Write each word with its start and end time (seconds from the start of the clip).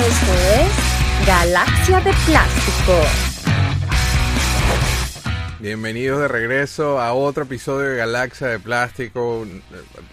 Esto 0.00 0.32
es 0.32 1.26
Galaxia 1.26 2.00
de 2.00 2.12
Plástico. 2.24 2.92
Bienvenidos 5.58 6.20
de 6.20 6.28
regreso 6.28 7.00
a 7.00 7.12
otro 7.14 7.42
episodio 7.42 7.88
de 7.90 7.96
Galaxia 7.96 8.46
de 8.46 8.60
Plástico, 8.60 9.44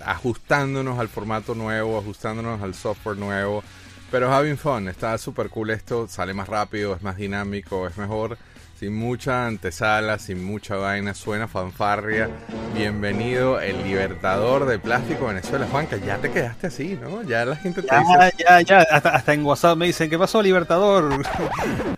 ajustándonos 0.03 0.97
al 0.97 1.07
formato 1.07 1.53
nuevo, 1.53 1.99
ajustándonos 1.99 2.63
al 2.63 2.73
software 2.73 3.17
nuevo. 3.17 3.63
Pero 4.09 4.33
having 4.33 4.57
fun, 4.57 4.87
está 4.87 5.15
súper 5.19 5.49
cool 5.49 5.69
esto, 5.69 6.07
sale 6.07 6.33
más 6.33 6.49
rápido, 6.49 6.95
es 6.95 7.03
más 7.03 7.17
dinámico, 7.17 7.85
es 7.85 7.95
mejor, 7.95 8.39
sin 8.79 8.93
mucha 8.93 9.47
antesala, 9.47 10.19
sin 10.19 10.43
mucha 10.43 10.75
vaina, 10.75 11.13
suena 11.13 11.47
fanfarria. 11.47 12.29
Bienvenido, 12.75 13.61
el 13.61 13.81
libertador 13.83 14.65
de 14.65 14.79
plástico 14.79 15.27
Venezuela. 15.27 15.65
Juanca, 15.71 15.95
ya 15.97 16.17
te 16.17 16.29
quedaste 16.29 16.67
así, 16.67 16.99
¿no? 17.01 17.23
Ya 17.23 17.45
la 17.45 17.55
gente 17.55 17.81
te 17.81 17.87
Ya, 17.87 17.99
dice, 17.99 18.33
ya, 18.37 18.61
ya, 18.61 18.79
hasta, 18.91 19.09
hasta 19.09 19.33
en 19.33 19.45
WhatsApp 19.45 19.77
me 19.77 19.85
dicen, 19.85 20.09
¿qué 20.09 20.19
pasó, 20.19 20.41
Libertador? 20.41 21.09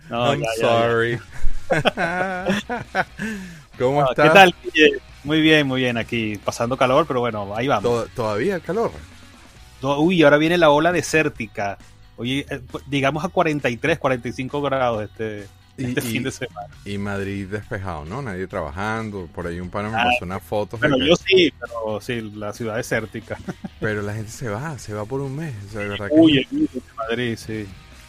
No, 0.08 0.32
I'm 0.32 0.40
ya, 0.40 0.46
sorry. 0.60 1.18
¿Cómo 3.78 4.00
No, 4.02 4.10
estás? 4.10 4.28
¿Qué 4.28 4.34
tal? 4.34 4.54
Muy 5.24 5.40
bien, 5.42 5.66
muy 5.66 5.80
bien, 5.80 5.98
aquí 5.98 6.38
pasando 6.42 6.76
calor, 6.78 7.06
pero 7.06 7.20
bueno, 7.20 7.54
ahí 7.54 7.68
vamos. 7.68 7.82
To- 7.82 8.06
¿Todavía 8.14 8.54
el 8.54 8.62
calor? 8.62 8.90
Uy, 9.82 10.22
ahora 10.22 10.38
viene 10.38 10.56
la 10.56 10.70
ola 10.70 10.92
desértica. 10.92 11.76
Oye, 12.16 12.46
eh, 12.48 12.60
digamos 12.86 13.22
a 13.24 13.28
43, 13.28 13.98
45 13.98 14.62
grados 14.62 15.02
este, 15.04 15.46
este 15.84 16.00
y- 16.00 16.12
fin 16.12 16.22
de 16.22 16.30
semana. 16.32 16.68
Y 16.84 16.98
Madrid 16.98 17.46
despejado, 17.46 18.04
¿no? 18.04 18.20
Nadie 18.22 18.46
trabajando. 18.46 19.28
Por 19.34 19.46
ahí 19.46 19.60
un 19.60 19.70
pana 19.70 19.88
me 19.90 19.96
Ah, 19.96 20.04
pasó 20.04 20.24
unas 20.24 20.42
fotos. 20.42 20.80
de 20.80 20.88
Bueno, 20.88 21.02
que- 21.04 21.08
yo 21.10 21.16
sí, 21.16 21.52
pero 21.60 22.00
sí, 22.00 22.20
la 22.34 22.52
ciudad 22.52 22.76
desértica. 22.76 23.38
Pero 23.80 24.02
la 24.02 24.12
gente 24.14 24.30
se 24.32 24.48
va, 24.48 24.76
se 24.78 24.92
va 24.92 25.04
por 25.04 25.20
un 25.20 25.36
mes. 25.36 25.54
O 25.68 25.72
sea, 25.72 25.80
de 25.82 25.88
verdad 25.88 26.08
que 26.08 26.46
de 26.50 26.80
Madrid, 26.96 27.36
sí. 27.38 27.66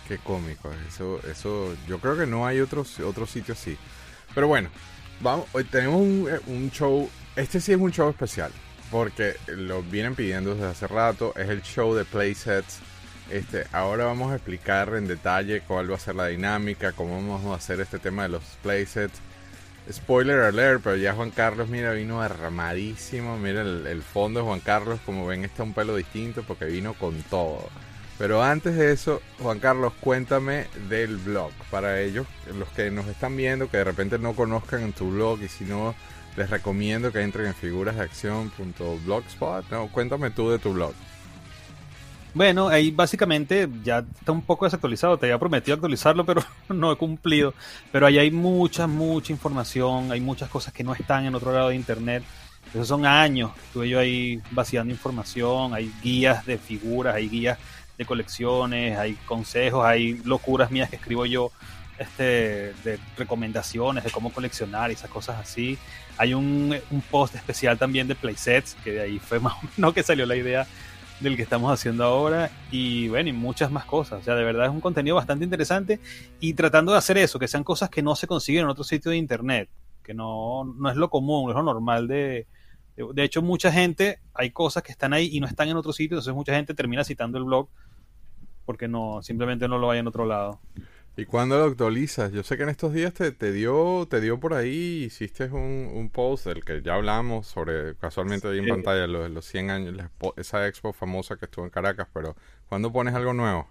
qué 0.07 0.17
cómico. 0.17 0.71
Eso, 0.87 1.19
eso, 1.29 1.75
yo 1.87 1.99
creo 1.99 2.17
que 2.17 2.25
no 2.25 2.45
hay 2.47 2.59
otro, 2.59 2.83
otro 3.05 3.27
sitio 3.27 3.53
así. 3.53 3.77
Pero 4.33 4.47
bueno, 4.47 4.69
vamos, 5.21 5.45
hoy 5.53 5.63
tenemos 5.65 6.01
un, 6.01 6.27
eh, 6.29 6.39
un 6.47 6.71
show. 6.71 7.07
Este 7.35 7.61
sí 7.61 7.71
es 7.73 7.77
un 7.77 7.91
show 7.91 8.09
especial. 8.09 8.51
Porque 8.89 9.35
lo 9.47 9.83
vienen 9.83 10.15
pidiendo 10.15 10.55
desde 10.55 10.65
hace 10.67 10.87
rato. 10.87 11.33
Es 11.35 11.47
el 11.49 11.61
show 11.61 11.93
de 11.93 12.05
playsets. 12.05 12.79
Este, 13.29 13.65
ahora 13.71 14.05
vamos 14.05 14.31
a 14.31 14.35
explicar 14.35 14.95
en 14.95 15.07
detalle 15.07 15.61
cuál 15.61 15.91
va 15.91 15.95
a 15.95 15.99
ser 15.99 16.15
la 16.15 16.27
dinámica, 16.27 16.93
cómo 16.93 17.15
vamos 17.15 17.45
a 17.45 17.55
hacer 17.55 17.79
este 17.79 17.99
tema 17.99 18.23
de 18.23 18.29
los 18.29 18.43
playsets. 18.63 19.19
Spoiler 19.91 20.41
alert, 20.41 20.81
pero 20.83 20.95
ya 20.95 21.13
Juan 21.13 21.31
Carlos, 21.31 21.69
mira, 21.69 21.93
vino 21.93 22.21
armadísimo. 22.21 23.37
Mira 23.37 23.61
el, 23.61 23.87
el 23.87 24.01
fondo 24.01 24.39
de 24.39 24.45
Juan 24.45 24.59
Carlos, 24.59 24.99
como 25.05 25.25
ven, 25.25 25.45
está 25.45 25.63
un 25.63 25.73
pelo 25.73 25.95
distinto 25.95 26.43
porque 26.43 26.65
vino 26.65 26.93
con 26.93 27.21
todo. 27.23 27.69
Pero 28.19 28.43
antes 28.43 28.75
de 28.75 28.91
eso, 28.91 29.23
Juan 29.39 29.57
Carlos, 29.59 29.93
cuéntame 30.01 30.67
del 30.89 31.15
blog. 31.17 31.51
Para 31.71 32.01
ellos, 32.01 32.27
los 32.53 32.67
que 32.69 32.91
nos 32.91 33.07
están 33.07 33.37
viendo, 33.37 33.69
que 33.69 33.77
de 33.77 33.85
repente 33.85 34.19
no 34.19 34.33
conozcan 34.33 34.91
tu 34.91 35.11
blog 35.11 35.41
y 35.41 35.47
si 35.47 35.63
no, 35.63 35.95
les 36.35 36.49
recomiendo 36.49 37.13
que 37.13 37.21
entren 37.21 37.45
en 37.47 37.55
figurasdeacción.blogspot. 37.55 39.71
No, 39.71 39.87
cuéntame 39.87 40.31
tú 40.31 40.51
de 40.51 40.59
tu 40.59 40.73
blog. 40.73 40.93
Bueno, 42.33 42.67
ahí 42.67 42.91
básicamente 42.91 43.67
ya 43.83 43.99
está 43.99 44.31
un 44.31 44.43
poco 44.43 44.65
desactualizado. 44.65 45.17
Te 45.17 45.25
había 45.25 45.39
prometido 45.39 45.75
actualizarlo, 45.75 46.25
pero 46.25 46.43
no 46.69 46.91
he 46.91 46.95
cumplido. 46.95 47.53
Pero 47.91 48.05
ahí 48.05 48.19
hay 48.19 48.31
mucha, 48.31 48.87
mucha 48.87 49.33
información. 49.33 50.11
Hay 50.11 50.21
muchas 50.21 50.49
cosas 50.49 50.73
que 50.73 50.83
no 50.83 50.93
están 50.93 51.25
en 51.25 51.35
otro 51.35 51.51
lado 51.51 51.69
de 51.69 51.75
internet. 51.75 52.23
Esos 52.73 52.87
son 52.87 53.05
años. 53.05 53.51
Estuve 53.65 53.89
yo 53.89 53.99
ahí 53.99 54.41
vaciando 54.51 54.93
información. 54.93 55.73
Hay 55.73 55.91
guías 56.03 56.45
de 56.45 56.57
figuras, 56.59 57.15
hay 57.15 57.29
guías 57.29 57.57
de 57.97 58.05
colecciones, 58.05 58.97
hay 58.97 59.13
consejos, 59.25 59.83
hay 59.85 60.21
locuras 60.23 60.71
mías 60.71 60.89
que 60.89 60.95
escribo 60.97 61.25
yo 61.25 61.51
este, 61.97 62.73
de 62.83 62.99
recomendaciones 63.17 64.05
de 64.05 64.11
cómo 64.11 64.31
coleccionar 64.31 64.91
y 64.91 64.93
esas 64.93 65.09
cosas 65.09 65.37
así. 65.41 65.77
Hay 66.17 66.33
un, 66.33 66.77
un 66.91 67.01
post 67.01 67.35
especial 67.35 67.77
también 67.77 68.07
de 68.07 68.15
playsets, 68.15 68.77
que 68.83 68.91
de 68.91 69.01
ahí 69.01 69.19
fue 69.19 69.39
más 69.41 69.53
o 69.53 69.67
menos 69.75 69.93
que 69.93 70.03
salió 70.03 70.25
la 70.27 70.35
idea 70.35 70.67
del 71.19 71.35
que 71.35 71.43
estamos 71.43 71.71
haciendo 71.71 72.03
ahora 72.03 72.49
y 72.71 73.09
bueno, 73.09 73.29
y 73.29 73.33
muchas 73.33 73.71
más 73.71 73.85
cosas. 73.85 74.21
O 74.21 74.23
sea, 74.23 74.35
de 74.35 74.43
verdad 74.43 74.65
es 74.65 74.71
un 74.71 74.81
contenido 74.81 75.15
bastante 75.15 75.43
interesante 75.43 75.99
y 76.39 76.53
tratando 76.53 76.91
de 76.91 76.97
hacer 76.97 77.17
eso, 77.17 77.39
que 77.39 77.47
sean 77.47 77.63
cosas 77.63 77.89
que 77.89 78.01
no 78.01 78.15
se 78.15 78.27
consiguen 78.27 78.63
en 78.63 78.69
otro 78.69 78.83
sitio 78.83 79.11
de 79.11 79.17
internet, 79.17 79.69
que 80.03 80.13
no, 80.13 80.63
no 80.63 80.89
es 80.89 80.95
lo 80.95 81.09
común, 81.09 81.45
no 81.45 81.51
es 81.51 81.55
lo 81.55 81.63
normal 81.63 82.07
de... 82.07 82.47
De, 83.13 83.23
hecho, 83.23 83.41
mucha 83.41 83.71
gente, 83.71 84.19
hay 84.33 84.51
cosas 84.51 84.83
que 84.83 84.91
están 84.91 85.13
ahí 85.13 85.29
y 85.31 85.39
no 85.39 85.47
están 85.47 85.69
en 85.69 85.77
otro 85.77 85.93
sitio, 85.93 86.15
entonces 86.15 86.33
mucha 86.33 86.53
gente 86.53 86.73
termina 86.73 87.05
citando 87.05 87.37
el 87.37 87.45
blog 87.45 87.69
porque 88.65 88.89
no, 88.89 89.21
simplemente 89.23 89.69
no 89.69 89.77
lo 89.77 89.89
hay 89.89 89.99
en 89.99 90.07
otro 90.07 90.25
lado. 90.25 90.59
¿Y 91.19 91.25
cuándo 91.25 91.57
lo 91.57 91.65
actualizas? 91.65 92.31
Yo 92.31 92.43
sé 92.43 92.55
que 92.55 92.63
en 92.63 92.69
estos 92.69 92.93
días 92.93 93.13
te, 93.13 93.33
te 93.33 93.51
dio 93.51 94.07
te 94.09 94.21
dio 94.21 94.39
por 94.39 94.53
ahí, 94.53 95.03
hiciste 95.03 95.45
un, 95.45 95.91
un 95.93 96.09
post 96.09 96.45
del 96.45 96.63
que 96.63 96.81
ya 96.81 96.95
hablamos 96.95 97.45
sobre, 97.45 97.95
casualmente 97.97 98.47
ahí 98.47 98.59
en 98.59 98.69
pantalla, 98.69 99.05
lo 99.05 99.23
de 99.23 99.29
los 99.29 99.43
100 99.43 99.69
años, 99.69 99.95
la 99.97 100.11
esa 100.37 100.65
expo 100.65 100.93
famosa 100.93 101.35
que 101.35 101.43
estuvo 101.43 101.65
en 101.65 101.71
Caracas, 101.71 102.07
pero 102.13 102.37
¿cuándo 102.69 102.93
pones 102.93 103.13
algo 103.15 103.33
nuevo? 103.33 103.67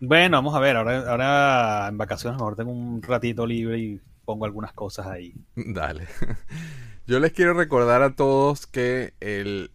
Bueno, 0.00 0.38
vamos 0.38 0.54
a 0.54 0.60
ver, 0.60 0.76
ahora, 0.76 1.10
ahora 1.10 1.88
en 1.88 1.98
vacaciones 1.98 2.38
mejor 2.38 2.56
tengo 2.56 2.72
un 2.72 3.02
ratito 3.02 3.46
libre 3.46 3.78
y 3.78 4.00
pongo 4.24 4.46
algunas 4.46 4.72
cosas 4.72 5.06
ahí. 5.06 5.34
Dale. 5.54 6.06
Yo 7.06 7.18
les 7.18 7.32
quiero 7.32 7.54
recordar 7.54 8.02
a 8.02 8.14
todos 8.14 8.68
que 8.68 9.14
el, 9.18 9.70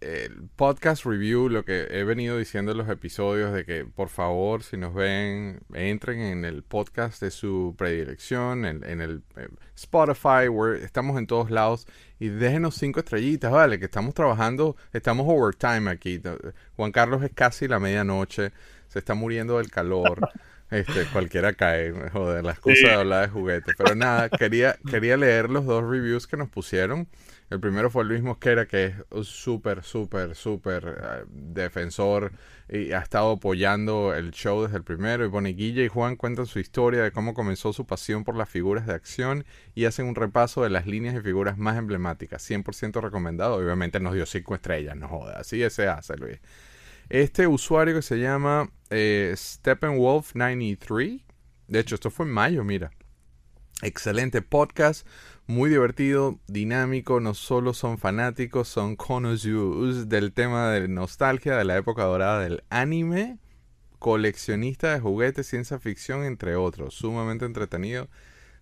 podcast 0.56 1.06
review, 1.06 1.50
lo 1.50 1.66
que 1.66 1.88
he 1.90 2.06
venido 2.06 2.38
diciendo 2.38 2.72
en 2.72 2.78
los 2.78 2.88
episodios, 2.88 3.52
de 3.52 3.66
que 3.66 3.84
por 3.84 4.08
favor, 4.08 4.64
si 4.64 4.78
nos 4.78 4.94
ven, 4.94 5.60
entren 5.74 6.22
en 6.22 6.46
el 6.46 6.64
podcast 6.64 7.22
de 7.22 7.32
su 7.32 7.76
predilección, 7.78 8.64
en, 8.66 8.84
en 8.86 9.02
el 9.02 9.24
eh, 9.36 9.50
Spotify, 9.76 10.48
where 10.50 10.82
estamos 10.82 11.18
en 11.18 11.28
todos 11.28 11.52
lados, 11.52 11.88
y 12.20 12.30
déjenos 12.30 12.76
cinco 12.76 13.02
estrellitas, 13.02 13.52
vale, 13.52 13.80
que 13.80 13.86
estamos 13.86 14.14
trabajando, 14.14 14.78
estamos 14.94 15.26
overtime 15.28 15.92
aquí. 15.92 16.22
Juan 16.78 16.94
Carlos 16.94 17.22
es 17.22 17.32
casi 17.34 17.68
la 17.68 17.80
medianoche, 17.80 18.54
se 18.88 19.00
está 19.00 19.14
muriendo 19.14 19.58
del 19.58 19.70
calor. 19.70 20.20
Este, 20.72 21.06
cualquiera 21.06 21.54
cae, 21.54 21.92
joder, 22.12 22.44
la 22.44 22.52
excusa 22.52 22.76
Sí. 22.76 22.84
de 22.86 22.94
hablar 22.94 23.22
de 23.28 23.28
juguetes. 23.34 23.76
Pero 23.78 23.96
nada, 23.96 24.30
quería, 24.40 24.78
quería 24.90 25.18
leer 25.18 25.50
los 25.50 25.66
dos 25.66 25.84
reviews 25.84 26.28
que 26.28 26.38
nos 26.38 26.50
pusieron. 26.50 27.08
El 27.52 27.60
primero 27.60 27.92
fue 27.92 28.04
Luis 28.04 28.24
Mosquera, 28.24 28.66
que 28.68 28.86
es 29.12 29.28
súper, 29.28 29.84
súper, 29.84 30.34
súper 30.34 30.98
eh, 31.00 31.24
defensor 31.30 32.32
y 32.68 32.92
ha 32.94 33.00
estado 33.00 33.34
apoyando 33.34 34.16
el 34.16 34.32
show 34.32 34.64
desde 34.64 34.78
el 34.78 34.84
primero. 34.84 35.24
Y 35.24 35.30
pone 35.30 35.50
Guilla 35.54 35.84
y 35.84 35.88
Juan 35.88 36.16
cuentan 36.16 36.48
su 36.48 36.58
historia 36.58 37.04
de 37.04 37.12
cómo 37.12 37.36
comenzó 37.36 37.72
su 37.72 37.86
pasión 37.86 38.24
por 38.24 38.36
las 38.36 38.50
figuras 38.50 38.88
de 38.88 38.94
acción 38.94 39.46
y 39.76 39.86
hacen 39.86 40.08
un 40.08 40.16
repaso 40.16 40.64
de 40.64 40.72
las 40.72 40.88
líneas 40.88 41.14
de 41.14 41.22
figuras 41.22 41.56
más 41.60 41.78
emblemáticas. 41.78 42.42
100% 42.50 43.00
recomendado. 43.00 43.58
Obviamente 43.58 44.00
nos 44.00 44.16
dio 44.16 44.26
5 44.26 44.56
estrellas, 44.56 44.96
no 44.96 45.08
joda. 45.08 45.38
Así 45.40 45.70
se 45.70 45.88
hace, 45.88 46.18
Luis. 46.18 46.40
Este 47.10 47.46
usuario 47.46 47.94
que 47.96 48.02
se 48.02 48.18
llama 48.20 48.72
eh, 48.90 49.32
Steppenwolf93. 49.36 51.22
De 51.68 51.80
hecho, 51.80 51.96
esto 51.96 52.10
fue 52.10 52.26
en 52.26 52.32
mayo, 52.32 52.64
mira. 52.64 52.92
Excelente 53.82 54.42
podcast, 54.42 55.06
muy 55.46 55.70
divertido, 55.70 56.40
dinámico. 56.48 57.20
No 57.20 57.36
solo 57.36 57.74
son 57.74 58.00
fanáticos, 58.00 58.70
son 58.70 58.96
connoisseurs 58.96 60.10
del 60.10 60.34
tema 60.34 60.72
de 60.72 60.88
nostalgia 60.88 61.58
de 61.58 61.66
la 61.66 61.78
época 61.78 62.04
dorada 62.06 62.40
del 62.40 62.64
anime, 62.70 63.38
coleccionista 64.00 64.94
de 64.94 65.00
juguetes, 65.00 65.46
ciencia 65.46 65.78
ficción, 65.78 66.24
entre 66.24 66.56
otros. 66.56 66.96
Sumamente 66.96 67.46
entretenido. 67.46 68.08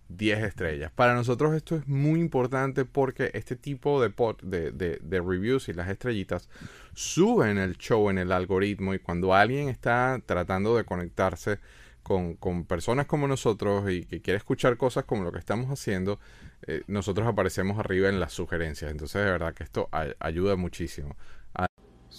10 0.08 0.42
estrellas. 0.42 0.92
Para 0.94 1.14
nosotros 1.14 1.54
esto 1.54 1.76
es 1.76 1.86
muy 1.88 2.20
importante 2.20 2.84
porque 2.84 3.30
este 3.34 3.56
tipo 3.56 4.00
de, 4.02 4.10
pod- 4.14 4.40
de, 4.42 4.70
de- 4.70 5.20
reviews 5.20 5.68
y 5.68 5.72
las 5.72 5.88
estrellitas 5.88 6.48
suben 6.94 7.58
el 7.58 7.76
show 7.78 8.10
en 8.10 8.18
el 8.18 8.32
algoritmo 8.32 8.94
y 8.94 8.98
cuando 8.98 9.34
alguien 9.34 9.68
está 9.68 10.20
tratando 10.26 10.76
de 10.76 10.84
conectarse 10.84 11.58
con, 12.02 12.34
con 12.34 12.64
personas 12.64 13.06
como 13.06 13.26
nosotros 13.26 13.90
y 13.90 14.04
que 14.04 14.20
quiere 14.20 14.36
escuchar 14.36 14.76
cosas 14.76 15.04
como 15.04 15.24
lo 15.24 15.32
que 15.32 15.38
estamos 15.38 15.70
haciendo, 15.70 16.20
eh, 16.66 16.82
nosotros 16.86 17.26
aparecemos 17.26 17.78
arriba 17.78 18.08
en 18.08 18.20
las 18.20 18.32
sugerencias. 18.32 18.90
Entonces 18.90 19.24
de 19.24 19.30
verdad 19.30 19.54
que 19.54 19.64
esto 19.64 19.88
ay- 19.90 20.12
ayuda 20.20 20.56
muchísimo. 20.56 21.16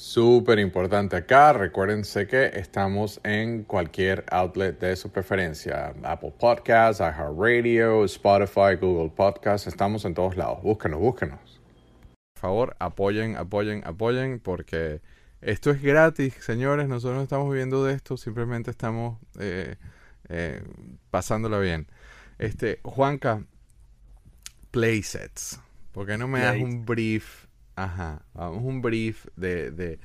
Súper 0.05 0.59
importante 0.59 1.15
acá, 1.15 1.51
recuérdense 1.51 2.27
que 2.27 2.51
estamos 2.53 3.19
en 3.23 3.63
cualquier 3.63 4.23
outlet 4.29 4.79
de 4.79 4.95
su 4.95 5.09
preferencia. 5.09 5.95
Apple 6.03 6.31
Podcasts, 6.39 7.01
iHeartRadio, 7.01 8.05
Spotify, 8.05 8.75
Google 8.79 9.09
Podcasts, 9.09 9.65
estamos 9.65 10.05
en 10.05 10.13
todos 10.13 10.37
lados. 10.37 10.61
Búsquenos, 10.61 10.99
búsquenos. 10.99 11.59
Por 12.35 12.39
favor, 12.39 12.75
apoyen, 12.77 13.35
apoyen, 13.35 13.81
apoyen, 13.83 14.39
porque 14.39 15.01
esto 15.41 15.71
es 15.71 15.81
gratis, 15.81 16.35
señores. 16.39 16.87
Nosotros 16.87 17.17
no 17.17 17.23
estamos 17.23 17.49
viviendo 17.49 17.83
de 17.83 17.95
esto, 17.95 18.15
simplemente 18.15 18.69
estamos 18.69 19.17
eh, 19.39 19.75
eh, 20.29 20.61
pasándola 21.09 21.57
bien. 21.57 21.87
Este, 22.37 22.79
Juanca, 22.83 23.43
playsets. 24.69 25.59
¿Por 25.91 26.05
qué 26.05 26.15
no 26.19 26.27
me 26.27 26.41
das 26.41 26.57
un 26.57 26.85
brief? 26.85 27.44
Ajá, 27.75 28.22
vamos 28.33 28.63
un 28.63 28.81
brief 28.81 29.25
de, 29.36 29.72
de 29.72 30.00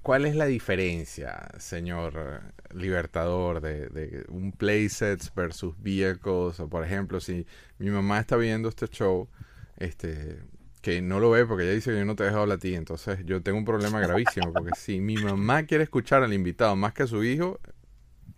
¿Cuál 0.00 0.24
es 0.24 0.34
la 0.34 0.46
diferencia, 0.46 1.48
señor 1.58 2.40
Libertador, 2.72 3.60
de, 3.60 3.88
de 3.88 4.24
un 4.28 4.52
playsets 4.52 5.32
versus 5.34 5.74
vehicles? 5.78 6.58
O 6.60 6.68
por 6.68 6.82
ejemplo, 6.82 7.20
si 7.20 7.46
mi 7.78 7.90
mamá 7.90 8.20
está 8.20 8.36
viendo 8.36 8.70
este 8.70 8.88
show, 8.88 9.28
este, 9.76 10.38
que 10.80 11.02
no 11.02 11.20
lo 11.20 11.30
ve 11.30 11.44
porque 11.44 11.64
ella 11.64 11.74
dice 11.74 11.90
que 11.90 11.98
yo 11.98 12.04
no 12.06 12.16
te 12.16 12.22
he 12.22 12.26
dejado 12.26 12.50
a 12.50 12.56
ti, 12.56 12.74
entonces 12.74 13.18
yo 13.26 13.42
tengo 13.42 13.58
un 13.58 13.66
problema 13.66 14.00
gravísimo, 14.00 14.50
porque 14.50 14.72
si 14.78 14.98
mi 14.98 15.16
mamá 15.16 15.64
quiere 15.64 15.84
escuchar 15.84 16.22
al 16.22 16.32
invitado 16.32 16.74
más 16.74 16.94
que 16.94 17.02
a 17.02 17.06
su 17.06 17.22
hijo, 17.22 17.60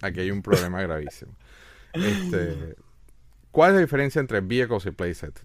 aquí 0.03 0.19
hay 0.19 0.33
un 0.33 0.43
problema 0.43 0.83
gravísimo. 0.83 1.37
Este, 1.93 2.75
¿Cuál 3.53 3.71
es 3.71 3.75
la 3.77 3.81
diferencia 3.83 4.19
entre 4.19 4.41
vehicles 4.41 4.87
y 4.87 4.91
playsets? 4.91 5.41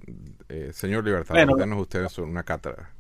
Eh, 0.49 0.71
señor 0.73 1.03
Libertador, 1.03 1.45
bueno, 1.45 1.55
denos 1.55 1.79
ustedes 1.79 2.17
una 2.17 2.41
cátedra 2.41 2.92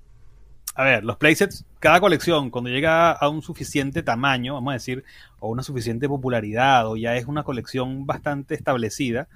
a 0.75 0.83
ver, 0.83 1.03
los 1.03 1.17
playsets, 1.17 1.65
cada 1.79 1.99
colección, 1.99 2.49
cuando 2.49 2.69
llega 2.69 3.11
a 3.11 3.29
un 3.29 3.41
suficiente 3.41 4.01
tamaño, 4.01 4.55
vamos 4.55 4.71
a 4.71 4.73
decir, 4.73 5.03
o 5.39 5.49
una 5.49 5.63
suficiente 5.63 6.07
popularidad, 6.07 6.87
o 6.87 6.95
ya 6.95 7.15
es 7.15 7.25
una 7.25 7.43
colección 7.43 8.05
bastante 8.05 8.55
establecida, 8.55 9.27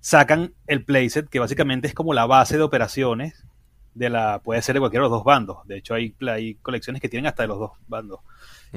sacan 0.00 0.52
el 0.66 0.84
playset, 0.84 1.28
que 1.28 1.38
básicamente 1.38 1.88
es 1.88 1.94
como 1.94 2.12
la 2.14 2.26
base 2.26 2.56
de 2.56 2.62
operaciones 2.62 3.44
de 3.94 4.10
la, 4.10 4.40
puede 4.40 4.62
ser 4.62 4.74
de 4.74 4.80
cualquiera 4.80 5.04
de 5.04 5.10
los 5.10 5.18
dos 5.18 5.24
bandos. 5.24 5.58
De 5.66 5.78
hecho, 5.78 5.94
hay, 5.94 6.14
hay 6.28 6.54
colecciones 6.56 7.02
que 7.02 7.08
tienen 7.08 7.26
hasta 7.26 7.42
de 7.42 7.48
los 7.48 7.58
dos 7.58 7.72
bandos. 7.88 8.20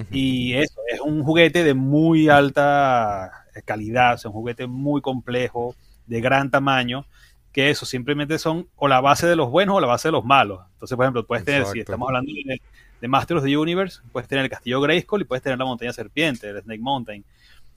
Y 0.09 0.53
eso, 0.53 0.79
es 0.91 1.01
un 1.01 1.23
juguete 1.23 1.63
de 1.65 1.73
muy 1.73 2.29
alta 2.29 3.45
calidad, 3.65 4.15
es 4.15 4.25
un 4.25 4.31
juguete 4.31 4.65
muy 4.65 5.01
complejo, 5.01 5.75
de 6.07 6.21
gran 6.21 6.49
tamaño, 6.49 7.05
que 7.51 7.69
eso 7.69 7.85
simplemente 7.85 8.39
son 8.39 8.67
o 8.75 8.87
la 8.87 9.01
base 9.01 9.27
de 9.27 9.35
los 9.35 9.49
buenos 9.49 9.75
o 9.75 9.81
la 9.81 9.87
base 9.87 10.07
de 10.07 10.13
los 10.13 10.23
malos. 10.23 10.61
Entonces, 10.73 10.95
por 10.95 11.05
ejemplo, 11.05 11.25
puedes 11.25 11.43
tener, 11.43 11.65
si 11.65 11.79
estamos 11.79 12.07
hablando 12.07 12.31
de, 12.31 12.61
de, 13.01 13.07
Master 13.07 13.37
of 13.37 13.43
the 13.43 13.57
Universe, 13.57 14.01
puedes 14.11 14.27
tener 14.27 14.45
el 14.45 14.49
castillo 14.49 14.79
Grayskull 14.79 15.21
y 15.21 15.25
puedes 15.25 15.43
tener 15.43 15.59
la 15.59 15.65
montaña 15.65 15.91
serpiente, 15.91 16.49
el 16.49 16.61
Snake 16.61 16.81
Mountain. 16.81 17.25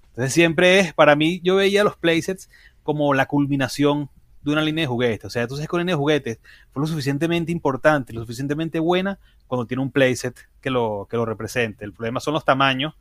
Entonces, 0.09 0.33
siempre 0.33 0.79
es, 0.79 0.95
para 0.95 1.17
mí, 1.17 1.41
yo 1.43 1.57
veía 1.57 1.83
los 1.83 1.97
playsets 1.97 2.49
como 2.83 3.15
la 3.15 3.27
culminación 3.27 4.11
de 4.43 4.53
una 4.53 4.63
línea 4.63 4.83
de 4.83 4.87
juguetes. 4.87 5.25
O 5.25 5.31
sea, 5.31 5.43
entonces 5.43 5.67
con 5.67 5.81
línea 5.81 5.95
de 5.95 5.99
juguetes 5.99 6.39
fue 6.71 6.83
lo 6.83 6.87
suficientemente 6.87 7.51
importante, 7.51 8.13
lo 8.13 8.21
suficientemente 8.21 8.79
buena 8.79 9.19
cuando 9.47 9.67
tiene 9.67 9.83
un 9.83 9.91
playset 9.91 10.37
que 10.61 10.71
lo, 10.71 11.09
que 11.11 11.17
lo 11.17 11.25
represente. 11.25 11.85
El 11.85 11.93
problema 11.93 12.21
son 12.21 12.35
los 12.35 12.45
tamaños, 12.45 12.95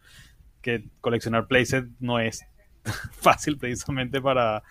que 0.62 0.86
coleccionar 1.02 1.48
playset 1.48 1.86
no 2.00 2.20
es 2.20 2.46
fácil 3.12 3.58
precisamente 3.58 4.22
para, 4.22 4.64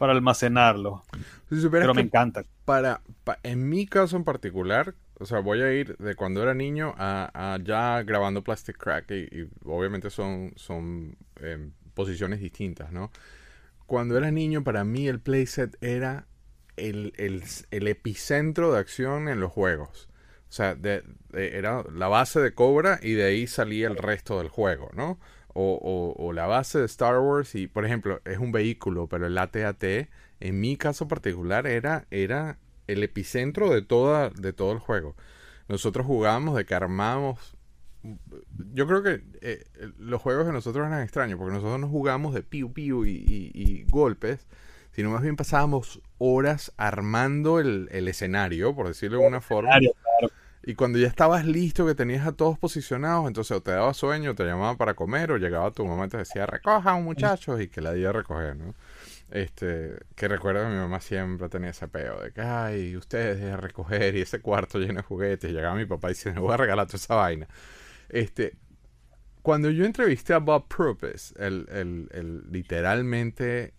para 0.00 0.14
almacenarlo. 0.14 1.04
Pero 1.70 1.92
me 1.92 2.00
encanta. 2.00 2.46
Para, 2.64 3.02
en 3.42 3.68
mi 3.68 3.86
caso 3.86 4.16
en 4.16 4.24
particular, 4.24 4.94
o 5.18 5.26
sea, 5.26 5.40
voy 5.40 5.60
a 5.60 5.70
ir 5.74 5.94
de 5.98 6.14
cuando 6.14 6.42
era 6.42 6.54
niño 6.54 6.94
a, 6.96 7.58
ya 7.62 8.02
grabando 8.02 8.42
Plastic 8.42 8.78
Crack 8.78 9.10
y, 9.10 9.46
obviamente 9.62 10.08
son, 10.08 10.54
son 10.56 11.18
em, 11.36 11.72
posiciones 11.92 12.40
distintas, 12.40 12.92
¿no? 12.92 13.10
Cuando 13.84 14.16
era 14.16 14.30
niño, 14.30 14.64
para 14.64 14.84
mí 14.84 15.06
el 15.06 15.20
playset 15.20 15.76
era 15.82 16.26
el, 16.76 17.12
epicentro 17.70 18.72
de 18.72 18.78
acción 18.78 19.28
en 19.28 19.38
los 19.38 19.52
juegos. 19.52 20.08
O 20.48 20.52
sea, 20.52 20.78
era 21.34 21.84
la 21.92 22.08
base 22.08 22.40
de 22.40 22.54
Cobra 22.54 22.98
y 23.02 23.12
de 23.12 23.24
ahí 23.24 23.46
salía 23.46 23.86
el 23.86 23.98
resto 23.98 24.38
del 24.38 24.48
juego, 24.48 24.90
¿no? 24.94 25.20
O, 25.54 26.32
la 26.34 26.46
base 26.46 26.78
de 26.78 26.86
Star 26.86 27.18
Wars 27.18 27.54
y, 27.54 27.66
por 27.66 27.84
ejemplo, 27.84 28.20
es 28.24 28.38
un 28.38 28.52
vehículo, 28.52 29.08
pero 29.08 29.26
el 29.26 29.36
AT-AT, 29.36 29.84
en 30.40 30.60
mi 30.60 30.76
caso 30.76 31.08
particular, 31.08 31.66
era, 31.66 32.06
era 32.10 32.58
el 32.86 33.02
epicentro 33.02 33.70
de, 33.70 33.82
toda, 33.82 34.30
de 34.30 34.52
todo 34.52 34.72
el 34.72 34.78
juego. 34.78 35.16
Nosotros 35.68 36.06
jugábamos 36.06 36.56
de 36.56 36.64
que 36.64 36.74
armamos... 36.74 37.56
Yo 38.72 38.86
creo 38.86 39.02
que 39.02 39.22
eh, 39.42 39.64
los 39.98 40.22
juegos 40.22 40.46
de 40.46 40.52
nosotros 40.52 40.86
eran 40.86 41.02
extraños, 41.02 41.38
porque 41.38 41.54
nosotros 41.54 41.78
no 41.80 41.88
jugábamos 41.88 42.32
de 42.32 42.42
piu 42.42 42.72
piu 42.72 43.04
y, 43.04 43.84
golpes, 43.90 44.48
sino 44.92 45.10
más 45.10 45.22
bien 45.22 45.36
pasábamos 45.36 46.00
horas 46.16 46.72
armando 46.78 47.60
el, 47.60 47.88
escenario, 48.08 48.74
por 48.74 48.88
decirlo 48.88 49.20
de 49.20 49.26
una 49.26 49.40
forma. 49.42 49.70
Y 50.62 50.74
cuando 50.74 50.98
ya 50.98 51.06
estabas 51.08 51.46
listo, 51.46 51.86
que 51.86 51.94
tenías 51.94 52.26
a 52.26 52.32
todos 52.32 52.58
posicionados, 52.58 53.26
entonces 53.26 53.56
o 53.56 53.62
te 53.62 53.70
daba 53.70 53.94
sueño, 53.94 54.34
te 54.34 54.44
llamaban 54.44 54.76
para 54.76 54.94
comer, 54.94 55.32
o 55.32 55.38
llegaba 55.38 55.70
tu 55.70 55.86
mamá 55.86 56.06
y 56.06 56.08
te 56.10 56.18
decía, 56.18 56.44
recojan 56.44 57.02
muchachos, 57.02 57.60
y 57.62 57.68
que 57.68 57.80
la 57.80 57.96
iba 57.96 58.10
a 58.10 58.12
recoger, 58.12 58.56
¿no? 58.56 58.74
Este, 59.30 59.96
que 60.16 60.28
recuerdo 60.28 60.64
que 60.64 60.70
mi 60.70 60.76
mamá 60.76 61.00
siempre 61.00 61.48
tenía 61.48 61.70
ese 61.70 61.88
peo 61.88 62.20
de 62.20 62.32
que, 62.32 62.42
ay, 62.42 62.96
ustedes 62.96 63.52
a 63.52 63.56
recoger 63.56 64.16
y 64.16 64.22
ese 64.22 64.40
cuarto 64.40 64.78
lleno 64.78 64.94
de 64.94 65.02
juguetes. 65.02 65.50
Y 65.50 65.54
llegaba 65.54 65.76
mi 65.76 65.86
papá 65.86 66.08
y 66.08 66.14
decía, 66.14 66.32
me 66.32 66.40
voy 66.40 66.52
a 66.52 66.56
regalar 66.58 66.86
toda 66.86 66.96
esa 66.96 67.14
vaina. 67.14 67.48
Este, 68.08 68.56
cuando 69.42 69.70
yo 69.70 69.84
entrevisté 69.84 70.34
a 70.34 70.38
Bob 70.38 70.66
Purpose, 70.68 71.32
el, 71.38 71.66
el, 71.70 72.08
el 72.12 72.52
literalmente 72.52 73.72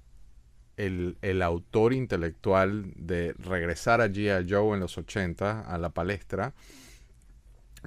el, 0.85 1.17
el, 1.21 1.41
autor 1.41 1.93
intelectual 1.93 2.93
de 2.95 3.33
regresar 3.33 4.01
a 4.01 4.07
G.I. 4.07 4.47
Joe 4.49 4.73
en 4.73 4.79
los 4.79 4.97
80 4.97 5.61
a 5.61 5.77
la 5.77 5.89
palestra, 5.89 6.53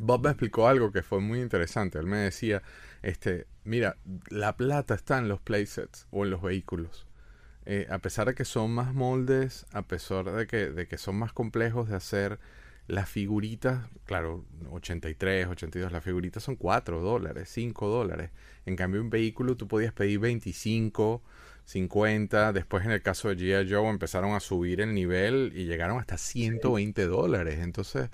Bob 0.01 0.25
me 0.25 0.31
explicó 0.31 0.69
algo 0.69 0.93
que 0.93 1.03
fue 1.03 1.21
muy 1.21 1.41
interesante. 1.41 1.99
Él 1.99 2.07
me 2.07 2.19
decía, 2.19 2.63
este, 3.03 3.47
mira, 3.65 3.97
la 4.29 4.57
plata 4.57 4.95
está 4.95 5.19
en 5.19 5.29
los 5.29 5.41
playsets 5.41 6.07
o 6.11 6.25
en 6.25 6.31
los 6.31 6.43
vehículos. 6.43 7.07
Eh, 7.67 7.87
a 7.91 7.99
pesar 7.99 8.27
de 8.27 8.35
que 8.35 8.45
son 8.45 8.73
más 8.73 8.93
moldes, 8.93 9.67
a 9.73 9.83
pesar 9.83 10.31
de 10.31 10.47
que, 10.47 10.71
de 10.71 10.87
que 10.87 10.99
son 10.99 11.17
más 11.17 11.33
complejos 11.33 11.89
de 11.89 11.97
hacer, 11.97 12.39
las 12.87 13.09
figuritas, 13.09 13.87
claro, 14.05 14.45
83, 14.71 15.47
82, 15.49 15.91
las 15.91 16.05
figuritas 16.05 16.43
son 16.43 16.57
4 16.57 17.01
dólares, 17.01 17.49
5 17.51 17.89
dólares. 17.89 18.31
En 18.67 18.77
cambio, 18.77 19.01
un 19.01 19.11
vehículo 19.11 19.57
tú 19.57 19.69
podías 19.69 19.95
pedir 19.95 20.19
25 20.19 21.23
50. 21.65 22.53
Después, 22.53 22.85
en 22.85 22.91
el 22.93 23.03
caso 23.03 23.29
de 23.29 23.37
G.I. 23.37 23.73
Joe, 23.73 23.89
empezaron 23.89 24.35
a 24.35 24.41
subir 24.41 24.81
el 24.81 24.95
nivel 24.95 25.53
y 25.55 25.65
llegaron 25.65 25.99
hasta 25.99 26.19
120 26.19 27.07
dólares. 27.07 27.59
Entonces, 27.61 28.11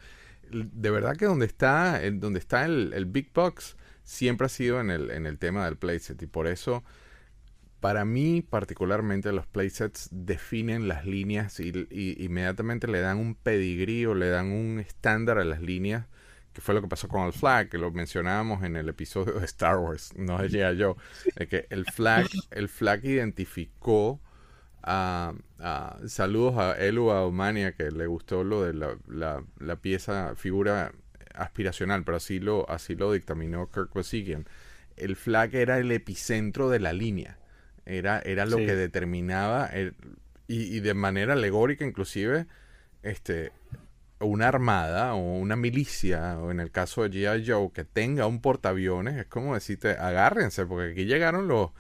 de 0.51 0.91
verdad 0.91 1.17
que 1.17 1.27
donde 1.27 1.47
está, 1.47 2.03
el, 2.03 2.21
donde 2.21 2.39
está 2.39 2.65
el, 2.65 3.05
Big 3.07 3.33
Box 3.33 3.77
siempre 4.05 4.47
ha 4.47 4.49
sido 4.49 4.81
en 4.81 4.91
el, 4.91 5.11
en 5.11 5.27
el 5.27 5.39
tema 5.39 5.65
del 5.65 5.77
playset. 5.77 6.21
Y 6.23 6.27
por 6.27 6.47
eso, 6.47 6.85
para 7.81 8.05
mí, 8.05 8.43
particularmente, 8.43 9.33
los 9.33 9.47
playsets 9.47 10.09
definen 10.13 10.89
las 10.89 11.07
líneas 11.07 11.61
y, 11.61 11.73
y 11.91 12.25
inmediatamente 12.25 12.89
le 12.89 13.01
dan 13.01 13.19
un 13.19 13.35
pedigrí 13.35 14.07
o 14.07 14.15
le 14.15 14.29
dan 14.29 14.53
un 14.53 14.81
estándar 14.81 15.39
a 15.39 15.45
las 15.45 15.61
líneas 15.61 16.07
que 16.53 16.61
fue 16.61 16.75
lo 16.75 16.83
que 16.83 16.89
pasó 16.89 17.09
con 17.09 17.27
el 17.27 17.33
flag, 17.33 17.69
que 17.69 17.79
lo 17.79 17.91
mencionábamos 17.91 18.65
en 18.65 18.77
el 18.77 18.89
episodio 18.89 19.35
de 19.35 19.45
Star 19.45 19.79
Wars, 19.79 20.13
no 20.17 20.39
decía 20.39 20.73
yo, 20.73 20.97
de 21.37 21.47
que 21.47 21.67
el 21.71 21.85
flag, 21.87 22.27
el 22.51 22.69
flag 22.69 23.05
identificó 23.05 24.21
a, 24.83 25.35
saludos 26.07 26.57
a 26.59 26.73
Elu 26.79 27.11
a 27.11 27.25
Omania 27.25 27.73
que 27.73 27.91
le 27.91 28.07
gustó 28.07 28.43
lo 28.45 28.65
de 28.65 28.75
la, 28.75 29.45
la, 29.59 29.77
pieza, 29.77 30.35
figura 30.37 30.93
aspiracional, 31.35 32.03
pero 32.05 32.17
así 32.17 32.41
lo, 32.41 32.69
así 32.69 32.97
lo 32.97 33.13
dictaminó 33.13 33.71
Kirk 33.71 33.93
Bosigian. 33.93 34.47
El 34.97 35.17
flag 35.17 35.55
era 35.55 35.79
el 35.79 35.93
epicentro 35.93 36.69
de 36.69 36.81
la 36.81 36.93
línea, 36.93 37.39
era, 37.87 38.21
era 38.21 38.45
lo 38.45 38.57
que 38.57 38.75
determinaba, 38.75 39.71
y, 40.49 40.77
y 40.77 40.81
de 40.81 40.95
manera 40.95 41.35
alegórica 41.35 41.85
inclusive, 41.85 42.47
este, 43.03 43.53
una 44.21 44.49
armada 44.49 45.15
o 45.15 45.39
una 45.39 45.57
milicia, 45.57 46.39
o 46.39 46.51
en 46.51 46.61
el 46.61 46.71
caso 46.71 47.03
de 47.03 47.11
G.I. 47.11 47.45
Joe, 47.47 47.71
que 47.73 47.85
tenga 47.85 48.27
un 48.27 48.41
portaaviones, 48.41 49.17
es 49.17 49.27
como 49.27 49.55
decirte, 49.55 49.91
agárrense, 49.91 50.67
porque 50.67 50.93
aquí 50.93 51.05
llegaron 51.07 51.49
los, 51.49 51.71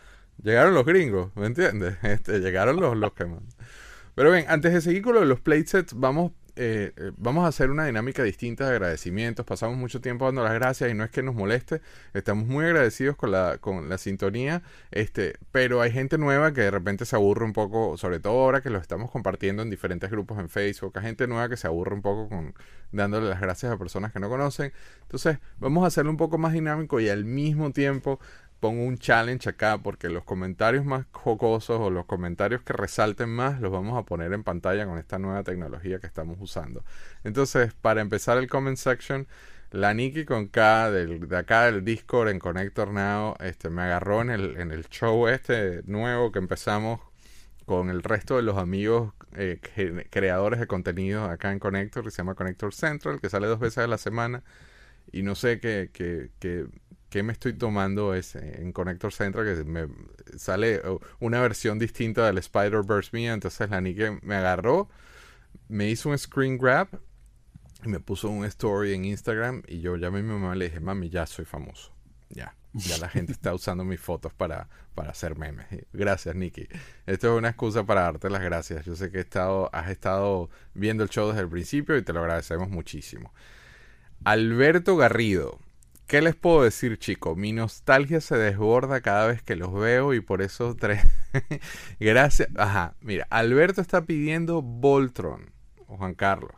llegaron 0.42 0.74
los 0.74 0.84
gringos, 0.84 1.34
¿me 1.36 1.46
entiendes? 1.46 1.96
Este, 2.02 2.40
llegaron 2.40 2.76
los, 2.76 2.96
los 2.96 3.12
que 3.12 3.26
Pero 4.14 4.32
bien, 4.32 4.46
antes 4.48 4.72
de 4.72 4.80
seguir 4.80 5.02
con 5.02 5.14
lo 5.14 5.24
los 5.24 5.40
playsets, 5.40 5.94
vamos 5.94 6.32
eh, 6.62 6.92
eh, 6.94 7.12
vamos 7.16 7.46
a 7.46 7.48
hacer 7.48 7.70
una 7.70 7.86
dinámica 7.86 8.22
distinta 8.22 8.66
de 8.68 8.72
agradecimientos. 8.72 9.46
Pasamos 9.46 9.78
mucho 9.78 10.02
tiempo 10.02 10.26
dando 10.26 10.44
las 10.44 10.52
gracias 10.52 10.90
y 10.90 10.94
no 10.94 11.04
es 11.04 11.10
que 11.10 11.22
nos 11.22 11.34
moleste. 11.34 11.80
Estamos 12.12 12.46
muy 12.46 12.66
agradecidos 12.66 13.16
con 13.16 13.30
la, 13.30 13.56
con 13.56 13.88
la 13.88 13.96
sintonía. 13.96 14.62
Este, 14.90 15.38
pero 15.52 15.80
hay 15.80 15.90
gente 15.90 16.18
nueva 16.18 16.52
que 16.52 16.60
de 16.60 16.70
repente 16.70 17.06
se 17.06 17.16
aburre 17.16 17.46
un 17.46 17.54
poco, 17.54 17.96
sobre 17.96 18.20
todo 18.20 18.34
ahora 18.34 18.60
que 18.60 18.68
lo 18.68 18.78
estamos 18.78 19.10
compartiendo 19.10 19.62
en 19.62 19.70
diferentes 19.70 20.10
grupos 20.10 20.38
en 20.38 20.50
Facebook. 20.50 20.92
Hay 20.98 21.04
gente 21.04 21.26
nueva 21.26 21.48
que 21.48 21.56
se 21.56 21.66
aburre 21.66 21.94
un 21.94 22.02
poco 22.02 22.28
con 22.28 22.54
dándole 22.92 23.30
las 23.30 23.40
gracias 23.40 23.72
a 23.72 23.78
personas 23.78 24.12
que 24.12 24.20
no 24.20 24.28
conocen. 24.28 24.74
Entonces, 25.00 25.38
vamos 25.60 25.84
a 25.84 25.86
hacerlo 25.86 26.10
un 26.10 26.18
poco 26.18 26.36
más 26.36 26.52
dinámico 26.52 27.00
y 27.00 27.08
al 27.08 27.24
mismo 27.24 27.72
tiempo 27.72 28.20
pongo 28.60 28.84
un 28.84 28.98
challenge 28.98 29.48
acá 29.48 29.78
porque 29.78 30.08
los 30.08 30.24
comentarios 30.24 30.84
más 30.84 31.06
jocosos 31.12 31.80
o 31.80 31.90
los 31.90 32.06
comentarios 32.06 32.62
que 32.62 32.72
resalten 32.74 33.30
más 33.30 33.60
los 33.60 33.72
vamos 33.72 33.98
a 33.98 34.04
poner 34.04 34.32
en 34.32 34.44
pantalla 34.44 34.86
con 34.86 34.98
esta 34.98 35.18
nueva 35.18 35.42
tecnología 35.42 35.98
que 35.98 36.06
estamos 36.06 36.36
usando. 36.40 36.84
Entonces, 37.24 37.72
para 37.74 38.00
empezar 38.02 38.38
el 38.38 38.48
comment 38.48 38.76
section, 38.76 39.26
la 39.70 39.94
Nikki 39.94 40.24
con 40.24 40.48
K 40.48 40.90
del, 40.90 41.28
de 41.28 41.36
acá 41.36 41.66
del 41.66 41.84
Discord 41.84 42.28
en 42.28 42.38
Connector 42.38 42.92
Now 42.92 43.36
este, 43.40 43.70
me 43.70 43.82
agarró 43.82 44.20
en 44.20 44.30
el, 44.30 44.56
en 44.58 44.72
el 44.72 44.88
show 44.88 45.28
este 45.28 45.82
nuevo 45.86 46.32
que 46.32 46.38
empezamos 46.40 47.00
con 47.66 47.88
el 47.88 48.02
resto 48.02 48.36
de 48.36 48.42
los 48.42 48.58
amigos 48.58 49.12
eh, 49.36 49.60
creadores 50.10 50.58
de 50.58 50.66
contenido 50.66 51.24
acá 51.24 51.52
en 51.52 51.60
Connector, 51.60 52.02
que 52.04 52.10
se 52.10 52.18
llama 52.18 52.34
Connector 52.34 52.74
Central, 52.74 53.20
que 53.20 53.30
sale 53.30 53.46
dos 53.46 53.60
veces 53.60 53.78
a 53.78 53.86
la 53.86 53.98
semana 53.98 54.42
y 55.12 55.22
no 55.22 55.34
sé 55.34 55.60
qué, 55.60 55.90
qué, 55.92 56.30
qué, 56.40 56.66
qué 57.10 57.22
me 57.22 57.32
estoy 57.32 57.52
tomando 57.52 58.14
es 58.14 58.36
en 58.36 58.72
Connector 58.72 59.12
Central 59.12 59.44
que 59.44 59.64
me 59.64 59.88
sale 60.38 60.80
uh, 60.88 60.98
una 61.18 61.40
versión 61.40 61.78
distinta 61.78 62.26
del 62.26 62.38
Spider-Verse 62.38 63.10
mía. 63.12 63.34
Entonces 63.34 63.68
la 63.68 63.80
Nike 63.80 64.18
me 64.22 64.36
agarró, 64.36 64.88
me 65.68 65.90
hizo 65.90 66.08
un 66.08 66.18
screen 66.18 66.56
grab 66.56 66.88
y 67.84 67.88
me 67.88 68.00
puso 68.00 68.30
un 68.30 68.44
story 68.44 68.94
en 68.94 69.04
Instagram 69.04 69.62
y 69.66 69.80
yo 69.80 69.96
llamé 69.96 70.20
a 70.20 70.22
mi 70.22 70.28
mamá 70.28 70.54
y 70.54 70.58
le 70.58 70.64
dije, 70.66 70.80
mami, 70.80 71.10
ya 71.10 71.26
soy 71.26 71.44
famoso. 71.44 71.92
Ya. 72.30 72.54
Ya 72.72 72.98
la 72.98 73.08
gente 73.08 73.32
está 73.32 73.52
usando 73.52 73.84
mis 73.84 74.00
fotos 74.00 74.32
para, 74.32 74.68
para 74.94 75.10
hacer 75.10 75.36
memes. 75.36 75.66
Gracias, 75.92 76.36
Nicky. 76.36 76.68
Esto 77.04 77.32
es 77.32 77.38
una 77.38 77.48
excusa 77.48 77.84
para 77.84 78.02
darte 78.02 78.30
las 78.30 78.42
gracias. 78.42 78.84
Yo 78.84 78.94
sé 78.94 79.10
que 79.10 79.18
he 79.18 79.22
estado, 79.22 79.68
has 79.72 79.90
estado 79.90 80.50
viendo 80.74 81.02
el 81.02 81.10
show 81.10 81.28
desde 81.28 81.40
el 81.40 81.48
principio 81.48 81.96
y 81.96 82.02
te 82.02 82.12
lo 82.12 82.20
agradecemos 82.20 82.70
muchísimo. 82.70 83.32
Alberto 84.22 84.96
Garrido. 84.96 85.58
¿Qué 86.10 86.20
les 86.20 86.34
puedo 86.34 86.64
decir, 86.64 86.98
chicos? 86.98 87.36
Mi 87.36 87.52
nostalgia 87.52 88.20
se 88.20 88.36
desborda 88.36 89.00
cada 89.00 89.28
vez 89.28 89.42
que 89.42 89.54
los 89.54 89.72
veo 89.72 90.12
y 90.12 90.20
por 90.20 90.42
eso 90.42 90.74
tres. 90.74 91.06
Gracias. 92.00 92.48
Ajá, 92.56 92.96
mira, 93.00 93.28
Alberto 93.30 93.80
está 93.80 94.02
pidiendo 94.02 94.60
Voltron. 94.60 95.52
O 95.86 95.98
Juan 95.98 96.14
Carlos. 96.14 96.50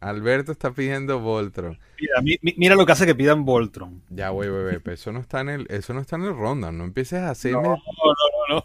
Alberto 0.00 0.50
está 0.50 0.72
pidiendo 0.72 1.20
Voltron. 1.20 1.78
Mira, 2.00 2.40
mira, 2.56 2.74
lo 2.74 2.84
que 2.84 2.90
hace 2.90 3.06
que 3.06 3.14
pidan 3.14 3.44
Voltron. 3.44 4.02
Ya, 4.10 4.30
güey, 4.30 4.50
bebé, 4.50 4.80
pero 4.80 4.94
eso 4.94 5.12
no 5.12 5.20
está 5.20 5.42
en 5.42 5.50
el, 5.50 5.66
eso 5.70 5.94
no 5.94 6.00
está 6.00 6.16
en 6.16 6.22
el 6.22 6.36
ronda. 6.36 6.72
No 6.72 6.82
empieces 6.82 7.20
a 7.20 7.30
hacerme. 7.30 7.62
No, 7.62 7.76
no, 7.76 8.64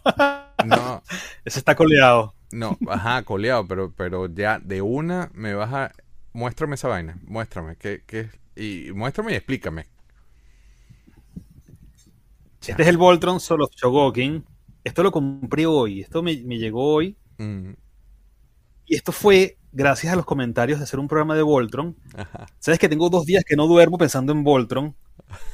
no. 0.64 0.76
no. 0.76 1.02
Ese 1.44 1.60
está 1.60 1.76
coleado. 1.76 2.34
No, 2.50 2.76
ajá, 2.88 3.22
coleado, 3.22 3.64
pero, 3.68 3.92
pero 3.96 4.26
ya 4.26 4.58
de 4.58 4.82
una 4.82 5.30
me 5.34 5.54
vas 5.54 5.72
a. 5.72 5.92
Muéstrame 6.32 6.74
esa 6.74 6.88
vaina. 6.88 7.16
Muéstrame. 7.22 7.76
¿Qué, 7.76 8.02
qué? 8.04 8.28
Y 8.60 8.92
muéstrame 8.92 9.32
y 9.32 9.36
explícame. 9.36 9.86
Este 12.60 12.82
es 12.82 12.88
el 12.88 12.98
Voltron 12.98 13.40
Solo 13.40 13.64
of 13.64 13.74
Chogokin. 13.74 14.44
Esto 14.84 15.02
lo 15.02 15.10
compré 15.10 15.64
hoy. 15.64 16.02
Esto 16.02 16.22
me, 16.22 16.36
llegó 16.36 16.92
hoy. 16.92 17.16
Mm. 17.38 17.70
Y 18.84 18.96
esto 18.96 19.12
fue 19.12 19.56
gracias 19.72 20.12
a 20.12 20.16
los 20.16 20.26
comentarios 20.26 20.78
de 20.78 20.84
hacer 20.84 21.00
un 21.00 21.08
programa 21.08 21.34
de 21.34 21.42
Voltron. 21.42 21.96
Sabes 22.58 22.78
que 22.78 22.88
tengo 22.88 23.08
dos 23.08 23.24
días 23.24 23.44
que 23.44 23.56
no 23.56 23.66
duermo 23.66 23.96
pensando 23.96 24.32
en 24.32 24.44
Voltron, 24.44 24.94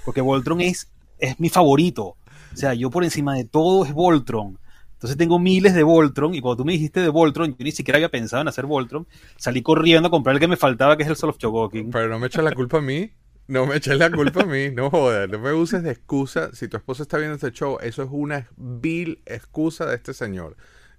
porque 0.05 0.21
Voltron 0.21 0.61
es, 0.61 0.91
es 1.19 1.39
mi 1.39 1.49
favorito. 1.49 2.17
O 2.53 2.57
sea, 2.57 2.75
yo 2.75 2.91
por 2.91 3.05
encima 3.05 3.35
de 3.35 3.45
todo 3.45 3.85
es 3.85 3.93
Voltron. 3.93 4.59
Entonces 4.97 5.19
tengo 5.19 5.39
miles 5.39 5.75
de 5.75 5.83
Voltron 5.83 6.35
y 6.35 6.41
cuando 6.41 6.57
tú 6.57 6.65
me 6.65 6.73
dijiste 6.73 7.01
de 7.01 7.11
Voltron, 7.11 7.51
yo 7.51 7.65
ni 7.65 7.71
siquiera 7.71 7.99
había 7.99 8.09
pensado 8.09 8.41
en 8.41 8.49
hacer 8.49 8.65
Voltron. 8.65 9.07
Salí 9.37 9.61
corriendo 9.61 10.09
a 10.09 10.11
comprar 10.11 10.35
el 10.35 10.41
que 10.41 10.49
me 10.49 10.57
faltaba, 10.57 10.97
que 10.97 11.03
es 11.03 11.09
el 11.11 11.17
Soul 11.17 11.31
of 11.31 11.39
Chogokin. 11.39 11.91
Pero 11.91 12.09
no 12.09 12.19
me 12.19 12.29
eches 12.29 12.43
la 12.43 12.53
culpa 12.53 12.79
a 12.79 12.81
mí. 12.81 13.11
No 13.47 13.67
me 13.67 13.77
eches 13.77 13.99
la 13.99 14.11
culpa 14.11 14.43
a 14.43 14.47
mí. 14.47 14.71
No 14.71 14.89
jodas. 14.91 15.29
No 15.29 15.39
me 15.39 15.53
uses 15.53 15.83
de 15.83 15.91
excusa. 15.91 16.51
Si 16.55 16.67
tu 16.67 16.79
esposa 16.79 17.03
está 17.03 17.19
viendo 17.19 17.35
este 17.35 17.53
show, 17.53 17.77
eso 17.83 18.03
es 18.03 18.09
una 18.11 18.49
vil 18.57 19.21
excusa 19.27 19.85
de 19.85 19.97
este 19.97 20.15
señor. 20.15 20.57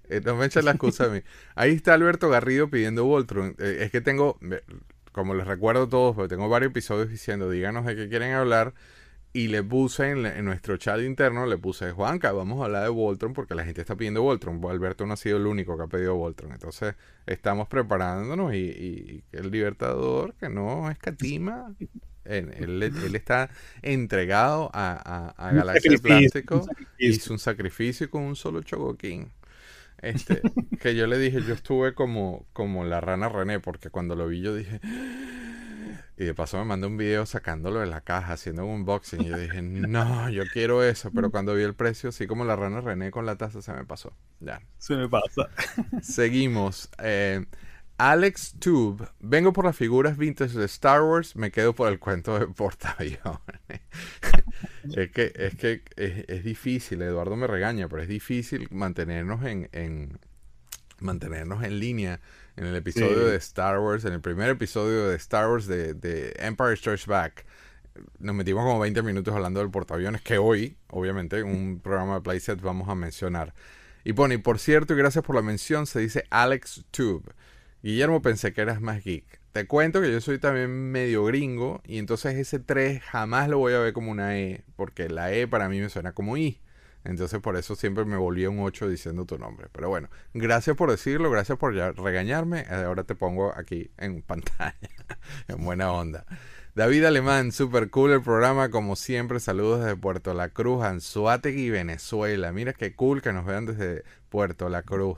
Eh, 0.08 0.20
no 0.24 0.36
me 0.36 0.46
eches 0.46 0.64
la 0.64 0.70
excusa 0.70 1.06
a 1.06 1.08
mí. 1.08 1.20
Ahí 1.56 1.72
está 1.72 1.94
Alberto 1.94 2.28
Garrido 2.28 2.70
pidiendo 2.70 3.04
Voltron. 3.04 3.56
Eh, 3.58 3.78
es 3.80 3.90
que 3.90 4.00
tengo, 4.00 4.38
como 5.10 5.34
les 5.34 5.48
recuerdo 5.48 5.88
todos, 5.88 6.14
porque 6.14 6.34
tengo 6.34 6.48
varios 6.48 6.70
episodios 6.70 7.10
diciendo, 7.10 7.50
díganos 7.50 7.84
de 7.84 7.96
qué 7.96 8.08
quieren 8.08 8.32
hablar. 8.32 8.74
Y 9.38 9.46
le 9.46 9.62
puse 9.62 10.10
en, 10.10 10.44
nuestro 10.44 10.78
chat 10.78 11.00
interno, 11.00 11.46
le 11.46 11.56
puse, 11.58 11.92
Juanca, 11.92 12.32
vamos 12.32 12.60
a 12.60 12.64
hablar 12.64 12.82
de 12.82 12.88
Voltron 12.88 13.34
porque 13.34 13.54
la 13.54 13.64
gente 13.64 13.82
está 13.82 13.94
pidiendo 13.94 14.20
Voltron. 14.20 14.60
Alberto 14.68 15.06
no 15.06 15.14
ha 15.14 15.16
sido 15.16 15.36
el 15.36 15.46
único 15.46 15.76
que 15.76 15.84
ha 15.84 15.86
pedido 15.86 16.16
Voltron. 16.16 16.50
Entonces, 16.50 16.96
estamos 17.24 17.68
preparándonos 17.68 18.52
y, 18.52 19.22
el 19.30 19.50
Libertador, 19.52 20.34
que 20.40 20.48
no 20.48 20.90
escatima, 20.90 21.72
él, 22.24 22.52
él, 22.82 23.14
está 23.14 23.48
entregado 23.80 24.72
a, 24.74 25.32
a, 25.36 25.52
Galaxia 25.52 25.92
de 25.92 25.98
Plástico. 25.98 26.66
Hizo 26.98 27.32
un 27.32 27.38
sacrificio 27.38 28.10
con 28.10 28.24
un 28.24 28.34
solo 28.34 28.62
Chogokin. 28.62 29.30
Este, 30.02 30.42
que 30.80 30.96
yo 30.96 31.06
le 31.06 31.16
dije, 31.16 31.42
yo 31.46 31.54
estuve 31.54 31.94
como, 31.94 32.44
como 32.52 32.82
la 32.82 33.00
rana 33.00 33.28
René, 33.28 33.60
porque 33.60 33.88
cuando 33.88 34.16
lo 34.16 34.26
vi 34.26 34.40
yo 34.40 34.56
dije... 34.56 34.80
Y 36.16 36.24
de 36.24 36.34
paso 36.34 36.58
me 36.58 36.64
mandó 36.64 36.86
un 36.86 36.96
video 36.96 37.26
sacándolo 37.26 37.80
de 37.80 37.86
la 37.86 38.00
caja, 38.00 38.32
haciendo 38.32 38.64
un 38.64 38.80
unboxing. 38.80 39.22
Y 39.22 39.28
yo 39.28 39.38
dije, 39.38 39.62
no, 39.62 40.28
yo 40.30 40.44
quiero 40.52 40.82
eso. 40.82 41.10
Pero 41.14 41.30
cuando 41.30 41.54
vi 41.54 41.62
el 41.62 41.74
precio, 41.74 42.10
así 42.10 42.26
como 42.26 42.44
la 42.44 42.56
rana 42.56 42.80
René 42.80 43.10
con 43.10 43.26
la 43.26 43.36
taza, 43.36 43.62
se 43.62 43.72
me 43.72 43.84
pasó. 43.84 44.14
Ya. 44.40 44.60
Se 44.78 44.96
me 44.96 45.08
pasa. 45.08 45.48
Seguimos. 46.02 46.90
Eh, 46.98 47.44
Alex 47.98 48.54
Tube, 48.60 49.08
vengo 49.18 49.52
por 49.52 49.64
las 49.64 49.76
figuras 49.76 50.16
vintage 50.16 50.56
de 50.56 50.66
Star 50.66 51.02
Wars, 51.02 51.34
me 51.34 51.50
quedo 51.50 51.74
por 51.74 51.88
el 51.88 51.98
cuento 51.98 52.38
de 52.38 52.46
portaaviones. 52.46 53.18
es 54.96 55.10
que, 55.10 55.32
es, 55.34 55.56
que 55.56 55.82
es, 55.96 56.44
difícil, 56.44 57.02
Eduardo 57.02 57.34
me 57.34 57.48
regaña, 57.48 57.88
pero 57.88 58.00
es 58.00 58.08
difícil 58.08 58.68
mantenernos 58.70 59.44
en, 59.44 59.68
en 59.72 60.20
mantenernos 61.00 61.64
en 61.64 61.80
línea 61.80 62.20
en 62.58 62.66
el 62.66 62.74
episodio 62.74 63.26
de 63.26 63.36
Star 63.36 63.78
Wars, 63.78 64.04
en 64.04 64.12
el 64.12 64.20
primer 64.20 64.50
episodio 64.50 65.08
de 65.08 65.16
Star 65.16 65.48
Wars 65.48 65.66
de, 65.68 65.94
de 65.94 66.34
Empire 66.38 66.76
Strikes 66.76 67.04
Back. 67.06 67.46
Nos 68.18 68.34
metimos 68.34 68.64
como 68.64 68.80
20 68.80 69.02
minutos 69.02 69.32
hablando 69.32 69.60
del 69.60 69.70
portaaviones, 69.70 70.22
que 70.22 70.38
hoy, 70.38 70.76
obviamente, 70.88 71.38
en 71.38 71.46
un 71.46 71.80
programa 71.82 72.16
de 72.16 72.20
Playset 72.22 72.60
vamos 72.60 72.88
a 72.88 72.96
mencionar. 72.96 73.54
Y 74.04 74.12
pone, 74.12 74.38
por 74.40 74.58
cierto, 74.58 74.94
y 74.94 74.96
gracias 74.96 75.24
por 75.24 75.36
la 75.36 75.42
mención, 75.42 75.86
se 75.86 76.00
dice 76.00 76.24
Alex 76.30 76.84
Tube. 76.90 77.32
Guillermo, 77.82 78.22
pensé 78.22 78.52
que 78.52 78.60
eras 78.60 78.80
más 78.80 79.04
geek. 79.04 79.40
Te 79.52 79.66
cuento 79.66 80.00
que 80.00 80.10
yo 80.10 80.20
soy 80.20 80.38
también 80.38 80.70
medio 80.90 81.24
gringo 81.24 81.80
y 81.86 81.98
entonces 81.98 82.36
ese 82.36 82.58
3 82.58 83.00
jamás 83.02 83.48
lo 83.48 83.58
voy 83.58 83.74
a 83.74 83.78
ver 83.78 83.92
como 83.92 84.10
una 84.10 84.36
E, 84.36 84.64
porque 84.76 85.08
la 85.08 85.32
E 85.32 85.46
para 85.46 85.68
mí 85.68 85.80
me 85.80 85.88
suena 85.88 86.12
como 86.12 86.36
I. 86.36 86.60
Entonces 87.08 87.40
por 87.40 87.56
eso 87.56 87.74
siempre 87.74 88.04
me 88.04 88.18
volví 88.18 88.44
un 88.46 88.60
8 88.60 88.86
diciendo 88.86 89.24
tu 89.24 89.38
nombre. 89.38 89.68
Pero 89.72 89.88
bueno, 89.88 90.10
gracias 90.34 90.76
por 90.76 90.90
decirlo, 90.90 91.30
gracias 91.30 91.56
por 91.56 91.74
regañarme. 91.74 92.66
Ahora 92.68 93.04
te 93.04 93.14
pongo 93.14 93.56
aquí 93.56 93.90
en 93.96 94.20
pantalla, 94.20 94.76
en 95.48 95.64
buena 95.64 95.90
onda. 95.90 96.26
David 96.74 97.04
Alemán, 97.04 97.50
super 97.50 97.88
cool 97.88 98.12
el 98.12 98.22
programa, 98.22 98.68
como 98.68 98.94
siempre. 98.94 99.40
Saludos 99.40 99.80
desde 99.80 99.96
Puerto 99.96 100.34
La 100.34 100.50
Cruz, 100.50 100.84
Anzuategui, 100.84 101.70
Venezuela. 101.70 102.52
Mira 102.52 102.74
qué 102.74 102.94
cool 102.94 103.22
que 103.22 103.32
nos 103.32 103.46
vean 103.46 103.64
desde 103.64 104.04
Puerto 104.28 104.68
La 104.68 104.82
Cruz. 104.82 105.16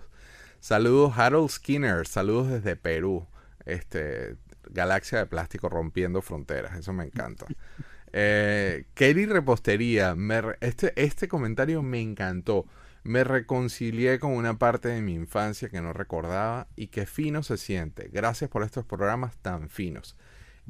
Saludos 0.61 1.15
Harold 1.17 1.51
Skinner, 1.51 2.07
saludos 2.07 2.51
desde 2.51 2.77
Perú. 2.77 3.27
Este, 3.67 4.37
galaxia 4.71 5.19
de 5.19 5.27
plástico 5.27 5.69
rompiendo 5.69 6.23
fronteras, 6.23 6.79
eso 6.79 6.93
me 6.93 7.05
encanta. 7.05 7.47
Eh, 8.13 8.85
Kelly 8.95 9.27
Repostería, 9.27 10.17
este, 10.61 10.93
este 10.97 11.29
comentario 11.29 11.83
me 11.83 12.01
encantó. 12.01 12.67
Me 13.03 13.25
reconcilié 13.25 14.19
con 14.19 14.33
una 14.33 14.59
parte 14.59 14.89
de 14.89 15.01
mi 15.01 15.15
infancia 15.15 15.71
que 15.71 15.81
no 15.81 15.93
recordaba 15.93 16.69
y 16.77 16.89
qué 16.89 17.07
fino 17.07 17.43
se 17.43 17.57
siente. 17.57 18.11
Gracias 18.13 18.51
por 18.51 18.63
estos 18.63 18.85
programas 18.85 19.37
tan 19.39 19.71
finos. 19.71 20.17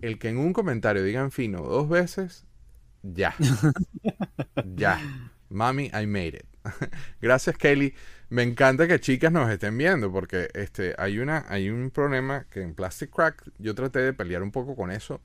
El 0.01 0.19
que 0.19 0.29
en 0.29 0.39
un 0.39 0.53
comentario 0.53 1.03
digan 1.03 1.33
fino 1.33 1.63
dos 1.63 1.89
veces, 1.89 2.47
ya. 3.03 3.35
ya. 4.77 5.01
Mami, 5.49 5.91
I 5.93 6.07
made 6.07 6.37
it. 6.37 6.47
Gracias, 7.21 7.57
Kelly. 7.57 7.95
Me 8.29 8.45
encanta 8.45 8.87
que 8.87 9.01
chicas 9.01 9.33
nos 9.33 9.51
estén 9.51 9.77
viendo 9.77 10.13
porque 10.13 10.49
este, 10.55 10.95
hay, 10.99 11.19
una, 11.19 11.45
hay 11.49 11.69
un 11.69 11.91
problema 11.91 12.47
que 12.49 12.63
en 12.63 12.75
Plastic 12.75 13.11
Crack 13.11 13.51
yo 13.59 13.75
traté 13.75 13.99
de 13.99 14.13
pelear 14.13 14.43
un 14.43 14.53
poco 14.53 14.77
con 14.77 14.93
eso. 14.93 15.21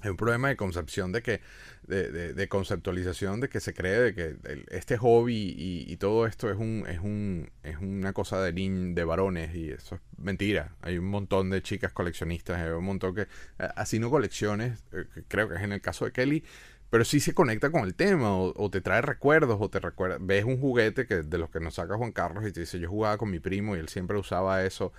Hay 0.00 0.10
un 0.10 0.16
problema 0.16 0.48
de 0.48 0.56
concepción 0.56 1.10
de 1.10 1.22
que, 1.22 1.40
de, 1.82 2.32
de, 2.32 2.48
conceptualización 2.48 3.40
de 3.40 3.48
que 3.48 3.58
se 3.58 3.74
cree 3.74 3.98
de 3.98 4.14
que 4.14 4.36
este 4.70 4.96
hobby 4.96 5.54
y, 5.56 5.96
todo 5.96 6.26
esto 6.26 6.50
es 6.50 6.56
un, 6.56 6.84
es 6.88 7.00
un, 7.00 7.50
es 7.64 7.78
una 7.78 8.12
cosa 8.12 8.40
de 8.40 8.52
de 8.52 9.04
varones 9.04 9.54
y 9.54 9.70
eso 9.70 9.96
es 9.96 10.00
mentira. 10.16 10.76
Hay 10.82 10.98
un 10.98 11.06
montón 11.06 11.50
de 11.50 11.62
chicas 11.62 11.92
coleccionistas, 11.92 12.60
hay 12.60 12.70
un 12.70 12.84
montón 12.84 13.14
que, 13.14 13.26
así 13.58 13.98
no 13.98 14.10
colecciones, 14.10 14.84
eh, 14.92 15.04
creo 15.26 15.48
que 15.48 15.56
es 15.56 15.62
en 15.62 15.72
el 15.72 15.80
caso 15.80 16.04
de 16.04 16.12
Kelly, 16.12 16.44
pero 16.90 17.04
sí 17.04 17.20
se 17.20 17.34
conecta 17.34 17.70
con 17.70 17.84
el 17.84 17.94
tema 17.94 18.36
o, 18.36 18.70
te 18.70 18.80
trae 18.80 19.02
recuerdos 19.02 19.58
o 19.60 19.68
te 19.68 19.80
recuerda, 19.80 20.18
ves 20.20 20.44
un 20.44 20.58
juguete 20.60 21.06
que 21.06 21.22
de 21.22 21.38
los 21.38 21.50
que 21.50 21.60
nos 21.60 21.74
saca 21.74 21.96
Juan 21.96 22.12
Carlos 22.12 22.46
y 22.46 22.52
te 22.52 22.60
dice 22.60 22.78
yo 22.78 22.88
jugaba 22.88 23.18
con 23.18 23.30
mi 23.30 23.40
primo 23.40 23.76
y 23.76 23.80
él 23.80 23.88
siempre 23.88 24.16
usaba 24.16 24.64
eso. 24.64 24.92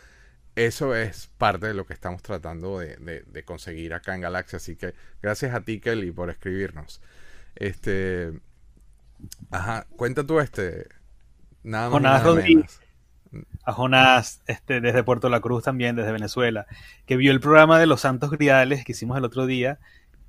Eso 0.59 0.93
es 0.93 1.31
parte 1.37 1.67
de 1.67 1.73
lo 1.73 1.85
que 1.85 1.93
estamos 1.93 2.21
tratando 2.21 2.79
de, 2.79 3.43
conseguir 3.45 3.93
acá 3.93 4.13
en 4.13 4.19
Galaxia. 4.19 4.57
Así 4.57 4.75
que 4.75 4.93
gracias 5.21 5.55
a 5.55 5.61
ti, 5.61 5.79
Kelly, 5.79 6.11
por 6.11 6.29
escribirnos. 6.29 7.01
Este. 7.55 8.33
Ajá, 9.51 9.87
cuenta 9.95 10.25
tú 10.25 10.41
este. 10.41 10.89
Nada 11.63 11.89
más. 11.89 12.21
Jonás 12.21 12.81
A 13.63 13.71
Jonás, 13.71 14.41
este, 14.47 14.81
desde 14.81 15.01
Puerto 15.01 15.29
La 15.29 15.39
Cruz 15.39 15.63
también, 15.63 15.95
desde 15.95 16.11
Venezuela, 16.11 16.67
que 17.05 17.15
vio 17.15 17.31
el 17.31 17.39
programa 17.39 17.79
de 17.79 17.85
los 17.85 18.01
Santos 18.01 18.29
Griales 18.29 18.83
que 18.83 18.91
hicimos 18.91 19.17
el 19.17 19.23
otro 19.23 19.45
día 19.45 19.79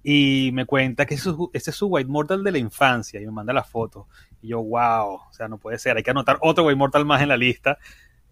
y 0.04 0.50
me 0.52 0.64
cuenta 0.64 1.06
que 1.06 1.14
ese 1.14 1.30
es 1.52 1.74
su 1.74 1.86
White 1.88 2.08
Mortal 2.08 2.44
de 2.44 2.52
la 2.52 2.58
infancia 2.58 3.20
y 3.20 3.26
me 3.26 3.32
manda 3.32 3.52
la 3.52 3.64
foto. 3.64 4.06
Y 4.40 4.48
yo, 4.50 4.62
wow, 4.62 5.14
o 5.28 5.32
sea, 5.32 5.48
no 5.48 5.58
puede 5.58 5.80
ser, 5.80 5.96
hay 5.96 6.04
que 6.04 6.12
anotar 6.12 6.38
otro 6.40 6.66
White 6.66 6.78
Mortal 6.78 7.04
más 7.04 7.20
en 7.20 7.30
la 7.30 7.36
lista. 7.36 7.78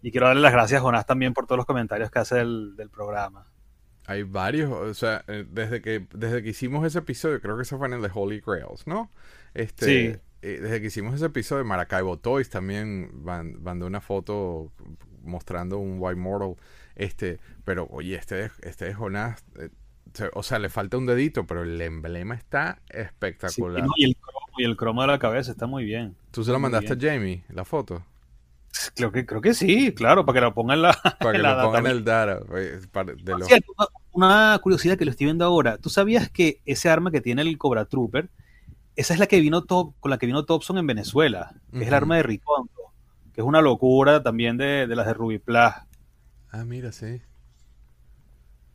Y 0.01 0.11
quiero 0.11 0.27
darle 0.27 0.41
las 0.41 0.53
gracias 0.53 0.79
a 0.79 0.83
Jonás 0.83 1.05
también 1.05 1.33
por 1.33 1.45
todos 1.45 1.57
los 1.57 1.65
comentarios 1.65 2.09
que 2.09 2.19
hace 2.19 2.35
del, 2.35 2.89
programa. 2.91 3.45
Hay 4.05 4.23
varios, 4.23 4.71
o 4.71 4.93
sea, 4.93 5.23
eh, 5.27 5.45
desde 5.49 5.81
que, 5.81 6.07
desde 6.13 6.41
que 6.41 6.49
hicimos 6.49 6.85
ese 6.85 6.99
episodio, 6.99 7.39
creo 7.41 7.55
que 7.57 7.63
eso 7.63 7.77
fue 7.77 7.87
en 7.87 7.93
el 7.93 8.01
de 8.01 8.09
Holy 8.13 8.41
Grails, 8.45 8.87
¿no? 8.87 9.11
Este, 9.53 9.85
Sí. 9.85 10.19
eh, 10.41 10.59
desde 10.61 10.81
que 10.81 10.87
hicimos 10.87 11.13
ese 11.13 11.25
episodio, 11.25 11.63
Maracaibo 11.65 12.17
Toys 12.17 12.49
también 12.49 13.11
mandó 13.23 13.85
una 13.85 14.01
foto 14.01 14.71
mostrando 15.23 15.77
un 15.77 15.97
White 15.99 16.19
Mortal. 16.19 16.55
Este, 16.95 17.39
pero 17.65 17.87
oye, 17.91 18.15
este 18.15 18.35
de, 18.35 18.51
este 18.61 18.85
de 18.85 18.93
Jonás, 18.93 19.43
eh, 19.59 19.69
o 20.33 20.43
sea, 20.43 20.59
le 20.59 20.69
falta 20.69 20.97
un 20.97 21.05
dedito, 21.05 21.45
pero 21.45 21.63
el 21.63 21.79
emblema 21.81 22.35
está 22.35 22.81
espectacular. 22.89 23.85
y, 23.95 24.05
el 24.05 24.15
cromo, 24.15 24.47
y 24.57 24.63
el 24.63 24.75
cromo 24.75 25.01
de 25.01 25.07
la 25.07 25.19
cabeza 25.19 25.51
está 25.51 25.67
muy 25.67 25.85
bien. 25.85 26.15
¿Tú 26.31 26.43
se 26.43 26.51
la 26.51 26.57
muy 26.57 26.71
mandaste 26.71 26.93
a 26.93 27.11
Jamie, 27.11 27.43
la 27.49 27.63
foto? 27.63 28.03
Creo 28.95 29.11
que, 29.11 29.25
creo 29.25 29.41
que 29.41 29.53
sí, 29.53 29.93
claro, 29.93 30.25
para 30.25 30.39
que 30.39 30.41
lo 30.45 30.53
pongan 30.53 30.81
la, 30.81 30.93
Para 31.19 31.31
que 31.33 31.37
la 31.39 31.55
lo 31.55 31.63
pongan 31.63 31.83
data. 31.83 31.95
el 31.95 32.03
data. 32.03 32.39
eh, 32.57 32.79
para- 32.91 33.13
de 33.13 33.37
los- 33.37 33.47
cierto, 33.47 33.73
una, 34.11 34.57
curiosidad 34.61 34.97
que 34.97 35.05
lo 35.05 35.11
estoy 35.11 35.25
viendo 35.25 35.43
ahora. 35.45 35.77
¿Tú 35.77 35.89
sabías 35.89 36.29
que 36.29 36.61
ese 36.65 36.89
arma 36.89 37.11
que 37.11 37.21
tiene 37.21 37.41
el 37.41 37.57
Cobra 37.57 37.85
Trooper, 37.85 38.29
esa 38.95 39.13
es 39.13 39.19
la 39.19 39.27
que 39.27 39.39
vino 39.39 39.63
Top, 39.63 39.95
con 39.99 40.11
la 40.11 40.17
que 40.17 40.25
vino 40.27 40.45
Thompson 40.45 40.77
en 40.77 40.87
Venezuela, 40.87 41.53
que 41.71 41.81
es 41.81 41.87
el 41.87 41.93
arma 41.93 42.17
de 42.17 42.23
Ricondo, 42.23 42.71
que 43.33 43.41
es 43.41 43.47
una 43.47 43.61
locura 43.61 44.21
también 44.23 44.57
de, 44.57 44.87
de 44.87 44.95
las 44.95 45.05
de 45.07 45.13
Ruby 45.13 45.39
Plus. 45.39 45.57
Ah, 46.51 46.63
mira, 46.65 46.91
sí. 46.91 47.21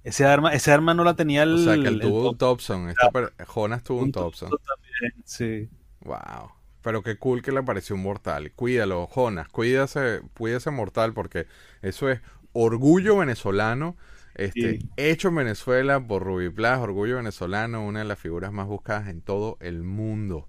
Ese 0.02 0.26
arma, 0.26 0.52
ese 0.52 0.70
arma 0.70 0.92
no 0.94 1.02
la 1.04 1.14
tenía 1.14 1.42
el, 1.44 1.54
O 1.54 1.58
sea, 1.58 1.74
que 1.74 1.88
él 1.88 2.00
tuvo 2.00 2.30
un 2.30 2.36
Thompson. 2.38 2.88
Esta 2.90 3.10
per- 3.10 3.32
Jonas 3.46 3.82
tuvo 3.82 3.98
un 4.00 4.04
un 4.06 4.12
Thompson. 4.12 4.50
también, 4.50 5.22
Sí. 5.24 5.68
Wow. 6.04 6.50
Pero 6.84 7.02
qué 7.02 7.16
cool 7.16 7.42
que 7.42 7.50
le 7.50 7.58
apareció 7.60 7.96
un 7.96 8.02
mortal. 8.02 8.52
Cuídalo, 8.52 9.08
Jonas. 9.08 9.48
Cuídase, 9.48 10.20
cuídase 10.38 10.70
mortal 10.70 11.14
porque 11.14 11.46
eso 11.82 12.08
es 12.10 12.20
orgullo 12.52 13.16
venezolano. 13.16 13.96
Este, 14.36 14.78
Sí. 14.80 14.88
hecho 14.96 15.28
en 15.28 15.36
Venezuela 15.36 15.98
por 16.06 16.22
Ruby 16.22 16.50
Plus, 16.50 16.78
orgullo 16.78 17.16
venezolano, 17.16 17.84
una 17.86 18.00
de 18.00 18.04
las 18.04 18.18
figuras 18.18 18.52
más 18.52 18.66
buscadas 18.66 19.08
en 19.08 19.22
todo 19.22 19.56
el 19.60 19.82
mundo. 19.82 20.48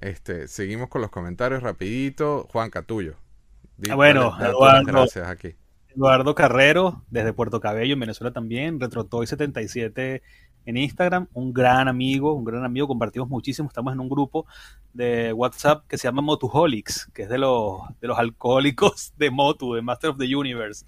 Este, 0.00 0.48
seguimos 0.48 0.88
con 0.88 1.00
los 1.00 1.10
comentarios 1.10 1.62
rapidito. 1.62 2.46
Juan 2.50 2.70
Catullo. 2.70 3.14
Ah, 3.88 3.94
bueno, 3.94 4.30
dale- 4.32 4.36
dale 4.42 4.50
Eduardo. 4.50 4.86
gracias 4.92 5.28
aquí. 5.28 5.54
Eduardo 5.94 6.34
Carrero, 6.34 7.04
desde 7.10 7.32
Puerto 7.32 7.60
Cabello, 7.60 7.94
en 7.94 8.00
Venezuela 8.00 8.32
también, 8.32 8.78
RetroToy77 8.80 10.22
en 10.68 10.76
Instagram, 10.76 11.28
un 11.32 11.54
gran 11.54 11.88
amigo, 11.88 12.34
un 12.34 12.44
gran 12.44 12.62
amigo, 12.62 12.86
compartimos 12.86 13.26
muchísimo, 13.30 13.68
estamos 13.68 13.94
en 13.94 14.00
un 14.00 14.08
grupo 14.10 14.46
de 14.92 15.32
WhatsApp 15.32 15.86
que 15.88 15.96
se 15.96 16.06
llama 16.08 16.20
Motuholics, 16.20 17.08
que 17.14 17.22
es 17.22 17.28
de 17.30 17.38
los, 17.38 17.80
de 18.02 18.08
los 18.08 18.18
alcohólicos 18.18 19.14
de 19.16 19.30
Motu, 19.30 19.72
de 19.72 19.80
Master 19.80 20.10
of 20.10 20.18
the 20.18 20.36
Universe. 20.36 20.84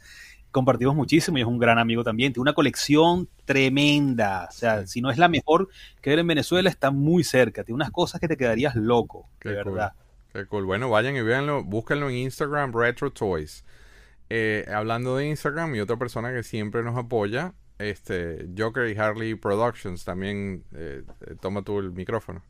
Compartimos 0.51 0.95
muchísimo 0.95 1.39
y 1.39 1.41
es 1.41 1.47
un 1.47 1.59
gran 1.59 1.79
amigo 1.79 2.05
también, 2.05 2.35
tiene 2.35 2.43
una 2.43 2.53
colección 2.53 3.29
tremenda, 3.47 4.49
o 4.51 4.53
sea, 4.53 4.87
si 4.87 5.01
no 5.01 5.11
es 5.11 5.17
la 5.17 5.29
mejor 5.29 5.69
que 6.03 6.11
ver 6.11 6.19
en 6.19 6.27
Venezuela, 6.27 6.69
está 6.69 6.91
muy 6.91 7.25
cerca, 7.25 7.65
tiene 7.65 7.77
unas 7.77 7.91
cosas 7.91 8.21
que 8.21 8.29
te 8.29 8.37
quedarías 8.37 8.75
loco, 8.77 9.31
Qué 9.39 9.49
de 9.49 9.63
cool. 9.63 9.73
verdad. 9.73 9.93
Qué 10.35 10.45
cool. 10.45 10.67
Bueno, 10.67 10.91
vayan 10.91 11.17
y 11.17 11.23
véanlo, 11.23 11.65
búsquenlo 11.65 12.11
en 12.11 12.17
Instagram, 12.17 12.73
Retro 12.75 13.11
Toys. 13.13 13.65
Eh, 14.29 14.65
hablando 14.73 15.17
de 15.17 15.27
Instagram 15.29 15.75
y 15.75 15.81
otra 15.81 15.97
persona 15.97 16.33
que 16.33 16.43
siempre 16.43 16.83
nos 16.85 16.97
apoya, 16.97 17.55
este 17.81 18.47
Joker 18.57 18.89
y 18.89 18.99
Harley 18.99 19.35
Productions, 19.35 20.05
también 20.05 20.63
eh, 20.75 21.03
toma 21.41 21.63
tú 21.63 21.79
el 21.79 21.93
micrófono. 21.93 22.43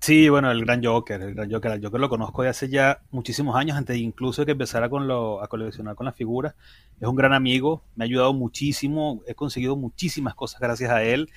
Sí, 0.00 0.28
bueno, 0.28 0.50
el 0.50 0.64
gran 0.64 0.82
Joker, 0.82 1.22
el 1.22 1.34
gran 1.34 1.48
Joker, 1.50 1.70
el 1.72 1.80
Joker 1.84 2.00
lo 2.00 2.08
conozco 2.08 2.42
de 2.42 2.48
hace 2.48 2.68
ya 2.68 3.02
muchísimos 3.12 3.54
años, 3.54 3.76
antes 3.76 3.96
incluso 3.98 4.42
de 4.42 4.46
que 4.46 4.52
empezara 4.52 4.88
con 4.90 5.06
lo, 5.06 5.40
a 5.40 5.46
coleccionar 5.46 5.94
con 5.94 6.06
las 6.06 6.16
figuras. 6.16 6.56
Es 7.00 7.06
un 7.06 7.14
gran 7.14 7.32
amigo, 7.32 7.84
me 7.94 8.04
ha 8.04 8.06
ayudado 8.06 8.32
muchísimo, 8.32 9.22
he 9.28 9.34
conseguido 9.36 9.76
muchísimas 9.76 10.34
cosas 10.34 10.60
gracias 10.60 10.90
a 10.90 11.04
él. 11.04 11.30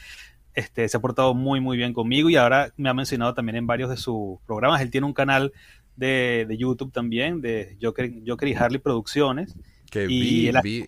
Este, 0.56 0.88
se 0.90 0.98
ha 0.98 1.00
portado 1.00 1.36
muy, 1.36 1.60
muy 1.60 1.78
bien 1.78 1.94
conmigo 1.94 2.30
y 2.30 2.38
ahora 2.38 2.74
me 2.78 2.90
ha 2.90 2.94
mencionado 2.96 3.34
también 3.36 3.58
en 3.58 3.68
varios 3.68 3.90
de 3.92 3.98
sus 3.98 4.40
programas. 4.48 4.82
Él 4.82 4.90
tiene 4.90 5.06
un 5.06 5.14
canal 5.14 5.54
de, 5.96 6.46
de 6.48 6.58
YouTube 6.58 6.92
también, 6.92 7.42
de 7.42 7.78
Joker, 7.80 8.12
Joker 8.26 8.48
y 8.50 8.54
Harley 8.56 8.80
Producciones. 8.80 9.56
Que 9.92 10.06
Y 10.06 10.08
vi, 10.08 10.48
el- 10.48 10.62
vi, 10.64 10.86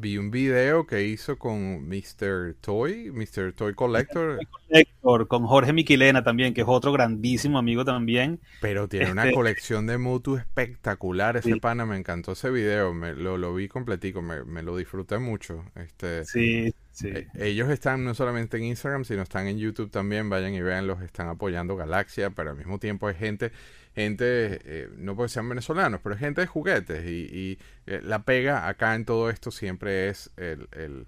vi 0.00 0.16
un 0.18 0.30
video 0.30 0.86
que 0.86 1.04
hizo 1.04 1.38
con 1.38 1.86
Mr. 1.88 2.54
Toy, 2.60 3.10
Mr. 3.12 3.52
Toy 3.54 3.74
Collector, 3.74 4.38
Héctor, 4.70 5.28
con 5.28 5.46
Jorge 5.46 5.72
Miquilena 5.72 6.22
también, 6.24 6.54
que 6.54 6.62
es 6.62 6.66
otro 6.68 6.92
grandísimo 6.92 7.58
amigo 7.58 7.84
también. 7.84 8.40
pero 8.60 8.88
tiene 8.88 9.12
una 9.12 9.24
Este- 9.24 9.34
colección 9.34 9.86
de 9.86 9.98
Mutu 9.98 10.36
espectacular. 10.36 11.36
Ese 11.36 11.52
Sí. 11.54 11.60
pana 11.60 11.84
me 11.86 11.96
encantó 11.96 12.32
ese 12.32 12.50
video, 12.50 12.92
me, 12.94 13.14
lo, 13.14 13.36
lo 13.38 13.54
vi 13.54 13.68
completico, 13.68 14.22
me, 14.22 14.44
me 14.44 14.62
lo 14.62 14.76
disfruté 14.76 15.18
mucho. 15.18 15.64
Este, 15.76 16.24
Sí, 16.24 16.74
sí. 16.92 17.08
Eh, 17.08 17.26
Ellos 17.34 17.68
están 17.70 18.04
no 18.04 18.14
solamente 18.14 18.56
en 18.56 18.64
Instagram, 18.64 19.04
sino 19.04 19.22
están 19.22 19.46
en 19.48 19.58
YouTube 19.58 19.90
también. 19.90 20.28
Vayan 20.30 20.54
y 20.54 20.60
veanlos, 20.62 21.02
están 21.02 21.28
apoyando 21.28 21.76
Galaxia, 21.76 22.30
pero 22.30 22.50
al 22.50 22.56
mismo 22.56 22.78
tiempo 22.78 23.06
hay 23.08 23.14
gente, 23.14 23.52
gente, 24.02 24.60
eh, 24.64 24.88
no 24.96 25.16
porque 25.16 25.30
sean 25.30 25.48
venezolanos, 25.48 26.00
pero 26.02 26.14
es 26.14 26.20
gente 26.20 26.40
de 26.42 26.46
juguetes. 26.46 27.04
Y, 27.06 27.28
y, 27.32 27.58
eh, 27.86 28.00
la 28.02 28.24
pega 28.24 28.68
acá 28.68 28.94
en 28.94 29.04
todo 29.04 29.30
esto 29.30 29.50
siempre 29.50 30.08
es 30.08 30.30
el, 30.36 30.68
el- 30.72 31.06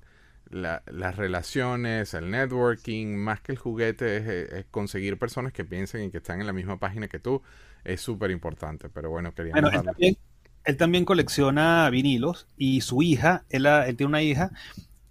la- 0.50 0.82
las 0.86 1.16
relaciones, 1.16 2.14
el 2.14 2.30
networking, 2.30 3.16
más 3.16 3.40
que 3.40 3.52
el 3.52 3.58
juguete, 3.58 4.16
es, 4.18 4.26
eh, 4.28 4.58
es 4.60 4.66
conseguir 4.70 5.18
personas 5.18 5.52
que 5.52 5.64
piensen 5.64 6.04
y 6.04 6.10
que 6.10 6.18
están 6.18 6.40
en 6.40 6.46
la 6.46 6.52
misma 6.52 6.78
página 6.78 7.08
que 7.08 7.18
tú. 7.18 7.42
Es 7.84 8.00
súper 8.00 8.30
importante, 8.30 8.88
pero 8.90 9.10
bueno, 9.10 9.34
queríamos 9.34 9.62
Bueno, 9.62 9.70
él 9.70 9.82
también, 9.82 10.16
él 10.64 10.76
también 10.76 11.04
colecciona 11.04 11.88
vinilos 11.90 12.46
y 12.56 12.80
su 12.80 13.02
hija, 13.02 13.44
él, 13.50 13.64
tiene 13.96 14.06
una 14.08 14.22
hija 14.22 14.50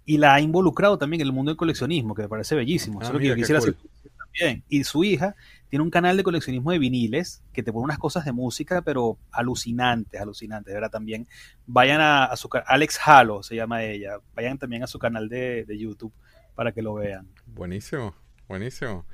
y 0.04 0.18
la 0.18 0.34
ha 0.34 0.40
involucrado 0.40 0.98
también 0.98 1.22
en 1.22 1.28
el 1.28 1.32
mundo 1.34 1.50
del 1.52 1.56
coleccionismo, 1.58 2.14
que 2.14 2.22
me 2.22 2.28
parece 2.28 2.54
bellísimo. 2.56 3.00
Ah, 3.00 3.12
Eso 3.12 3.12
es 3.12 3.14
lo 3.14 3.20
que 3.20 3.26
mira, 3.26 3.36
yo 3.36 3.36
quisiera 3.36 3.58
cool. 3.58 3.76
hacer 3.76 3.76
también. 4.18 4.64
Y 4.68 4.84
su 4.84 5.04
hija 5.04 5.36
tiene 5.72 5.84
un 5.84 5.90
canal 5.90 6.18
de 6.18 6.22
coleccionismo 6.22 6.70
de 6.70 6.78
viniles 6.78 7.42
que 7.54 7.62
te 7.62 7.72
pone 7.72 7.86
unas 7.86 7.98
cosas 7.98 8.26
de 8.26 8.32
música, 8.32 8.82
pero 8.82 9.18
alucinantes, 9.32 10.20
alucinantes, 10.20 10.74
¿verdad? 10.74 10.90
También 10.90 11.26
vayan 11.66 12.02
a, 12.02 12.36
su 12.36 12.50
ca- 12.50 12.64
Alex 12.66 13.00
Halo 13.06 13.42
se 13.42 13.56
llama 13.56 13.82
ella. 13.84 14.18
Vayan 14.34 14.58
también 14.58 14.82
a 14.82 14.86
su 14.86 14.98
canal 14.98 15.30
de, 15.30 15.64
de 15.64 15.78
YouTube 15.78 16.12
para 16.54 16.72
que 16.72 16.82
lo 16.82 16.94
vean. 16.94 17.26
Buenísimo, 17.46 18.14
buenísimo. 18.48 19.06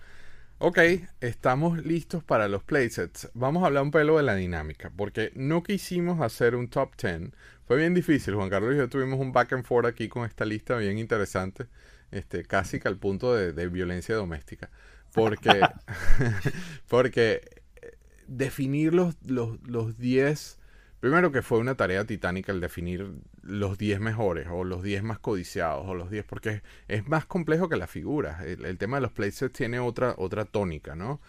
Ok, 0.59 0.79
estamos 1.21 1.85
listos 1.85 2.25
para 2.25 2.49
los 2.49 2.65
playsets. 2.65 3.31
Vamos 3.35 3.63
a 3.63 3.67
hablar 3.67 3.85
un 3.85 3.91
pelo 3.93 4.17
de 4.19 4.25
la 4.25 4.35
dinámica, 4.37 4.91
porque 4.97 5.33
no 5.37 5.63
quisimos 5.63 6.21
hacer 6.21 6.57
un 6.57 6.69
top 6.69 6.93
10. 6.97 7.33
Fue 7.67 7.77
bien 7.79 7.95
difícil, 7.95 8.35
Juan 8.35 8.51
Carlos 8.51 8.75
y 8.75 8.79
yo 8.79 8.89
tuvimos 8.89 9.21
un 9.21 9.33
back 9.33 9.53
and 9.55 9.65
forth 9.65 9.87
aquí 9.87 10.09
con 10.09 10.25
esta 10.27 10.45
lista 10.47 10.77
bien 10.79 10.99
interesante, 10.99 11.69
este, 12.11 12.45
casi 12.45 12.81
que 12.81 12.89
al 12.89 12.99
punto 12.99 13.35
de, 13.35 13.53
de 13.53 13.69
violencia 13.69 14.15
doméstica. 14.17 14.71
Porque, 15.15 15.61
porque 16.89 17.43
eh, 17.83 17.93
definir 18.27 18.95
los, 18.95 19.17
los, 19.25 19.61
los 19.67 19.99
10, 19.99 20.59
primero 21.01 21.33
que 21.33 21.43
fue 21.43 21.59
una 21.59 21.77
tarea 21.77 22.05
titánica 22.05 22.53
el 22.53 22.61
definir 22.61 23.13
los 23.43 23.79
10 23.79 24.01
mejores, 24.01 24.47
o 24.51 24.65
los 24.65 24.83
10 24.83 25.03
más 25.03 25.19
codiciados, 25.19 25.87
o 25.87 25.95
los 25.95 26.11
10, 26.11 26.25
porque 26.25 26.51
es, 26.51 26.63
es 26.89 27.09
más 27.09 27.27
complejo 27.27 27.69
que 27.69 27.77
las 27.77 27.91
figuras. 27.91 28.45
El, 28.45 28.65
el 28.65 28.79
tema 28.79 28.99
de 28.99 29.03
los 29.03 29.13
playsets 29.13 29.53
tiene 29.53 29.81
otra, 29.81 30.15
otra 30.19 30.45
tónica, 30.45 30.95
¿no? 30.95 31.21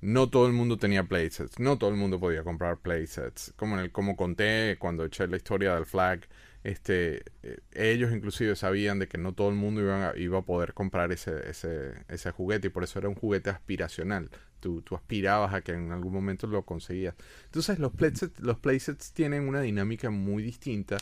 No 0.00 0.30
todo 0.30 0.46
el 0.46 0.54
mundo 0.54 0.78
tenía 0.78 1.04
playsets, 1.04 1.58
no 1.58 1.76
todo 1.78 1.90
el 1.90 1.96
mundo 1.96 2.18
podía 2.18 2.42
comprar 2.42 2.78
playsets. 2.78 3.52
Como, 3.56 3.74
en 3.76 3.82
el, 3.84 3.92
como 3.92 4.16
conté 4.16 4.76
cuando 4.78 5.04
eché 5.04 5.26
la 5.26 5.36
historia 5.36 5.74
del 5.74 5.84
flag, 5.86 6.26
este, 6.62 7.24
eh, 7.42 7.58
ellos 7.72 8.12
inclusive 8.12 8.54
sabían 8.54 8.98
de 8.98 9.08
que 9.08 9.16
no 9.16 9.32
todo 9.32 9.48
el 9.48 9.54
mundo 9.54 9.80
iba 10.16 10.38
a, 10.38 10.42
poder 10.42 10.74
comprar 10.74 11.10
ese, 11.10 11.48
ese, 11.48 12.04
ese 12.08 12.30
juguete 12.32 12.66
y 12.66 12.70
por 12.70 12.84
eso 12.84 12.98
era 12.98 13.08
un 13.08 13.14
juguete 13.14 13.50
aspiracional. 13.50 14.30
Tú, 14.60 14.82
tú 14.82 14.94
aspirabas 14.94 15.54
a 15.54 15.62
que 15.62 15.72
en 15.72 15.90
algún 15.90 16.12
momento 16.12 16.46
lo 16.46 16.64
conseguías. 16.66 17.14
Entonces 17.46 17.78
los 17.78 17.92
playsets, 17.92 18.38
los 18.40 18.58
playsets 18.58 19.12
tienen 19.12 19.48
una 19.48 19.62
dinámica 19.62 20.10
muy 20.10 20.42
distinta. 20.42 20.98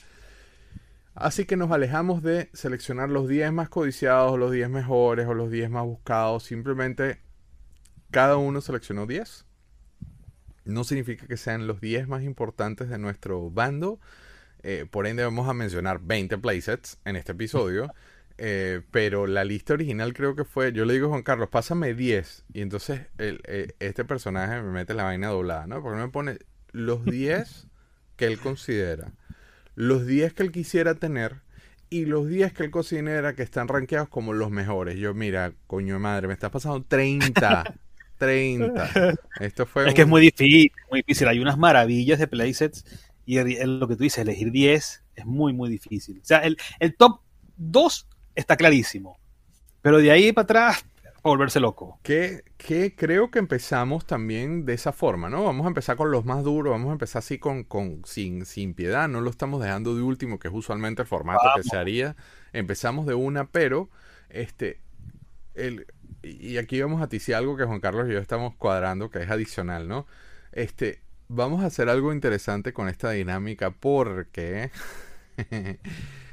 Así 1.14 1.46
que 1.46 1.56
nos 1.56 1.72
alejamos 1.72 2.22
de 2.22 2.48
seleccionar 2.52 3.10
los 3.10 3.26
10 3.28 3.52
más 3.52 3.68
codiciados, 3.68 4.38
los 4.38 4.52
10 4.52 4.70
mejores 4.70 5.26
o 5.26 5.34
los 5.34 5.50
10 5.50 5.70
más 5.70 5.84
buscados. 5.84 6.44
Simplemente 6.44 7.18
cada 8.12 8.36
uno 8.36 8.60
seleccionó 8.60 9.06
10. 9.06 9.44
No 10.66 10.84
significa 10.84 11.26
que 11.26 11.36
sean 11.36 11.66
los 11.66 11.80
10 11.80 12.06
más 12.06 12.22
importantes 12.22 12.88
de 12.88 12.98
nuestro 12.98 13.50
bando. 13.50 13.98
Eh, 14.70 14.85
por 14.85 15.07
ende 15.07 15.24
vamos 15.24 15.48
a 15.48 15.54
mencionar 15.54 15.98
20 16.02 16.37
playsets 16.37 16.98
en 17.07 17.16
este 17.16 17.33
episodio. 17.33 17.92
Eh, 18.40 18.83
pero 18.92 19.26
la 19.26 19.42
lista 19.42 19.74
original 19.74 20.14
creo 20.14 20.37
que 20.37 20.44
fue, 20.44 20.72
yo 20.72 20.85
le 20.85 20.92
digo 20.92 21.07
a 21.07 21.09
Juan 21.09 21.24
Carlos, 21.24 21.48
pásame 21.48 21.92
10. 21.92 22.44
Y 22.52 22.61
entonces 22.61 23.00
el, 23.18 23.40
eh, 23.48 23.72
este 23.81 24.04
personaje 24.04 24.62
me 24.62 24.70
mete 24.70 24.94
la 24.94 25.02
vaina 25.02 25.26
doblada, 25.26 25.66
¿no? 25.66 25.83
Porque 25.83 25.98
me 25.98 26.09
pone 26.09 26.38
los 26.70 27.04
10 27.04 27.66
que 28.14 28.26
él 28.26 28.38
considera, 28.38 29.11
los 29.74 30.07
10 30.07 30.35
que 30.35 30.44
él 30.44 30.52
quisiera 30.52 30.94
tener 30.94 31.40
y 31.90 32.04
los 32.04 32.28
10 32.28 32.52
que 32.52 32.62
él 32.62 32.70
considera 32.70 33.35
que 33.35 33.42
están 33.42 33.66
rankeados 33.66 34.09
como 34.09 34.33
los 34.33 34.52
mejores. 34.52 34.94
Yo, 35.00 35.14
mira, 35.14 35.52
coño 35.66 35.94
de 35.94 35.98
madre, 35.98 36.28
me 36.28 36.35
estás 36.35 36.52
pasando 36.52 36.85
30. 36.85 37.74
30. 38.18 39.14
Esto 39.40 39.66
fue 39.66 39.88
Es 39.88 39.94
que 39.94 40.02
es 40.02 40.09
muy 40.09 40.20
difícil, 40.20 40.70
muy 40.90 41.00
difícil. 41.00 41.26
Hay 41.28 41.38
unas 41.38 41.57
maravillas 41.57 42.18
de 42.18 42.26
playsets 42.26 42.85
y 43.34 43.56
el- 43.58 43.78
lo 43.80 43.88
que 43.88 43.96
tú 43.96 44.04
dices, 44.04 44.18
elegir 44.18 44.50
10 44.50 45.04
es 45.14 45.26
muy, 45.26 45.52
muy 45.52 45.68
difícil. 45.68 46.20
O 46.22 46.24
sea, 46.24 46.38
el, 46.38 46.56
el 46.80 46.96
top 46.96 47.20
2 47.56 48.08
está 48.34 48.56
clarísimo. 48.56 49.18
Pero 49.82 49.98
de 49.98 50.10
ahí 50.10 50.32
para 50.32 50.44
atrás, 50.44 50.84
volverse 51.22 51.60
loco. 51.60 51.98
Que, 52.02 52.42
que 52.56 52.94
creo 52.96 53.30
que 53.30 53.38
empezamos 53.38 54.06
también 54.06 54.64
de 54.64 54.74
esa 54.74 54.92
forma, 54.92 55.28
¿no? 55.28 55.44
Vamos 55.44 55.64
a 55.66 55.68
empezar 55.68 55.96
con 55.96 56.10
los 56.10 56.24
más 56.24 56.42
duros, 56.44 56.72
vamos 56.72 56.88
a 56.90 56.92
empezar 56.92 57.20
así 57.20 57.38
con, 57.38 57.64
con 57.64 58.02
sin, 58.04 58.46
sin 58.46 58.74
piedad, 58.74 59.08
no 59.08 59.20
lo 59.20 59.30
estamos 59.30 59.62
dejando 59.62 59.94
de 59.94 60.02
último, 60.02 60.38
que 60.38 60.48
es 60.48 60.54
usualmente 60.54 61.02
el 61.02 61.08
formato 61.08 61.50
que 61.54 61.62
se 61.62 61.76
haría. 61.76 62.16
Empezamos 62.52 63.06
de 63.06 63.14
una, 63.14 63.46
pero 63.50 63.90
este 64.30 64.80
el, 65.54 65.86
y 66.22 66.56
aquí 66.58 66.80
vamos 66.80 67.02
a 67.02 67.06
decir 67.06 67.34
algo 67.34 67.56
que 67.56 67.64
Juan 67.64 67.80
Carlos 67.80 68.08
y 68.08 68.12
yo 68.12 68.18
estamos 68.18 68.54
cuadrando, 68.56 69.10
que 69.10 69.20
es 69.22 69.30
adicional, 69.30 69.88
¿no? 69.88 70.06
Este, 70.52 71.00
vamos 71.28 71.62
a 71.62 71.66
hacer 71.66 71.88
algo 71.88 72.12
interesante 72.12 72.72
con 72.72 72.88
esta 72.88 73.10
dinámica 73.10 73.70
porque 73.70 74.70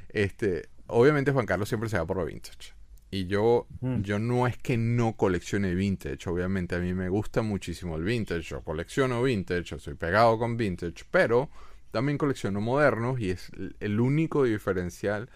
este, 0.09 0.69
obviamente 0.87 1.31
Juan 1.31 1.45
Carlos 1.45 1.69
siempre 1.69 1.89
se 1.89 1.97
va 1.97 2.05
por 2.05 2.17
lo 2.17 2.25
vintage. 2.25 2.73
Y 3.11 3.27
yo, 3.27 3.67
Mm. 3.81 4.01
yo 4.01 4.19
no 4.19 4.47
es 4.47 4.57
que 4.57 4.77
no 4.77 5.15
coleccione 5.15 5.73
vintage, 5.75 6.27
obviamente 6.29 6.75
a 6.75 6.79
mí 6.79 6.93
me 6.93 7.07
gusta 7.07 7.41
muchísimo 7.43 7.95
el 7.95 8.03
vintage, 8.03 8.41
yo 8.41 8.61
colecciono 8.61 9.21
vintage, 9.23 9.63
yo 9.63 9.79
soy 9.79 9.93
pegado 9.93 10.37
con 10.37 10.57
vintage, 10.57 11.05
pero 11.11 11.49
también 11.91 12.17
colecciono 12.17 12.59
modernos 12.59 13.19
y 13.19 13.29
es 13.31 13.51
el- 13.79 13.99
único 14.01 14.43
diferencial. 14.43 15.29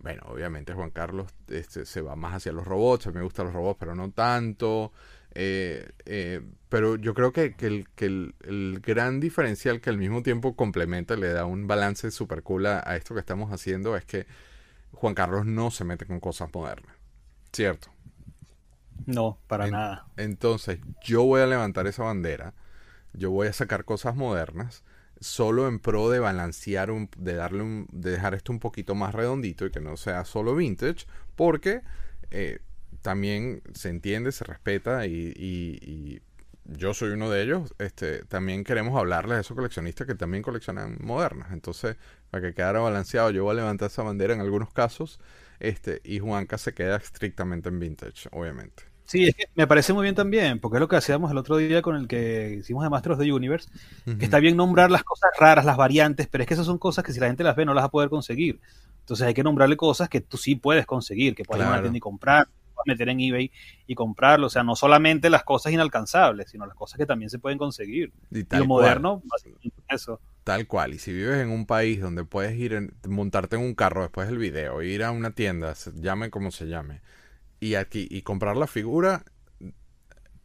Bueno, 0.00 0.22
obviamente 0.26 0.72
Juan 0.72 0.90
Carlos 0.90 1.30
este, 1.46 1.86
se 1.86 2.00
va 2.00 2.16
más 2.16 2.34
hacia 2.34 2.50
los 2.52 2.66
robots, 2.66 3.06
a 3.06 3.10
mí 3.10 3.18
me 3.18 3.22
gustan 3.22 3.46
los 3.46 3.54
robots, 3.54 3.76
pero 3.78 3.94
no 3.94 4.10
tanto. 4.10 4.92
Eh, 5.34 5.90
eh, 6.06 6.42
pero 6.68 6.96
yo 6.96 7.14
creo 7.14 7.32
que, 7.32 7.54
que 7.54 7.66
el, 7.66 7.88
que 7.96 8.06
el- 8.06 8.34
el 8.44 8.80
gran 8.80 9.20
diferencial 9.20 9.80
que 9.80 9.90
al 9.90 9.98
mismo 9.98 10.22
tiempo 10.22 10.56
complementa, 10.56 11.16
le 11.16 11.28
da 11.32 11.46
un 11.46 11.66
balance 11.66 12.10
super 12.10 12.42
cool 12.42 12.66
a, 12.66 12.82
a 12.86 12.96
esto 12.96 13.14
que 13.14 13.20
estamos 13.20 13.52
haciendo, 13.52 13.96
es 13.96 14.04
que 14.04 14.26
Juan 14.92 15.14
Carlos 15.14 15.46
no 15.46 15.70
se 15.72 15.84
mete 15.84 16.06
con 16.06 16.20
cosas 16.20 16.50
modernas. 16.54 16.96
¿Cierto? 17.52 17.90
No, 19.06 19.40
para 19.46 19.66
En- 19.66 19.68
nada. 19.68 20.08
Entonces, 20.16 20.78
yo 21.02 21.22
voy 21.24 21.40
a 21.40 21.46
levantar 21.46 21.86
esa 21.86 22.02
bandera, 22.04 22.54
yo 23.14 23.30
voy 23.30 23.48
a 23.48 23.52
sacar 23.54 23.84
cosas 23.84 24.16
modernas, 24.16 24.84
solo 25.20 25.68
en 25.68 25.78
pro 25.80 26.10
de 26.10 26.20
balancear, 26.20 26.90
un, 26.90 27.10
de 27.18 27.34
darle 27.34 27.62
un, 27.62 27.88
de 27.92 28.12
dejar 28.12 28.34
esto 28.34 28.52
un 28.52 28.60
poquito 28.60 28.94
más 28.94 29.14
redondito 29.14 29.66
y 29.66 29.70
que 29.72 29.80
no 29.80 29.96
sea 29.96 30.24
solo 30.26 30.54
vintage, 30.56 31.06
porque 31.36 31.82
eh, 32.30 32.60
también 33.02 33.62
se 33.74 33.88
entiende, 33.90 34.32
se 34.32 34.44
respeta 34.44 35.06
y, 35.06 35.32
y- 35.36 35.78
y 35.82 36.22
yo 36.64 36.94
soy 36.94 37.10
uno 37.12 37.30
de 37.30 37.42
ellos. 37.42 37.74
Este, 37.78 38.24
también 38.26 38.64
queremos 38.64 38.98
hablarles 38.98 39.38
a 39.38 39.40
esos 39.40 39.56
coleccionistas 39.56 40.06
que 40.06 40.14
también 40.14 40.42
coleccionan 40.42 40.98
modernas. 41.00 41.52
Entonces, 41.52 41.96
para 42.30 42.48
que 42.48 42.54
quedara 42.54 42.80
balanceado, 42.80 43.30
yo 43.30 43.44
voy 43.44 43.52
a 43.52 43.54
levantar 43.56 43.88
esa 43.88 44.02
bandera 44.02 44.34
en 44.34 44.40
algunos 44.40 44.72
casos, 44.72 45.20
este, 45.60 46.00
y 46.04 46.18
Juanca 46.20 46.58
se 46.58 46.74
queda 46.74 46.96
estrictamente 46.96 47.68
en 47.68 47.78
vintage, 47.80 48.28
obviamente. 48.32 48.84
Sí, 49.04 49.24
es 49.26 49.34
que 49.34 49.44
me 49.54 49.66
parece 49.66 49.92
muy 49.92 50.04
bien 50.04 50.14
también, 50.14 50.58
porque 50.60 50.76
es 50.76 50.80
lo 50.80 50.88
que 50.88 50.96
hacíamos 50.96 51.30
el 51.30 51.36
otro 51.36 51.56
día 51.58 51.82
con 51.82 51.96
el 51.96 52.08
que 52.08 52.56
hicimos 52.60 52.82
de 52.82 52.88
Masters 52.90 53.14
of 53.16 53.20
the 53.20 53.32
Universe, 53.32 53.68
que 54.16 54.24
está 54.24 54.38
bien 54.38 54.56
nombrar 54.56 54.90
las 54.90 55.04
cosas 55.04 55.30
raras, 55.38 55.64
las 55.66 55.76
variantes, 55.76 56.28
pero 56.28 56.42
es 56.42 56.48
que 56.48 56.54
esas 56.54 56.66
son 56.66 56.78
cosas 56.78 57.04
que 57.04 57.12
si 57.12 57.20
la 57.20 57.26
gente 57.26 57.44
las 57.44 57.56
ve 57.56 57.64
no 57.66 57.74
las 57.74 57.82
va 57.82 57.86
a 57.88 57.90
poder 57.90 58.08
conseguir. 58.08 58.60
Entonces 59.00 59.26
hay 59.26 59.34
que 59.34 59.42
nombrarle 59.42 59.76
cosas 59.76 60.08
que 60.08 60.20
tú 60.22 60.36
sí 60.38 60.54
puedes 60.56 60.86
conseguir, 60.86 61.34
que 61.34 61.44
puedes 61.44 61.64
ir 61.66 61.72
a 61.74 61.80
Claro. 61.80 61.92
y 61.96 62.00
comprar, 62.00 62.48
meter 62.86 63.08
en 63.08 63.20
eBay 63.20 63.50
y 63.86 63.94
comprarlo. 63.94 64.46
O 64.46 64.50
sea, 64.50 64.62
no 64.64 64.76
solamente 64.76 65.30
las 65.30 65.44
cosas 65.44 65.72
inalcanzables, 65.72 66.50
sino 66.50 66.66
las 66.66 66.74
cosas 66.76 66.98
que 66.98 67.06
también 67.06 67.30
se 67.30 67.38
pueden 67.38 67.58
conseguir. 67.58 68.12
Y 68.30 68.44
Y 68.50 68.56
tal 68.56 68.64
lo 68.64 68.66
moderno, 68.66 69.22
básicamente 69.30 69.82
eso. 69.90 70.20
tal 70.44 70.66
cual. 70.66 70.94
Y 70.94 70.98
si 70.98 71.12
vives 71.12 71.38
en 71.38 71.50
un 71.50 71.66
país 71.66 72.00
donde 72.00 72.24
puedes 72.24 72.56
ir, 72.58 72.72
en- 72.74 72.94
montarte 73.08 73.56
en 73.56 73.62
un 73.62 73.74
carro 73.74 74.02
después 74.02 74.28
del 74.28 74.38
video, 74.38 74.82
ir 74.82 75.04
a 75.04 75.10
una 75.12 75.32
tienda, 75.32 75.74
se- 75.74 75.92
llame 75.94 76.30
como 76.30 76.50
se 76.50 76.66
llame, 76.68 77.00
y 77.60 77.76
aquí 77.76 78.08
y 78.10 78.22
comprar 78.22 78.56
la 78.58 78.66
figura, 78.66 79.24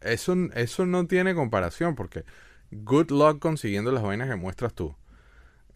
eso, 0.01 0.35
eso 0.55 0.85
no 0.85 1.07
tiene 1.07 1.35
comparación 1.35 1.95
porque 1.95 2.23
good 2.71 3.11
luck 3.11 3.39
consiguiendo 3.39 3.91
las 3.91 4.03
vainas 4.03 4.29
que 4.29 4.35
muestras 4.35 4.73
tú. 4.73 4.95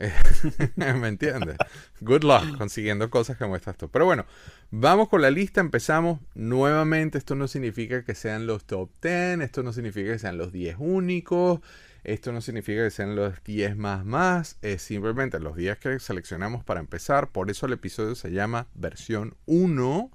¿Me 0.75 1.07
entiendes? 1.07 1.57
Good 1.99 2.23
luck 2.23 2.57
consiguiendo 2.57 3.09
cosas 3.09 3.37
que 3.37 3.45
muestras 3.45 3.77
tú. 3.77 3.89
Pero 3.89 4.05
bueno, 4.05 4.25
vamos 4.71 5.09
con 5.09 5.21
la 5.21 5.29
lista, 5.29 5.61
empezamos 5.61 6.19
nuevamente. 6.33 7.17
Esto 7.17 7.35
no 7.35 7.47
significa 7.47 8.03
que 8.03 8.15
sean 8.15 8.47
los 8.47 8.65
top 8.65 8.89
10, 9.01 9.41
esto 9.41 9.63
no 9.63 9.73
significa 9.73 10.11
que 10.13 10.19
sean 10.19 10.37
los 10.37 10.51
10 10.51 10.77
únicos, 10.79 11.59
esto 12.03 12.31
no 12.31 12.41
significa 12.41 12.83
que 12.83 12.91
sean 12.91 13.15
los 13.15 13.43
10 13.43 13.77
más 13.77 14.05
más, 14.05 14.57
es 14.61 14.81
simplemente 14.81 15.39
los 15.39 15.55
10 15.55 15.77
que 15.77 15.99
seleccionamos 15.99 16.63
para 16.63 16.79
empezar. 16.79 17.29
Por 17.29 17.51
eso 17.51 17.67
el 17.67 17.73
episodio 17.73 18.15
se 18.15 18.31
llama 18.31 18.67
versión 18.73 19.35
1, 19.45 20.11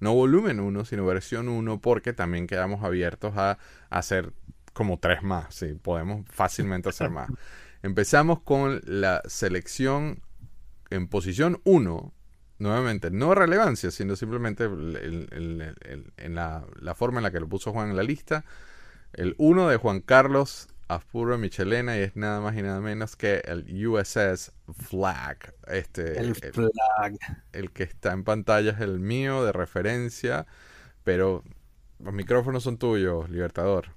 no 0.00 0.14
volumen 0.14 0.58
1, 0.60 0.84
sino 0.84 1.06
versión 1.06 1.48
1, 1.48 1.80
porque 1.80 2.12
también 2.12 2.46
quedamos 2.46 2.82
abiertos 2.84 3.34
a 3.36 3.58
hacer 3.88 4.32
como 4.72 4.98
3 4.98 5.22
más. 5.22 5.54
Sí, 5.54 5.74
podemos 5.80 6.24
fácilmente 6.28 6.88
hacer 6.88 7.10
más. 7.10 7.30
Empezamos 7.82 8.40
con 8.42 8.80
la 8.84 9.22
selección 9.26 10.22
en 10.90 11.08
posición 11.08 11.60
1. 11.64 12.14
Nuevamente, 12.58 13.10
no 13.10 13.34
relevancia, 13.34 13.90
sino 13.92 14.16
simplemente 14.16 14.64
el- 14.64 14.96
el- 14.96 15.28
el- 15.32 15.76
el- 15.82 16.12
en 16.16 16.34
la, 16.34 16.66
la 16.80 16.94
forma 16.94 17.18
en 17.20 17.24
la 17.24 17.30
que 17.30 17.40
lo 17.40 17.48
puso 17.48 17.72
Juan 17.72 17.90
en 17.90 17.96
la 17.96 18.02
lista. 18.02 18.44
El 19.12 19.34
1 19.38 19.68
de 19.68 19.76
Juan 19.78 20.00
Carlos 20.00 20.68
Aspuro 20.88 21.36
Michelena 21.38 21.98
y 21.98 22.00
es 22.00 22.16
nada 22.16 22.40
más 22.40 22.56
y 22.56 22.62
nada 22.62 22.80
menos 22.80 23.16
que 23.16 23.42
el 23.46 23.86
USS 23.86 24.52
Flag. 24.72 25.54
Este, 25.66 26.18
el, 26.18 26.34
flag. 26.34 27.18
el 27.52 27.72
que 27.72 27.82
está 27.84 28.12
en 28.12 28.24
pantalla 28.24 28.72
es 28.72 28.80
el 28.80 28.98
mío 29.00 29.44
de 29.44 29.52
referencia, 29.52 30.46
pero 31.04 31.44
los 31.98 32.14
micrófonos 32.14 32.64
son 32.64 32.78
tuyos, 32.78 33.30
Libertador. 33.30 33.90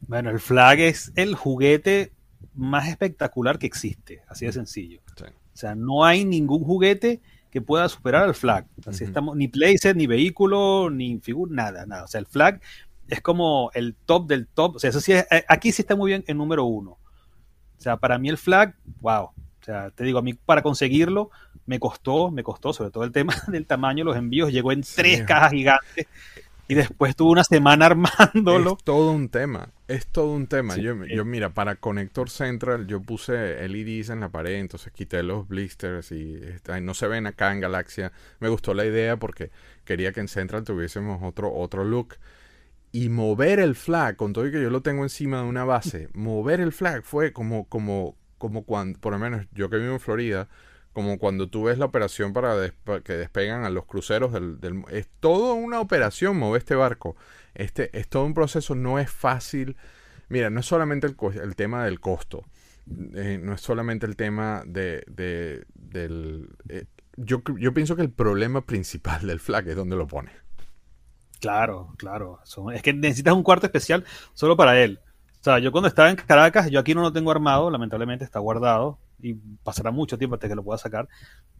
Bueno, 0.00 0.30
el 0.30 0.40
flag 0.40 0.80
es 0.80 1.12
el 1.16 1.34
juguete 1.34 2.13
más 2.54 2.88
espectacular 2.88 3.58
que 3.58 3.66
existe, 3.66 4.22
así 4.28 4.46
de 4.46 4.52
sencillo. 4.52 5.00
Sí. 5.16 5.24
O 5.24 5.56
sea, 5.56 5.74
no 5.74 6.04
hay 6.04 6.24
ningún 6.24 6.64
juguete 6.64 7.20
que 7.50 7.60
pueda 7.60 7.88
superar 7.88 8.24
al 8.24 8.34
flag. 8.34 8.66
Así 8.86 9.04
estamos, 9.04 9.36
ni 9.36 9.46
playset, 9.48 9.96
ni 9.96 10.06
vehículo, 10.08 10.90
ni 10.90 11.18
figura, 11.20 11.52
nada, 11.54 11.86
nada. 11.86 12.04
O 12.04 12.08
sea, 12.08 12.18
el 12.18 12.26
flag 12.26 12.60
es 13.08 13.20
como 13.20 13.70
el 13.74 13.94
top 13.94 14.26
del 14.26 14.46
top. 14.48 14.76
O 14.76 14.78
sea, 14.80 14.90
eso 14.90 15.00
sí 15.00 15.12
es- 15.12 15.26
eh, 15.30 15.44
aquí 15.48 15.70
sí 15.70 15.82
está 15.82 15.94
muy 15.94 16.10
bien 16.10 16.24
en 16.26 16.38
número 16.38 16.64
uno. 16.64 16.90
O 16.92 17.80
sea, 17.80 17.96
para 17.96 18.18
mí 18.18 18.28
el 18.28 18.38
flag, 18.38 18.74
wow. 19.00 19.24
O 19.26 19.64
sea, 19.64 19.90
te 19.90 20.04
digo, 20.04 20.18
a 20.18 20.22
mí 20.22 20.34
para 20.34 20.62
conseguirlo 20.62 21.30
me 21.66 21.78
costó, 21.78 22.30
me 22.30 22.42
costó, 22.42 22.72
sobre 22.72 22.90
todo 22.90 23.04
el 23.04 23.12
tema 23.12 23.32
del 23.48 23.66
tamaño, 23.66 24.04
los 24.04 24.16
envíos, 24.16 24.52
llegó 24.52 24.72
en 24.72 24.82
Sí. 24.82 24.94
tres 24.96 25.22
cajas 25.22 25.52
gigantes 25.52 26.06
y 26.68 26.74
después 26.74 27.14
tuve 27.16 27.32
una 27.32 27.44
semana 27.44 27.86
armándolo. 27.86 28.76
Es 28.78 28.84
todo 28.84 29.10
un 29.10 29.28
tema, 29.28 29.70
es 29.88 30.06
todo 30.06 30.32
un 30.32 30.46
tema. 30.46 30.74
Sí. 30.74 30.82
Yo, 30.82 31.04
yo, 31.04 31.24
mira, 31.24 31.50
para 31.50 31.76
Connector 31.76 32.30
Central 32.30 32.86
yo 32.86 33.02
puse 33.02 33.68
LEDs 33.68 34.10
en 34.10 34.20
la 34.20 34.30
pared, 34.30 34.54
entonces 34.54 34.92
quité 34.92 35.22
los 35.22 35.46
blisters 35.48 36.12
y 36.12 36.36
este, 36.42 36.80
no 36.80 36.94
se 36.94 37.06
ven 37.08 37.26
acá 37.26 37.52
en 37.52 37.60
Galaxia. 37.60 38.12
Me 38.40 38.48
gustó 38.48 38.74
la 38.74 38.84
idea 38.84 39.16
porque 39.16 39.50
quería 39.84 40.12
que 40.12 40.20
en 40.20 40.28
Central 40.28 40.64
tuviésemos 40.64 41.22
otro, 41.22 41.52
otro 41.52 41.84
look. 41.84 42.16
Y 42.92 43.08
mover 43.08 43.58
el 43.58 43.74
flag, 43.74 44.14
con 44.14 44.32
todo 44.32 44.46
y 44.46 44.52
que 44.52 44.62
yo 44.62 44.70
lo 44.70 44.80
tengo 44.80 45.02
encima 45.02 45.38
de 45.38 45.48
una 45.48 45.64
base, 45.64 46.08
mover 46.14 46.60
el 46.60 46.72
flag 46.72 47.02
fue 47.02 47.32
como, 47.32 47.68
como, 47.68 48.16
como 48.38 48.62
cuando, 48.62 49.00
por 49.00 49.12
lo 49.12 49.18
menos 49.18 49.46
yo 49.52 49.68
que 49.68 49.78
vivo 49.78 49.94
en 49.94 50.00
Florida, 50.00 50.48
como 50.94 51.18
cuando 51.18 51.48
tú 51.48 51.64
ves 51.64 51.76
la 51.76 51.84
operación 51.86 52.32
para 52.32 52.54
que 53.02 53.12
despegan 53.14 53.64
a 53.64 53.70
los 53.70 53.84
cruceros 53.84 54.32
del, 54.32 54.84
Es 54.90 55.08
toda 55.20 55.52
una 55.52 55.80
operación 55.80 56.38
mover 56.38 56.60
este 56.60 56.76
barco. 56.76 57.16
Este, 57.54 57.90
es 57.98 58.08
todo 58.08 58.24
un 58.24 58.32
proceso, 58.32 58.74
no 58.74 58.98
es 58.98 59.10
fácil. 59.10 59.76
Mira, 60.28 60.48
no 60.50 60.60
es 60.60 60.66
solamente 60.66 61.06
el, 61.06 61.56
tema 61.56 61.84
del 61.84 62.00
costo, 62.00 62.44
eh, 63.14 63.38
no 63.42 63.52
es 63.54 63.60
solamente 63.60 64.06
el 64.06 64.16
tema 64.16 64.62
de, 64.66 65.04
de- 65.06 65.66
del... 65.74 66.48
eh, 66.68 66.86
yo, 67.16 67.42
pienso 67.74 67.94
que 67.94 68.02
el 68.02 68.10
problema 68.10 68.62
principal 68.62 69.26
del 69.26 69.38
flag 69.40 69.68
es 69.68 69.76
donde 69.76 69.96
lo 69.96 70.06
pone. 70.06 70.32
Claro, 71.40 71.94
claro. 71.98 72.40
Es 72.72 72.82
que 72.82 72.92
necesitas 72.94 73.34
un 73.34 73.42
cuarto 73.42 73.66
especial 73.66 74.04
solo 74.32 74.56
para 74.56 74.80
él. 74.80 75.00
O 75.40 75.44
sea, 75.44 75.58
yo 75.58 75.70
cuando 75.72 75.88
estaba 75.88 76.08
en 76.08 76.16
Caracas, 76.16 76.70
yo 76.70 76.80
aquí 76.80 76.94
no 76.94 77.02
lo 77.02 77.12
tengo 77.12 77.30
armado, 77.30 77.70
lamentablemente 77.70 78.24
está 78.24 78.38
guardado 78.38 78.98
y 79.24 79.34
pasará 79.62 79.90
mucho 79.90 80.18
tiempo 80.18 80.34
hasta 80.34 80.48
que 80.48 80.54
lo 80.54 80.62
pueda 80.62 80.78
sacar. 80.78 81.08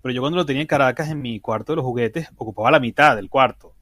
Pero 0.02 0.12
yo 0.12 0.20
cuando 0.20 0.36
lo 0.36 0.46
tenía 0.46 0.62
en 0.62 0.68
Caracas, 0.68 1.08
en 1.08 1.22
mi 1.22 1.40
cuarto 1.40 1.72
de 1.72 1.76
los 1.76 1.84
juguetes, 1.84 2.28
ocupaba 2.36 2.70
la 2.70 2.78
mitad 2.78 3.16
del 3.16 3.30
cuarto. 3.30 3.74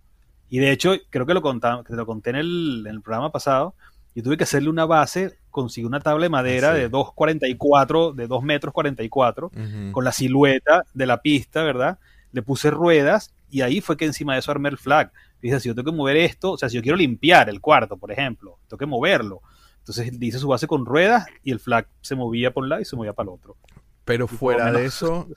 Y 0.48 0.58
de 0.58 0.70
hecho, 0.70 0.94
creo 1.10 1.26
que 1.26 1.34
lo, 1.34 1.42
contaba, 1.42 1.82
que 1.82 1.94
lo 1.94 2.06
conté 2.06 2.30
en 2.30 2.36
el, 2.36 2.84
en 2.86 2.94
el 2.94 3.02
programa 3.02 3.32
pasado, 3.32 3.74
yo 4.14 4.22
tuve 4.22 4.36
que 4.36 4.44
hacerle 4.44 4.68
una 4.68 4.84
base, 4.84 5.38
conseguí 5.50 5.84
una 5.86 6.00
tabla 6.00 6.24
de 6.24 6.28
madera 6.28 6.74
sí. 6.74 6.80
de 6.80 6.90
2,44, 6.90 8.14
de 8.14 8.26
2 8.26 8.42
metros 8.42 8.72
44, 8.72 9.46
Ujú. 9.46 9.92
con 9.92 10.04
la 10.04 10.12
silueta 10.12 10.84
de 10.94 11.06
la 11.06 11.22
pista, 11.22 11.62
¿verdad? 11.62 11.98
Le 12.30 12.42
puse 12.42 12.70
ruedas 12.70 13.34
y 13.50 13.62
ahí 13.62 13.80
fue 13.80 13.96
que 13.96 14.04
encima 14.04 14.34
de 14.34 14.40
eso 14.40 14.50
armé 14.50 14.68
el 14.68 14.78
flag. 14.78 15.10
Dice, 15.40 15.58
si 15.58 15.68
yo 15.68 15.74
tengo 15.74 15.90
que 15.90 15.96
mover 15.96 16.16
esto, 16.18 16.52
o 16.52 16.58
sea, 16.58 16.68
si 16.68 16.76
yo 16.76 16.82
quiero 16.82 16.96
limpiar 16.96 17.48
el 17.48 17.60
cuarto, 17.60 17.96
por 17.96 18.12
ejemplo, 18.12 18.58
tengo 18.68 18.78
que 18.78 18.86
moverlo. 18.86 19.42
Entonces 19.78 20.12
hice 20.20 20.38
su 20.38 20.46
base 20.46 20.68
con 20.68 20.86
ruedas 20.86 21.26
y 21.42 21.50
el 21.50 21.58
flag 21.58 21.88
se 22.00 22.14
movía 22.14 22.52
por 22.52 22.62
un 22.62 22.68
lado 22.68 22.82
y 22.82 22.84
se 22.84 22.94
movía 22.94 23.12
para 23.14 23.30
el 23.30 23.34
otro. 23.34 23.56
Pero 24.04 24.26
fuera 24.26 24.72
de 24.72 24.84
eso, 24.84 25.28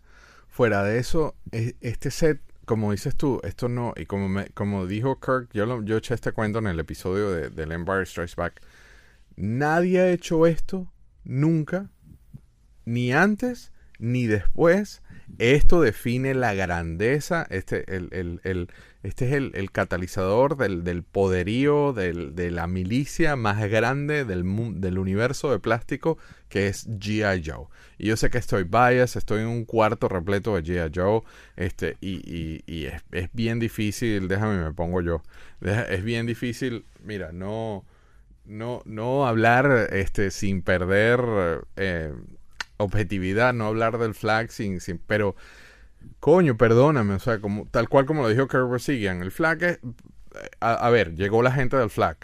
fuera 0.48 0.84
de 0.84 1.00
eso, 1.00 1.36
e- 1.52 1.76
este 1.82 2.12
set 2.12 2.42
como 2.66 2.92
dices 2.92 3.16
tú, 3.16 3.40
esto 3.44 3.70
no, 3.70 3.94
y 3.96 4.06
como, 4.06 4.28
me, 4.28 4.48
como 4.50 4.88
dijo 4.88 5.20
Kirk, 5.20 5.50
yo, 5.54 5.66
lo, 5.66 5.84
yo 5.84 5.98
eché 5.98 6.16
este 6.16 6.32
cuento 6.32 6.60
en 6.60 6.68
el 6.68 6.80
episodio 6.80 7.32
de, 7.32 7.50
del 7.50 7.72
Empire 7.72 8.06
Strikes 8.06 8.34
Back, 8.36 8.62
nadie 9.36 10.02
ha 10.02 10.10
hecho 10.10 10.46
esto 10.48 10.92
nunca, 11.24 11.90
ni 12.84 13.14
antes, 13.14 13.72
ni 14.00 14.26
después. 14.28 15.02
Esto 15.38 15.82
define 15.82 16.34
la 16.34 16.54
grandeza, 16.54 17.46
este, 17.50 17.96
el, 17.96 18.10
el, 18.44 18.70
este 19.04 19.28
es 19.28 19.34
el, 19.34 19.72
catalizador 19.72 20.58
del, 20.58 20.84
del 20.84 21.04
poderío 21.04 21.94
de 21.94 22.52
la 22.52 22.68
milicia 22.68 23.36
más 23.36 23.60
grande 23.70 24.26
del, 24.26 24.44
del 24.80 24.98
universo 24.98 25.52
de 25.52 25.60
plástico, 25.60 26.18
que 26.50 26.68
es 26.68 26.88
G.I. 26.88 27.44
Joe. 27.46 27.68
Y 27.98 28.08
yo 28.08 28.18
sé 28.18 28.30
que 28.30 28.38
estoy 28.38 28.64
bias, 28.64 29.16
estoy 29.16 29.42
en 29.42 29.48
un 29.48 29.66
cuarto 29.66 30.08
repleto 30.08 30.56
de 30.56 30.64
G.I. 30.64 30.92
Joe, 30.94 31.22
este, 31.56 31.98
y, 32.02 32.64
y, 32.66 32.86
es, 32.86 33.04
es, 33.12 33.30
bien 33.34 33.60
difícil, 33.60 34.28
déjame 34.28 34.64
me 34.64 34.74
pongo 34.74 35.02
yo, 35.02 35.22
es 35.62 36.04
bien 36.04 36.26
difícil, 36.26 36.86
mira, 37.04 37.32
no, 37.32 37.86
no, 38.46 38.82
no 38.86 39.28
hablar 39.28 39.90
este, 39.92 40.32
sin 40.32 40.62
perder 40.62 41.66
eh, 41.76 42.14
objetividad, 42.78 43.54
no 43.54 43.68
hablar 43.68 43.98
del 43.98 44.14
flag 44.14 44.52
sin, 44.52 44.80
sin 44.80 44.98
pero 44.98 45.36
coño, 46.20 46.58
perdóname, 46.58 47.16
o 47.16 47.20
sea, 47.20 47.40
como 47.40 47.68
tal 47.68 47.90
cual 47.90 48.06
como 48.06 48.22
lo 48.24 48.30
dijo 48.30 48.48
Kerber 48.48 48.80
Sigian, 48.80 49.22
el 49.22 49.32
flag 49.32 49.64
es 49.64 49.80
a, 50.60 50.90
ver, 50.90 51.16
llegó 51.16 51.42
la 51.42 51.52
gente 51.52 51.78
del 51.78 51.90
flag. 51.90 52.18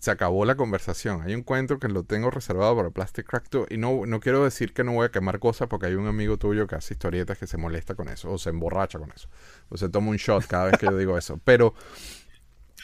Se 0.00 0.10
acabó 0.10 0.44
la 0.44 0.56
conversación. 0.56 1.22
Hay 1.22 1.34
un 1.34 1.42
cuento 1.42 1.78
que 1.78 1.88
lo 1.88 2.02
tengo 2.02 2.30
reservado 2.30 2.74
para 2.76 2.90
Plastic 2.90 3.26
Crack 3.26 3.48
2 3.50 3.68
y 3.70 3.76
no, 3.76 4.04
no 4.04 4.18
quiero 4.18 4.42
decir 4.42 4.72
que 4.72 4.82
no 4.82 4.92
voy 4.94 5.06
a 5.06 5.10
quemar 5.10 5.38
cosas 5.38 5.68
porque 5.68 5.86
hay 5.86 5.94
un 5.94 6.08
amigo 6.08 6.38
tuyo 6.38 6.66
que 6.66 6.74
hace 6.74 6.94
historietas 6.94 7.38
que 7.38 7.46
se 7.46 7.56
molesta 7.56 7.94
con 7.94 8.08
eso 8.08 8.32
o 8.32 8.38
se 8.38 8.50
emborracha 8.50 8.98
con 8.98 9.12
eso 9.12 9.28
o 9.68 9.76
se 9.76 9.88
toma 9.88 10.10
un 10.10 10.16
shot 10.16 10.46
cada 10.46 10.64
vez 10.64 10.78
que 10.78 10.86
yo 10.86 10.96
digo 10.96 11.16
eso. 11.16 11.38
Pero, 11.44 11.74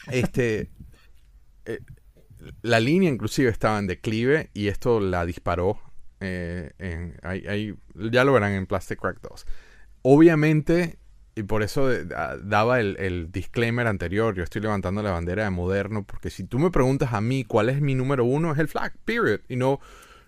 este, 0.09 0.69
eh, 1.65 1.79
la 2.61 2.79
línea 2.79 3.09
inclusive 3.09 3.49
estaba 3.49 3.79
en 3.79 3.87
declive 3.87 4.49
y 4.53 4.69
esto 4.69 5.01
la 5.01 5.25
disparó. 5.25 5.81
Eh, 6.21 6.71
en, 6.79 7.17
ya 8.11 8.23
lo 8.23 8.33
verán 8.33 8.53
en 8.53 8.65
Plastic 8.65 8.99
Crack 8.99 9.21
2. 9.21 9.45
Obviamente, 10.01 10.97
y 11.35 11.43
por 11.43 11.63
eso 11.63 11.89
daba 12.43 12.79
el, 12.79 13.31
disclaimer 13.31 13.87
anterior, 13.87 14.35
yo 14.35 14.43
estoy 14.43 14.61
levantando 14.61 15.01
la 15.01 15.11
bandera 15.11 15.45
de 15.45 15.49
moderno, 15.49 16.03
porque 16.03 16.29
si 16.29 16.43
tú 16.43 16.59
me 16.59 16.71
preguntas 16.71 17.13
a 17.13 17.21
mí 17.21 17.43
cuál 17.43 17.69
es 17.69 17.81
mi 17.81 17.95
número 17.95 18.25
uno, 18.25 18.51
es 18.51 18.59
el 18.59 18.67
flag, 18.67 18.93
period. 19.05 19.41
Y 19.47 19.55
no, 19.55 19.79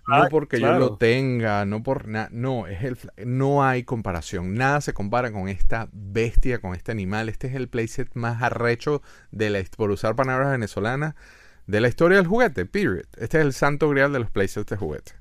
no 0.07 0.15
ah, 0.15 0.27
porque 0.29 0.59
yo 0.59 0.77
lo 0.79 0.97
tenga, 0.97 1.65
no 1.65 1.83
por 1.83 2.07
nada, 2.07 2.29
no, 2.31 2.67
es 2.67 2.83
el 2.83 2.97
no 3.25 3.63
hay 3.63 3.83
comparación, 3.83 4.55
nada 4.55 4.81
se 4.81 4.93
compara 4.93 5.31
con 5.31 5.47
esta 5.47 5.89
bestia, 5.91 6.59
con 6.59 6.75
este 6.75 6.91
animal, 6.91 7.29
este 7.29 7.47
es 7.47 7.55
el 7.55 7.67
playset 7.67 8.09
más 8.15 8.41
arrecho 8.41 9.01
de 9.31 9.49
la, 9.49 9.63
por 9.77 9.91
usar 9.91 10.15
palabras 10.15 10.51
venezolanas, 10.51 11.15
de 11.67 11.81
la 11.81 11.87
historia 11.87 12.17
del 12.17 12.27
juguete, 12.27 12.65
period. 12.65 13.05
Este 13.17 13.39
es 13.39 13.45
el 13.45 13.53
santo 13.53 13.89
grial 13.89 14.11
de 14.11 14.19
los 14.19 14.31
places 14.31 14.65
de 14.65 14.77
juguete. 14.77 15.20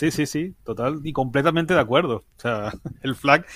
Sí, 0.00 0.10
sí, 0.10 0.26
sí, 0.26 0.54
total 0.64 1.00
y 1.04 1.12
completamente 1.12 1.74
de 1.74 1.80
acuerdo. 1.80 2.24
O 2.36 2.40
sea, 2.40 2.72
el 3.02 3.14
flag, 3.14 3.46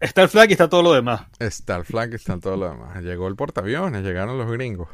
está 0.00 0.22
el 0.22 0.28
flag 0.28 0.50
y 0.50 0.52
está 0.52 0.68
todo 0.68 0.82
lo 0.82 0.92
demás. 0.92 1.22
Está 1.38 1.76
el 1.76 1.84
flag 1.84 2.12
y 2.12 2.14
está 2.14 2.38
todo 2.38 2.56
lo 2.56 2.70
demás. 2.70 3.02
Llegó 3.02 3.28
el 3.28 3.36
portaaviones, 3.36 4.02
llegaron 4.02 4.38
los 4.38 4.50
gringos. 4.50 4.88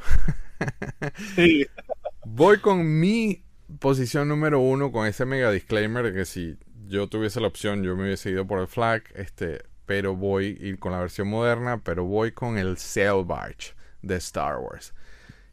Sí. 1.34 1.66
Voy 2.24 2.58
con 2.58 2.98
mi 2.98 3.44
posición 3.78 4.28
número 4.28 4.58
uno 4.58 4.90
con 4.90 5.06
ese 5.06 5.24
mega 5.24 5.50
disclaimer 5.50 6.04
de 6.04 6.12
que 6.12 6.24
si 6.24 6.56
yo 6.86 7.08
tuviese 7.08 7.40
la 7.40 7.48
opción 7.48 7.82
yo 7.82 7.96
me 7.96 8.04
hubiese 8.04 8.30
ido 8.30 8.46
por 8.46 8.60
el 8.60 8.66
flag, 8.66 9.04
este, 9.14 9.64
pero 9.86 10.16
voy 10.16 10.56
ir 10.60 10.78
con 10.78 10.92
la 10.92 11.00
versión 11.00 11.28
moderna, 11.28 11.82
pero 11.82 12.04
voy 12.04 12.32
con 12.32 12.58
el 12.58 12.78
Sail 12.78 13.24
Barge 13.24 13.74
de 14.02 14.16
Star 14.16 14.58
Wars 14.58 14.92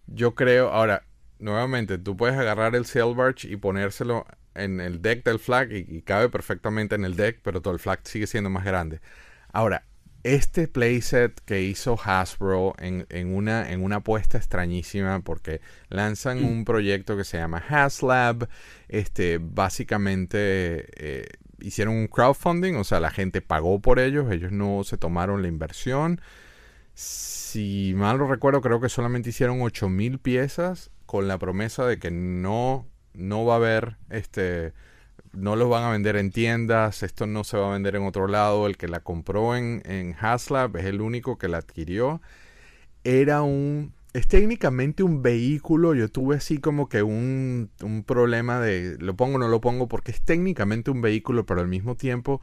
yo 0.07 0.35
creo, 0.35 0.69
ahora, 0.69 1.03
nuevamente, 1.39 1.97
tú 1.97 2.17
puedes 2.17 2.37
agarrar 2.37 2.75
el 2.75 2.85
Barge 3.15 3.47
y 3.47 3.55
ponérselo 3.55 4.25
en 4.55 4.79
el 4.79 5.01
deck 5.01 5.23
del 5.23 5.39
flag 5.39 5.71
y, 5.71 6.01
cabe 6.01 6.29
perfectamente 6.29 6.95
en 6.95 7.05
el 7.05 7.15
deck, 7.15 7.39
pero 7.43 7.61
todo 7.61 7.73
el 7.73 7.79
flag 7.79 7.99
sigue 8.03 8.27
siendo 8.27 8.49
más 8.49 8.65
grande. 8.65 9.01
Ahora, 9.51 9.85
este 10.23 10.67
playset 10.67 11.39
que 11.41 11.61
hizo 11.61 11.99
Hasbro 12.01 12.75
en, 12.79 13.05
en, 13.09 13.35
una, 13.35 13.71
en 13.71 13.83
una 13.83 13.97
apuesta 13.97 14.37
extrañísima 14.37 15.19
porque 15.21 15.59
lanzan 15.89 16.41
mm. 16.41 16.45
un 16.45 16.65
proyecto 16.65 17.17
que 17.17 17.25
se 17.25 17.37
llama 17.37 17.63
Haslab. 17.67 18.47
Este, 18.87 19.39
básicamente 19.41 20.87
eh, 20.95 21.27
hicieron 21.59 21.95
un 21.95 22.07
crowdfunding, 22.07 22.75
o 22.75 22.83
sea, 22.83 22.99
la 22.99 23.11
gente 23.11 23.41
pagó 23.41 23.81
por 23.81 23.99
ellos, 23.99 24.31
ellos 24.31 24.51
no 24.51 24.83
se 24.83 24.97
tomaron 24.97 25.41
la 25.41 25.49
inversión 25.49 26.21
si 26.93 27.93
mal 27.95 28.17
no 28.17 28.27
recuerdo, 28.27 28.61
creo 28.61 28.79
que 28.79 28.89
solamente 28.89 29.29
hicieron 29.29 29.61
8000 29.61 30.19
piezas 30.19 30.91
con 31.05 31.27
la 31.27 31.37
promesa 31.37 31.85
de 31.85 31.99
que 31.99 32.11
no, 32.11 32.87
no 33.13 33.45
va 33.45 33.53
a 33.53 33.57
haber 33.57 33.97
este 34.09 34.73
no 35.33 35.55
los 35.55 35.69
van 35.69 35.83
a 35.83 35.91
vender 35.91 36.15
en 36.15 36.31
tiendas, 36.31 37.03
esto 37.03 37.25
no 37.27 37.43
se 37.43 37.57
va 37.57 37.69
a 37.69 37.73
vender 37.73 37.95
en 37.95 38.03
otro 38.03 38.27
lado, 38.27 38.67
el 38.67 38.77
que 38.77 38.87
la 38.87 38.99
compró 38.99 39.55
en, 39.55 39.81
en 39.85 40.15
Haslab 40.19 40.77
es 40.77 40.85
el 40.85 41.01
único 41.01 41.37
que 41.37 41.47
la 41.47 41.57
adquirió. 41.57 42.21
Era 43.03 43.41
un, 43.41 43.93
es 44.13 44.27
técnicamente 44.27 45.03
un 45.03 45.23
vehículo, 45.23 45.95
yo 45.95 46.09
tuve 46.09 46.35
así 46.37 46.59
como 46.59 46.87
que 46.87 47.03
un, 47.03 47.71
un 47.81 48.03
problema 48.03 48.59
de, 48.59 48.97
lo 48.99 49.15
pongo 49.15 49.35
o 49.37 49.39
no 49.39 49.47
lo 49.47 49.59
pongo, 49.61 49.87
porque 49.87 50.11
es 50.11 50.21
técnicamente 50.21 50.91
un 50.91 51.01
vehículo, 51.01 51.45
pero 51.45 51.61
al 51.61 51.67
mismo 51.67 51.95
tiempo 51.95 52.41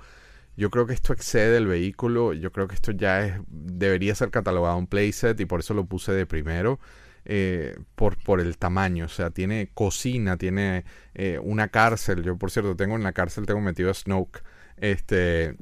yo 0.57 0.71
creo 0.71 0.87
que 0.87 0.95
esto 0.95 1.13
excede 1.13 1.57
el 1.57 1.67
vehículo. 1.67 2.33
Yo 2.35 2.53
creo 2.53 2.69
que 2.69 2.75
esto 2.75 2.93
ya 2.93 3.25
es, 3.27 3.41
debería 3.49 4.15
ser 4.15 4.31
catalogado 4.31 4.77
un 4.77 4.87
playset 4.87 5.39
y 5.41 5.47
por 5.47 5.61
eso 5.61 5.75
lo 5.75 5.87
puse 5.87 6.13
de 6.13 6.27
primero. 6.27 6.81
Eh, 7.25 7.77
por, 7.95 8.17
por 8.23 8.41
el 8.41 8.57
tamaño, 8.57 9.05
o 9.05 9.09
sea, 9.09 9.31
tiene 9.31 9.71
cocina, 9.75 10.37
tiene 10.37 10.85
eh, 11.15 11.39
una 11.43 11.69
cárcel. 11.69 12.23
Yo, 12.23 12.37
por 12.37 12.51
cierto, 12.51 12.77
tengo 12.77 12.97
en 12.97 13.03
la 13.03 13.13
cárcel, 13.13 13.47
tengo 13.47 13.61
metido 13.61 13.91
a 13.91 13.95
Snoke. 13.95 14.43
Este, 14.77 15.57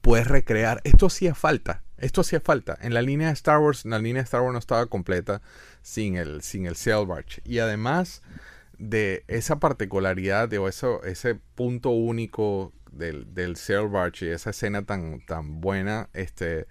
puedes 0.00 0.26
recrear. 0.26 0.80
Esto 0.84 1.06
hacía 1.06 1.34
falta. 1.34 1.82
Esto 1.96 2.20
hacía 2.20 2.40
falta. 2.40 2.78
En 2.80 2.94
la 2.94 3.02
línea 3.02 3.28
de 3.28 3.32
Star 3.34 3.58
Wars, 3.58 3.84
la 3.84 3.98
línea 3.98 4.22
de 4.22 4.24
Star 4.24 4.42
Wars 4.42 4.52
no 4.52 4.58
estaba 4.58 4.86
completa 4.86 5.42
sin 5.82 6.16
el, 6.16 6.42
sin 6.42 6.66
el 6.66 6.76
Barge. 7.06 7.42
Y 7.44 7.58
además 7.58 8.22
de 8.78 9.24
esa 9.26 9.58
particularidad 9.58 10.48
de 10.48 10.64
eso, 10.68 11.02
ese 11.02 11.34
punto 11.34 11.90
único 11.90 12.72
del, 12.92 13.34
del 13.34 13.56
Barge 13.90 14.26
y 14.26 14.28
esa 14.28 14.50
escena 14.50 14.84
tan, 14.84 15.24
tan 15.26 15.60
buena, 15.60 16.08
este, 16.12 16.66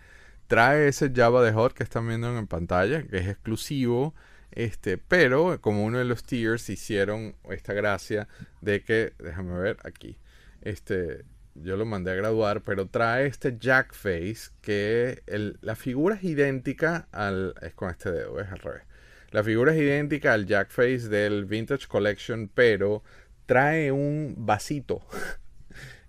trae 0.48 0.88
ese 0.88 1.12
Java 1.14 1.44
de 1.44 1.52
Hot 1.54 1.74
que 1.74 1.84
están 1.84 2.08
viendo 2.08 2.36
en 2.38 2.48
pantalla, 2.48 3.04
que 3.04 3.18
es 3.18 3.28
exclusivo, 3.28 4.16
este, 4.52 4.98
pero 4.98 5.60
como 5.62 5.84
uno 5.84 6.00
de 6.00 6.06
los 6.06 6.24
tiers 6.24 6.70
hicieron 6.70 7.36
esta 7.50 7.74
gracia 7.74 8.28
de 8.62 8.82
que, 8.84 9.14
déjame 9.20 9.60
ver 9.60 9.78
aquí, 9.84 10.18
este, 10.62 11.26
yo 11.56 11.78
lo 11.78 11.86
mandé 11.86 12.12
a 12.12 12.16
graduar, 12.16 12.62
pero 12.62 12.88
trae 12.88 13.28
este 13.28 13.58
Jack 13.60 13.94
Face 13.94 14.52
que 14.62 15.22
la 15.62 15.76
figura 15.76 16.16
es 16.16 16.24
idéntica 16.24 17.08
al, 17.12 17.56
es 17.62 17.74
con 17.74 17.90
este 17.90 18.12
dedo, 18.12 18.40
es 18.40 18.50
al 18.52 18.60
revés. 18.60 18.84
La 19.32 19.44
figura 19.44 19.74
es 19.74 19.80
idéntica 19.80 20.34
al 20.34 20.46
Jack 20.46 20.70
Face 20.70 21.10
del 21.10 21.46
Vintage 21.46 21.88
Collection, 21.88 22.50
pero 22.54 23.04
trae 23.46 23.92
un 23.92 24.36
vasito 24.38 25.02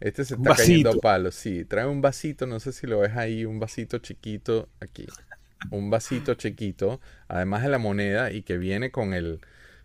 Este 0.01 0.25
se 0.25 0.35
está 0.35 0.55
cayendo 0.55 0.91
a 0.91 0.97
palos, 0.97 1.35
sí. 1.35 1.65
Trae 1.65 1.87
un 1.87 2.01
vasito, 2.01 2.47
no 2.47 2.61
sé 2.61 2.73
si 2.73 2.87
lo 2.87 3.01
ves 3.01 3.17
ahí, 3.17 3.45
un 3.45 3.59
vasito 3.59 3.99
chiquito 3.99 4.69
aquí. 4.81 5.07
Un 5.71 5.91
vasito 5.91 6.35
chiquito, 6.35 7.01
además 7.27 7.63
de 7.63 7.69
la 7.69 7.79
moneda, 7.79 8.31
y 8.31 8.43
que 8.43 8.59
viene 8.59 8.93
con 8.93 9.13
el, 9.13 9.41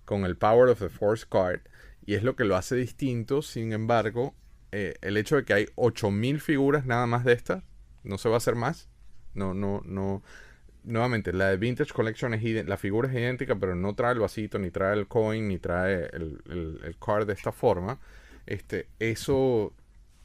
con 0.05 0.25
el 0.25 0.37
Power 0.37 0.69
of 0.69 0.79
the 0.79 0.89
Force 0.89 1.25
card. 1.27 1.61
Y 2.05 2.13
es 2.13 2.23
lo 2.23 2.35
que 2.35 2.43
lo 2.43 2.55
hace 2.55 2.75
distinto. 2.75 3.41
Sin 3.41 3.73
embargo, 3.73 4.35
eh, 4.71 4.95
el 5.01 5.17
hecho 5.17 5.35
de 5.35 5.45
que 5.45 5.53
hay 5.53 5.65
8000 5.75 6.39
figuras 6.41 6.85
nada 6.85 7.07
más 7.07 7.25
de 7.25 7.33
esta, 7.33 7.63
no 8.03 8.19
se 8.19 8.29
va 8.29 8.35
a 8.35 8.37
hacer 8.37 8.55
más. 8.55 8.89
No, 9.33 9.55
no, 9.55 9.81
no. 9.83 10.21
Nuevamente, 10.83 11.33
la 11.33 11.49
de 11.49 11.57
Vintage 11.57 11.93
Collection 11.93 12.33
es 12.35 12.67
la 12.67 12.77
figura 12.77 13.07
es 13.09 13.15
idéntica, 13.15 13.55
pero 13.55 13.73
no 13.73 13.95
trae 13.95 14.13
el 14.13 14.19
vasito, 14.19 14.59
ni 14.59 14.69
trae 14.69 14.93
el 14.93 15.07
coin, 15.07 15.47
ni 15.47 15.57
trae 15.57 16.09
el, 16.13 16.43
el, 16.49 16.81
el 16.83 16.97
card 16.99 17.25
de 17.25 17.33
esta 17.33 17.51
forma. 17.51 17.99
Este, 18.45 18.89
eso 18.99 19.73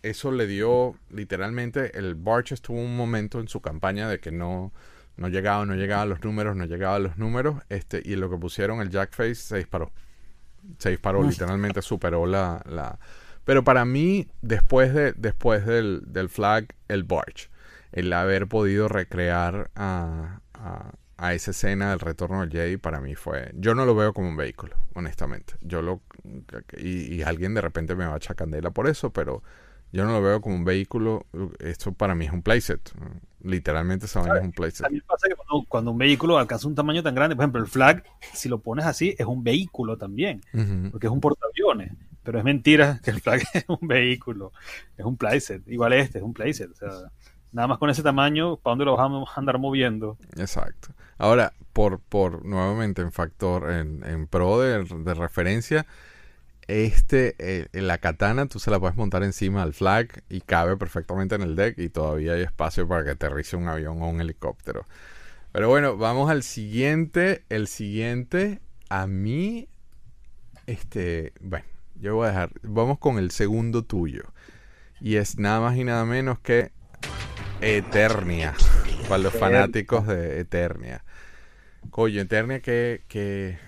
eso 0.03 0.33
le 0.33 0.47
dio 0.47 0.95
literalmente, 1.11 1.99
el 1.99 2.15
Barches 2.15 2.63
tuvo 2.63 2.81
un 2.81 2.97
momento 2.97 3.41
en 3.41 3.49
su 3.49 3.61
campaña 3.61 4.09
de 4.09 4.21
que 4.21 4.31
no, 4.31 4.73
no 5.17 5.29
llegaba, 5.29 5.67
no 5.67 5.75
llegaba 5.75 6.03
a 6.03 6.07
los 6.07 6.23
números, 6.23 6.57
no 6.57 6.65
llegaba 6.65 6.97
a 6.97 7.01
los 7.01 7.19
números, 7.19 7.57
este, 7.69 8.01
y 8.05 8.17
lo 8.17 8.31
que 8.31 8.37
pusieron 8.37 8.81
el 8.81 8.91
Jackface 8.91 9.35
se 9.35 9.57
disparó. 9.59 9.93
Se 10.79 10.91
disparó, 10.91 11.23
literalmente 11.23 11.83
superó 11.83 12.27
la, 12.27 12.63
la. 12.69 12.99
Pero 13.45 13.65
para 13.65 13.85
mí, 13.85 14.29
después 14.43 14.93
de, 14.93 15.13
después 15.13 15.65
del, 15.67 16.03
del 16.07 16.29
flag, 16.29 16.67
el 16.89 17.05
Barge. 17.05 17.49
El 17.91 18.13
haber 18.13 18.49
podido 18.49 18.87
recrear 18.87 19.71
a, 19.75 20.41
a, 20.53 21.33
esa 21.33 21.53
escena 21.53 21.91
del 21.91 22.01
retorno 22.01 22.43
del 22.43 22.51
Jedi 22.51 22.77
para 22.77 23.01
mí 23.01 23.15
fue. 23.15 23.51
Yo 23.55 23.75
no 23.75 23.87
lo 23.87 23.95
veo 23.95 24.13
como 24.13 24.29
un 24.29 24.37
vehículo, 24.37 24.77
honestamente. 24.93 25.55
Yo 25.63 25.81
lo. 25.81 26.03
Y, 26.77 27.15
y 27.15 27.23
alguien 27.23 27.55
de 27.55 27.63
repente 27.63 27.95
me 27.95 28.05
va 28.05 28.15
a 28.15 28.17
echar 28.19 28.37
candela 28.37 28.71
por 28.71 28.89
eso, 28.89 29.11
pero 29.11 29.43
Yo 29.93 30.05
no 30.05 30.13
lo 30.13 30.23
veo 30.23 30.41
como 30.41 30.55
un 30.55 30.65
vehículo. 30.65 31.27
Esto 31.61 31.93
para 31.93 32.15
mí 32.15 32.27
es 32.27 32.33
un 32.33 32.43
playset. 32.43 32.93
Literalmente 33.41 34.07
esa 34.07 34.21
vaina 34.21 34.39
es 34.39 34.45
un 34.45 34.53
playset. 34.53 34.91
Me 34.91 35.01
pasa 35.03 35.29
que 35.29 35.35
cuando, 35.35 35.67
cuando, 35.69 35.91
un 35.93 35.99
vehículo 35.99 36.39
alcanza 36.39 36.69
un 36.69 36.75
tamaño 36.75 37.03
tan 37.03 37.15
grande, 37.15 37.37
por 37.37 37.45
ejemplo, 37.45 37.63
el 37.63 37.69
flag, 37.69 38.05
si 38.35 38.49
lo 38.49 38.61
pones 38.61 38.85
así, 38.85 39.15
es 39.19 39.27
un 39.27 39.43
vehículo 39.43 39.97
también, 39.97 40.43
porque 40.91 41.07
es 41.07 41.13
un 41.13 41.21
portaaviones. 41.21 41.93
Pero 42.23 42.39
es 42.39 42.45
mentira 42.45 43.01
que 43.05 43.11
el 43.11 43.21
flag 43.21 43.43
es 43.55 43.65
un 43.69 43.89
vehículo, 43.89 44.53
es 44.97 45.05
un 45.05 45.17
playset. 45.17 45.67
Igual 45.69 45.95
este, 45.95 46.19
es 46.19 46.25
un 46.25 46.35
playset. 46.35 46.71
O 46.71 46.75
sea, 46.75 46.91
nada 47.53 47.69
más 47.69 47.79
con 47.79 47.89
ese 47.89 48.03
tamaño, 48.03 48.57
¿para 48.57 48.73
dónde 48.73 48.85
lo 48.85 48.97
vamos 48.97 49.31
a 49.35 49.41
andar 49.41 49.59
moviendo? 49.59 50.19
Exacto. 50.37 50.89
Ahora, 51.17 51.55
por, 51.73 52.01
por 52.01 52.45
nuevamente 52.45 53.03
en 53.03 53.13
factor, 53.13 53.71
en, 53.71 54.05
en 54.05 54.27
pro 54.27 54.61
de, 54.61 54.85
de 54.85 55.15
referencia, 55.15 55.87
este, 56.69 57.35
eh, 57.39 57.69
la 57.73 57.97
katana 57.97 58.47
tú 58.47 58.59
se 58.59 58.71
la 58.71 58.79
puedes 58.79 58.95
montar 58.95 59.23
encima 59.23 59.65
del 59.65 59.73
flag 59.73 60.23
y 60.29 60.43
cabe 60.43 60.77
perfectamente 60.77 61.35
en 61.35 61.41
el 61.41 61.57
deck 61.57 61.79
y 61.79 61.89
todavía 61.89 62.35
hay 62.35 62.43
espacio 62.43 62.87
para 62.87 63.05
que 63.05 63.11
aterrice 63.11 63.57
un 63.57 63.69
avión 63.69 64.03
o 64.03 64.09
un 64.09 64.21
helicóptero. 64.21 64.85
Pero 65.51 65.71
bueno, 65.71 65.97
vamos 65.97 66.31
al 66.31 66.43
siguiente. 66.43 67.43
El 67.49 67.69
siguiente, 67.69 68.61
a 68.91 69.07
mí, 69.07 69.67
este, 70.67 71.33
bueno, 71.41 71.65
yo 71.97 72.17
voy 72.17 72.27
a 72.27 72.31
dejar, 72.31 72.51
vamos 72.63 72.99
con 72.99 73.19
el 73.19 73.31
segundo 73.31 73.83
tuyo. 73.83 74.25
Y 75.01 75.17
es 75.17 75.39
nada 75.39 75.61
más 75.61 75.77
y 75.77 75.85
nada 75.85 76.05
menos 76.05 76.39
que 76.39 76.71
Eternia. 77.63 78.55
Para 79.09 79.23
los 79.23 79.33
fanáticos 79.33 80.07
de 80.07 80.41
Eternia. 80.41 81.03
Coño, 81.91 82.21
Eternia 82.21 82.61
que, 82.61 83.05
que... 83.09 83.59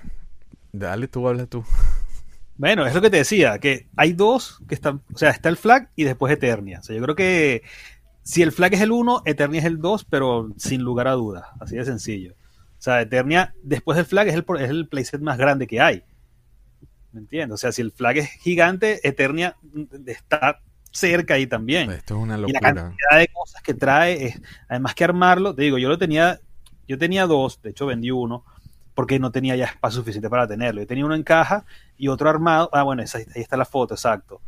Dale 0.72 1.08
tú, 1.08 1.26
habla 1.26 1.46
tú. 1.46 1.64
Bueno, 2.60 2.86
es 2.86 2.94
lo 2.94 3.00
que 3.00 3.08
te 3.08 3.16
decía, 3.16 3.58
que 3.58 3.88
hay 3.96 4.12
dos 4.12 4.60
que 4.68 4.74
están, 4.74 5.00
o 5.14 5.16
sea, 5.16 5.30
está 5.30 5.48
el 5.48 5.56
flag 5.56 5.88
y 5.96 6.04
después 6.04 6.30
Eternia. 6.30 6.80
O 6.80 6.82
sea, 6.82 6.94
yo 6.94 7.00
creo 7.00 7.16
que 7.16 7.62
si 8.22 8.42
el 8.42 8.52
flag 8.52 8.74
es 8.74 8.82
el 8.82 8.92
1, 8.92 9.22
Eternia 9.24 9.60
es 9.60 9.64
el 9.64 9.78
2, 9.78 10.04
pero 10.04 10.52
sin 10.58 10.82
lugar 10.82 11.08
a 11.08 11.12
dudas, 11.12 11.46
así 11.58 11.76
de 11.76 11.86
sencillo. 11.86 12.34
O 12.34 12.82
sea, 12.82 13.00
Eternia 13.00 13.54
después 13.62 13.96
del 13.96 14.04
flag 14.04 14.28
es 14.28 14.34
el, 14.34 14.44
es 14.58 14.68
el 14.68 14.88
playset 14.88 15.22
más 15.22 15.38
grande 15.38 15.66
que 15.66 15.80
hay. 15.80 16.04
¿Me 17.12 17.20
entiendes? 17.20 17.54
O 17.54 17.56
sea, 17.56 17.72
si 17.72 17.80
el 17.80 17.92
flag 17.92 18.18
es 18.18 18.28
gigante, 18.28 19.00
Eternia 19.08 19.56
está 20.04 20.60
cerca 20.90 21.34
ahí 21.34 21.46
también. 21.46 21.90
Esto 21.90 22.16
es 22.16 22.20
una 22.20 22.34
Y 22.34 22.40
la 22.42 22.46
locura. 22.46 22.60
cantidad 22.60 23.18
de 23.18 23.28
cosas 23.28 23.62
que 23.62 23.72
trae, 23.72 24.26
es, 24.26 24.42
además 24.68 24.94
que 24.94 25.04
armarlo, 25.04 25.54
te 25.54 25.62
digo, 25.62 25.78
yo 25.78 25.88
lo 25.88 25.96
tenía, 25.96 26.38
yo 26.86 26.98
tenía 26.98 27.26
dos, 27.26 27.62
de 27.62 27.70
hecho 27.70 27.86
vendí 27.86 28.10
uno, 28.10 28.44
porque 28.94 29.18
no 29.18 29.30
tenía 29.30 29.56
ya 29.56 29.66
espacio 29.66 30.00
suficiente 30.00 30.30
para 30.30 30.46
tenerlo. 30.46 30.80
Yo 30.80 30.86
tenía 30.86 31.04
uno 31.06 31.14
en 31.14 31.22
caja 31.22 31.64
y 31.96 32.08
otro 32.08 32.28
armado. 32.30 32.68
Ah, 32.72 32.82
bueno, 32.82 33.02
ahí 33.02 33.24
está 33.42 33.56
la 33.56 33.64
foto, 33.64 33.94
exacto. 33.94 34.40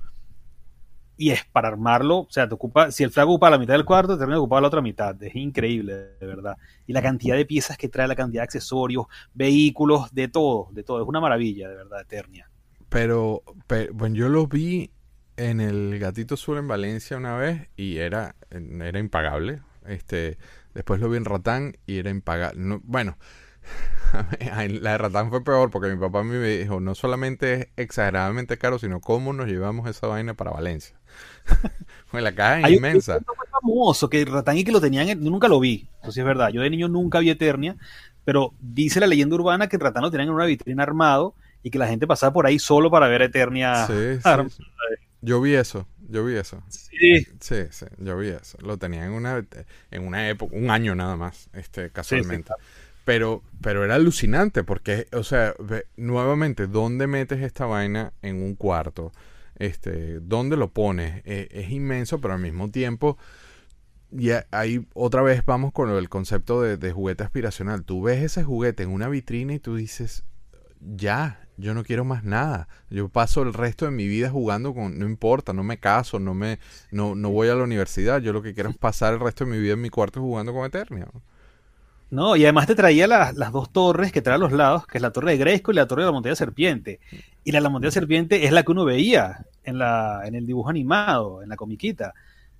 Y 1.16 1.30
es 1.30 1.44
para 1.44 1.68
armarlo, 1.68 2.20
o 2.20 2.26
sea, 2.30 2.48
te 2.48 2.54
ocupa, 2.54 2.90
si 2.90 3.04
el 3.04 3.10
flag 3.10 3.28
ocupa 3.28 3.50
la 3.50 3.58
mitad 3.58 3.74
del 3.74 3.84
cuarto, 3.84 4.18
termina 4.18 4.38
ocupar 4.38 4.62
la 4.62 4.68
otra 4.68 4.80
mitad. 4.80 5.22
Es 5.22 5.36
increíble, 5.36 5.94
de 6.18 6.26
verdad. 6.26 6.56
Y 6.86 6.92
la 6.92 7.02
cantidad 7.02 7.36
de 7.36 7.44
piezas 7.46 7.76
que 7.76 7.88
trae, 7.88 8.08
la 8.08 8.16
cantidad 8.16 8.40
de 8.42 8.44
accesorios, 8.44 9.06
vehículos, 9.34 10.12
de 10.12 10.28
todo, 10.28 10.68
de 10.72 10.82
todo. 10.82 11.02
Es 11.02 11.08
una 11.08 11.20
maravilla, 11.20 11.68
de 11.68 11.76
verdad, 11.76 12.00
Eternia. 12.00 12.50
Pero, 12.88 13.42
pe- 13.66 13.90
bueno, 13.92 14.16
yo 14.16 14.28
lo 14.28 14.46
vi 14.46 14.92
en 15.36 15.60
el 15.60 15.98
Gatito 15.98 16.36
Sur 16.36 16.58
en 16.58 16.68
Valencia 16.68 17.16
una 17.16 17.36
vez 17.36 17.68
y 17.76 17.98
era, 17.98 18.36
era 18.50 18.98
impagable. 18.98 19.62
Este, 19.86 20.38
después 20.74 21.00
lo 21.00 21.08
vi 21.08 21.16
en 21.16 21.24
Ratán 21.24 21.74
y 21.86 21.98
era 21.98 22.10
impagable. 22.10 22.60
No, 22.60 22.80
bueno, 22.84 23.16
la 24.80 24.92
de 24.92 24.98
Ratán 24.98 25.30
fue 25.30 25.42
peor 25.42 25.70
porque 25.70 25.88
mi 25.88 25.98
papá 25.98 26.22
me 26.22 26.36
dijo, 26.38 26.80
no 26.80 26.94
solamente 26.94 27.54
es 27.54 27.68
exageradamente 27.76 28.58
caro, 28.58 28.78
sino 28.78 29.00
cómo 29.00 29.32
nos 29.32 29.46
llevamos 29.46 29.88
esa 29.88 30.06
vaina 30.06 30.34
para 30.34 30.50
Valencia. 30.50 30.96
Pues 32.10 32.22
la 32.22 32.34
caja 32.34 32.58
es 32.60 32.64
Hay 32.66 32.72
un 32.74 32.78
inmensa. 32.78 33.14
muy 33.14 33.46
famoso 33.50 34.10
que 34.10 34.22
Ratán 34.26 34.58
y 34.58 34.64
que 34.64 34.72
lo 34.72 34.80
tenían, 34.82 35.08
en- 35.08 35.24
yo 35.24 35.30
nunca 35.30 35.48
lo 35.48 35.58
vi, 35.60 35.88
eso 36.02 36.12
sí 36.12 36.20
es 36.20 36.26
verdad. 36.26 36.50
Yo 36.50 36.60
de 36.60 36.68
niño 36.68 36.88
nunca 36.88 37.20
vi 37.20 37.30
Eternia, 37.30 37.76
pero 38.24 38.52
dice 38.60 39.00
la 39.00 39.06
leyenda 39.06 39.34
urbana 39.36 39.66
que 39.68 39.78
Ratán 39.78 40.02
lo 40.02 40.10
tenían 40.10 40.28
en 40.28 40.34
una 40.34 40.44
vitrina 40.44 40.82
armado 40.82 41.34
y 41.62 41.70
que 41.70 41.78
la 41.78 41.86
gente 41.86 42.06
pasaba 42.06 42.32
por 42.34 42.46
ahí 42.46 42.58
solo 42.58 42.90
para 42.90 43.08
ver 43.08 43.22
Eternia. 43.22 43.86
Sí. 43.86 44.18
Yo 45.22 45.40
vi 45.40 45.54
eso, 45.54 45.86
yo 46.08 46.24
vi 46.24 46.34
eso. 46.36 46.62
Sí, 46.68 47.24
Sí, 47.40 47.56
sí, 47.70 47.86
yo 47.98 48.16
vi 48.18 48.28
eso. 48.28 48.58
Lo 48.60 48.76
tenía 48.76 49.04
en 49.06 49.12
una, 49.12 49.44
en 49.90 50.06
una 50.06 50.28
época, 50.28 50.54
un 50.56 50.70
año 50.70 50.94
nada 50.94 51.16
más, 51.16 51.48
este, 51.52 51.90
casualmente. 51.90 52.52
Pero, 53.04 53.42
pero 53.60 53.84
era 53.84 53.96
alucinante 53.96 54.62
porque, 54.64 55.08
o 55.12 55.24
sea, 55.24 55.54
ve- 55.58 55.86
nuevamente, 55.96 56.66
¿dónde 56.68 57.06
metes 57.06 57.40
esta 57.42 57.66
vaina 57.66 58.12
en 58.22 58.42
un 58.42 58.54
cuarto? 58.54 59.12
Este, 59.56 60.20
¿dónde 60.20 60.56
lo 60.56 60.70
pones? 60.72 61.22
Eh, 61.24 61.48
es 61.50 61.70
inmenso, 61.70 62.20
pero 62.20 62.34
al 62.34 62.40
mismo 62.40 62.70
tiempo, 62.70 63.18
ya 64.10 64.46
ahí 64.50 64.86
otra 64.94 65.22
vez 65.22 65.44
vamos 65.44 65.72
con 65.72 65.88
del 65.94 66.08
concepto 66.08 66.62
de, 66.62 66.76
de 66.76 66.92
juguete 66.92 67.24
aspiracional. 67.24 67.84
Tú 67.84 68.02
ves 68.02 68.22
ese 68.22 68.44
juguete 68.44 68.82
en 68.84 68.90
una 68.90 69.08
vitrina 69.08 69.54
y 69.54 69.58
tú 69.58 69.76
dices, 69.76 70.24
ya, 70.80 71.48
yo 71.56 71.74
no 71.74 71.84
quiero 71.84 72.04
más 72.04 72.24
nada. 72.24 72.68
Yo 72.90 73.08
paso 73.08 73.42
el 73.42 73.54
resto 73.54 73.86
de 73.86 73.92
mi 73.92 74.08
vida 74.08 74.30
jugando 74.30 74.74
con, 74.74 74.98
no 74.98 75.06
importa, 75.06 75.52
no 75.52 75.64
me 75.64 75.78
caso, 75.78 76.18
no 76.20 76.34
me, 76.34 76.58
no, 76.90 77.14
no 77.14 77.30
voy 77.30 77.48
a 77.48 77.54
la 77.54 77.64
universidad. 77.64 78.20
Yo 78.22 78.32
lo 78.32 78.42
que 78.42 78.54
quiero 78.54 78.70
es 78.70 78.76
pasar 78.78 79.14
el 79.14 79.20
resto 79.20 79.44
de 79.44 79.52
mi 79.52 79.58
vida 79.60 79.74
en 79.74 79.82
mi 79.82 79.90
cuarto 79.90 80.20
jugando 80.20 80.52
con 80.52 80.66
Eternia. 80.66 81.08
No, 82.12 82.36
y 82.36 82.42
además 82.42 82.66
te 82.66 82.74
traía 82.74 83.06
las, 83.06 83.34
las 83.36 83.52
dos 83.52 83.72
torres 83.72 84.12
que 84.12 84.20
trae 84.20 84.34
a 84.34 84.38
los 84.38 84.52
lados, 84.52 84.86
que 84.86 84.98
es 84.98 85.02
la 85.02 85.12
torre 85.12 85.32
de 85.32 85.38
Grayskull 85.38 85.74
y 85.74 85.76
la 85.76 85.86
torre 85.86 86.02
de 86.02 86.08
la 86.08 86.12
montaña 86.12 86.36
serpiente. 86.36 87.00
Y 87.42 87.52
la 87.52 87.58
de 87.58 87.62
la 87.62 87.70
montaña 87.70 87.90
serpiente 87.90 88.44
es 88.44 88.52
la 88.52 88.64
que 88.64 88.70
uno 88.70 88.84
veía 88.84 89.46
en, 89.64 89.78
la, 89.78 90.20
en 90.26 90.34
el 90.34 90.46
dibujo 90.46 90.68
animado, 90.68 91.42
en 91.42 91.48
la 91.48 91.56
comiquita. 91.56 92.12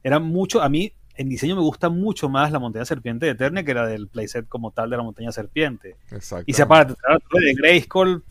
Era 0.03 0.19
mucho, 0.19 0.63
a 0.63 0.71
mí 0.71 0.95
en 1.17 1.29
diseño 1.29 1.55
me 1.55 1.61
gusta 1.61 1.91
mucho 1.91 2.31
más 2.31 2.51
la 2.51 2.61
montaña 2.61 2.87
serpiente 2.87 3.27
de 3.27 3.33
Eternia 3.33 3.63
que 3.63 3.75
la 3.75 3.87
del 3.87 4.09
playset 4.09 4.49
como 4.49 4.71
tal 4.71 4.89
de 4.89 4.97
la 4.97 5.03
montaña 5.03 5.33
serpiente. 5.33 5.97
Exacto. 6.11 6.45
Y 6.47 6.55
se 6.55 6.63
aparte, 6.63 6.95
la 7.07 7.19
torre 7.19 7.45
de 7.45 7.55
Grayskull, 7.55 8.25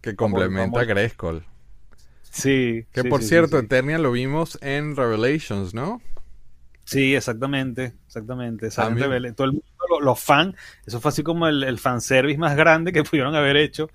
que 0.00 0.16
complementa 0.16 0.80
a 0.80 0.84
Grayskull. 0.84 1.44
sí. 2.22 2.86
Que 2.92 3.02
sí, 3.02 3.08
por 3.10 3.20
sí, 3.20 3.28
cierto, 3.28 3.58
sí. 3.58 3.66
Eternia 3.66 3.98
lo 3.98 4.10
vimos 4.10 4.58
en 4.62 4.96
Revelations, 4.96 5.74
¿no? 5.74 6.00
Sí, 6.84 7.14
exactamente, 7.14 7.94
exactamente. 8.06 8.70
Sale 8.70 9.04
en 9.28 9.34
Todo 9.34 9.46
el 9.46 9.52
mundo, 9.52 9.66
lo- 9.90 10.00
los 10.00 10.20
fans, 10.20 10.54
eso 10.86 11.00
fue 11.00 11.10
así 11.10 11.22
como 11.22 11.46
el, 11.48 11.62
el 11.64 11.78
fanservice 11.78 12.38
más 12.38 12.56
grande 12.56 12.92
que 12.92 13.02
pudieron 13.04 13.34
haber 13.34 13.56
hecho, 13.56 13.88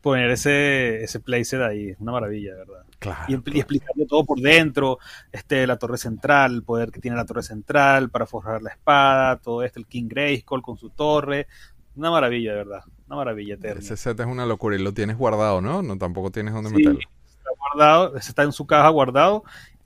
poner 0.00 0.30
ese, 0.30 1.02
ese 1.02 1.20
playset 1.20 1.60
ahí, 1.62 1.90
es 1.90 2.00
una 2.00 2.12
maravilla, 2.12 2.54
¿verdad? 2.54 2.84
Claro. 2.98 3.24
Y, 3.28 3.56
y 3.56 3.60
explicarle 3.60 4.06
todo 4.06 4.24
por 4.24 4.38
dentro, 4.40 4.98
este, 5.32 5.66
la 5.66 5.78
torre 5.78 5.98
central, 5.98 6.54
el 6.56 6.62
poder 6.62 6.90
que 6.90 7.00
tiene 7.00 7.16
la 7.16 7.24
torre 7.26 7.42
central 7.42 8.10
para 8.10 8.26
forjar 8.26 8.62
la 8.62 8.70
espada, 8.70 9.38
todo 9.40 9.62
esto, 9.62 9.78
el 9.80 9.86
King 9.86 10.08
Grayskull 10.08 10.62
con 10.62 10.76
su 10.76 10.90
torre, 10.90 11.46
una 11.96 12.10
maravilla, 12.10 12.50
de 12.52 12.56
verdad, 12.58 12.80
una 13.06 13.16
maravilla 13.16 13.54
eterna. 13.54 13.80
Ese 13.80 13.96
set 13.96 14.18
es 14.20 14.26
una 14.26 14.46
locura 14.46 14.76
y 14.76 14.80
lo 14.82 14.92
tienes 14.92 15.16
guardado, 15.16 15.60
¿no? 15.60 15.82
No 15.82 15.96
tampoco 15.98 16.30
tienes 16.30 16.52
dónde 16.54 16.70
Sí, 16.70 16.76
meterlo. 16.76 16.98
está 16.98 17.50
guardado, 17.58 18.16
está 18.16 18.42
en 18.42 18.52
su 18.52 18.66
caja 18.66 18.88
guardado. 18.90 19.44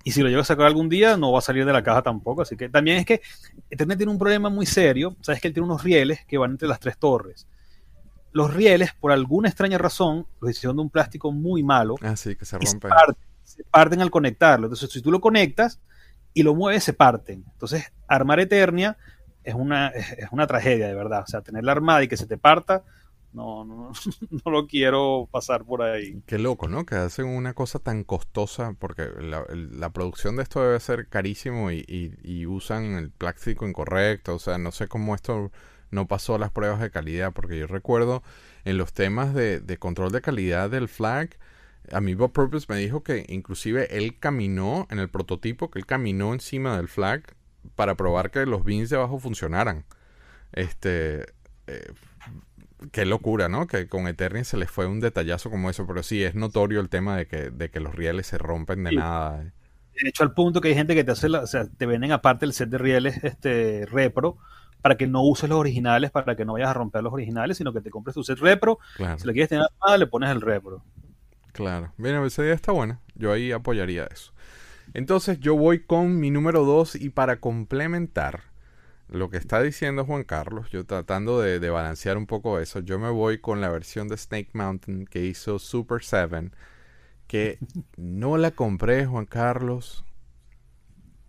Y 0.08 0.10
si 0.10 0.22
lo 0.22 0.30
llego 0.30 0.40
a 0.40 0.44
sacar 0.44 0.64
algún 0.64 0.88
día, 0.88 1.18
no 1.18 1.32
va 1.32 1.40
a 1.40 1.42
salir 1.42 1.66
de 1.66 1.72
la 1.74 1.82
caja 1.82 2.00
tampoco. 2.00 2.40
Así 2.40 2.56
que 2.56 2.70
también 2.70 2.96
es 2.96 3.04
que 3.04 3.20
Eternia 3.68 3.94
tiene 3.94 4.10
un 4.10 4.16
problema 4.16 4.48
muy 4.48 4.64
serio. 4.64 5.14
Sabes 5.20 5.38
que 5.38 5.48
él 5.48 5.52
tiene 5.52 5.66
unos 5.66 5.84
rieles 5.84 6.24
que 6.24 6.38
van 6.38 6.52
entre 6.52 6.66
las 6.66 6.80
tres 6.80 6.96
torres. 6.96 7.46
Los 8.32 8.54
rieles, 8.54 8.94
por 8.94 9.12
alguna 9.12 9.50
extraña 9.50 9.76
razón, 9.76 10.26
los 10.40 10.52
hicieron 10.52 10.76
de 10.76 10.82
un 10.84 10.88
plástico 10.88 11.30
muy 11.30 11.62
malo 11.62 11.96
Ah, 12.00 12.16
sí, 12.16 12.36
que 12.36 12.46
se 12.46 12.56
y 12.58 12.64
se 12.64 12.78
parten, 12.78 13.16
se 13.44 13.64
parten 13.64 14.00
al 14.00 14.10
conectarlo. 14.10 14.68
Entonces, 14.68 14.90
si 14.90 15.02
tú 15.02 15.12
lo 15.12 15.20
conectas 15.20 15.78
y 16.32 16.42
lo 16.42 16.54
mueves, 16.54 16.84
se 16.84 16.94
parten. 16.94 17.44
Entonces, 17.52 17.92
armar 18.06 18.40
Eternia 18.40 18.96
es 19.44 19.52
una, 19.52 19.88
es 19.88 20.12
es 20.12 20.28
una 20.32 20.46
tragedia, 20.46 20.88
de 20.88 20.94
verdad. 20.94 21.24
O 21.24 21.26
sea, 21.26 21.42
tenerla 21.42 21.72
armada 21.72 22.02
y 22.02 22.08
que 22.08 22.16
se 22.16 22.26
te 22.26 22.38
parta, 22.38 22.82
no, 23.38 23.64
no, 23.64 23.92
no 24.44 24.50
lo 24.52 24.66
quiero 24.66 25.28
pasar 25.32 25.64
por 25.64 25.82
ahí. 25.82 26.22
Qué 26.26 26.38
loco, 26.38 26.68
¿no? 26.68 26.84
Que 26.84 26.96
hacen 26.96 27.26
una 27.26 27.54
cosa 27.54 27.78
tan 27.78 28.04
costosa, 28.04 28.74
porque 28.78 29.08
la, 29.20 29.44
la 29.50 29.90
producción 29.92 30.36
de 30.36 30.42
esto 30.42 30.62
debe 30.62 30.78
ser 30.80 31.08
carísimo 31.08 31.70
y, 31.70 31.84
y- 31.88 32.12
y 32.22 32.46
usan 32.46 32.96
el 32.96 33.10
plástico 33.10 33.66
incorrecto. 33.68 34.34
O 34.34 34.38
sea, 34.38 34.58
no 34.58 34.72
sé 34.72 34.88
cómo 34.88 35.14
esto 35.14 35.50
no 35.90 36.06
pasó 36.06 36.36
las 36.38 36.50
pruebas 36.50 36.80
de 36.80 36.90
calidad, 36.90 37.32
porque 37.32 37.58
yo 37.58 37.66
recuerdo 37.66 38.22
en 38.64 38.76
los 38.78 38.92
temas 38.92 39.32
de, 39.34 39.60
de 39.60 39.78
control 39.78 40.12
de 40.12 40.20
calidad 40.20 40.68
del 40.70 40.88
flag, 40.88 41.30
a 41.92 42.00
mí 42.00 42.14
Bob 42.14 42.32
Purpose 42.32 42.66
me 42.68 42.76
dijo 42.78 43.02
que 43.02 43.24
inclusive 43.28 43.96
él 43.96 44.18
caminó 44.18 44.86
en 44.90 44.98
el 44.98 45.08
prototipo, 45.08 45.70
que 45.70 45.78
él 45.78 45.86
caminó 45.86 46.34
encima 46.34 46.76
del 46.76 46.88
flag 46.88 47.22
para 47.74 47.94
probar 47.96 48.30
que 48.30 48.44
los 48.46 48.64
bins 48.64 48.90
de 48.90 48.96
abajo 48.96 49.18
funcionaran. 49.18 49.84
Este, 50.52 51.26
eh, 51.66 51.92
qué 52.92 53.04
locura, 53.06 53.48
¿no? 53.48 53.66
Que 53.66 53.88
con 53.88 54.06
Eternia 54.08 54.44
se 54.44 54.56
les 54.56 54.70
fue 54.70 54.86
un 54.86 55.00
detallazo 55.00 55.50
como 55.50 55.70
eso, 55.70 55.86
pero 55.86 56.02
sí, 56.02 56.22
es 56.24 56.34
notorio 56.34 56.80
el 56.80 56.88
tema 56.88 57.16
de 57.16 57.26
que, 57.26 57.50
de 57.50 57.70
que 57.70 57.80
los 57.80 57.94
rieles 57.94 58.26
se 58.26 58.38
rompen 58.38 58.84
de 58.84 58.90
Sí. 58.90 58.96
nada. 58.96 59.52
De 60.02 60.08
hecho, 60.08 60.22
al 60.22 60.32
punto 60.32 60.60
que 60.60 60.68
hay 60.68 60.74
gente 60.74 60.94
que 60.94 61.04
te 61.04 61.12
hace, 61.12 61.28
la- 61.28 61.40
o 61.42 61.46
sea, 61.46 61.66
te 61.68 61.86
venden 61.86 62.12
aparte 62.12 62.44
el 62.46 62.52
set 62.52 62.68
de 62.70 62.78
rieles 62.78 63.22
este, 63.24 63.84
repro 63.86 64.38
para 64.82 64.96
que 64.96 65.06
no 65.08 65.22
uses 65.24 65.48
los 65.48 65.58
originales, 65.58 66.10
para 66.12 66.36
que 66.36 66.44
no 66.44 66.52
vayas 66.54 66.68
a 66.70 66.74
romper 66.74 67.02
los 67.02 67.12
originales, 67.12 67.56
sino 67.58 67.72
que 67.72 67.80
te 67.80 67.90
compres 67.90 68.14
tu 68.14 68.22
set 68.24 68.38
repro. 68.38 68.78
Claro, 68.92 69.18
Si 69.18 69.26
lo 69.26 69.32
quieres 69.32 69.48
tener 69.50 69.64
armada, 69.64 69.98
le 69.98 70.06
pones 70.06 70.30
el 70.30 70.40
repro. 70.40 70.84
claro. 71.52 71.92
Bien, 71.96 72.16
esa 72.24 72.42
idea 72.42 72.54
está 72.54 72.72
buena. 72.72 73.00
Yo 73.14 73.32
ahí 73.32 73.52
apoyaría 73.52 74.04
eso. 74.06 74.32
Entonces 74.94 75.40
yo 75.40 75.56
voy 75.56 75.84
con 75.84 76.20
mi 76.20 76.30
número 76.30 76.64
2 76.64 76.96
y 76.96 77.10
para 77.10 77.40
complementar 77.40 78.44
lo 79.08 79.30
que 79.30 79.38
está 79.38 79.62
diciendo 79.62 80.04
Juan 80.04 80.24
Carlos, 80.24 80.70
yo 80.70 80.84
tratando 80.84 81.40
de, 81.40 81.60
de, 81.60 81.70
balancear 81.70 82.16
un 82.16 82.26
poco 82.26 82.58
eso, 82.58 82.80
yo 82.80 82.98
me 82.98 83.10
voy 83.10 83.38
con 83.38 83.60
la 83.60 83.70
versión 83.70 84.08
de 84.08 84.16
Snake 84.16 84.50
Mountain 84.52 85.06
que 85.06 85.24
hizo 85.24 85.58
Super 85.58 86.02
7, 86.02 86.50
que 87.26 87.58
no 87.96 88.36
la 88.36 88.50
compré, 88.50 89.06
Juan 89.06 89.26
Carlos. 89.26 90.04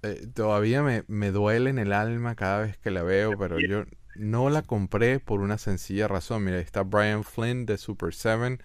Eh, 0.02 0.28
todavía 0.34 0.82
me, 0.82 1.04
me, 1.08 1.32
duele 1.32 1.70
en 1.70 1.78
el 1.78 1.92
alma 1.92 2.36
cada 2.36 2.62
vez 2.62 2.78
que 2.78 2.92
la 2.92 3.04
veo, 3.04 3.38
pero 3.38 3.60
yo 3.60 3.84
no 4.16 4.50
la 4.50 4.62
compré 4.62 5.20
por 5.20 5.42
una 5.42 5.58
sencilla 5.58 6.08
razón. 6.08 6.44
Mira, 6.44 6.60
está 6.60 6.84
Brian 6.84 7.24
Flynn 7.24 7.66
de 7.66 7.78
Super 7.78 8.14
7. 8.14 8.60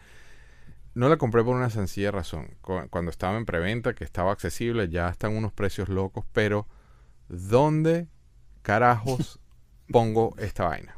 No 0.94 1.08
la 1.08 1.16
compré 1.16 1.42
por 1.42 1.56
una 1.56 1.70
sencilla 1.70 2.12
razón. 2.12 2.56
Cuando 2.60 3.10
estaba 3.10 3.36
en 3.36 3.46
preventa, 3.46 3.94
que 3.94 4.04
estaba 4.04 4.30
accesible, 4.32 4.88
ya 4.88 5.08
están 5.08 5.36
unos 5.36 5.52
precios 5.52 5.88
locos, 5.88 6.24
pero 6.32 6.68
¿dónde 7.28 8.06
carajos 8.64 9.38
pongo 9.92 10.34
esta 10.38 10.64
vaina? 10.64 10.96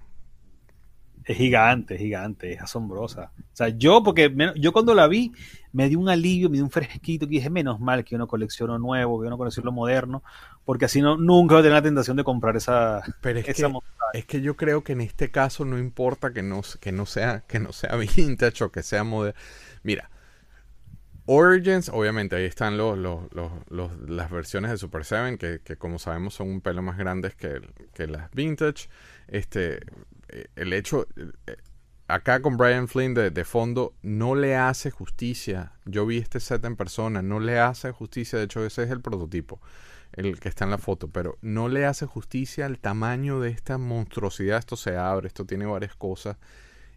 Es 1.25 1.37
gigante, 1.37 1.95
es 1.95 2.01
gigante, 2.01 2.53
es 2.53 2.63
asombrosa. 2.63 3.33
O 3.37 3.57
sea, 3.57 3.69
yo, 3.69 4.05
porque 4.05 4.33
yo 4.57 4.73
cuando 4.73 4.95
la 4.95 5.09
vi, 5.09 5.33
me 5.73 5.89
dio 5.89 5.99
un 5.99 6.09
alivio, 6.09 6.49
me 6.49 6.55
dio 6.55 6.65
un 6.65 6.71
fresquito, 6.71 7.27
que 7.27 7.33
dije, 7.33 7.51
menos 7.51 7.81
mal 7.81 8.05
que 8.05 8.15
uno 8.15 8.29
colecciono 8.29 8.79
nuevo, 8.79 9.21
que 9.21 9.27
uno 9.27 9.37
colecciono 9.37 9.73
moderno, 9.73 10.23
porque 10.65 10.85
así 10.85 11.03
no, 11.03 11.17
nunca 11.17 11.57
voy 11.57 11.61
a 11.61 11.63
tener 11.65 11.75
la 11.75 11.83
tentación 11.83 12.17
de 12.17 12.23
comprar 12.23 12.57
esa. 12.57 13.03
Pero 13.21 13.41
es, 13.41 13.45
que, 13.45 13.73
es 14.13 14.25
que 14.25 14.41
yo 14.41 14.57
creo 14.57 14.85
que 14.85 14.93
en 14.93 15.01
este 15.01 15.33
caso 15.33 15.65
no 15.65 15.79
importa 15.79 16.33
que 16.33 16.45
no, 16.45 16.63
que 16.81 16.93
no, 16.93 17.07
sea, 17.07 17.41
que 17.41 17.59
no 17.59 17.73
sea 17.73 17.97
vintage 18.17 18.63
o 18.63 18.71
que 18.71 18.85
sea 18.85 19.03
moderno. 19.03 19.39
Mira, 19.83 20.09
Origins, 21.27 21.89
obviamente, 21.89 22.37
ahí 22.37 22.45
están 22.45 22.77
los, 22.77 22.99
las 22.99 24.31
versiones 24.31 24.71
de 24.71 24.79
Super 24.79 25.05
7, 25.05 25.61
que, 25.63 25.77
como 25.77 25.99
sabemos 25.99 26.35
son 26.35 26.49
un 26.49 26.61
pelo 26.61 26.83
más 26.83 26.97
grandes 26.97 27.35
que, 27.35 27.61
las 28.07 28.31
vintage. 28.31 28.89
Este, 29.27 29.81
eh, 30.29 30.47
el 30.55 30.73
hecho, 30.73 31.09
eh, 31.17 31.57
acá 32.07 32.41
con 32.41 32.57
Brian 32.57 32.87
Flynn 32.87 33.15
de, 33.15 33.45
fondo, 33.45 33.95
no 34.03 34.37
le 34.37 34.57
hace 34.57 34.91
justicia. 34.93 35.73
Yo 35.85 36.07
vi 36.07 36.19
este 36.19 36.39
set 36.39 36.65
en 36.65 36.77
persona, 36.77 37.23
no 37.23 37.41
le 37.41 37.59
hace 37.59 37.91
justicia. 37.91 38.39
De 38.39 38.45
hecho, 38.45 38.65
ese 38.65 38.85
es 38.85 38.91
el 38.91 39.01
prototipo, 39.01 39.61
el 40.13 40.39
que 40.39 40.49
está 40.49 40.65
en 40.65 40.71
la 40.71 40.79
foto, 40.79 41.09
pero 41.09 41.39
no 41.43 41.69
le 41.69 41.87
hace 41.87 42.07
justicia 42.07 42.67
al 42.67 42.79
tamaño 42.79 43.41
de 43.41 43.51
esta 43.51 43.79
monstruosidad. 43.79 44.59
Esto 44.59 44.77
se 44.77 44.97
abre, 44.97 45.27
esto 45.27 45.45
tiene 45.45 45.67
varias 45.67 45.97
cosas. 45.97 46.37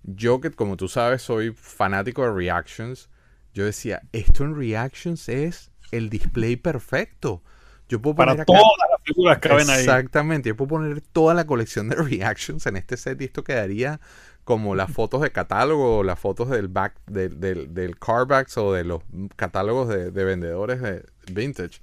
Yo, 0.04 0.40
que 0.40 0.52
como 0.52 0.78
tú 0.78 0.88
sabes, 0.88 1.24
soy 1.24 1.52
fanático 1.52 2.22
de 2.24 2.32
reactions. 2.32 3.10
Yo 3.54 3.66
decía, 3.66 4.02
esto 4.12 4.44
en 4.44 4.56
reactions 4.56 5.30
es 5.30 5.72
el 5.92 6.10
display 6.10 6.56
perfecto. 6.56 7.42
Yo 7.88 8.00
puedo 8.00 8.18
poner 8.18 8.36
Para 8.36 8.46
todas 8.46 8.62
las 8.92 9.02
figuras 9.04 9.40
que 9.40 9.50
ven 9.50 9.70
ahí. 9.70 9.80
Exactamente, 9.80 10.50
yo 10.50 10.56
puedo 10.56 10.70
poner 10.70 11.02
toda 11.02 11.34
la 11.34 11.46
colección 11.46 11.90
de 11.90 11.96
reactions 11.98 12.66
en 12.68 12.78
este 12.78 12.98
set 12.98 13.20
y 13.22 13.26
esto 13.26 13.44
quedaría 13.44 14.00
como 14.44 14.76
las 14.76 14.92
fotos 14.92 15.22
de 15.22 15.32
catálogo 15.32 16.00
o 16.00 16.04
las 16.04 16.20
fotos 16.20 16.50
del 16.50 16.70
back 16.70 16.96
del, 17.06 17.40
del, 17.40 17.74
del 17.74 18.00
carbacks 18.00 18.58
o 18.58 18.74
de 18.74 18.84
los 18.84 19.04
catálogos 19.36 19.90
de, 19.90 20.10
vendedores 20.12 20.82
de 20.82 21.04
vintage. 21.32 21.82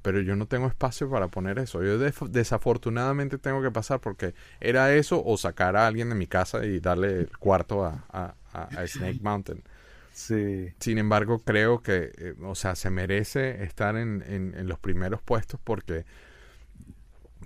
Pero 0.00 0.20
yo 0.20 0.36
no 0.36 0.46
tengo 0.46 0.68
espacio 0.68 1.10
para 1.10 1.28
poner 1.28 1.58
eso. 1.58 1.82
Yo 1.82 1.98
desafortunadamente 1.98 3.36
tengo 3.36 3.60
que 3.60 3.70
pasar 3.70 4.00
porque 4.00 4.34
era 4.60 4.94
eso 4.94 5.22
o 5.22 5.36
sacar 5.36 5.76
a 5.76 5.86
alguien 5.86 6.08
de 6.08 6.14
mi 6.14 6.26
casa 6.26 6.64
y 6.64 6.78
darle 6.80 7.20
el 7.20 7.38
cuarto 7.38 7.84
a, 7.84 8.04
a, 8.10 8.34
a 8.52 8.86
Snake 8.86 9.20
Mountain. 9.20 9.62
Sin 10.18 10.98
embargo, 10.98 11.38
creo 11.38 11.80
que, 11.80 12.10
eh, 12.18 12.34
o 12.42 12.54
sea, 12.54 12.74
se 12.74 12.90
merece 12.90 13.62
estar 13.62 13.96
en, 13.96 14.24
en, 14.26 14.68
los 14.68 14.78
primeros 14.78 15.22
puestos 15.22 15.60
porque 15.62 16.04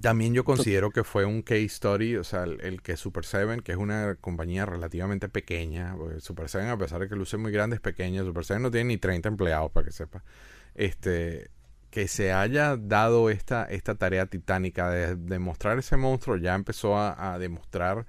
también 0.01 0.33
yo 0.33 0.43
considero 0.43 0.91
que 0.91 1.05
fue 1.05 1.27
un 1.27 1.43
case 1.43 1.69
study, 1.69 2.17
o 2.17 2.25
sea, 2.25 2.45
el, 2.45 2.81
que 2.81 2.97
Super 2.97 3.27
7, 3.27 3.63
que 3.63 3.73
es 3.73 3.79
una 3.79 4.17
compañía 4.17 4.65
relativamente 4.65 5.29
pequeña, 5.29 5.95
Super 6.19 6.49
7, 6.49 6.69
a 6.69 6.77
pesar 6.79 7.01
de 7.01 7.09
que 7.09 7.15
luce 7.15 7.37
muy 7.37 7.53
grande, 7.53 7.77
es 7.77 7.83
pequeña, 7.83 8.23
Super 8.23 8.45
7 8.45 8.61
no 8.63 8.71
tiene 8.71 8.89
ni 8.89 8.97
30 8.97 9.29
empleados, 9.29 9.71
para 9.71 9.85
que 9.85 9.93
sepa. 9.93 10.25
Este, 10.75 11.51
que 11.91 12.09
se 12.09 12.33
haya 12.33 12.79
dado 12.79 13.29
esta, 13.29 13.65
esta 13.65 13.97
tarea 13.97 14.25
titánica 14.27 14.91
de 14.91 15.15
demostrar 15.15 15.79
ese 15.79 15.99
monstruo, 15.99 16.39
ya 16.39 16.55
empezó 16.55 16.97
a, 16.97 17.39
demostrar 17.39 18.07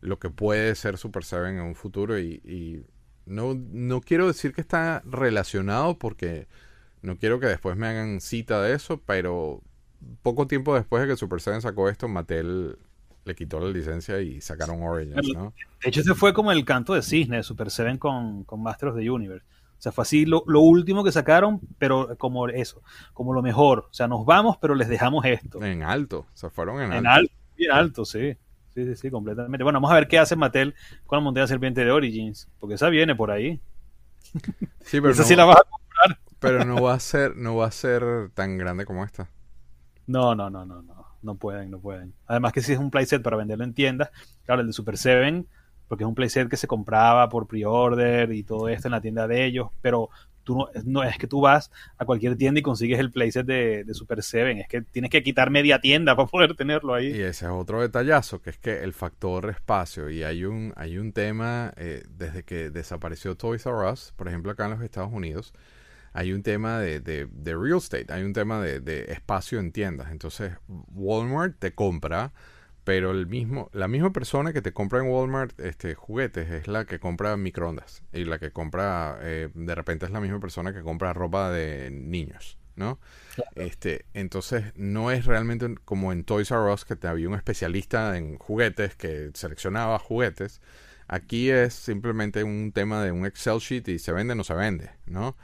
lo 0.00 0.20
que 0.20 0.30
puede 0.30 0.76
ser 0.76 0.96
Super 0.96 1.24
7 1.24 1.48
en 1.48 1.60
un 1.60 1.74
futuro 1.74 2.18
y 2.20 2.86
no, 3.26 3.54
no 3.54 4.00
quiero 4.00 4.26
decir 4.26 4.52
que 4.52 4.60
está 4.60 5.02
relacionado 5.04 5.98
porque 5.98 6.46
no 7.02 7.16
quiero 7.16 7.40
que 7.40 7.46
después 7.46 7.76
me 7.76 7.86
hagan 7.86 8.20
cita 8.20 8.62
de 8.62 8.74
eso, 8.74 9.00
pero 9.04 9.62
poco 10.22 10.46
tiempo 10.46 10.74
después 10.74 11.02
de 11.02 11.08
que 11.08 11.16
Super 11.16 11.40
7 11.40 11.60
sacó 11.60 11.88
esto, 11.88 12.08
Mattel 12.08 12.78
le 13.24 13.34
quitó 13.34 13.58
la 13.60 13.70
licencia 13.70 14.20
y 14.20 14.40
sacaron 14.40 14.82
Origins, 14.82 15.34
¿no? 15.34 15.52
De 15.82 15.88
hecho, 15.88 16.00
ese 16.00 16.14
fue 16.14 16.32
como 16.32 16.52
el 16.52 16.64
canto 16.64 16.94
de 16.94 17.02
cisne 17.02 17.38
de 17.38 17.42
Super 17.42 17.70
7 17.70 17.98
con, 17.98 18.44
con 18.44 18.62
Master 18.62 18.90
of 18.90 18.96
the 18.96 19.10
Universe. 19.10 19.44
O 19.78 19.82
sea, 19.82 19.92
fue 19.92 20.02
así 20.02 20.24
lo, 20.24 20.42
último 20.46 21.04
que 21.04 21.12
sacaron, 21.12 21.60
pero 21.78 22.16
como 22.16 22.48
eso, 22.48 22.82
como 23.12 23.34
lo 23.34 23.42
mejor. 23.42 23.88
O 23.90 23.94
sea, 23.94 24.08
nos 24.08 24.24
vamos, 24.24 24.56
pero 24.58 24.74
les 24.74 24.88
dejamos 24.88 25.24
esto. 25.26 25.62
En 25.62 25.82
alto, 25.82 26.26
se 26.32 26.48
fueron 26.48 26.80
en, 26.80 26.92
en 26.92 27.06
alto. 27.06 27.34
En 27.58 27.72
alto, 27.72 28.04
sí. 28.04 28.36
Sí, 28.76 28.84
sí, 28.84 28.94
sí, 28.94 29.10
completamente. 29.10 29.64
Bueno, 29.64 29.78
vamos 29.78 29.90
a 29.90 29.94
ver 29.94 30.06
qué 30.06 30.18
hace 30.18 30.36
Mattel 30.36 30.74
con 31.06 31.16
la 31.16 31.24
montaña 31.24 31.46
serpiente 31.46 31.82
de 31.82 31.90
Origins, 31.90 32.46
porque 32.60 32.74
esa 32.74 32.90
viene 32.90 33.16
por 33.16 33.30
ahí. 33.30 33.58
Sí, 34.80 35.00
pero 35.00 35.10
esa 35.10 35.24
sí 35.24 35.34
la 35.34 35.46
vas 35.46 35.56
a 35.56 35.62
comprar. 35.68 36.20
Pero 36.38 36.64
no 36.64 36.80
va 36.80 36.94
a 36.94 37.00
ser, 37.00 37.34
no 37.36 37.56
va 37.56 37.66
a 37.66 37.70
ser 37.72 38.30
tan 38.34 38.56
grande 38.56 38.84
como 38.84 39.02
esta. 39.02 39.28
No, 40.06 40.34
no, 40.34 40.50
no, 40.50 40.64
no, 40.64 40.82
no. 40.82 41.06
No 41.22 41.34
pueden, 41.34 41.70
no 41.70 41.80
pueden. 41.80 42.12
Además 42.26 42.52
que 42.52 42.60
si 42.60 42.74
es 42.74 42.78
un 42.78 42.90
playset 42.90 43.22
para 43.22 43.36
venderlo 43.36 43.64
en 43.64 43.72
tiendas, 43.72 44.10
claro, 44.44 44.60
el 44.60 44.66
de 44.68 44.72
Super 44.74 44.96
7, 44.98 45.44
porque 45.88 46.04
es 46.04 46.08
un 46.08 46.14
playset 46.14 46.48
que 46.48 46.56
se 46.56 46.68
compraba 46.68 47.28
por 47.30 47.48
pre-order 47.48 48.30
y 48.32 48.44
todo 48.44 48.68
esto 48.68 48.88
en 48.88 48.92
la 48.92 49.00
tienda 49.00 49.26
de 49.26 49.44
ellos, 49.44 49.70
pero 49.80 50.10
tú 50.46 50.66
no, 50.84 51.02
es 51.02 51.18
que 51.18 51.26
tú 51.26 51.42
vas 51.42 51.70
a 51.98 52.06
cualquier 52.06 52.36
tienda 52.36 52.60
y 52.60 52.62
consigues 52.62 52.98
el 52.98 53.10
playset 53.10 53.44
de, 53.44 53.84
Super 53.92 54.22
7, 54.22 54.60
es 54.60 54.68
que 54.68 54.80
tienes 54.80 55.10
que 55.10 55.22
quitar 55.22 55.50
media 55.50 55.80
tienda 55.80 56.16
para 56.16 56.28
poder 56.28 56.54
tenerlo 56.54 56.94
ahí. 56.94 57.08
Y 57.08 57.20
ese 57.20 57.46
es 57.46 57.50
otro 57.50 57.82
detallazo, 57.82 58.40
que 58.40 58.50
es 58.50 58.58
que 58.58 58.82
el 58.82 58.94
factor 58.94 59.50
espacio, 59.50 60.08
y 60.08 60.22
hay 60.22 60.44
un, 60.44 60.72
hay 60.76 60.96
un 60.96 61.12
tema, 61.12 61.72
eh, 61.76 62.04
desde 62.08 62.44
que 62.44 62.70
desapareció 62.70 63.36
Toys 63.36 63.66
R 63.66 63.90
Us, 63.90 64.14
por 64.16 64.28
ejemplo 64.28 64.52
acá 64.52 64.66
en 64.66 64.70
los 64.70 64.82
Estados 64.82 65.12
Unidos, 65.12 65.52
hay 66.12 66.32
un 66.32 66.42
tema 66.42 66.78
de, 66.78 67.00
de, 67.00 67.28
de 67.30 67.54
real 67.54 67.76
estate, 67.76 68.06
hay 68.08 68.22
un 68.22 68.32
tema 68.32 68.62
de, 68.62 68.80
de 68.80 69.12
espacio 69.12 69.58
en 69.58 69.72
tiendas. 69.72 70.10
Entonces, 70.12 70.52
Walmart 70.66 71.58
te 71.58 71.74
compra 71.74 72.32
pero 72.86 73.10
el 73.10 73.26
mismo, 73.26 73.68
la 73.72 73.88
misma 73.88 74.12
persona 74.12 74.52
que 74.52 74.62
te 74.62 74.72
compra 74.72 75.00
en 75.00 75.08
Walmart 75.08 75.58
este, 75.58 75.96
juguetes 75.96 76.48
es 76.52 76.68
la 76.68 76.84
que 76.84 77.00
compra 77.00 77.36
microondas 77.36 78.04
y 78.12 78.24
la 78.24 78.38
que 78.38 78.52
compra, 78.52 79.18
eh, 79.22 79.48
de 79.52 79.74
repente 79.74 80.06
es 80.06 80.12
la 80.12 80.20
misma 80.20 80.38
persona 80.38 80.72
que 80.72 80.82
compra 80.82 81.12
ropa 81.12 81.50
de 81.50 81.90
niños, 81.90 82.58
¿no? 82.76 83.00
Este, 83.56 84.04
entonces 84.14 84.72
no 84.76 85.10
es 85.10 85.24
realmente 85.24 85.74
como 85.84 86.12
en 86.12 86.22
Toys 86.22 86.52
R 86.52 86.72
Us 86.72 86.84
que 86.84 86.94
te 86.94 87.08
había 87.08 87.28
un 87.28 87.34
especialista 87.34 88.16
en 88.16 88.38
juguetes 88.38 88.94
que 88.94 89.32
seleccionaba 89.34 89.98
juguetes. 89.98 90.60
Aquí 91.08 91.50
es 91.50 91.74
simplemente 91.74 92.44
un 92.44 92.70
tema 92.70 93.02
de 93.02 93.10
un 93.10 93.26
Excel 93.26 93.58
sheet 93.58 93.88
y 93.88 93.98
se 93.98 94.12
vende 94.12 94.34
o 94.34 94.36
no 94.36 94.44
se 94.44 94.54
vende, 94.54 94.90
¿no? 95.06 95.36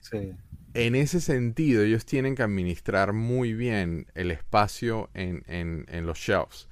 Sí. 0.00 0.32
En 0.74 0.96
ese 0.96 1.20
sentido, 1.20 1.84
ellos 1.84 2.04
tienen 2.04 2.34
que 2.34 2.42
administrar 2.42 3.12
muy 3.12 3.54
bien 3.54 4.08
el 4.16 4.32
espacio 4.32 5.08
en, 5.14 5.44
en, 5.46 5.86
en 5.88 6.04
los 6.04 6.18
shelves 6.18 6.68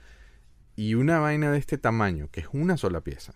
y 0.79 0.95
una 0.95 1.19
vaina 1.19 1.51
de 1.51 1.59
este 1.59 1.77
tamaño, 1.77 2.29
que 2.31 2.39
es 2.39 2.47
una 2.53 2.77
sola 2.77 3.01
pieza, 3.01 3.33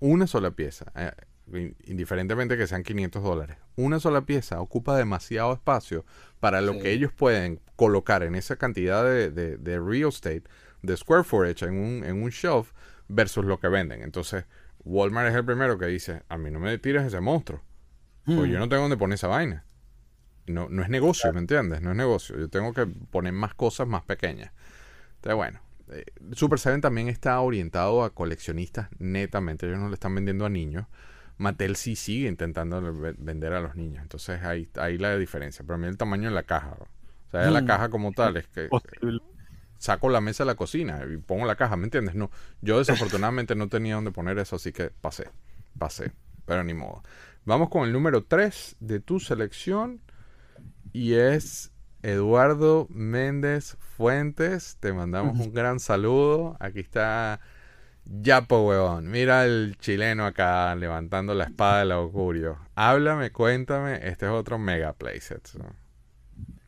una 0.00 0.26
sola 0.26 0.52
pieza, 0.52 0.90
eh, 0.94 1.74
indiferentemente 1.84 2.56
que 2.56 2.66
sean 2.66 2.82
500 2.82 3.22
dólares, 3.22 3.58
una 3.76 4.00
sola 4.00 4.22
pieza 4.22 4.58
ocupa 4.62 4.96
demasiado 4.96 5.52
espacio 5.52 6.06
para 6.40 6.62
lo 6.62 6.78
que 6.78 6.92
ellos 6.92 7.12
pueden 7.12 7.60
colocar 7.76 8.22
en 8.22 8.34
esa 8.34 8.56
cantidad 8.56 9.04
de, 9.04 9.30
de, 9.30 9.78
real 9.78 10.08
estate, 10.08 10.44
de 10.80 10.96
square 10.96 11.24
footage 11.24 11.66
en 11.66 11.74
un, 11.74 12.04
en 12.04 12.22
un 12.22 12.30
shelf 12.30 12.72
versus 13.08 13.44
lo 13.44 13.60
que 13.60 13.68
venden. 13.68 14.02
Entonces, 14.02 14.46
Walmart 14.82 15.28
es 15.28 15.34
el 15.34 15.44
primero 15.44 15.76
que 15.76 15.84
dice, 15.84 16.22
a 16.30 16.38
mí 16.38 16.50
no 16.50 16.58
me 16.58 16.78
tires 16.78 17.04
ese 17.04 17.20
monstruo, 17.20 17.60
porque 18.24 18.48
hmm. 18.48 18.52
yo 18.52 18.58
no 18.60 18.68
tengo 18.70 18.80
donde 18.80 18.96
poner 18.96 19.16
esa 19.16 19.28
vaina. 19.28 19.66
No, 20.46 20.70
no 20.70 20.82
es 20.82 20.88
negocio, 20.88 21.30
¿me 21.34 21.40
entiendes? 21.40 21.82
No 21.82 21.90
es 21.90 21.96
negocio. 21.98 22.38
Yo 22.38 22.48
tengo 22.48 22.72
que 22.72 22.86
poner 22.86 23.34
más 23.34 23.52
cosas 23.52 23.86
más 23.86 24.04
pequeñas. 24.04 24.52
Entonces, 25.16 25.36
bueno, 25.36 25.60
eh, 25.90 26.04
Super 26.32 26.58
7 26.58 26.80
también 26.80 27.08
está 27.08 27.40
orientado 27.40 28.04
a 28.04 28.14
coleccionistas 28.14 28.88
netamente. 28.98 29.66
Ellos 29.66 29.78
no 29.78 29.88
le 29.88 29.94
están 29.94 30.14
vendiendo 30.14 30.46
a 30.46 30.50
niños. 30.50 30.86
Mattel 31.36 31.76
sí 31.76 31.94
sigue 31.96 32.28
intentando 32.28 32.80
vender 33.18 33.52
a 33.52 33.60
los 33.60 33.76
niños. 33.76 34.02
Entonces 34.02 34.42
ahí, 34.42 34.68
ahí 34.76 34.98
la 34.98 35.16
diferencia. 35.16 35.64
Pero 35.64 35.76
a 35.76 35.78
mí 35.78 35.86
el 35.86 35.96
tamaño 35.96 36.28
de 36.28 36.34
la 36.34 36.42
caja. 36.42 36.76
O 36.80 37.30
sea, 37.30 37.50
la 37.50 37.62
mm. 37.62 37.66
caja 37.66 37.88
como 37.88 38.12
tal 38.12 38.36
es 38.36 38.46
que 38.48 38.68
saco 39.78 40.08
la 40.08 40.20
mesa 40.20 40.44
de 40.44 40.48
la 40.48 40.54
cocina 40.56 41.00
y 41.08 41.16
pongo 41.16 41.46
la 41.46 41.56
caja, 41.56 41.76
¿me 41.76 41.84
entiendes? 41.84 42.14
No, 42.14 42.30
yo 42.60 42.78
desafortunadamente 42.78 43.54
no 43.54 43.68
tenía 43.68 43.94
donde 43.94 44.10
poner 44.10 44.38
eso, 44.38 44.56
así 44.56 44.72
que 44.72 44.90
pasé, 44.90 45.30
pasé, 45.78 46.12
pero 46.44 46.64
ni 46.64 46.74
modo. 46.74 47.02
Vamos 47.44 47.70
con 47.70 47.86
el 47.86 47.92
número 47.92 48.24
3 48.24 48.76
de 48.80 49.00
tu 49.00 49.20
selección 49.20 50.00
y 50.92 51.14
es 51.14 51.72
Eduardo 52.02 52.86
Méndez 52.90 53.76
Fuentes. 53.78 54.76
Te 54.80 54.92
mandamos 54.92 55.38
un 55.38 55.52
gran 55.52 55.80
saludo. 55.80 56.56
Aquí 56.60 56.80
está 56.80 57.40
Yapo, 58.04 58.66
huevón. 58.66 59.10
Mira 59.10 59.44
el 59.44 59.76
chileno 59.78 60.24
acá 60.24 60.74
levantando 60.74 61.34
la 61.34 61.44
espada 61.44 61.80
del 61.80 61.92
augurio. 61.92 62.58
Háblame, 62.74 63.30
cuéntame. 63.32 63.96
Este 64.08 64.26
es 64.26 64.32
otro 64.32 64.58
mega 64.58 64.94
playset. 64.94 65.46
¿no? 65.54 65.66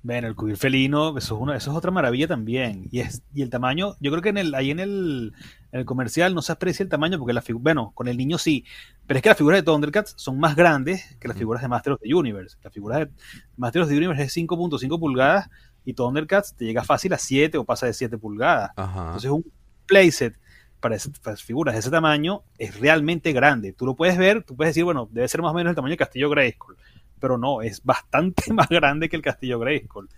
Bueno, 0.03 0.29
el 0.29 0.35
cubil 0.35 0.57
felino, 0.57 1.17
eso 1.17 1.37
es, 1.37 1.41
una, 1.41 1.57
eso 1.57 1.71
es 1.71 1.77
otra 1.77 1.91
maravilla 1.91 2.27
también. 2.27 2.89
Y, 2.91 3.01
es, 3.01 3.23
y 3.35 3.43
el 3.43 3.51
tamaño, 3.51 3.97
yo 4.01 4.11
creo 4.11 4.23
que 4.23 4.31
en 4.31 4.39
el, 4.39 4.55
ahí 4.55 4.71
en 4.71 4.81
el, 4.81 5.35
en 5.73 5.81
el 5.81 5.87
comercial 5.87 6.35
no 6.35 6.43
se 6.43 6.53
aprecia 6.53 6.83
el 6.83 6.89
tamaño 6.89 7.19
porque 7.19 7.33
la 7.33 7.43
figura, 7.43 7.63
bueno, 7.63 7.93
con 7.95 8.09
el 8.09 8.17
niño 8.17 8.39
sí, 8.39 8.65
pero 9.07 9.19
es 9.19 9.23
que 9.23 9.29
las 9.29 9.39
figuras 9.39 9.61
de 9.61 9.63
Thundercats 9.65 10.15
son 10.17 10.39
más 10.39 10.57
grandes 10.57 11.17
que 11.21 11.29
las 11.29 11.37
figuras 11.37 11.63
de 11.63 11.69
Master 11.69 11.93
of 11.95 12.01
the 12.01 12.13
Universe. 12.15 12.57
Las 12.63 12.73
figuras 12.73 12.99
de 13.01 13.11
Master 13.57 13.83
of 13.83 13.89
the 13.89 13.97
Universe 13.97 14.23
es 14.23 14.37
5.5 14.37 14.99
pulgadas 14.99 15.49
y 15.85 15.95
Thundercats 15.95 16.55
te 16.57 16.65
llega 16.65 16.83
fácil 16.85 17.13
a 17.13 17.19
7 17.19 17.57
o 17.59 17.65
pasa 17.65 17.87
de 17.87 17.93
7 17.95 18.19
pulgadas. 18.19 18.71
Ajá. 18.77 19.07
Entonces 19.07 19.31
un 19.31 19.45
playset 19.87 20.39
para, 20.81 20.97
ese- 20.97 21.11
para 21.23 21.37
figuras 21.37 21.75
de 21.75 21.81
ese 21.81 21.91
tamaño 21.91 22.43
es 22.59 22.79
realmente 22.81 23.33
grande. 23.33 23.73
Tú 23.73 23.87
lo 23.87 23.95
puedes 23.97 24.17
ver, 24.19 24.43
tú 24.45 24.57
puedes 24.57 24.71
decir, 24.75 24.85
bueno, 24.85 25.09
debe 25.13 25.29
ser 25.29 25.43
más 25.43 25.51
o 25.53 25.55
menos 25.55 25.71
el 25.71 25.77
tamaño 25.77 25.91
del 25.93 25.99
Castillo 25.99 26.31
Grayskull, 26.31 26.77
pero 27.19 27.37
no, 27.39 27.63
es 27.63 27.83
bastante 27.85 28.43
más 28.53 28.69
grande 28.69 29.09
que 29.09 29.17
el 29.17 29.23
Castillo 29.23 29.59
Grayskull. 29.59 30.09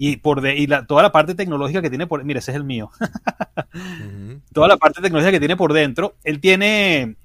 Y, 0.00 0.18
por 0.18 0.40
de, 0.40 0.56
y 0.56 0.66
la- 0.68 0.86
toda 0.86 1.02
la 1.02 1.10
parte 1.12 1.34
tecnológica 1.34 1.82
que 1.82 1.90
tiene 1.90 2.06
por... 2.06 2.22
Mira, 2.24 2.38
ese 2.38 2.52
es 2.52 2.56
el 2.56 2.64
mío. 2.64 2.90
Toda 4.52 4.68
la 4.68 4.76
parte 4.76 5.00
tecnológica 5.02 5.32
que 5.32 5.40
tiene 5.40 5.56
por 5.56 5.72
dentro, 5.72 6.14
él 6.24 6.40
tiene... 6.40 7.16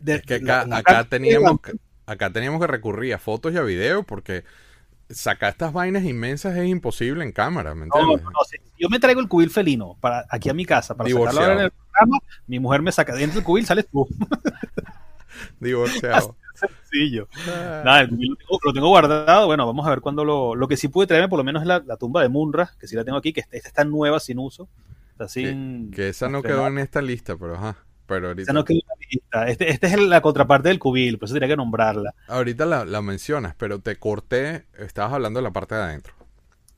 de- 0.00 0.14
Es 0.16 0.22
que 0.22 0.34
acá, 0.36 0.66
la 0.66 0.78
acá 0.78 1.04
teníamos 1.04 1.60
que, 1.60 1.74
acá 2.04 2.30
teníamos 2.30 2.60
que 2.60 2.66
recurrir 2.66 3.14
a 3.14 3.18
fotos 3.18 3.52
y 3.54 3.56
a 3.56 3.62
videos 3.62 4.04
porque 4.04 4.44
sacar 5.08 5.50
estas 5.52 5.72
vainas 5.72 6.02
inmensas 6.02 6.56
es 6.56 6.66
imposible 6.66 7.22
en 7.22 7.30
cámara, 7.30 7.74
¿me 7.76 7.86
No, 7.86 7.94
no, 7.94 8.00
entiendes? 8.14 8.24
no, 8.24 8.44
si 8.50 8.56
yo 8.76 8.88
me 8.88 8.98
traigo 8.98 9.20
el 9.20 9.28
cubil 9.28 9.50
felino 9.50 9.96
para 10.00 10.26
aquí 10.28 10.48
a 10.48 10.54
mi 10.54 10.64
casa 10.64 10.96
para 10.96 11.08
sacarlo 11.08 11.52
en 11.52 11.60
el 11.60 11.70
programa, 11.70 12.18
mi 12.48 12.58
mujer 12.58 12.82
me 12.82 12.90
saca 12.90 13.14
dentro 13.14 13.36
del 13.36 13.44
cubil, 13.44 13.64
sales 13.64 13.86
tú. 13.90 14.06
Divorciado. 15.60 16.36
Sencillo. 16.56 17.28
Nada, 17.46 18.00
el 18.00 18.08
cubil 18.10 18.30
lo 18.30 18.36
tengo, 18.36 18.58
lo 18.64 18.72
tengo 18.72 18.88
guardado. 18.88 19.46
Bueno, 19.46 19.66
vamos 19.66 19.86
a 19.86 19.90
ver 19.90 20.00
cuándo 20.00 20.24
lo. 20.24 20.54
Lo 20.54 20.68
que 20.68 20.76
sí 20.76 20.88
pude 20.88 21.06
traerme 21.06 21.28
por 21.28 21.38
lo 21.38 21.44
menos 21.44 21.62
es 21.62 21.68
la, 21.68 21.80
la 21.86 21.96
tumba 21.96 22.22
de 22.22 22.28
Munra, 22.28 22.70
que 22.78 22.86
sí 22.86 22.96
la 22.96 23.04
tengo 23.04 23.18
aquí, 23.18 23.32
que 23.32 23.40
esta, 23.40 23.56
esta 23.56 23.68
está 23.68 23.84
nueva 23.84 24.20
sin 24.20 24.38
uso. 24.38 24.68
Está 25.12 25.28
sin. 25.28 25.90
Que 25.90 26.08
esa 26.08 26.28
no 26.28 26.38
estrenar. 26.38 26.58
quedó 26.60 26.66
en 26.68 26.78
esta 26.78 27.02
lista, 27.02 27.36
pero 27.36 27.54
ajá. 27.54 27.76
Pero 28.06 28.28
ahorita, 28.28 28.42
Esa 28.42 28.52
no 28.52 28.64
quedó 28.64 28.78
en 28.78 28.88
la 28.88 28.94
lista. 29.10 29.48
Este, 29.50 29.70
este 29.70 29.86
es 29.88 30.00
la 30.00 30.20
contraparte 30.20 30.68
del 30.68 30.78
cubil, 30.78 31.18
por 31.18 31.26
eso 31.26 31.34
tenía 31.34 31.48
que 31.48 31.56
nombrarla. 31.56 32.14
ahorita 32.28 32.64
la, 32.64 32.84
la 32.84 33.02
mencionas, 33.02 33.54
pero 33.58 33.80
te 33.80 33.96
corté, 33.96 34.66
estabas 34.78 35.12
hablando 35.12 35.38
de 35.40 35.42
la 35.44 35.50
parte 35.52 35.74
de 35.74 35.82
adentro. 35.82 36.14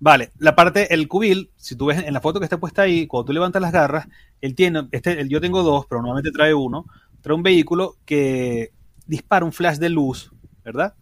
Vale, 0.01 0.31
la 0.39 0.55
parte, 0.55 0.95
el 0.95 1.09
cubil, 1.09 1.51
si 1.57 1.75
tú 1.77 1.87
ves 1.87 1.99
en 1.99 2.15
la 2.15 2.21
foto 2.21 2.39
que 2.39 2.45
está 2.45 2.59
puesta 2.59 2.83
ahí, 2.83 3.07
cuando 3.09 3.27
tú 3.27 3.33
levantas 3.33 3.61
las 3.61 3.73
garras, 3.73 4.07
él 4.41 4.55
tiene, 4.55 4.89
este, 4.93 5.21
el- 5.21 5.29
yo 5.29 5.41
tengo 5.41 5.63
dos, 5.65 5.87
pero 5.87 6.01
normalmente 6.01 6.31
trae 6.31 6.55
uno, 6.55 6.87
trae 7.21 7.35
un 7.35 7.43
vehículo 7.43 7.97
que 8.07 8.71
dispara 9.09 9.45
un 9.45 9.53
flash 9.53 9.79
de 9.79 9.89
luz, 9.89 10.31
¿verdad? 10.65 10.95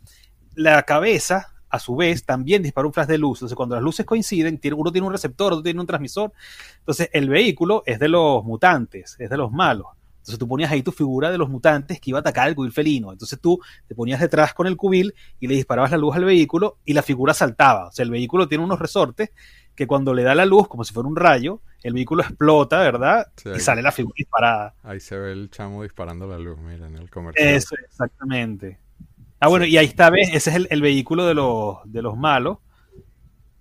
La 0.54 0.82
cabeza, 0.84 1.48
a 1.68 1.78
su 1.78 1.96
vez, 1.96 2.24
también 2.24 2.62
dispara 2.62 2.86
un 2.86 2.94
flash 2.94 3.08
de 3.08 3.18
luz. 3.18 3.38
Entonces, 3.38 3.56
cuando 3.56 3.74
las 3.74 3.84
luces 3.84 4.06
coinciden, 4.06 4.58
uno 4.74 4.92
tiene 4.92 5.06
un 5.06 5.12
receptor, 5.12 5.52
otro 5.52 5.62
tiene 5.62 5.80
un 5.80 5.86
transmisor. 5.86 6.32
Entonces, 6.78 7.10
el 7.12 7.28
vehículo 7.28 7.82
es 7.84 7.98
de 7.98 8.08
los 8.08 8.42
mutantes, 8.44 9.16
es 9.18 9.28
de 9.28 9.36
los 9.36 9.52
malos. 9.52 9.88
Entonces, 10.18 10.38
tú 10.38 10.48
ponías 10.48 10.72
ahí 10.72 10.82
tu 10.82 10.92
figura 10.92 11.30
de 11.30 11.38
los 11.38 11.48
mutantes 11.48 12.00
que 12.00 12.10
iba 12.10 12.18
a 12.18 12.20
atacar 12.20 12.48
el 12.48 12.54
cubil 12.54 12.72
felino. 12.72 13.12
Entonces, 13.12 13.38
tú 13.40 13.60
te 13.86 13.94
ponías 13.94 14.20
detrás 14.20 14.54
con 14.54 14.66
el 14.66 14.76
cubil 14.76 15.14
y 15.38 15.48
le 15.48 15.54
disparabas 15.54 15.90
la 15.90 15.98
luz 15.98 16.16
al 16.16 16.24
vehículo 16.24 16.78
y 16.84 16.94
la 16.94 17.02
figura 17.02 17.34
saltaba. 17.34 17.88
O 17.88 17.92
sea, 17.92 18.04
el 18.04 18.10
vehículo 18.10 18.48
tiene 18.48 18.64
unos 18.64 18.78
resortes 18.78 19.30
que 19.74 19.86
cuando 19.86 20.14
le 20.14 20.22
da 20.22 20.34
la 20.34 20.46
luz, 20.46 20.68
como 20.68 20.84
si 20.84 20.94
fuera 20.94 21.08
un 21.08 21.16
rayo, 21.16 21.60
el 21.86 21.94
vehículo 21.94 22.22
explota, 22.22 22.78
¿verdad? 22.80 23.26
Sí, 23.36 23.50
y 23.56 23.60
sale 23.60 23.82
la 23.82 23.92
figura 23.92 24.14
disparada. 24.16 24.74
Ahí 24.82 25.00
se 25.00 25.16
ve 25.18 25.32
el 25.32 25.50
chamo 25.50 25.82
disparando 25.82 26.26
la 26.26 26.38
luz, 26.38 26.58
mira, 26.58 26.86
en 26.86 26.96
el 26.96 27.08
comercial. 27.10 27.48
Eso, 27.48 27.74
exactamente. 27.84 28.78
Ah, 29.40 29.48
bueno, 29.48 29.64
y 29.66 29.76
ahí 29.76 29.86
está, 29.86 30.10
¿ves? 30.10 30.28
Ese 30.32 30.50
es 30.50 30.56
el, 30.56 30.68
el 30.70 30.80
vehículo 30.82 31.26
de 31.26 31.34
los, 31.34 31.76
de 31.84 32.02
los 32.02 32.16
malos 32.16 32.58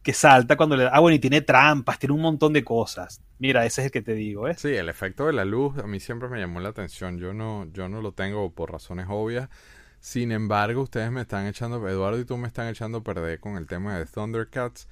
que 0.02 0.14
salta 0.14 0.56
cuando 0.56 0.78
le 0.78 0.84
da. 0.84 0.92
Ah, 0.94 1.00
bueno, 1.00 1.16
y 1.16 1.20
tiene 1.20 1.42
trampas, 1.42 1.98
tiene 2.00 2.14
un 2.14 2.22
montón 2.22 2.54
de 2.54 2.64
cosas. 2.64 3.22
Mira, 3.40 3.66
ese 3.66 3.82
es 3.82 3.86
el 3.86 3.92
que 3.92 4.02
te 4.02 4.14
digo, 4.14 4.44
¿ves? 4.44 4.62
Sí, 4.62 4.70
el 4.70 4.88
efecto 4.88 5.26
de 5.26 5.34
la 5.34 5.44
luz 5.46 5.78
a 5.80 5.88
mí 5.88 6.00
siempre 6.00 6.30
me 6.30 6.40
llamó 6.40 6.60
la 6.60 6.70
atención. 6.70 7.18
Yo 7.18 7.34
no, 7.34 7.66
yo 7.74 7.90
no 7.90 8.02
lo 8.02 8.12
tengo 8.14 8.52
por 8.52 8.72
razones 8.72 9.08
obvias. 9.10 9.50
Sin 10.00 10.32
embargo, 10.32 10.84
ustedes 10.84 11.12
me 11.12 11.22
están 11.22 11.48
echando, 11.48 11.86
Eduardo 11.90 12.20
y 12.20 12.26
tú 12.26 12.38
me 12.38 12.48
están 12.48 12.68
echando 12.68 13.00
a 13.00 13.04
perder 13.04 13.40
con 13.40 13.58
el 13.58 13.66
tema 13.66 13.98
de 13.98 14.06
Thundercats. 14.06 14.88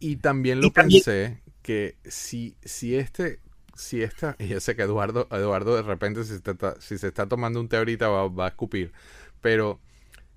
Y 0.00 0.16
también 0.16 0.60
lo 0.60 0.66
Y 0.66 0.70
también- 0.70 1.02
pensé 1.04 1.42
que 1.64 1.98
si, 2.04 2.56
si 2.64 2.96
este, 2.96 3.40
si 3.76 4.02
esta, 4.04 4.36
y 4.38 4.48
yo 4.50 4.60
sé 4.60 4.76
que 4.76 4.82
Eduardo, 4.84 5.28
Eduardo 5.32 5.76
de 5.76 5.82
repente 5.82 6.24
si 6.24 6.30
se 6.30 6.36
está, 6.52 6.80
si 6.80 6.98
se 6.98 7.08
está 7.08 7.28
tomando 7.28 7.60
un 7.60 7.68
té 7.70 7.78
ahorita 7.78 8.08
va, 8.08 8.28
va 8.28 8.46
a 8.46 8.50
escupir. 8.50 8.92
Pero 9.42 9.80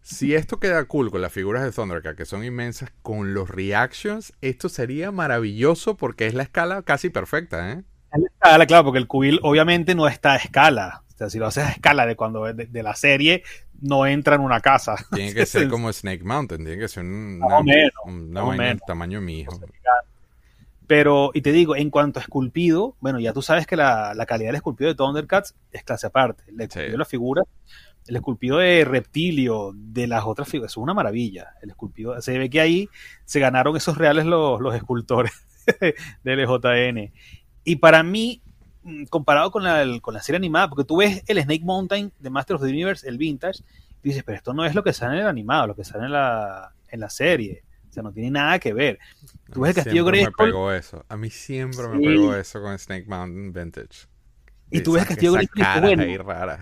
si 0.02 0.36
esto 0.36 0.60
queda 0.60 0.86
cool 0.88 1.12
con 1.12 1.22
las 1.22 1.34
figuras 1.34 1.64
de 1.64 1.72
Thundercat, 1.74 2.18
que 2.18 2.26
son 2.26 2.44
inmensas, 2.46 2.92
con 3.04 3.34
los 3.36 3.50
reactions, 3.50 4.34
esto 4.42 4.70
sería 4.70 5.12
maravilloso 5.12 5.98
porque 5.98 6.28
es 6.28 6.36
la 6.36 6.44
escala 6.44 6.84
casi 6.84 7.10
perfecta, 7.12 7.72
¿eh? 7.74 7.84
Es 8.12 8.20
la 8.22 8.28
escala, 8.28 8.66
claro, 8.66 8.84
porque 8.86 9.00
el 9.00 9.08
cubil 9.08 9.40
obviamente 9.44 9.96
no 9.96 10.08
está 10.08 10.34
a 10.34 10.38
escala. 10.38 11.04
O 11.14 11.18
sea, 11.18 11.30
si 11.30 11.40
lo 11.40 11.48
haces 11.48 11.66
a 11.66 11.72
escala 11.72 12.06
de 12.06 12.16
cuando 12.16 12.44
de, 12.46 12.66
de 12.68 12.84
la 12.84 12.96
serie, 12.96 13.44
no 13.82 14.06
entra 14.06 14.36
en 14.36 14.42
una 14.42 14.60
casa. 14.62 14.96
Tiene 15.12 15.34
que 15.34 15.46
ser 15.46 15.68
como 15.68 15.92
Snake 15.92 16.24
Mountain, 16.24 16.64
tiene 16.66 16.80
que 16.82 16.88
ser 16.88 17.04
un- 17.04 17.42
una, 17.42 17.62
menos, 17.62 17.92
una 18.04 18.42
más 18.42 18.44
o 18.44 18.48
vaina 18.48 18.70
del 18.70 18.78
menos. 18.78 18.86
tamaño 18.86 19.22
hijo. 19.30 19.66
Pero, 20.88 21.32
y 21.34 21.42
te 21.42 21.52
digo, 21.52 21.76
en 21.76 21.90
cuanto 21.90 22.20
a 22.20 22.24
esculpido, 22.24 22.96
bueno, 23.02 23.20
ya 23.20 23.34
tú 23.34 23.42
sabes 23.42 23.68
que 23.68 23.76
la, 23.76 24.14
la 24.16 24.26
calidad 24.26 24.50
del 24.50 24.56
esculpido 24.56 24.90
de 24.90 24.96
Thundercats 24.96 25.54
es 25.72 25.84
clase 25.84 26.08
aparte. 26.08 26.44
El 26.48 26.62
esculpido 26.62 26.86
Sí. 26.86 26.92
de 26.92 26.98
la 26.98 27.06
figura, 27.06 27.44
el 28.08 28.16
esculpido 28.16 28.58
de 28.60 28.86
Reptilio, 28.86 29.74
de 29.76 30.08
las 30.08 30.24
otras 30.26 30.48
figuras, 30.48 30.72
es 30.72 30.78
una 30.78 30.94
maravilla. 30.94 31.50
El 31.62 31.72
esculpido, 31.72 32.22
se 32.22 32.38
ve 32.40 32.50
que 32.50 32.62
ahí 32.62 32.90
se 33.26 33.42
ganaron 33.42 33.76
esos 33.76 33.98
reales 33.98 34.26
los, 34.26 34.62
los 34.62 34.74
escultores 34.76 35.34
del 36.24 36.40
LJN. 36.40 37.12
Y 37.66 37.76
para 37.76 38.02
mí, 38.04 38.42
mm, 38.84 39.04
comparado 39.06 39.52
con 39.52 39.64
la, 39.64 39.86
con 40.02 40.14
la 40.14 40.22
serie 40.22 40.38
animada, 40.38 40.70
porque 40.70 40.86
tú 40.86 40.98
ves 40.98 41.22
el 41.28 41.42
Snake 41.42 41.66
Mountain 41.66 42.14
de 42.18 42.30
Master 42.30 42.56
of 42.56 42.62
the 42.62 42.70
Universe, 42.70 43.08
el 43.10 43.18
vintage, 43.18 43.62
y 44.04 44.10
dices, 44.10 44.24
pero 44.24 44.38
esto 44.38 44.54
no 44.54 44.64
es 44.64 44.74
lo 44.74 44.84
que 44.84 44.94
sale 44.94 45.16
en 45.16 45.22
el 45.24 45.28
animado, 45.28 45.68
lo 45.68 45.76
que 45.76 45.84
sale 45.84 46.06
en 46.06 46.14
la, 46.14 46.72
en 46.88 47.02
la 47.02 47.10
serie. 47.10 47.64
Sea, 47.98 48.04
no 48.04 48.12
tiene 48.14 48.30
nada 48.32 48.60
que 48.60 48.74
ver. 48.74 49.00
Tú 49.52 49.62
ves 49.62 49.76
el 49.76 49.82
A 49.82 49.84
mí 49.84 49.84
Castillo 49.84 50.04
siempre 50.12 50.26
me 50.26 50.32
pegó 50.52 50.72
eso. 50.72 51.06
A 51.10 51.18
mí 51.18 51.30
siempre 51.32 51.88
me 51.88 52.00
pegó 52.00 52.36
eso 52.36 52.62
con 52.62 52.78
Snake 52.78 53.06
Mountain 53.08 53.54
Vintage. 53.54 54.08
Y 54.70 54.82
tú 54.82 54.92
ves 54.92 55.04
el 55.04 55.08
Castillo 55.08 55.32
Grayskull 55.34 55.62
y 55.64 55.80
bueno, 55.82 56.04
ahí 56.04 56.18
raras. 56.18 56.60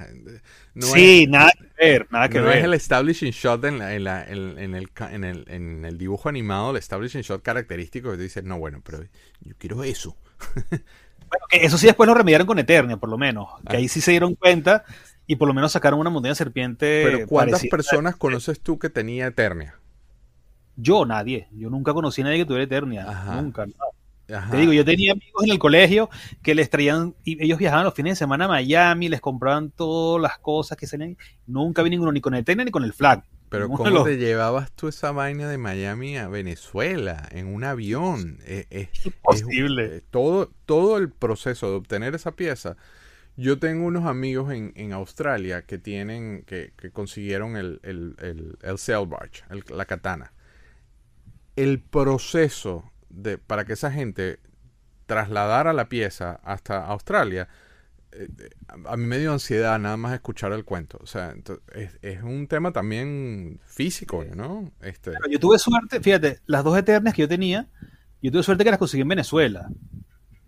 No 0.75 0.85
sí, 0.87 1.23
es, 1.23 1.29
nada 1.29 1.51
que 1.57 1.83
ver, 1.85 2.07
nada 2.11 2.29
que 2.29 2.39
no 2.39 2.45
ver. 2.45 2.59
es 2.59 2.63
el 2.63 2.73
establishing 2.75 3.31
shot 3.31 3.65
en, 3.65 3.79
la- 3.79 3.95
en, 3.95 4.03
la- 4.03 4.23
en- 4.23 4.59
en 4.59 4.75
el, 4.75 4.91
ca- 4.91 5.11
en, 5.13 5.23
el, 5.23 5.43
en 5.49 5.83
el 5.85 5.97
dibujo 5.97 6.29
animado, 6.29 6.69
el 6.71 6.77
establishing 6.77 7.21
shot 7.23 7.41
característico 7.41 8.11
que 8.11 8.17
tú 8.17 8.21
dices, 8.23 8.43
no, 8.43 8.59
bueno, 8.59 8.81
pero 8.85 9.03
yo 9.41 9.53
quiero 9.57 9.83
eso. 9.83 10.15
Bueno, 11.27 11.45
eso 11.49 11.77
sí 11.79 11.87
después 11.87 12.05
lo 12.05 12.13
remediaron 12.13 12.45
con 12.45 12.59
Eternia, 12.59 12.97
por 12.97 13.09
lo 13.09 13.17
menos. 13.17 13.49
Que 13.67 13.75
Ah. 13.75 13.79
ahí 13.79 13.87
sí 13.87 13.99
se 13.99 14.11
dieron 14.11 14.35
cuenta 14.35 14.83
y 15.25 15.37
por 15.37 15.47
lo 15.47 15.55
menos 15.55 15.71
sacaron 15.71 15.99
una 15.99 16.11
montaña 16.11 16.35
serpiente. 16.35 17.01
Pero 17.03 17.27
¿cuántas 17.27 17.63
personas 17.65 18.15
conoces 18.15 18.61
tú 18.61 18.77
que 18.77 18.91
tenía 18.91 19.25
Eternia? 19.25 19.79
Yo, 20.75 21.05
nadie. 21.05 21.47
Yo 21.51 21.69
nunca 21.69 21.93
conocí 21.93 22.21
a 22.21 22.25
nadie 22.25 22.39
que 22.39 22.45
tuviera 22.45 22.63
Eternia. 22.63 23.09
Ajá. 23.09 23.41
Nunca. 23.41 23.65
no. 23.65 23.73
Ajá. 24.35 24.49
Te 24.51 24.57
digo, 24.57 24.73
yo 24.73 24.83
tenía 24.83 25.11
amigos 25.11 25.43
en 25.43 25.51
el 25.51 25.59
colegio 25.59 26.09
que 26.41 26.55
les 26.55 26.69
traían, 26.71 27.13
y 27.23 27.43
ellos 27.43 27.59
viajaban 27.59 27.85
los 27.85 27.93
fines 27.93 28.13
de 28.13 28.15
semana 28.15 28.45
a 28.45 28.47
Miami, 28.47 29.07
les 29.07 29.21
compraban 29.21 29.69
todas 29.69 30.19
las 30.21 30.39
cosas 30.39 30.77
que 30.79 30.87
salían. 30.87 31.15
Nunca 31.45 31.83
vi 31.83 31.91
ninguno, 31.91 32.11
ni 32.11 32.21
con 32.21 32.33
Eternia 32.33 32.65
ni 32.65 32.71
con 32.71 32.83
el 32.83 32.91
flag. 32.93 33.23
Pero 33.49 33.69
¿cómo 33.69 33.87
los- 33.91 34.03
te 34.05 34.17
llevabas 34.17 34.71
tú 34.71 34.87
esa 34.87 35.11
vaina 35.11 35.47
de 35.47 35.59
Miami 35.59 36.17
a 36.17 36.27
Venezuela 36.27 37.29
en 37.31 37.53
un 37.53 37.63
avión? 37.63 38.39
Eh, 38.45 38.65
eh, 38.71 38.89
es- 38.91 39.05
Imposible. 39.05 39.97
eh, 39.97 40.01
todo, 40.09 40.51
todo 40.65 40.97
el 40.97 41.11
proceso 41.11 41.69
de 41.69 41.75
obtener 41.77 42.15
esa 42.15 42.31
pieza. 42.31 42.75
Yo 43.37 43.59
tengo 43.59 43.85
unos 43.85 44.05
amigos 44.05 44.51
en, 44.51 44.73
en 44.75 44.91
Australia 44.93 45.61
que 45.61 45.77
tienen, 45.77 46.43
que, 46.47 46.73
que 46.77 46.89
consiguieron 46.89 47.57
el, 47.57 47.79
el, 47.83 48.15
el, 48.21 48.57
el 48.63 48.77
sail 48.79 49.05
barge, 49.07 49.43
el- 49.51 49.63
la 49.69 49.85
katana. 49.85 50.31
El 51.55 51.81
proceso 51.81 52.91
de, 53.09 53.37
para 53.37 53.65
que 53.65 53.73
esa 53.73 53.91
gente 53.91 54.39
trasladara 55.05 55.73
la 55.73 55.87
pieza 55.87 56.39
hasta 56.43 56.85
Australia, 56.85 57.47
eh, 58.11 58.27
eh, 58.39 58.49
a 58.85 58.97
mí 58.97 59.05
me 59.05 59.19
dio 59.19 59.33
ansiedad 59.33 59.77
nada 59.79 59.97
más 59.97 60.13
escuchar 60.13 60.51
el 60.53 60.65
cuento. 60.65 60.97
O 61.01 61.05
sea, 61.05 61.35
es, 61.73 61.97
es 62.01 62.23
un 62.23 62.47
tema 62.47 62.71
también 62.71 63.59
físico, 63.65 64.23
¿no? 64.35 64.71
Este, 64.81 65.13
yo 65.29 65.39
tuve 65.39 65.59
suerte, 65.59 66.01
fíjate, 66.01 66.39
las 66.45 66.63
dos 66.63 66.77
Eternias 66.77 67.13
que 67.13 67.21
yo 67.21 67.27
tenía, 67.27 67.67
yo 68.21 68.31
tuve 68.31 68.43
suerte 68.43 68.63
que 68.63 68.71
las 68.71 68.79
conseguí 68.79 69.01
en 69.01 69.09
Venezuela. 69.09 69.69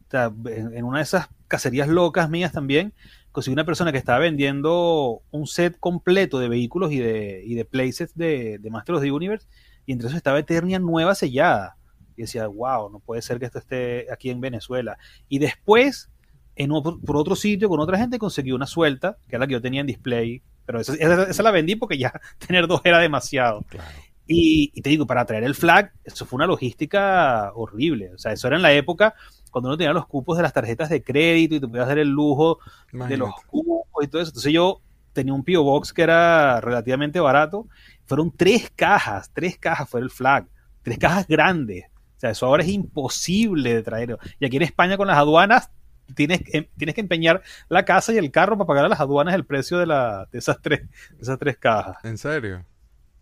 O 0.08 0.10
sea, 0.10 0.32
en, 0.46 0.74
en 0.74 0.84
una 0.86 1.00
de 1.00 1.04
esas 1.04 1.30
cacerías 1.48 1.88
locas 1.88 2.30
mías 2.30 2.52
también, 2.52 2.94
conseguí 3.32 3.54
una 3.54 3.66
persona 3.66 3.92
que 3.92 3.98
estaba 3.98 4.20
vendiendo 4.20 5.22
un 5.30 5.46
set 5.46 5.78
completo 5.80 6.40
de 6.40 6.50
vehículos 6.50 6.92
y 6.92 7.00
de, 7.00 7.44
y 7.46 7.56
de 7.56 7.66
playsets 7.66 8.16
de, 8.16 8.58
de 8.58 8.70
Master 8.72 8.96
of 8.96 9.02
the 9.04 9.12
Universe, 9.12 9.48
y 9.88 9.94
entre 9.94 10.10
esos 10.10 10.18
estaba 10.18 10.38
Eternia 10.38 10.78
nueva 10.78 11.16
sellada. 11.16 11.78
y 12.16 12.24
decía, 12.24 12.46
wow, 12.48 12.92
no 12.92 13.00
puede 13.00 13.22
ser 13.22 13.40
que 13.40 13.46
esto 13.46 13.58
esté 13.58 14.12
aquí 14.12 14.30
en 14.30 14.42
Venezuela. 14.42 14.98
Y 15.30 15.40
después, 15.40 16.12
en 16.56 16.70
por 16.70 17.16
otro 17.16 17.36
sitio, 17.36 17.70
con 17.70 17.80
otra 17.80 17.98
gente, 17.98 18.20
conseguí 18.20 18.52
una 18.52 18.68
suelta, 18.68 19.18
que 19.28 19.38
era 19.38 19.40
la 19.40 19.48
que 19.48 19.54
yo 19.54 19.62
tenía 19.62 19.82
en 19.82 19.88
display, 19.88 20.44
pero 20.66 20.82
esa, 20.82 20.94
esa, 20.96 21.44
la 21.44 21.52
vendí 21.52 21.78
porque 21.78 21.98
ya 21.98 22.12
tener 22.46 22.68
dos 22.68 22.82
era 22.84 23.00
demasiado. 23.00 23.66
Y, 24.28 24.82
te 24.82 24.90
digo, 24.90 25.08
para 25.08 25.26
traer 25.26 25.46
el 25.46 25.56
flag, 25.56 25.94
eso 26.04 26.26
fue 26.26 26.36
una 26.36 26.48
logística 26.48 27.54
horrible. 27.56 28.14
O 28.14 28.18
sea, 28.18 28.34
eso 28.34 28.48
era 28.48 28.58
en 28.58 28.62
la 28.62 28.74
época 28.74 29.16
cuando 29.52 29.70
uno 29.70 29.78
tenía 29.78 29.94
los 29.94 30.06
cupos 30.06 30.36
de 30.36 30.44
las 30.44 30.52
tarjetas 30.52 30.90
de 30.90 31.02
crédito 31.02 31.56
y 31.56 31.60
te 31.62 31.68
podías 31.68 31.88
dar 31.88 31.98
el 31.98 32.10
lujo 32.10 32.60
de 32.92 33.16
los 33.16 33.34
cupos 33.46 34.04
y 34.04 34.08
todo 34.08 34.22
eso. 34.22 34.32
Entonces 34.32 34.52
yo 34.52 34.82
tenía 35.18 35.34
un 35.34 35.44
P.O. 35.44 35.64
Box 35.64 35.94
que 35.94 36.04
era 36.04 36.62
relativamente 36.62 37.20
barato. 37.20 37.68
Fueron 38.06 38.32
tres 38.32 38.72
cajas, 38.76 39.32
tres 39.34 39.58
cajas 39.58 39.90
fue 39.90 40.00
el 40.00 40.12
flag. 40.12 40.48
Tres 40.84 41.00
cajas 41.00 41.28
grandes. 41.28 41.86
O 41.86 42.20
sea, 42.20 42.30
eso 42.30 42.46
ahora 42.46 42.64
es 42.64 42.70
imposible 42.70 43.74
de 43.74 43.84
traer. 43.84 44.18
Y 44.40 44.46
aquí 44.46 44.58
en 44.58 44.64
España 44.64 44.96
con 44.96 45.08
las 45.08 45.18
aduanas 45.18 45.72
tienes, 46.14 46.42
tienes 46.78 46.94
que 46.94 47.02
empeñar 47.02 47.42
la 47.68 47.84
casa 47.84 48.14
y 48.14 48.18
el 48.18 48.30
carro 48.30 48.58
para 48.58 48.68
pagar 48.68 48.86
a 48.86 48.90
las 48.90 49.00
aduanas 49.00 49.34
el 49.34 49.44
precio 49.44 49.80
de, 49.80 49.88
la, 49.88 50.28
de, 50.32 50.38
esas, 50.38 50.62
tres, 50.62 50.82
de 50.82 51.22
esas 51.22 51.40
tres 51.40 51.58
cajas. 51.58 51.98
¿En 52.04 52.18
serio? 52.20 52.64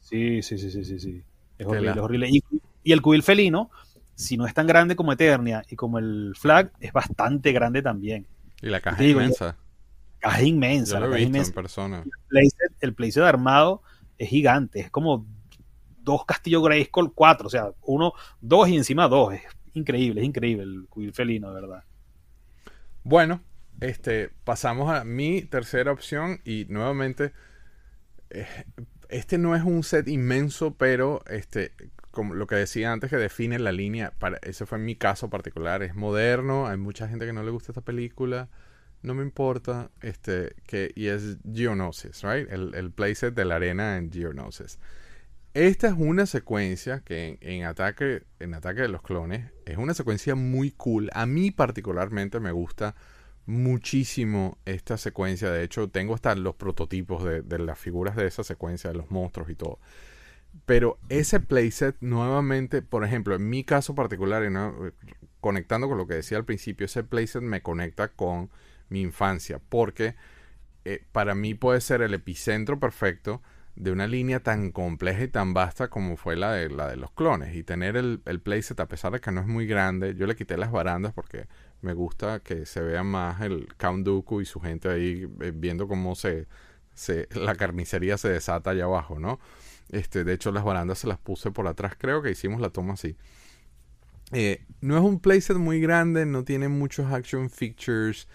Sí, 0.02 0.42
sí, 0.42 0.58
sí, 0.58 0.70
sí, 0.70 0.84
sí. 0.84 1.00
sí. 1.00 1.24
Es 1.58 1.66
horrible, 1.66 1.92
es 1.92 1.98
horrible. 1.98 2.30
Y, 2.84 2.92
el 2.92 3.02
cubil 3.02 3.24
felino, 3.24 3.72
si 4.16 4.36
no 4.36 4.46
es 4.46 4.54
tan 4.54 4.68
grande 4.68 4.98
como 4.98 5.14
Eternia 5.14 5.64
y 5.70 5.78
como 5.78 5.98
el 5.98 6.34
Flag, 6.38 6.72
es 6.82 6.92
bastante 6.92 7.54
grande 7.54 7.82
también. 7.82 8.28
Y 8.62 8.68
la 8.68 8.82
caja 8.82 9.02
es 9.02 9.12
inmensa. 9.12 9.56
Caja 10.20 10.44
inmensa. 10.44 11.00
Yo 11.00 11.08
lo 11.08 11.16
he 11.16 11.26
visto 11.26 11.38
en 11.38 11.52
persona. 11.54 12.04
El 12.82 12.94
playset, 12.94 13.18
el 13.18 13.24
armado 13.24 13.82
es 14.18 14.30
gigante. 14.30 14.80
Es 14.80 14.92
como 14.92 15.26
dos 16.00 16.26
Castillo 16.26 16.62
Grayskull, 16.62 17.14
cuatro. 17.14 17.48
O 17.48 17.50
sea, 17.50 17.72
uno, 17.82 18.14
dos 18.42 18.70
y 18.70 18.76
encima 18.76 19.08
dos. 19.08 19.34
Es 19.34 19.42
increíble, 19.74 20.22
es 20.22 20.28
increíble 20.28 20.64
el 20.64 20.88
cubil 20.88 21.14
felino, 21.14 21.54
de 21.54 21.62
verdad. 21.62 21.84
Bueno, 23.04 23.42
este, 23.82 24.32
pasamos 24.44 24.90
a 24.90 25.04
mi 25.04 25.42
tercera 25.44 25.92
opción 25.92 26.40
y 26.46 26.66
nuevamente 26.70 27.34
eh, 28.30 28.48
este 29.10 29.38
no 29.38 29.56
es 29.56 29.64
un 29.64 29.84
set 29.84 30.08
inmenso, 30.08 30.76
pero 30.76 31.24
este, 31.28 31.72
como 32.12 32.34
lo 32.34 32.48
que 32.48 32.56
decía 32.56 32.92
antes 32.92 33.10
que 33.10 33.18
define 33.18 33.60
la 33.60 33.72
línea, 33.72 34.12
para, 34.18 34.38
ese 34.42 34.66
fue 34.66 34.80
mi 34.80 34.96
caso 34.96 35.30
particular, 35.30 35.84
es 35.84 35.96
moderno, 35.96 36.68
hay 36.68 36.78
mucha 36.78 37.08
gente 37.08 37.26
que 37.26 37.34
no 37.34 37.44
le 37.44 37.52
gusta 37.52 37.72
esta 37.72 37.82
película, 37.82 38.50
no 39.02 39.14
me 39.14 39.24
importa, 39.24 39.92
este, 40.02 40.56
que, 40.66 40.92
y 40.96 41.08
es 41.08 41.38
Geonosis, 41.52 42.24
right? 42.24 42.52
El, 42.52 42.74
el 42.76 42.92
playset 42.92 43.34
de 43.34 43.46
la 43.46 43.56
arena 43.56 43.98
en 43.98 44.12
Geonosis. 44.12 44.80
Esta 45.56 45.88
es 45.88 45.94
una 45.98 46.26
secuencia 46.26 47.00
que 47.00 47.38
en, 47.40 47.64
ataque, 47.64 48.24
en 48.40 48.54
Ataque 48.54 48.82
de 48.82 48.90
los 48.90 49.02
Clones 49.02 49.54
es 49.66 49.78
una 49.78 49.94
secuencia 49.94 50.36
muy 50.36 50.72
cool. 50.72 51.10
A 51.14 51.26
mí 51.26 51.50
particularmente 51.50 52.42
me 52.42 52.52
gusta 52.52 52.94
muchísimo 53.46 54.58
esta 54.66 54.98
secuencia. 54.98 55.50
De 55.52 55.64
hecho, 55.64 55.90
tengo 55.90 56.14
hasta 56.14 56.36
los 56.36 56.56
prototipos 56.56 57.24
de, 57.24 57.60
las 57.60 57.80
figuras 57.80 58.18
de 58.18 58.28
esa 58.28 58.44
secuencia, 58.44 58.90
de 58.90 58.98
los 58.98 59.12
monstruos 59.12 59.50
y 59.50 59.56
todo. 59.56 59.80
Pero 60.66 61.00
ese 61.08 61.40
playset, 61.40 61.96
nuevamente, 62.02 62.82
por 62.82 63.06
ejemplo, 63.06 63.34
en 63.34 63.50
mi 63.50 63.64
caso 63.64 63.96
particular, 63.96 64.44
conectando 65.40 65.88
con 65.88 65.98
lo 65.98 66.06
que 66.06 66.16
decía 66.16 66.38
al 66.38 66.44
principio, 66.44 66.84
ese 66.84 67.06
playset 67.06 67.42
me 67.42 67.62
conecta 67.62 68.10
con 68.10 68.50
mi 68.90 69.02
infancia. 69.02 69.60
Porque 69.70 70.16
eh, 70.86 71.04
para 71.12 71.36
mí 71.36 71.54
puede 71.54 71.82
ser 71.82 72.02
el 72.02 72.14
epicentro 72.14 72.80
perfecto 72.80 73.42
de 73.76 73.92
una 73.92 74.08
línea 74.08 74.42
tan 74.42 74.72
compleja 74.72 75.24
y 75.24 75.28
tan 75.28 75.54
vasta 75.54 75.90
como 75.90 76.16
fue 76.16 76.38
la 76.38 76.54
de, 76.54 76.70
la 76.70 76.88
de 76.88 76.96
los 76.96 77.12
clones. 77.12 77.56
Y 77.56 77.64
tener 77.64 77.98
el, 77.98 78.22
el 78.26 78.40
playset, 78.40 78.80
a 78.80 78.88
pesar 78.88 79.12
de 79.12 79.20
que 79.20 79.32
no 79.32 79.42
es 79.42 79.48
muy 79.48 79.68
grande, 79.68 80.16
yo 80.16 80.28
le 80.28 80.36
quité 80.36 80.58
las 80.58 80.72
barandas 80.72 81.14
porque 81.14 81.48
me 81.82 81.94
gusta 81.94 82.40
que 82.40 82.66
se 82.66 82.82
vea 82.82 83.04
más 83.04 83.42
el 83.42 83.68
Count 83.78 84.06
Dooku 84.06 84.42
y 84.42 84.46
su 84.46 84.60
gente 84.60 84.90
ahí 84.90 85.28
eh, 85.42 85.52
viendo 85.54 85.88
cómo 85.88 86.16
se, 86.16 86.48
se, 86.94 87.28
la 87.34 87.56
carnicería 87.56 88.18
se 88.18 88.30
desata 88.30 88.72
allá 88.72 88.86
abajo, 88.86 89.20
¿no? 89.20 89.40
Este, 89.90 90.24
de 90.24 90.34
hecho, 90.34 90.52
las 90.52 90.64
barandas 90.64 91.00
se 91.00 91.08
las 91.08 91.20
puse 91.20 91.52
por 91.52 91.68
atrás, 91.68 91.94
creo 91.98 92.22
que 92.22 92.32
hicimos 92.32 92.60
la 92.62 92.70
toma 92.70 92.94
así. 92.94 93.16
Eh, 94.32 94.66
no 94.82 94.98
es 94.98 95.04
un 95.04 95.20
playset 95.20 95.58
muy 95.58 95.80
grande, 95.80 96.26
no 96.26 96.44
tiene 96.44 96.68
muchos 96.68 97.12
action 97.12 97.50
features. 97.50 98.28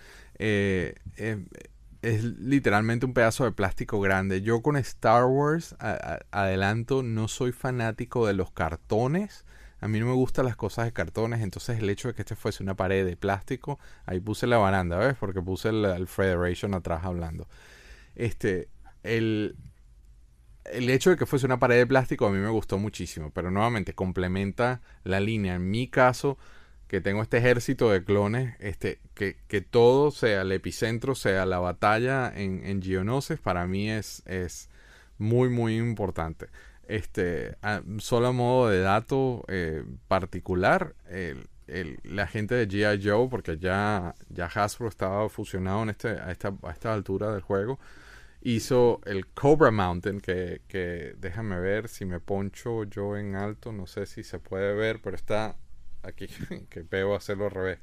Eh, 0.42 0.94
es 2.00 2.24
literalmente 2.24 3.04
un 3.04 3.12
pedazo 3.12 3.44
de 3.44 3.52
plástico 3.52 4.00
grande. 4.00 4.40
Yo 4.40 4.62
con 4.62 4.76
Star 4.76 5.26
Wars, 5.26 5.76
adelanto, 6.30 7.02
no 7.02 7.28
soy 7.28 7.52
fanático 7.52 8.26
de 8.26 8.32
los 8.32 8.50
cartones. 8.50 9.44
A 9.80 9.88
mí 9.88 10.00
no 10.00 10.06
me 10.06 10.14
gustan 10.14 10.46
las 10.46 10.56
cosas 10.56 10.86
de 10.86 10.92
cartones, 10.92 11.40
entonces 11.40 11.78
el 11.78 11.88
hecho 11.88 12.08
de 12.08 12.14
que 12.14 12.22
este 12.22 12.36
fuese 12.36 12.62
una 12.62 12.74
pared 12.74 13.04
de 13.04 13.16
plástico, 13.16 13.78
ahí 14.06 14.20
puse 14.20 14.46
la 14.46 14.58
baranda, 14.58 14.98
¿ves? 14.98 15.16
Porque 15.18 15.42
puse 15.42 15.70
el, 15.70 16.06
Federation 16.06 16.74
atrás 16.74 17.04
hablando. 17.04 17.48
Este, 18.14 18.68
el, 19.02 19.56
el 20.64 20.88
hecho 20.88 21.10
de 21.10 21.16
que 21.16 21.26
fuese 21.26 21.46
una 21.46 21.58
pared 21.58 21.76
de 21.76 21.86
plástico 21.86 22.26
a 22.26 22.30
mí 22.30 22.38
me 22.38 22.48
gustó 22.48 22.78
muchísimo, 22.78 23.30
pero 23.30 23.50
nuevamente 23.50 23.94
complementa 23.94 24.80
la 25.04 25.20
línea. 25.20 25.54
En 25.54 25.70
mi 25.70 25.88
caso, 25.88 26.38
que 26.90 27.00
tengo 27.00 27.22
este 27.22 27.38
ejército 27.38 27.88
de 27.88 28.02
clones, 28.02 28.56
este, 28.58 28.98
que, 29.14 29.36
que 29.46 29.60
todo 29.60 30.10
sea 30.10 30.42
el 30.42 30.50
epicentro, 30.50 31.14
sea 31.14 31.46
la 31.46 31.60
batalla 31.60 32.32
en, 32.34 32.66
en 32.66 32.82
Geonosis, 32.82 33.38
para 33.38 33.64
mí 33.68 33.88
es, 33.88 34.24
es 34.26 34.68
muy, 35.16 35.50
muy 35.50 35.76
importante. 35.76 36.48
Este, 36.88 37.54
solo 37.98 38.26
a 38.26 38.32
modo 38.32 38.68
de 38.70 38.80
dato 38.80 39.44
eh, 39.46 39.84
particular, 40.08 40.96
el, 41.08 41.46
el, 41.68 42.00
la 42.02 42.26
gente 42.26 42.56
de 42.56 42.66
G.I. 42.66 43.08
Joe, 43.08 43.28
porque 43.28 43.56
ya, 43.56 44.16
ya 44.28 44.46
Hasbro 44.46 44.88
estaba 44.88 45.28
fusionado 45.28 45.84
en 45.84 45.90
este, 45.90 46.08
a, 46.08 46.32
esta, 46.32 46.52
a 46.64 46.72
esta 46.72 46.92
altura 46.92 47.30
del 47.30 47.42
juego, 47.42 47.78
hizo 48.40 49.00
el 49.06 49.28
Cobra 49.28 49.70
Mountain, 49.70 50.20
que, 50.20 50.62
que 50.66 51.14
déjame 51.18 51.60
ver 51.60 51.86
si 51.86 52.04
me 52.04 52.18
poncho 52.18 52.82
yo 52.82 53.16
en 53.16 53.36
alto, 53.36 53.70
no 53.70 53.86
sé 53.86 54.06
si 54.06 54.24
se 54.24 54.40
puede 54.40 54.74
ver, 54.74 55.00
pero 55.00 55.14
está 55.14 55.54
aquí, 56.02 56.26
que 56.70 56.82
veo 56.82 57.14
hacerlo 57.14 57.46
al 57.46 57.50
revés. 57.50 57.78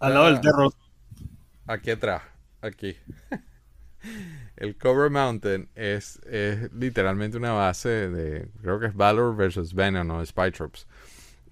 Al 0.00 0.14
lado 0.14 0.26
del 0.26 0.40
terror. 0.40 0.72
Aquí 1.66 1.90
atrás, 1.90 2.22
aquí. 2.60 2.96
El 4.56 4.76
Cover 4.76 5.10
Mountain 5.10 5.68
es, 5.74 6.20
es, 6.26 6.72
literalmente 6.72 7.36
una 7.36 7.52
base 7.52 8.08
de, 8.08 8.48
creo 8.62 8.78
que 8.78 8.86
es 8.86 8.94
Valor 8.94 9.34
versus 9.34 9.74
Venom 9.74 10.10
o 10.10 10.24
Spytrops 10.24 10.86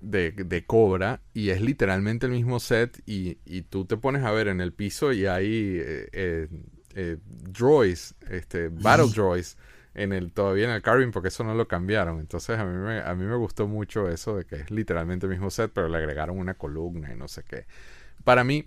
de, 0.00 0.32
de 0.32 0.64
Cobra 0.64 1.20
y 1.32 1.50
es 1.50 1.60
literalmente 1.60 2.26
el 2.26 2.32
mismo 2.32 2.60
set 2.60 3.02
y, 3.06 3.38
y, 3.44 3.62
tú 3.62 3.86
te 3.86 3.96
pones 3.96 4.22
a 4.22 4.30
ver 4.30 4.48
en 4.48 4.60
el 4.60 4.72
piso 4.72 5.12
y 5.12 5.26
hay 5.26 5.78
eh, 5.80 6.08
eh, 6.12 6.48
eh 6.94 7.16
droids, 7.26 8.14
este, 8.30 8.68
Battle 8.68 9.08
Droids 9.14 9.56
en 9.94 10.12
el 10.12 10.32
todavía 10.32 10.64
en 10.64 10.70
el 10.70 10.82
carving 10.82 11.10
porque 11.10 11.28
eso 11.28 11.44
no 11.44 11.54
lo 11.54 11.68
cambiaron. 11.68 12.20
Entonces 12.20 12.58
a 12.58 12.64
mí 12.64 12.76
me, 12.76 13.00
a 13.00 13.14
mí 13.14 13.24
me 13.24 13.36
gustó 13.36 13.66
mucho 13.66 14.08
eso 14.08 14.36
de 14.36 14.44
que 14.44 14.56
es 14.56 14.70
literalmente 14.70 15.26
el 15.26 15.30
mismo 15.32 15.50
set, 15.50 15.70
pero 15.72 15.88
le 15.88 15.96
agregaron 15.96 16.38
una 16.38 16.54
columna 16.54 17.12
y 17.12 17.16
no 17.16 17.28
sé 17.28 17.44
qué. 17.44 17.66
Para 18.24 18.44
mí, 18.44 18.66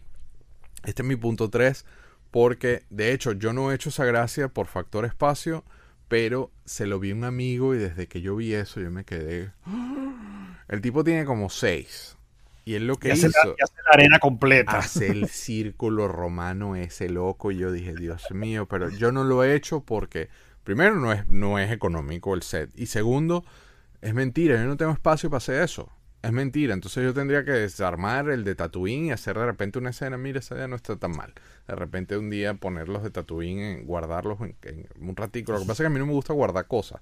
este 0.86 1.02
es 1.02 1.08
mi 1.08 1.16
punto 1.16 1.50
3 1.50 1.86
porque 2.32 2.84
de 2.90 3.14
hecho 3.14 3.32
yo 3.34 3.54
no 3.54 3.72
he 3.72 3.76
hecho 3.76 3.90
esa 3.90 4.06
gracia 4.06 4.48
por 4.48 4.68
factor 4.68 5.06
espacio, 5.06 5.64
pero 6.08 6.52
se 6.66 6.88
lo 6.88 7.00
vi 7.00 7.12
un 7.12 7.24
amigo 7.24 7.76
y 7.76 7.78
desde 7.78 8.08
que 8.08 8.22
yo 8.22 8.36
vi 8.36 8.54
eso 8.54 8.80
yo 8.80 8.92
me 8.92 9.04
quedé... 9.04 9.52
El 10.68 10.82
tipo 10.82 11.02
tiene 11.02 11.24
como 11.24 11.50
6. 11.50 12.18
Y 12.66 12.76
él 12.76 12.88
lo 12.88 12.98
que 12.98 13.14
hizo. 13.14 13.28
Hace 13.28 13.48
la, 13.48 13.94
arena 13.94 14.20
completa. 14.20 14.80
Hace 14.80 15.08
el 15.08 15.28
círculo 15.30 16.10
romano 16.10 16.76
ese 16.76 17.08
loco. 17.08 17.54
Y 17.54 17.58
yo 17.58 17.72
dije, 17.72 17.94
Dios 17.96 18.30
mío, 18.32 18.66
pero 18.66 18.90
yo 18.90 19.14
no 19.14 19.24
lo 19.24 19.46
he 19.46 19.56
hecho 19.56 19.80
porque 19.80 20.28
primero 20.68 20.98
no 20.98 21.14
es, 21.14 21.26
no 21.30 21.60
es 21.60 21.72
económico 21.72 22.34
el 22.34 22.42
set 22.42 22.70
y 22.76 22.88
segundo 22.88 23.46
es 24.02 24.14
mentira, 24.14 24.58
yo 24.58 24.66
no 24.66 24.76
tengo 24.76 24.92
espacio 24.92 25.30
para 25.30 25.38
hacer 25.38 25.64
eso. 25.64 25.90
Es 26.22 26.34
mentira, 26.34 26.74
entonces 26.74 27.06
yo 27.06 27.14
tendría 27.14 27.46
que 27.46 27.52
desarmar 27.52 28.30
el 28.30 28.44
de 28.44 28.54
Tatooine 28.54 29.06
y 29.06 29.12
hacer 29.12 29.38
de 29.38 29.46
repente 29.46 29.80
una 29.80 29.92
escena, 29.92 30.18
mira, 30.18 30.40
esa 30.40 30.56
idea 30.56 30.68
no 30.68 30.76
está 30.76 30.98
tan 30.98 31.12
mal. 31.12 31.34
De 31.70 31.76
repente 31.76 32.18
un 32.18 32.30
día 32.30 32.56
ponerlos 32.56 33.02
de 33.02 33.12
Tatooine, 33.12 33.86
guardarlos 33.86 34.40
en, 34.42 34.90
un 35.00 35.16
ratico. 35.16 35.54
Lo 35.54 35.60
que 35.60 35.66
pasa 35.66 35.84
es 35.84 35.86
que 35.86 35.86
a 35.86 35.90
mí 35.90 36.00
no 36.00 36.06
me 36.06 36.12
gusta 36.12 36.34
guardar 36.34 36.68
cosas. 36.68 37.00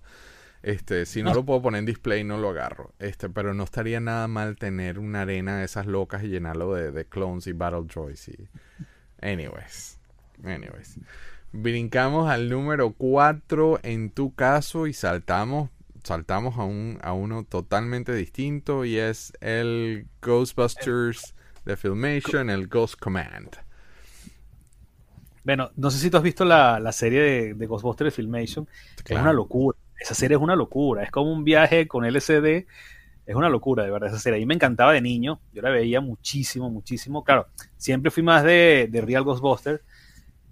Este, 0.61 1.07
si 1.07 1.23
no, 1.23 1.33
lo 1.33 1.43
puedo 1.43 1.63
poner 1.63 1.79
en 1.79 1.87
display, 1.87 2.23
no 2.23 2.37
lo 2.37 2.49
agarro. 2.49 2.93
Este, 2.99 3.29
pero 3.29 3.55
no 3.55 3.63
estaría 3.63 3.99
nada 3.99 4.27
mal 4.27 4.57
tener 4.57 4.99
una 4.99 5.23
arena 5.23 5.57
de 5.57 5.65
esas 5.65 5.87
locas 5.87 6.23
y 6.23 6.27
llenarlo 6.27 6.75
de, 6.75 6.91
de 6.91 7.05
clones 7.05 7.47
y 7.47 7.53
battle 7.53 7.85
droids 7.91 8.27
y... 8.27 8.47
Anyways. 9.21 9.97
Anyways 10.43 10.99
brincamos 11.55 12.29
al 12.29 12.49
número 12.49 12.91
4 12.91 13.79
en 13.83 14.09
tu 14.09 14.35
caso 14.35 14.87
y 14.87 14.93
saltamos 14.93 15.69
saltamos 16.03 16.57
a, 16.59 16.63
un, 16.63 16.99
a 17.01 17.13
uno 17.13 17.43
totalmente 17.43 18.13
distinto 18.13 18.85
y 18.85 18.97
es 18.97 19.33
el 19.41 20.05
Ghostbusters 20.21 21.33
de 21.65 21.75
Filmation, 21.75 22.51
el 22.51 22.67
Ghost 22.67 22.99
Command. 22.99 23.57
Bueno, 25.43 25.71
no 25.75 25.89
sé 25.89 25.97
si 25.97 26.11
tú 26.11 26.17
has 26.17 26.23
visto 26.23 26.45
la, 26.45 26.91
serie 26.91 27.55
de, 27.55 27.65
Ghostbusters 27.65 28.07
de 28.07 28.15
Filmation, 28.15 28.67
es 29.03 29.17
una 29.17 29.33
locura. 29.33 29.77
Esa 29.99 30.13
serie 30.13 30.37
es 30.37 30.43
una 30.43 30.55
locura, 30.55 31.03
es 31.03 31.09
como 31.09 31.31
un 31.31 31.43
viaje 31.43 31.87
con 31.87 32.05
LCD 32.05 32.67
Es 33.25 33.35
una 33.35 33.49
locura, 33.49 33.83
de 33.83 33.89
verdad, 33.89 34.09
esa 34.09 34.19
serie. 34.19 34.37
A 34.37 34.39
mí 34.39 34.45
me 34.45 34.55
encantaba 34.55 34.93
de 34.93 35.01
niño. 35.01 35.39
Yo 35.53 35.61
la 35.63 35.69
veía 35.69 36.01
muchísimo, 36.01 36.69
muchísimo. 36.69 37.23
Claro, 37.23 37.47
siempre 37.77 38.11
fui 38.11 38.21
más 38.21 38.43
de, 38.43 38.87
de 38.91 39.01
Real 39.01 39.23
Ghostbusters. 39.23 39.81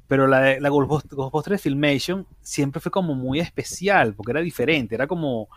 Pero 0.08 0.28
la, 0.28 0.60
la 0.60 0.70
Ghostbusters 0.70 1.62
Filmation 1.62 2.28
siempre 2.41 2.82
fue 2.82 2.91
como 2.91 3.16
muy 3.16 3.39
especial, 3.39 4.14
porque 4.16 4.32
era 4.32 4.41
diferente. 4.41 4.95
Era 4.95 5.08
como 5.08 5.49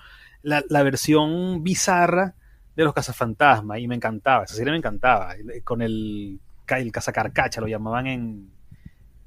la, 0.43 0.65
la 0.69 0.83
versión 0.83 1.63
bizarra 1.63 2.35
de 2.75 2.85
los 2.85 2.95
cazafantasmas. 2.95 3.79
Y 3.81 3.89
me 3.89 3.97
encantaba. 3.97 4.45
Esa 4.45 4.55
serie 4.55 4.71
me 4.73 4.79
encantaba. 4.79 5.35
Con 5.65 5.83
el, 5.83 6.41
el 6.69 6.93
cazacarcacha, 6.93 7.61
lo 7.61 7.69
llamaban 7.69 8.07
en, 8.07 8.51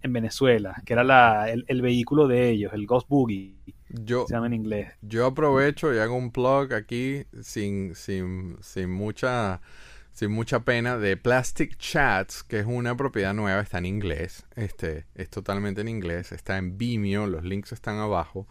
en 0.01 0.13
Venezuela, 0.13 0.81
que 0.85 0.93
era 0.93 1.03
la- 1.03 1.49
el, 1.49 1.65
el 1.67 1.81
vehículo 1.81 2.27
de 2.27 2.49
ellos, 2.49 2.73
el 2.73 2.85
Ghost 2.85 3.07
Boogie, 3.09 3.55
Yo, 3.89 4.25
se 4.27 4.33
llama 4.33 4.47
en 4.47 4.53
inglés. 4.53 4.93
Yo 5.01 5.25
aprovecho 5.25 5.93
y 5.93 5.97
hago 5.97 6.15
un 6.15 6.31
plug 6.31 6.73
aquí 6.73 7.25
sin, 7.41 7.95
sin, 7.95 8.57
sin 8.61 8.89
mucha 8.89 9.61
sin 10.19 10.31
mucha 10.31 10.65
pena 10.65 10.97
de 10.97 11.15
Plastic 11.15 11.77
Chats, 11.77 12.43
que 12.43 12.59
es 12.59 12.65
una 12.65 12.97
propiedad 12.97 13.33
nueva, 13.33 13.61
está 13.61 13.77
en 13.77 13.85
inglés, 13.85 14.45
este, 14.57 15.05
es 15.15 15.29
totalmente 15.29 15.79
en 15.79 15.87
inglés, 15.87 16.33
está 16.33 16.57
en 16.57 16.77
Vimeo, 16.77 17.25
los 17.25 17.45
links 17.45 17.71
están 17.71 17.99
abajo, 17.99 18.45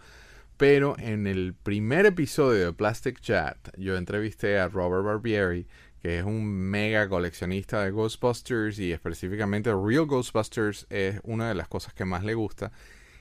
pero 0.57 0.99
en 0.99 1.27
el 1.27 1.53
primer 1.53 2.07
episodio 2.07 2.64
de 2.64 2.73
Plastic 2.73 3.21
Chat 3.21 3.59
yo 3.77 3.99
entrevisté 3.99 4.59
a 4.59 4.69
Robert 4.69 5.05
Barbieri, 5.05 5.66
que 6.01 6.21
es 6.21 6.25
un 6.25 6.47
mega 6.47 7.07
coleccionista 7.07 7.85
de 7.85 7.91
Ghostbusters 7.91 8.79
y 8.79 8.93
específicamente 8.93 9.71
Real 9.71 10.07
Ghostbusters 10.07 10.87
es 10.89 11.21
una 11.23 11.51
de 11.51 11.55
las 11.55 11.69
cosas 11.69 11.93
que 11.93 12.07
más 12.07 12.25
le 12.25 12.33
gusta. 12.33 12.73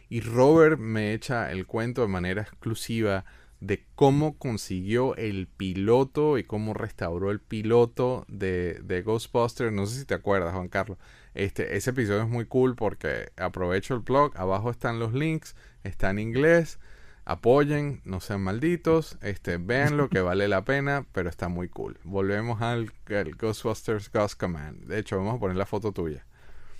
Y 0.07 0.21
Robert 0.21 0.79
me 0.79 1.13
echa 1.13 1.51
el 1.51 1.65
cuento 1.65 2.01
de 2.01 2.07
manera 2.07 2.43
exclusiva 2.43 3.25
de 3.59 3.85
cómo 3.95 4.37
consiguió 4.37 5.15
el 5.15 5.47
piloto 5.47 6.37
y 6.37 6.43
cómo 6.43 6.73
restauró 6.73 7.31
el 7.31 7.39
piloto 7.39 8.25
de, 8.27 8.79
de 8.83 9.01
Ghostbusters. 9.01 9.71
No 9.73 9.85
sé 9.87 9.99
si 9.99 10.05
te 10.05 10.13
acuerdas, 10.13 10.53
Juan 10.53 10.67
Carlos. 10.67 10.97
Este, 11.33 11.75
ese 11.77 11.91
episodio 11.91 12.21
es 12.23 12.27
muy 12.29 12.45
cool 12.45 12.75
porque 12.75 13.31
aprovecho 13.37 13.93
el 13.93 13.99
blog, 14.01 14.35
abajo 14.37 14.71
están 14.71 14.99
los 14.99 15.13
links, 15.13 15.55
está 15.83 16.09
en 16.09 16.19
inglés. 16.19 16.79
Apoyen, 17.25 18.01
no 18.05 18.21
sean 18.21 18.41
malditos, 18.41 19.17
este, 19.21 19.57
véanlo 19.57 20.07
que 20.07 20.21
vale 20.21 20.47
la 20.47 20.63
pena, 20.63 21.05
pero 21.11 21.29
está 21.29 21.49
muy 21.49 21.67
cool. 21.67 21.99
Volvemos 22.05 22.61
al, 22.61 22.93
al 23.09 23.35
Ghostbusters 23.35 24.09
Ghost 24.11 24.39
Command. 24.39 24.85
De 24.85 24.97
hecho, 24.99 25.17
vamos 25.17 25.35
a 25.35 25.39
poner 25.39 25.57
la 25.57 25.65
foto 25.65 25.91
tuya. 25.91 26.25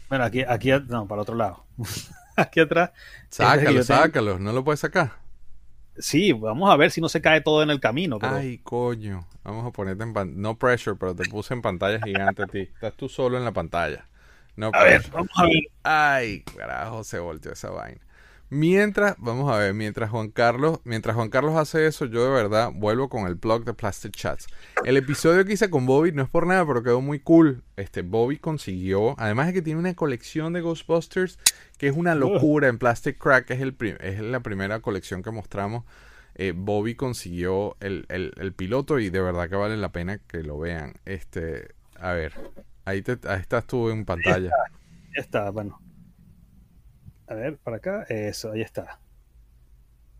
Bueno, 0.07 0.23
aquí, 0.23 0.43
aquí, 0.47 0.71
no, 0.88 1.05
para 1.05 1.23
otro 1.23 1.36
lado. 1.36 1.65
aquí 2.38 2.61
atrás. 2.61 2.91
Sácalo, 3.30 3.61
yo 3.61 3.67
tengo- 3.71 3.84
sácalo, 3.84 4.39
no 4.39 4.53
lo 4.53 4.63
puedes 4.63 4.80
sacar. 4.80 5.26
Sí, 5.99 6.33
vamos 6.33 6.69
a 6.71 6.75
ver 6.77 6.91
si 6.91 7.01
no 7.01 7.09
se 7.09 7.21
cae 7.21 7.41
todo 7.41 7.63
en 7.63 7.69
el 7.69 7.79
camino. 7.79 8.19
pero- 8.19 8.35
Ay, 8.35 8.59
coño. 8.59 9.27
Vamos 9.43 9.65
a 9.65 9.71
ponerte 9.71 10.03
en 10.03 10.13
pantalla. 10.13 10.39
No 10.41 10.57
pressure, 10.57 10.95
pero 10.99 11.15
te 11.15 11.23
puse 11.29 11.53
en 11.53 11.61
pantalla 11.61 11.99
gigante 12.03 12.43
a 12.43 12.47
ti. 12.47 12.59
Estás 12.59 12.93
tú 12.95 13.07
solo 13.09 13.37
en 13.37 13.43
la 13.45 13.51
pantalla. 13.51 14.07
No 14.55 14.71
a 14.73 14.83
ver, 14.83 15.03
vamos 15.11 15.29
a 15.35 15.43
ver. 15.43 15.61
Ay, 15.83 16.41
carajo, 16.57 17.03
se 17.03 17.19
volteó 17.19 17.51
esa 17.53 17.69
vaina. 17.69 18.01
Mientras, 18.49 19.15
vamos 19.17 19.51
a 19.51 19.57
ver, 19.57 19.73
mientras 19.73 20.09
Juan 20.09 20.29
Carlos, 20.29 20.79
mientras 20.85 21.17
Juan 21.17 21.29
Carlos 21.29 21.55
hace 21.57 21.85
eso, 21.85 22.05
yo 22.05 22.23
de 22.23 22.29
verdad 22.31 22.71
vuelvo 22.73 23.09
con 23.09 23.27
el 23.27 23.35
blog 23.35 23.65
de 23.65 23.73
Plastic 23.73 24.13
Chats. 24.15 24.47
El 24.85 24.95
episodio 24.95 25.43
que 25.43 25.51
hice 25.53 25.69
con 25.69 25.85
Bobby 25.85 26.13
no 26.13 26.23
es 26.23 26.29
por 26.29 26.47
nada, 26.47 26.65
pero 26.65 26.81
quedó 26.81 27.01
muy 27.01 27.19
cool. 27.19 27.61
Este 27.75 28.03
Bobby 28.03 28.37
consiguió, 28.37 29.15
además 29.19 29.47
de 29.47 29.53
que 29.53 29.61
tiene 29.61 29.79
una 29.81 29.93
colección 29.95 30.53
de 30.53 30.61
Ghostbusters 30.61 31.39
que 31.77 31.87
es 31.89 31.97
una 31.97 32.15
locura 32.15 32.69
en 32.69 32.77
Plastic 32.77 33.17
Crack, 33.17 33.51
es 33.51 33.59
el 33.61 33.75
es 33.99 34.19
la 34.21 34.39
primera 34.39 34.79
colección 34.79 35.23
que 35.23 35.31
mostramos. 35.31 35.83
Eh, 36.35 36.53
Bobby 36.55 36.95
consiguió 36.95 37.75
el, 37.81 38.05
el- 38.09 38.33
el 38.37 38.53
piloto 38.53 38.99
y 38.99 39.09
de 39.09 39.21
verdad 39.21 39.49
que 39.49 39.55
vale 39.57 39.75
la 39.75 39.91
pena 39.91 40.19
que 40.19 40.43
lo 40.43 40.57
vean. 40.57 40.93
Este, 41.05 41.69
a 41.99 42.13
ver, 42.13 42.33
ahí, 42.85 43.01
te, 43.01 43.17
ahí 43.27 43.41
estás 43.41 43.65
tú 43.67 43.89
en 43.89 44.05
pantalla. 44.05 44.51
Ya 45.15 45.21
está, 45.21 45.49
bueno. 45.49 45.81
A 47.28 47.36
ver, 47.36 47.57
para 47.59 47.78
acá. 47.78 48.03
Eso, 48.09 48.51
ahí 48.51 48.61
está. 48.61 48.99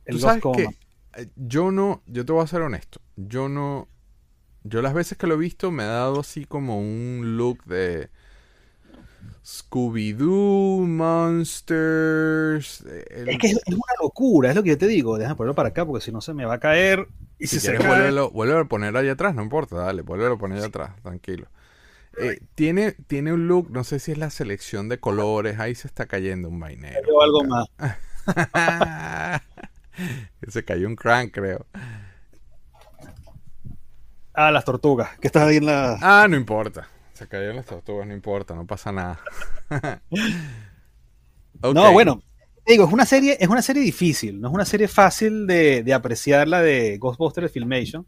Tú 0.10 0.20
El 0.20 0.20
sabes 0.20 0.46
Ghost 0.46 0.48
que 0.48 0.78
eh, 1.16 1.28
yo 1.36 1.72
no, 1.72 2.02
yo 2.08 2.26
te 2.26 2.32
voy 2.32 2.44
a 2.44 2.48
ser 2.48 2.62
honesto, 2.62 3.02
yo 3.16 3.50
no, 3.50 3.88
yo 4.64 4.82
las 4.82 4.94
veces 4.94 5.18
que 5.18 5.28
lo 5.28 5.36
he 5.36 5.38
visto 5.38 5.72
me 5.72 5.84
ha 5.84 5.88
dado 5.88 6.22
así 6.22 6.46
como 6.46 6.80
un 6.80 7.38
look 7.38 7.64
de 7.66 8.10
Scooby-Doo, 9.44 10.86
Monsters, 10.88 12.82
eh, 12.86 13.06
el- 13.12 13.32
Es 13.32 13.38
que 13.38 13.48
es, 13.48 13.54
es 13.66 13.74
una 13.76 13.94
locura, 14.02 14.50
es 14.50 14.56
lo 14.56 14.64
que 14.64 14.70
yo 14.70 14.78
te 14.78 14.88
digo. 14.88 15.18
Déjame 15.18 15.36
ponerlo 15.36 15.56
para 15.56 15.70
acá 15.70 15.86
porque 15.86 16.04
si 16.06 16.12
no 16.12 16.22
se 16.22 16.34
me 16.34 16.46
va 16.46 16.56
a 16.56 16.60
caer. 16.60 17.08
Y 17.40 17.48
si 17.48 17.60
si, 17.60 17.60
se 17.60 17.76
quieres 17.76 17.80
cae. 17.80 18.12
vuélvelo, 18.12 18.30
vuélvelo 18.32 18.62
a 18.62 18.66
poner 18.66 18.96
ahí 18.98 19.10
atrás, 19.10 19.34
no 19.36 19.42
importa, 19.44 19.76
dale, 19.78 20.02
vuélvelo 20.02 20.36
a 20.36 20.38
poner 20.38 20.60
ahí 20.60 20.66
atrás, 20.66 20.96
tranquilo. 21.02 21.48
Eh, 22.20 22.40
tiene, 22.56 22.94
tiene 23.08 23.32
un 23.32 23.48
look, 23.48 23.70
no 23.72 23.84
sé 23.84 24.00
si 24.00 24.12
es 24.12 24.18
la 24.18 24.30
selección 24.30 24.90
de 24.90 25.00
colores, 25.00 25.60
ahí 25.60 25.76
se 25.76 25.88
está 25.88 26.08
cayendo 26.08 26.50
un 26.50 26.60
vainero. 26.60 27.00
veo 27.06 27.22
algo 27.22 27.44
más. 27.44 27.68
se 30.48 30.66
cayó 30.66 30.88
un 30.88 30.96
crank, 30.96 31.32
creo. 31.34 31.66
Ah, 34.34 34.52
las 34.52 34.66
tortugas, 34.66 35.18
que 35.20 35.28
están 35.28 35.48
ahí 35.48 35.58
en 35.58 35.66
la. 35.66 35.98
Ah, 36.02 36.28
no 36.28 36.36
importa. 36.36 36.88
Se 37.14 37.28
cayeron 37.28 37.56
las 37.56 37.66
tortugas, 37.66 38.08
no 38.08 38.14
importa, 38.14 38.54
no 38.54 38.66
pasa 38.66 38.92
nada. 38.92 39.20
No, 41.60 41.92
bueno, 41.92 42.22
digo, 42.68 42.86
es 42.86 42.94
una 42.94 43.08
serie, 43.08 43.36
es 43.40 43.48
una 43.48 43.64
serie 43.64 43.82
difícil, 43.82 44.40
no 44.40 44.50
es 44.50 44.54
una 44.54 44.64
serie 44.64 44.88
fácil 44.88 45.48
de, 45.48 45.82
de 45.82 45.92
apreciar 45.92 46.48
la 46.48 46.62
de 46.62 47.00
Ghostbusters 47.00 47.52
Filmation. 47.52 48.06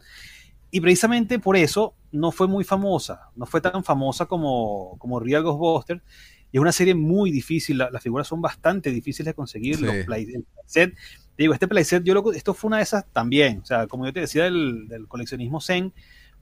Y 0.72 0.82
precisamente 0.82 1.40
por 1.40 1.58
eso 1.58 1.96
no 2.12 2.32
fue 2.32 2.48
muy 2.48 2.64
famosa, 2.64 3.30
no 3.36 3.46
fue 3.46 3.62
tan 3.62 3.84
famosa 3.84 4.26
como, 4.26 4.96
como 5.00 5.20
Real 5.20 5.44
Ghostbusters. 5.44 6.02
Y 6.52 6.58
es 6.58 6.62
una 6.62 6.72
serie 6.72 6.96
muy 6.96 7.32
difícil, 7.32 7.78
la- 7.78 7.90
las 7.92 8.02
figuras 8.04 8.28
son 8.28 8.42
bastante 8.42 8.90
difíciles 8.92 9.28
de 9.28 9.34
conseguir. 9.36 9.78
Sí. 9.78 9.86
Los 9.86 9.98
play, 10.06 10.24
el 10.34 10.44
playset, 10.44 10.94
te 10.96 11.44
digo, 11.44 11.54
este 11.54 11.68
playset, 11.68 12.04
yo 12.04 12.14
lo, 12.14 12.32
esto 12.34 12.54
fue 12.54 12.68
una 12.70 12.78
de 12.78 12.84
esas 12.84 13.06
también. 13.14 13.60
O 13.62 13.66
sea, 13.66 13.88
como 13.88 14.06
yo 14.06 14.14
te 14.14 14.22
decía 14.22 14.44
del, 14.46 14.88
del 14.88 15.08
coleccionismo 15.08 15.62
Zen, 15.62 15.94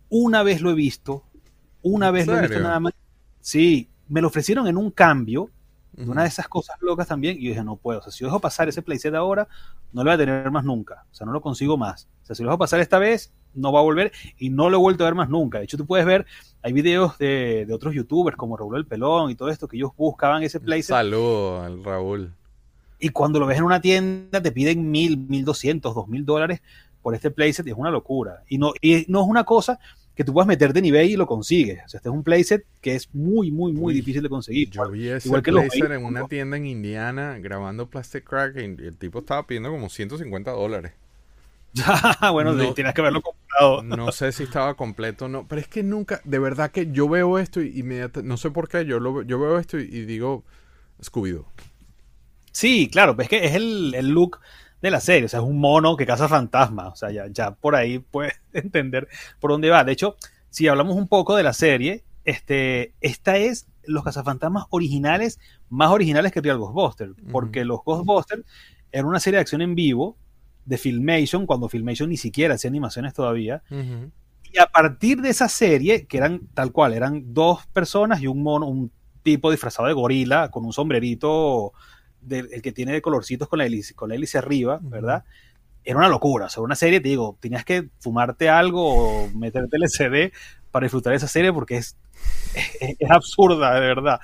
una 0.09 0.43
vez 0.43 0.61
lo 0.61 0.71
he 0.71 0.75
visto, 0.75 1.23
una 1.81 2.07
¿En 2.07 2.13
vez 2.13 2.27
lo 2.27 2.37
he 2.37 2.41
visto 2.41 2.59
nada 2.59 2.79
más. 2.79 2.93
Sí, 3.41 3.89
me 4.07 4.21
lo 4.21 4.27
ofrecieron 4.27 4.67
en 4.67 4.77
un 4.77 4.91
cambio 4.91 5.49
Ujú. 5.97 6.11
una 6.11 6.21
de 6.23 6.27
esas 6.27 6.47
cosas 6.47 6.77
locas 6.81 7.07
también, 7.07 7.37
y 7.39 7.45
yo 7.45 7.49
dije, 7.49 7.63
no 7.63 7.75
puedo, 7.75 7.99
o 7.99 8.03
sea, 8.03 8.11
si 8.11 8.19
yo 8.19 8.27
dejo 8.27 8.39
pasar 8.39 8.69
ese 8.69 8.83
playset 8.83 9.15
ahora, 9.15 9.47
no 9.93 10.03
lo 10.03 10.09
voy 10.11 10.15
a 10.15 10.17
tener 10.17 10.51
más 10.51 10.63
nunca, 10.63 11.05
o 11.11 11.15
sea, 11.15 11.25
no 11.25 11.33
lo 11.33 11.41
consigo 11.41 11.75
más. 11.77 12.07
O 12.23 12.25
sea, 12.27 12.35
si 12.35 12.43
lo 12.43 12.49
dejo 12.49 12.59
pasar 12.59 12.79
esta 12.81 12.99
vez, 12.99 13.33
no 13.53 13.71
va 13.71 13.79
a 13.79 13.83
volver 13.83 14.11
y 14.37 14.49
no 14.49 14.69
lo 14.69 14.77
he 14.77 14.79
vuelto 14.79 15.03
a 15.03 15.07
ver 15.07 15.15
más 15.15 15.29
nunca. 15.29 15.57
De 15.59 15.65
hecho, 15.65 15.77
tú 15.77 15.85
puedes 15.85 16.05
ver, 16.05 16.25
hay 16.61 16.73
videos 16.73 17.17
de, 17.17 17.65
de 17.65 17.73
otros 17.73 17.93
youtubers 17.93 18.37
como 18.37 18.55
Raúl 18.57 18.77
el 18.77 18.85
Pelón 18.85 19.31
y 19.31 19.35
todo 19.35 19.49
esto, 19.49 19.67
que 19.67 19.77
ellos 19.77 19.91
buscaban 19.97 20.43
ese 20.43 20.59
playset 20.59 20.95
Saludo 20.95 21.61
al 21.63 21.83
Raúl. 21.83 22.33
y 22.99 23.09
cuando 23.09 23.39
lo 23.39 23.45
ves 23.45 23.57
en 23.57 23.63
una 23.63 23.81
tienda 23.81 24.41
te 24.41 24.51
piden 24.51 24.89
mil, 24.91 25.17
mil 25.17 25.45
doscientos, 25.45 25.93
dos 25.95 26.07
mil 26.07 26.25
dólares 26.25 26.61
por 27.01 27.15
este 27.15 27.31
playset 27.31 27.65
y 27.67 27.71
es 27.71 27.77
una 27.77 27.91
locura. 27.91 28.43
Y 28.49 28.57
no, 28.57 28.73
y 28.81 29.05
no 29.07 29.21
es 29.21 29.27
una 29.27 29.43
cosa 29.43 29.79
que 30.15 30.23
tú 30.23 30.33
puedas 30.33 30.47
meterte 30.47 30.79
en 30.79 30.85
eBay 30.85 31.13
y 31.13 31.15
lo 31.15 31.27
consigues. 31.27 31.77
O 31.85 31.89
sea, 31.89 31.99
este 31.99 32.09
es 32.09 32.13
un 32.15 32.23
playset 32.23 32.65
que 32.81 32.95
es 32.95 33.13
muy, 33.13 33.51
muy, 33.51 33.71
muy 33.71 33.93
Uy, 33.93 33.93
difícil 33.93 34.23
de 34.23 34.29
conseguir. 34.29 34.71
Yo 34.71 34.89
vi 34.89 35.07
ese 35.09 35.27
igual 35.27 35.43
que 35.43 35.51
los 35.51 35.65
blazer 35.65 35.91
en 35.91 36.03
una 36.03 36.27
tienda 36.27 36.57
en 36.57 36.65
Indiana 36.65 37.37
grabando 37.39 37.87
Plastic 37.87 38.23
Crack 38.23 38.57
y 38.57 38.63
el 38.63 38.97
tipo 38.97 39.19
estaba 39.19 39.45
pidiendo 39.45 39.69
como 39.69 39.89
150 39.89 40.51
dólares. 40.51 40.93
bueno, 42.31 42.53
No. 42.53 42.73
tienes 42.73 42.93
que 42.93 43.01
haberlo 43.01 43.21
comprado. 43.21 43.83
No 43.83 44.11
sé 44.11 44.31
si 44.31 44.43
estaba 44.43 44.75
completo 44.75 45.25
o 45.25 45.27
no, 45.27 45.47
pero 45.47 45.61
es 45.61 45.67
que 45.67 45.83
nunca, 45.83 46.21
de 46.23 46.39
verdad 46.39 46.71
que 46.71 46.91
yo 46.91 47.07
veo 47.07 47.37
esto 47.39 47.61
y 47.61 47.79
inmediata- 47.81 48.23
no 48.23 48.37
sé 48.37 48.49
por 48.51 48.67
qué, 48.67 48.85
yo, 48.85 48.99
lo, 48.99 49.21
yo 49.23 49.39
veo 49.39 49.59
esto 49.59 49.79
y, 49.79 49.83
y 49.83 50.05
digo, 50.05 50.43
Scooby-Doo. 51.01 51.45
Sí, 52.51 52.89
claro, 52.91 53.15
es 53.19 53.29
que 53.29 53.45
es 53.45 53.55
el, 53.55 53.93
el 53.95 54.09
look 54.09 54.39
de 54.81 54.91
la 54.91 54.99
serie, 54.99 55.25
o 55.25 55.29
sea, 55.29 55.39
es 55.39 55.45
un 55.45 55.59
mono 55.59 55.95
que 55.97 56.05
caza 56.05 56.27
fantasmas, 56.27 56.93
o 56.93 56.95
sea, 56.95 57.11
ya, 57.11 57.27
ya 57.27 57.51
por 57.51 57.75
ahí 57.75 57.99
puedes 57.99 58.33
entender 58.53 59.07
por 59.39 59.51
dónde 59.51 59.69
va. 59.69 59.83
De 59.83 59.91
hecho, 59.91 60.15
si 60.49 60.67
hablamos 60.67 60.95
un 60.95 61.07
poco 61.07 61.35
de 61.35 61.43
la 61.43 61.53
serie, 61.53 62.03
este, 62.25 62.93
esta 63.01 63.37
es 63.37 63.67
los 63.83 64.03
cazafantasmas 64.03 64.65
originales, 64.69 65.39
más 65.69 65.91
originales 65.91 66.31
que 66.31 66.41
Real 66.41 66.57
Ghostbusters, 66.57 67.13
porque 67.31 67.63
los 67.63 67.83
Ghostbusters 67.83 68.43
era 68.91 69.05
una 69.05 69.19
serie 69.19 69.37
de 69.37 69.41
acción 69.41 69.61
en 69.61 69.75
vivo 69.75 70.17
de 70.67 70.77
Filmation, 70.77 71.45
cuando 71.45 71.69
Filmation 71.69 72.09
ni 72.09 72.17
siquiera 72.17 72.55
hacía 72.55 72.69
animaciones 72.69 73.13
todavía, 73.13 73.63
Ujú. 73.71 74.11
y 74.53 74.57
a 74.59 74.67
partir 74.67 75.21
de 75.21 75.29
esa 75.29 75.47
serie, 75.49 76.05
que 76.05 76.17
eran 76.17 76.41
tal 76.53 76.71
cual, 76.71 76.93
eran 76.93 77.33
dos 77.33 77.65
personas 77.67 78.21
y 78.21 78.27
un 78.27 78.43
mono, 78.43 78.67
un 78.67 78.91
tipo 79.23 79.49
disfrazado 79.49 79.87
de 79.87 79.93
gorila 79.93 80.51
con 80.51 80.65
un 80.65 80.73
sombrerito 80.73 81.73
del 82.21 82.49
el 82.51 82.61
que 82.61 82.71
tiene 82.71 83.01
colorcitos 83.01 83.47
con 83.47 83.59
la 83.59 83.65
hélice, 83.65 83.93
con 83.93 84.09
la 84.09 84.15
hélice 84.15 84.37
arriba. 84.37 84.79
¿verdad? 84.81 85.23
Era 85.83 85.97
una 85.97 86.09
locura. 86.09 86.45
O 86.45 86.49
sea, 86.49 86.63
una 86.63 86.75
serie, 86.75 86.99
te 86.99 87.09
digo, 87.09 87.37
tenías 87.39 87.63
que 87.63 87.89
fumarte 87.99 88.49
algo 88.49 88.83
o 88.83 89.29
meterte 89.33 89.77
el 89.77 89.89
CD 89.89 90.31
para 90.71 90.85
disfrutar 90.85 91.11
de 91.11 91.17
esa 91.17 91.27
serie 91.27 91.53
porque 91.53 91.77
es, 91.77 91.97
es, 92.81 92.95
es 92.99 93.09
absurda, 93.09 93.73
de 93.73 93.79
verdad. 93.81 94.19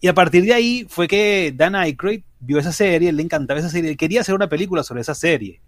Y 0.00 0.06
a 0.06 0.14
partir 0.14 0.44
de 0.44 0.54
ahí 0.54 0.86
fue 0.88 1.08
que 1.08 1.52
Dan 1.56 1.74
Aykroyd 1.74 2.22
vio 2.40 2.58
esa 2.58 2.72
serie, 2.72 3.12
le 3.12 3.22
encantaba 3.22 3.58
esa 3.58 3.68
serie, 3.68 3.90
él 3.90 3.96
quería 3.96 4.20
hacer 4.20 4.34
una 4.34 4.48
película 4.48 4.82
sobre 4.84 5.00
esa 5.00 5.14
serie. 5.14 5.60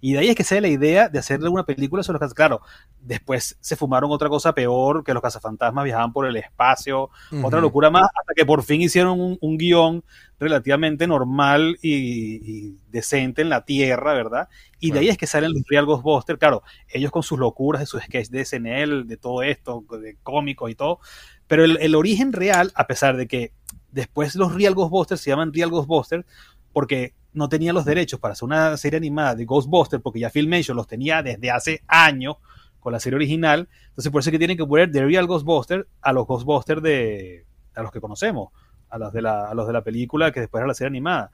Y 0.00 0.12
de 0.12 0.20
ahí 0.20 0.28
es 0.28 0.36
que 0.36 0.44
sale 0.44 0.60
la 0.60 0.68
idea 0.68 1.08
de 1.08 1.18
hacerle 1.18 1.48
una 1.48 1.64
película 1.64 2.02
sobre 2.02 2.14
los 2.14 2.20
cazafantasmas. 2.20 2.60
Claro, 2.60 2.96
después 3.00 3.56
se 3.60 3.76
fumaron 3.76 4.10
otra 4.12 4.28
cosa 4.28 4.54
peor, 4.54 5.02
que 5.02 5.12
los 5.12 5.22
cazafantasmas 5.22 5.84
viajaban 5.84 6.12
por 6.12 6.26
el 6.26 6.36
espacio, 6.36 7.10
otra 7.42 7.60
locura 7.60 7.90
más, 7.90 8.04
hasta 8.04 8.34
que 8.34 8.46
por 8.46 8.62
fin 8.62 8.80
hicieron 8.80 9.20
un, 9.20 9.38
un 9.40 9.58
guion 9.58 10.04
relativamente 10.38 11.06
normal 11.06 11.78
y, 11.82 11.94
y 11.94 12.78
decente 12.90 13.42
en 13.42 13.48
la 13.48 13.64
Tierra, 13.64 14.14
¿verdad? 14.14 14.48
Y 14.78 14.92
de 14.92 15.00
ahí 15.00 15.08
es 15.08 15.18
que 15.18 15.26
salen 15.26 15.52
los 15.52 15.62
Real 15.68 15.86
Ghostbusters, 15.86 16.38
claro, 16.38 16.62
ellos 16.88 17.10
con 17.10 17.24
sus 17.24 17.38
locuras 17.38 17.80
de 17.80 17.86
sus 17.86 18.02
sketches 18.02 18.30
de 18.30 18.44
SNL, 18.44 19.08
de 19.08 19.16
todo 19.16 19.42
esto, 19.42 19.84
de 20.00 20.16
cómicos 20.22 20.70
y 20.70 20.76
todo, 20.76 21.00
pero 21.48 21.64
el, 21.64 21.76
el 21.80 21.96
origen 21.96 22.32
real, 22.32 22.70
a 22.76 22.86
pesar 22.86 23.16
de 23.16 23.26
que 23.26 23.52
después 23.90 24.36
los 24.36 24.54
Real 24.54 24.74
Ghostbusters 24.74 25.20
se 25.20 25.30
llaman 25.30 25.52
Real 25.52 25.70
Ghostbusters, 25.70 26.24
porque 26.72 27.14
no 27.32 27.48
tenían 27.48 27.74
los 27.74 27.84
derechos 27.84 28.18
para 28.20 28.32
hacer 28.32 28.46
una 28.46 28.76
serie 28.76 28.96
animada 28.96 29.34
de 29.34 29.44
Ghostbusters, 29.44 30.02
porque 30.02 30.20
ya 30.20 30.30
Filmation 30.30 30.76
los 30.76 30.86
tenía 30.86 31.22
desde 31.22 31.50
hace 31.50 31.82
años 31.86 32.36
con 32.80 32.92
la 32.92 33.00
serie 33.00 33.16
original, 33.16 33.68
entonces 33.88 34.10
por 34.10 34.20
eso 34.20 34.30
es 34.30 34.32
que 34.32 34.38
tienen 34.38 34.56
que 34.56 34.64
poner 34.64 34.90
The 34.90 35.04
Real 35.04 35.26
Ghostbusters 35.26 35.86
a 36.00 36.12
los 36.12 36.26
Ghostbusters 36.26 36.82
de 36.82 37.44
a 37.74 37.82
los 37.82 37.92
que 37.92 38.00
conocemos, 38.00 38.50
a 38.88 38.98
los 38.98 39.12
de 39.12 39.22
la, 39.22 39.48
a 39.50 39.54
los 39.54 39.66
de 39.66 39.72
la 39.72 39.82
película 39.82 40.32
que 40.32 40.40
después 40.40 40.60
era 40.60 40.66
la 40.68 40.74
serie 40.74 40.88
animada. 40.88 41.30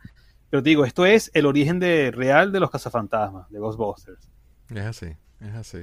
Pero 0.50 0.62
te 0.62 0.70
digo, 0.70 0.84
esto 0.84 1.06
es 1.06 1.30
el 1.34 1.46
origen 1.46 1.78
de, 1.80 2.10
real 2.10 2.52
de 2.52 2.60
los 2.60 2.70
cazafantasmas, 2.70 3.48
de 3.50 3.58
Ghostbusters. 3.58 4.28
Es 4.70 4.84
así, 4.84 5.06
es 5.40 5.54
así. 5.54 5.78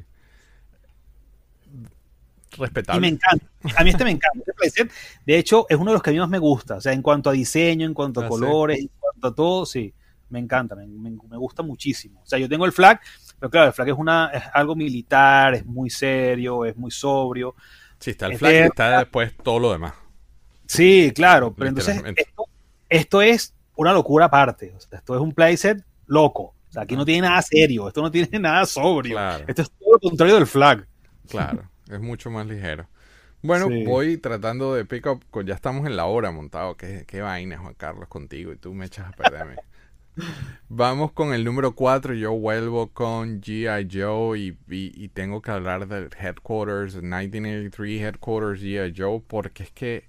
Y 2.54 2.58
Respetable. 2.58 3.00
me 3.02 3.08
encanta. 3.08 3.46
A 3.78 3.84
mí 3.84 3.90
este 3.92 4.04
me 4.04 4.12
encanta. 4.12 4.40
Este 4.40 4.54
playset, 4.54 4.92
de 5.26 5.38
hecho, 5.38 5.66
es 5.70 5.78
uno 5.78 5.92
de 5.92 5.94
los 5.96 6.04
que 6.04 6.10
a 6.10 6.14
mí 6.14 6.20
más 6.20 6.30
me 6.30 6.40
gusta. 6.40 6.76
O 6.76 6.82
sea, 6.82 6.92
en 6.94 7.02
cuanto 7.02 7.30
a 7.30 7.34
diseño, 7.34 7.86
en 7.86 7.94
cuanto 7.94 8.20
a 8.20 8.24
Ah, 8.26 8.28
sí. 8.28 8.30
colores, 8.30 8.80
en 8.80 8.90
cuanto 9.00 9.28
a 9.28 9.36
todo, 9.36 9.66
sí. 9.66 9.94
Me 10.32 10.40
encanta, 10.40 10.76
me, 10.76 10.88
me- 10.88 11.12
me 11.12 11.38
gusta 11.38 11.62
muchísimo. 11.62 12.22
O 12.22 12.26
sea, 12.26 12.40
yo 12.40 12.50
tengo 12.50 12.66
el 12.66 12.72
flag, 12.72 13.00
pero 13.40 13.50
claro, 13.50 13.68
el 13.68 13.74
flag 13.74 13.90
es, 13.90 13.96
una, 13.98 14.32
es 14.34 14.44
algo 14.54 14.76
militar, 14.76 15.54
es 15.54 15.66
muy 15.66 15.90
serio, 15.90 16.66
es 16.66 16.76
muy 16.78 16.90
sobrio. 16.90 17.56
Sí, 18.00 18.12
está 18.12 18.26
el 18.28 18.38
flag 18.38 18.54
y 18.54 18.58
está 18.58 19.00
después 19.00 19.34
todo 19.44 19.60
lo 19.60 19.72
demás. 19.72 19.94
Sí, 20.66 21.12
claro, 21.14 21.54
pero 21.54 21.70
entonces 21.70 22.02
esto, 22.16 22.46
esto 22.90 23.22
es 23.22 23.54
una 23.76 23.94
locura 23.94 24.26
aparte. 24.26 24.74
O 24.76 24.80
sea, 24.80 25.00
esto 25.00 25.16
es 25.16 25.22
un 25.22 25.34
playset 25.34 25.84
loco. 26.08 26.56
O 26.70 26.72
sea, 26.74 26.84
aquí 26.84 26.96
no 26.96 27.04
tiene 27.04 27.28
nada 27.28 27.42
serio, 27.42 27.88
esto 27.90 28.02
no 28.02 28.10
tiene 28.10 28.30
nada 28.40 28.66
sobrio. 28.66 29.16
Claro. 29.16 29.44
Esto 29.48 29.62
es 29.64 29.72
todo 29.72 29.94
lo 29.94 30.00
contrario 30.00 30.36
del 30.36 30.48
flag. 30.48 30.88
Claro, 31.30 31.70
es 31.90 32.00
mucho 32.00 32.30
más 32.32 32.48
ligero. 32.48 32.88
Bueno, 33.44 33.68
Sí. 33.70 33.84
voy 33.86 34.18
tratando 34.18 34.76
de 34.76 34.86
pick 34.86 35.08
up, 35.08 35.26
con- 35.32 35.46
ya 35.48 35.56
estamos 35.56 35.86
en 35.88 35.96
la 35.98 36.06
hora 36.06 36.32
montado, 36.32 36.78
qué, 36.78 37.06
qué 37.08 37.22
vaina 37.22 37.58
Juan 37.58 37.74
Carlos 37.74 38.08
contigo 38.08 38.52
y 38.54 38.56
tú 38.58 38.74
me 38.74 38.86
echas 38.86 39.08
a 39.08 39.12
perderme. 39.12 39.56
Vamos 40.70 41.12
con 41.12 41.34
el 41.34 41.44
número 41.44 41.76
4, 41.76 42.14
yo 42.14 42.32
vuelvo 42.34 42.88
con 42.92 43.42
G.I. 43.42 43.88
Joe 43.92 44.40
y, 44.40 44.58
y- 44.70 45.08
tengo 45.10 45.42
que 45.42 45.52
hablar 45.52 45.88
del 45.88 46.10
Headquarters, 46.18 46.96
1983 46.96 48.02
Headquarters 48.02 48.62
G.I. 48.62 48.94
Joe, 48.98 49.22
porque 49.28 49.64
es 49.64 49.72
que 49.72 50.06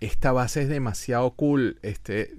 esta 0.00 0.32
base 0.32 0.62
es 0.62 0.68
demasiado 0.68 1.32
cool. 1.32 1.78
Este, 1.82 2.30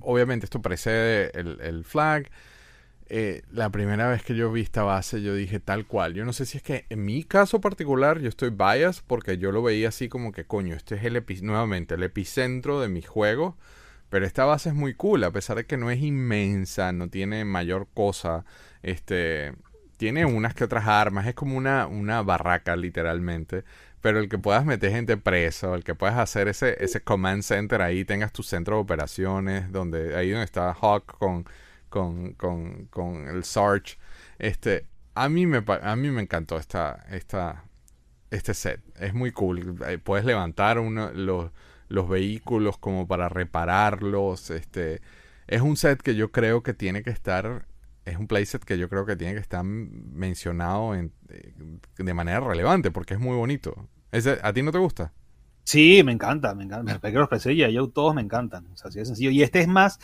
obviamente 0.00 0.46
esto 0.46 0.62
precede 0.62 1.30
el, 1.38 1.60
el 1.60 1.84
flag, 1.84 2.30
eh, 3.08 3.42
la 3.52 3.70
primera 3.70 4.08
vez 4.08 4.22
que 4.22 4.34
yo 4.36 4.52
vi 4.52 4.62
esta 4.62 4.84
base, 4.84 5.22
yo 5.22 5.34
dije 5.34 5.60
tal 5.60 5.86
cual. 5.86 6.14
Yo 6.14 6.24
no 6.24 6.32
sé 6.32 6.46
si 6.46 6.58
es 6.58 6.62
que 6.64 6.86
en 6.90 7.04
mi 7.04 7.24
caso 7.24 7.60
particular 7.60 8.20
yo 8.20 8.28
estoy 8.28 8.50
bias 8.50 9.02
porque 9.06 9.38
yo 9.38 9.52
lo 9.52 9.62
veía 9.62 9.88
así 9.88 10.08
como 10.08 10.32
que, 10.32 10.44
coño, 10.46 10.76
este 10.76 10.96
es 10.96 11.04
el 11.04 11.22
nuevamente 11.42 11.94
el 11.96 12.02
epicentro 12.04 12.80
de 12.80 12.88
mi 12.88 13.02
juego. 13.02 13.56
Pero 14.10 14.26
esta 14.26 14.44
base 14.44 14.70
es 14.70 14.74
muy 14.74 14.94
cool, 14.94 15.24
a 15.24 15.30
pesar 15.30 15.56
de 15.56 15.66
que 15.66 15.76
no 15.76 15.90
es 15.90 16.00
inmensa, 16.00 16.92
no 16.92 17.08
tiene 17.08 17.44
mayor 17.44 17.88
cosa. 17.94 18.44
Este, 18.82 19.54
tiene 19.96 20.24
unas 20.26 20.54
que 20.54 20.64
otras 20.64 20.86
armas, 20.88 21.26
es 21.26 21.34
como 21.34 21.56
una, 21.56 21.86
una 21.86 22.22
barraca 22.22 22.76
literalmente. 22.76 23.64
Pero 24.00 24.18
el 24.18 24.28
que 24.28 24.38
puedas 24.38 24.64
meter 24.64 24.92
gente 24.92 25.16
preso, 25.16 25.74
el 25.74 25.84
que 25.84 25.94
puedas 25.94 26.16
hacer 26.18 26.48
ese, 26.48 26.82
ese 26.82 27.02
command 27.02 27.42
center 27.42 27.82
ahí, 27.82 28.04
tengas 28.04 28.32
tu 28.32 28.42
centro 28.42 28.76
de 28.76 28.82
operaciones, 28.82 29.70
donde 29.72 30.16
ahí 30.16 30.30
donde 30.30 30.44
está 30.44 30.72
Hawk 30.72 31.18
con, 31.18 31.44
con, 31.90 32.32
con, 32.34 32.86
con 32.86 33.28
el 33.28 33.44
Sarge. 33.44 33.98
Este, 34.38 34.86
a 35.14 35.28
mí 35.28 35.46
me 35.46 35.62
a 35.66 35.96
mí 35.96 36.10
me 36.10 36.22
encantó 36.22 36.56
esta, 36.56 37.04
esta, 37.10 37.64
este 38.30 38.54
set. 38.54 38.80
Es 38.98 39.12
muy 39.14 39.32
cool. 39.32 39.76
Eh, 39.86 39.98
Puedes 39.98 40.24
levantar 40.24 40.78
uno, 40.78 41.10
los, 41.12 41.50
los 41.90 42.08
vehículos 42.08 42.78
como 42.78 43.06
para 43.06 43.28
repararlos. 43.28 44.48
Este, 44.50 45.02
es 45.46 45.60
un 45.60 45.76
set 45.76 46.00
que 46.00 46.14
yo 46.14 46.30
creo 46.32 46.62
que 46.62 46.72
tiene 46.72 47.02
que 47.02 47.10
estar. 47.10 47.66
Es 48.06 48.16
un 48.16 48.26
playset 48.26 48.64
que 48.64 48.78
yo 48.78 48.88
creo 48.88 49.04
que 49.04 49.16
tiene 49.16 49.34
que 49.34 49.40
estar 49.40 49.62
mencionado 49.62 50.94
en, 50.94 51.12
eh, 51.28 51.52
de 51.98 52.14
manera 52.14 52.40
relevante 52.40 52.90
porque 52.90 53.14
es 53.14 53.20
muy 53.20 53.36
bonito. 53.36 53.88
Ese, 54.10 54.38
¿A 54.42 54.52
ti 54.52 54.62
no 54.62 54.72
te 54.72 54.78
gusta? 54.78 55.12
Sí, 55.64 56.02
me 56.02 56.12
encanta, 56.12 56.54
me 56.54 56.64
encanta. 56.64 56.98
Me 57.02 57.12
los 57.12 57.28
presé 57.28 57.52
y 57.52 57.72
yo 57.72 57.88
todos 57.90 58.14
me 58.14 58.22
encantan. 58.22 58.66
O 58.72 58.76
sea, 58.76 58.88
así 58.88 58.98
de 58.98 59.04
sencillo. 59.04 59.30
Y 59.30 59.42
este 59.42 59.60
es 59.60 59.68
más, 59.68 59.98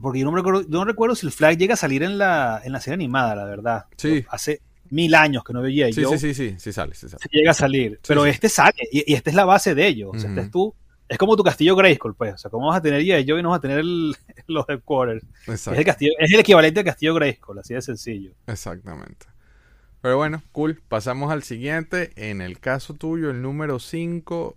porque 0.00 0.18
yo 0.18 0.24
no 0.26 0.32
me 0.32 0.38
recuerdo, 0.38 0.62
yo 0.62 0.68
no 0.78 0.84
recuerdo 0.84 1.14
si 1.14 1.26
el 1.26 1.32
flag 1.32 1.56
llega 1.56 1.74
a 1.74 1.78
salir 1.78 2.02
en 2.02 2.18
la, 2.18 2.60
en 2.64 2.72
la 2.72 2.80
serie 2.80 2.94
animada, 2.94 3.34
la 3.36 3.44
verdad. 3.44 3.86
Sí. 3.96 4.22
Yo 4.22 4.28
hace 4.30 4.60
mil 4.90 5.14
años 5.14 5.42
que 5.44 5.52
no 5.52 5.62
veía 5.62 5.90
Sí, 5.92 6.02
yo. 6.02 6.10
sí, 6.10 6.18
sí, 6.18 6.34
sí, 6.34 6.56
sí 6.58 6.72
sale, 6.72 6.94
sí 6.94 7.08
sale. 7.08 7.22
si 7.22 7.28
llega 7.38 7.52
a 7.52 7.54
salir. 7.54 8.00
Pero 8.06 8.24
sí. 8.24 8.30
este 8.30 8.48
sale, 8.48 8.74
y, 8.92 9.10
y 9.10 9.14
esta 9.14 9.30
es 9.30 9.36
la 9.36 9.44
base 9.44 9.74
de 9.74 9.86
ellos. 9.86 10.10
O 10.14 10.18
sea, 10.18 10.28
este 10.28 10.40
Ujú. 10.40 10.46
es 10.46 10.50
tú. 10.50 10.74
Es 11.08 11.18
como 11.18 11.36
tu 11.36 11.44
castillo 11.44 11.76
Grayskull, 11.76 12.14
pues. 12.14 12.34
O 12.34 12.38
sea, 12.38 12.50
¿cómo 12.50 12.68
vas 12.68 12.78
a 12.78 12.82
tener 12.82 13.00
G.I. 13.02 13.24
Joe 13.28 13.38
y 13.38 13.42
no 13.42 13.50
vas 13.50 13.58
a 13.58 13.62
tener 13.62 13.78
el- 13.78 14.14
los 14.46 14.68
headquarters? 14.68 15.24
Es 15.42 15.48
Exacto. 15.48 15.78
el, 15.78 15.84
castillo, 15.84 16.12
es 16.18 16.32
el 16.32 16.40
equivalente 16.40 16.80
al 16.80 16.86
castillo 16.86 17.14
Grayskull, 17.14 17.58
así 17.58 17.74
de 17.74 17.82
sencillo. 17.82 18.32
Exactamente. 18.46 19.26
Pero 20.00 20.16
bueno, 20.16 20.42
cool. 20.52 20.82
Pasamos 20.88 21.32
al 21.32 21.42
siguiente. 21.42 22.12
En 22.16 22.40
el 22.40 22.60
caso 22.60 22.94
tuyo, 22.94 23.30
el 23.30 23.42
número 23.42 23.78
5. 23.78 24.56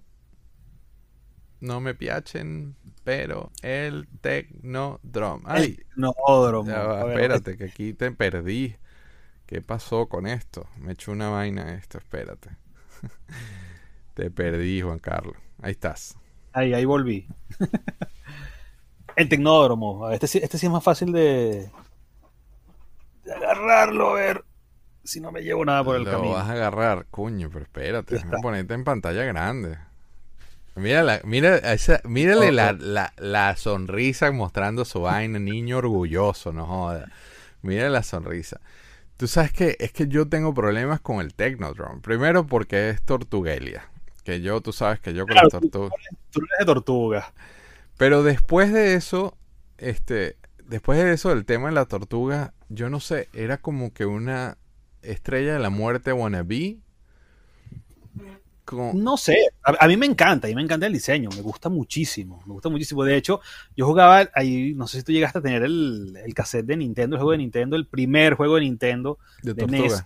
No 1.61 1.81
me 1.81 1.93
piachen, 1.93 2.75
pero 3.03 3.51
el 3.63 4.07
Technodrome. 4.21 5.43
Ay, 5.45 5.79
ver, 5.97 7.09
espérate, 7.09 7.57
que 7.57 7.65
aquí 7.65 7.93
te 7.93 8.11
perdí. 8.11 8.75
¿Qué 9.45 9.61
pasó 9.61 10.07
con 10.07 10.27
esto? 10.27 10.69
Me 10.77 10.91
echó 10.91 11.11
una 11.11 11.29
vaina 11.29 11.73
esto, 11.73 11.97
espérate. 11.97 12.51
te 14.13 14.29
perdí, 14.29 14.81
Juan 14.81 14.99
Carlos. 14.99 15.35
Ahí 15.61 15.71
estás. 15.71 16.18
Ahí, 16.53 16.73
ahí 16.73 16.85
volví. 16.85 17.27
el 19.15 19.29
Tecnódromo. 19.29 20.09
Este, 20.11 20.27
sí- 20.27 20.39
este 20.41 20.57
sí 20.57 20.65
es 20.65 20.71
más 20.71 20.83
fácil 20.83 21.11
de, 21.11 21.69
de 23.23 23.33
agarrarlo, 23.33 24.11
a 24.11 24.13
ver 24.15 24.45
si 25.03 25.19
no 25.19 25.31
me 25.31 25.41
llevo 25.41 25.65
nada 25.65 25.83
por 25.83 25.95
el 25.95 26.03
Lo 26.03 26.11
camino. 26.11 26.33
vas 26.33 26.47
a 26.49 26.53
agarrar, 26.53 27.05
coño, 27.09 27.49
pero 27.51 27.63
espérate, 27.65 28.15
déjame 28.15 28.37
ponerte 28.41 28.73
en 28.73 28.83
pantalla 28.83 29.23
grande. 29.23 29.77
Mira, 30.75 31.03
la, 31.03 31.19
mira 31.25 31.57
esa, 31.57 31.99
mírale 32.05 32.51
la, 32.51 32.71
la, 32.73 33.11
la 33.17 33.55
sonrisa 33.57 34.31
mostrando 34.31 34.85
su 34.85 35.01
vaina, 35.01 35.37
niño 35.39 35.77
orgulloso, 35.79 36.53
no 36.53 36.65
joda. 36.65 37.11
Mira 37.61 37.89
la 37.89 38.01
sonrisa. 38.03 38.61
Tú 39.17 39.27
sabes 39.27 39.51
que 39.51 39.75
es 39.79 39.91
que 39.91 40.07
yo 40.07 40.29
tengo 40.29 40.53
problemas 40.53 41.01
con 41.01 41.19
el 41.19 41.33
Technodrome. 41.33 41.99
Primero 42.01 42.47
porque 42.47 42.91
es 42.91 43.01
Tortuguelia. 43.01 43.89
Que 44.23 44.41
yo, 44.41 44.61
tú 44.61 44.73
sabes 44.73 44.99
que 44.99 45.13
yo 45.13 45.27
con 45.27 45.33
Claro, 45.33 45.49
las 45.49 45.49
tortugas. 45.49 45.93
Tú 46.31 46.39
eres 46.41 46.59
de 46.59 46.65
tortuga. 46.65 47.33
Pero 47.97 48.23
después 48.23 48.71
de 48.73 48.95
eso, 48.95 49.37
este, 49.77 50.37
después 50.65 50.97
de 50.99 51.13
eso, 51.13 51.31
el 51.31 51.45
tema 51.45 51.69
de 51.69 51.75
la 51.75 51.85
tortuga, 51.85 52.53
yo 52.69 52.89
no 52.89 52.99
sé, 52.99 53.29
era 53.33 53.57
como 53.57 53.93
que 53.93 54.05
una 54.05 54.57
estrella 55.01 55.53
de 55.53 55.59
la 55.59 55.69
muerte 55.69 56.13
wannabe. 56.13 56.77
Como, 58.65 58.93
No 58.93 59.17
sé, 59.17 59.35
a, 59.63 59.83
a 59.83 59.87
mí 59.87 59.97
me 59.97 60.05
encanta, 60.05 60.47
a 60.47 60.49
mí 60.49 60.55
me 60.55 60.61
encanta 60.61 60.85
el 60.85 60.93
diseño, 60.93 61.29
me 61.35 61.41
gusta 61.41 61.69
muchísimo, 61.69 62.43
me 62.45 62.53
gusta 62.53 62.69
muchísimo. 62.69 63.03
De 63.03 63.15
hecho, 63.17 63.41
yo 63.75 63.85
jugaba 63.87 64.29
ahí, 64.35 64.73
no 64.75 64.87
sé 64.87 64.99
si 64.99 65.03
tú 65.03 65.11
llegaste 65.11 65.39
a 65.39 65.41
tener 65.41 65.63
el, 65.63 66.15
el 66.23 66.33
cassette 66.35 66.65
de 66.67 66.77
Nintendo, 66.77 67.15
el 67.15 67.19
juego 67.19 67.31
de 67.31 67.39
Nintendo, 67.39 67.75
el 67.75 67.87
primer 67.87 68.35
juego 68.35 68.55
de 68.55 68.61
Nintendo, 68.61 69.17
de 69.41 69.53
de 69.53 69.65
tortuga. 69.65 69.97
NES, 69.97 70.05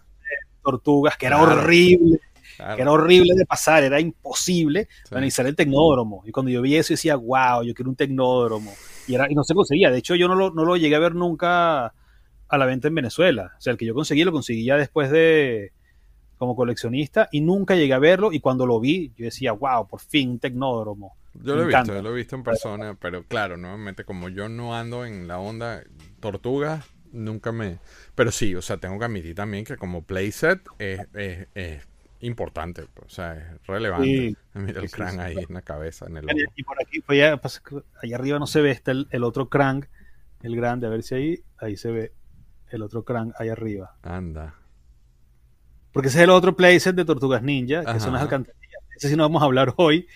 Tortugas, 0.64 1.18
que 1.18 1.26
era 1.26 1.42
horrible, 1.42 2.20
Claro. 2.58 2.76
que 2.76 2.82
era 2.82 2.92
horrible 2.92 3.34
de 3.36 3.46
pasar, 3.46 3.84
era 3.84 4.00
imposible 4.00 4.88
Sí. 5.06 5.16
analizar 5.16 5.46
el 5.48 5.56
tecnódromo. 5.56 6.24
Y 6.26 6.32
cuando 6.32 6.52
yo 6.52 6.62
vi 6.62 6.76
eso, 6.76 6.94
decía, 6.94 7.16
wow, 7.16 7.64
yo 7.64 7.74
quiero 7.74 7.90
un 7.90 7.96
tecnódromo. 7.96 8.74
Y, 9.08 9.16
era, 9.16 9.32
y 9.32 9.36
no 9.36 9.44
se 9.44 9.54
conseguía. 9.54 9.92
De 9.92 9.98
hecho, 9.98 10.16
yo 10.16 10.28
no 10.28 10.36
lo, 10.36 10.52
no 10.52 10.66
lo 10.66 10.78
llegué 10.78 10.96
a 10.96 11.00
ver 11.00 11.16
nunca 11.16 11.94
a 12.48 12.58
la 12.58 12.66
venta 12.66 12.88
en 12.88 12.96
Venezuela. 12.96 13.54
O 13.58 13.62
sea, 13.62 13.72
el 13.72 13.78
que 13.78 13.86
yo 13.86 13.94
conseguí 13.94 14.24
lo 14.24 14.32
conseguí 14.32 14.64
ya 14.66 14.78
después 14.78 15.10
de 15.12 15.72
como 16.38 16.56
coleccionista 16.56 17.30
y 17.32 17.42
nunca 17.42 17.76
llegué 17.76 17.94
a 17.94 18.00
verlo. 18.00 18.32
Y 18.32 18.40
cuando 18.40 18.66
lo 18.66 18.80
vi, 18.80 19.12
yo 19.18 19.26
decía, 19.26 19.54
wow, 19.54 19.88
por 19.88 20.00
fin 20.02 20.32
un 20.32 20.40
tecnódromo. 20.40 21.16
Yo 21.36 21.56
Me 21.56 21.62
lo 21.62 21.64
he 21.64 21.66
visto, 21.68 21.94
yo 21.96 22.02
lo 22.02 22.12
he 22.12 22.16
visto 22.16 22.36
en 22.36 22.44
persona, 22.44 22.96
pero 23.00 23.24
claro, 23.24 23.58
nuevamente 23.58 24.04
como 24.04 24.30
yo 24.30 24.50
no 24.50 24.76
ando 24.76 25.04
en 25.06 25.28
la 25.28 25.40
onda 25.40 25.82
tortuga, 26.20 26.86
nunca 27.12 27.52
me... 27.52 27.80
Pero 28.14 28.32
sí, 28.32 28.54
o 28.56 28.62
sea, 28.62 28.78
tengo 28.78 29.00
que 29.00 29.06
admitir 29.06 29.34
también 29.34 29.66
que 29.66 29.76
como 29.78 30.04
playset 30.04 30.60
es, 30.78 31.00
es, 31.16 31.48
es 31.56 31.88
importante, 32.26 32.86
pues, 32.94 33.06
o 33.12 33.16
sea, 33.16 33.34
es 33.36 33.68
relevante. 33.68 34.06
Sí, 34.08 34.38
Mira 34.54 34.82
el 34.82 34.88
sí, 34.90 34.96
crán 34.96 35.14
sí. 35.14 35.20
ahí 35.20 35.38
en 35.48 35.54
la 35.54 35.62
cabeza, 35.62 36.06
en 36.08 36.18
el 36.18 36.24
Y- 36.26 36.44
ojo. 36.44 36.54
Y 36.56 36.64
por 36.64 36.78
aquí, 36.82 37.00
pues 37.02 37.20
ya, 37.20 37.38
pues, 37.38 37.62
allá 38.02 38.16
arriba 38.16 38.40
no 38.40 38.48
se 38.48 38.62
ve, 38.62 38.72
está 38.72 38.92
el, 38.92 39.08
el 39.12 39.24
otro 39.24 39.50
crank, 39.50 39.86
el 40.42 40.56
grande, 40.56 40.88
a 40.88 40.90
ver 40.90 41.04
si 41.04 41.16
ahí, 41.16 41.44
ahí 41.58 41.78
se 41.78 41.92
ve 41.92 42.12
el 42.70 42.82
otro 42.82 43.04
crank 43.04 43.34
ahí 43.40 43.50
arriba. 43.50 43.96
Anda. 44.02 44.56
Porque 45.92 46.08
ese 46.10 46.18
es 46.20 46.24
el 46.24 46.32
otro 46.32 46.56
playset 46.56 46.96
de 46.96 47.06
Tortugas 47.06 47.44
Ninja, 47.44 47.82
que 47.84 47.90
Ajá. 47.92 48.00
son 48.00 48.14
las 48.14 48.22
alcantarillas. 48.24 48.82
Ese 48.96 49.10
sí 49.10 49.16
no 49.16 49.24
vamos 49.24 49.42
a 49.42 49.46
hablar 49.46 49.74
hoy. 49.78 50.08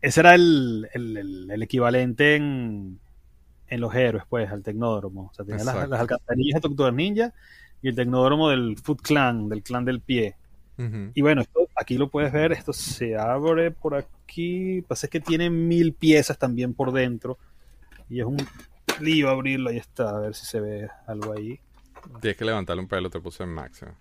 Ese 0.00 0.20
era 0.20 0.34
el, 0.34 0.88
el- 0.94 1.48
el- 1.50 1.62
equivalente 1.62 2.36
en, 2.36 3.00
en 3.66 3.80
los 3.80 3.94
héroes, 3.94 4.24
pues, 4.28 4.50
al 4.50 4.62
tecnódromo. 4.62 5.28
O 5.30 5.34
sea, 5.34 5.44
tenía 5.44 5.64
las, 5.64 5.88
las 5.88 6.00
alcantarillas 6.00 6.54
de 6.54 6.60
Tortugas 6.60 6.94
Ninja 6.94 7.32
y 7.82 7.88
el 7.88 7.96
tecnódromo 7.96 8.50
del 8.50 8.76
Foot 8.78 9.02
Clan, 9.02 9.48
del 9.48 9.62
clan 9.62 9.84
del 9.84 10.00
pie. 10.00 10.36
Y 11.14 11.20
bueno, 11.20 11.42
esto, 11.42 11.60
aquí 11.76 11.98
lo 11.98 12.08
puedes 12.08 12.32
ver, 12.32 12.52
esto 12.52 12.72
se 12.72 13.16
abre 13.16 13.70
por 13.70 13.94
aquí. 13.94 14.82
Pasa 14.82 15.06
es 15.06 15.10
que 15.10 15.20
tiene 15.20 15.50
mil 15.50 15.92
piezas 15.92 16.38
también 16.38 16.74
por 16.74 16.92
dentro. 16.92 17.38
Y 18.08 18.20
es 18.20 18.26
un 18.26 18.38
lío 19.00 19.28
abrirlo, 19.28 19.70
ahí 19.70 19.76
está, 19.76 20.10
a 20.10 20.20
ver 20.20 20.34
si 20.34 20.46
se 20.46 20.60
ve 20.60 20.88
algo 21.06 21.32
ahí. 21.32 21.60
Tienes 22.20 22.36
que 22.36 22.44
levantarle 22.44 22.82
un 22.82 22.88
pelo, 22.88 23.10
te 23.10 23.20
puse 23.20 23.42
en 23.42 23.50
máximo. 23.50 23.92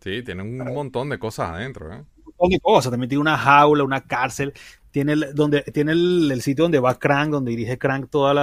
Sí, 0.00 0.22
tiene 0.22 0.42
un 0.42 0.58
montón 0.58 1.08
de 1.08 1.18
cosas 1.18 1.50
adentro, 1.50 1.92
¿eh? 1.92 1.96
Un 1.96 2.24
montón 2.24 2.50
de 2.50 2.60
cosas, 2.60 2.90
también 2.90 3.08
tiene 3.08 3.22
una 3.22 3.38
jaula, 3.38 3.82
una 3.82 4.02
cárcel, 4.02 4.52
tiene 4.90 5.14
el, 5.14 5.34
donde, 5.34 5.62
tiene 5.62 5.92
el, 5.92 6.30
el 6.30 6.42
sitio 6.42 6.64
donde 6.64 6.78
va 6.78 6.98
Crank, 6.98 7.30
donde 7.30 7.50
dirige 7.50 7.78
Crank 7.78 8.08
todos 8.10 8.36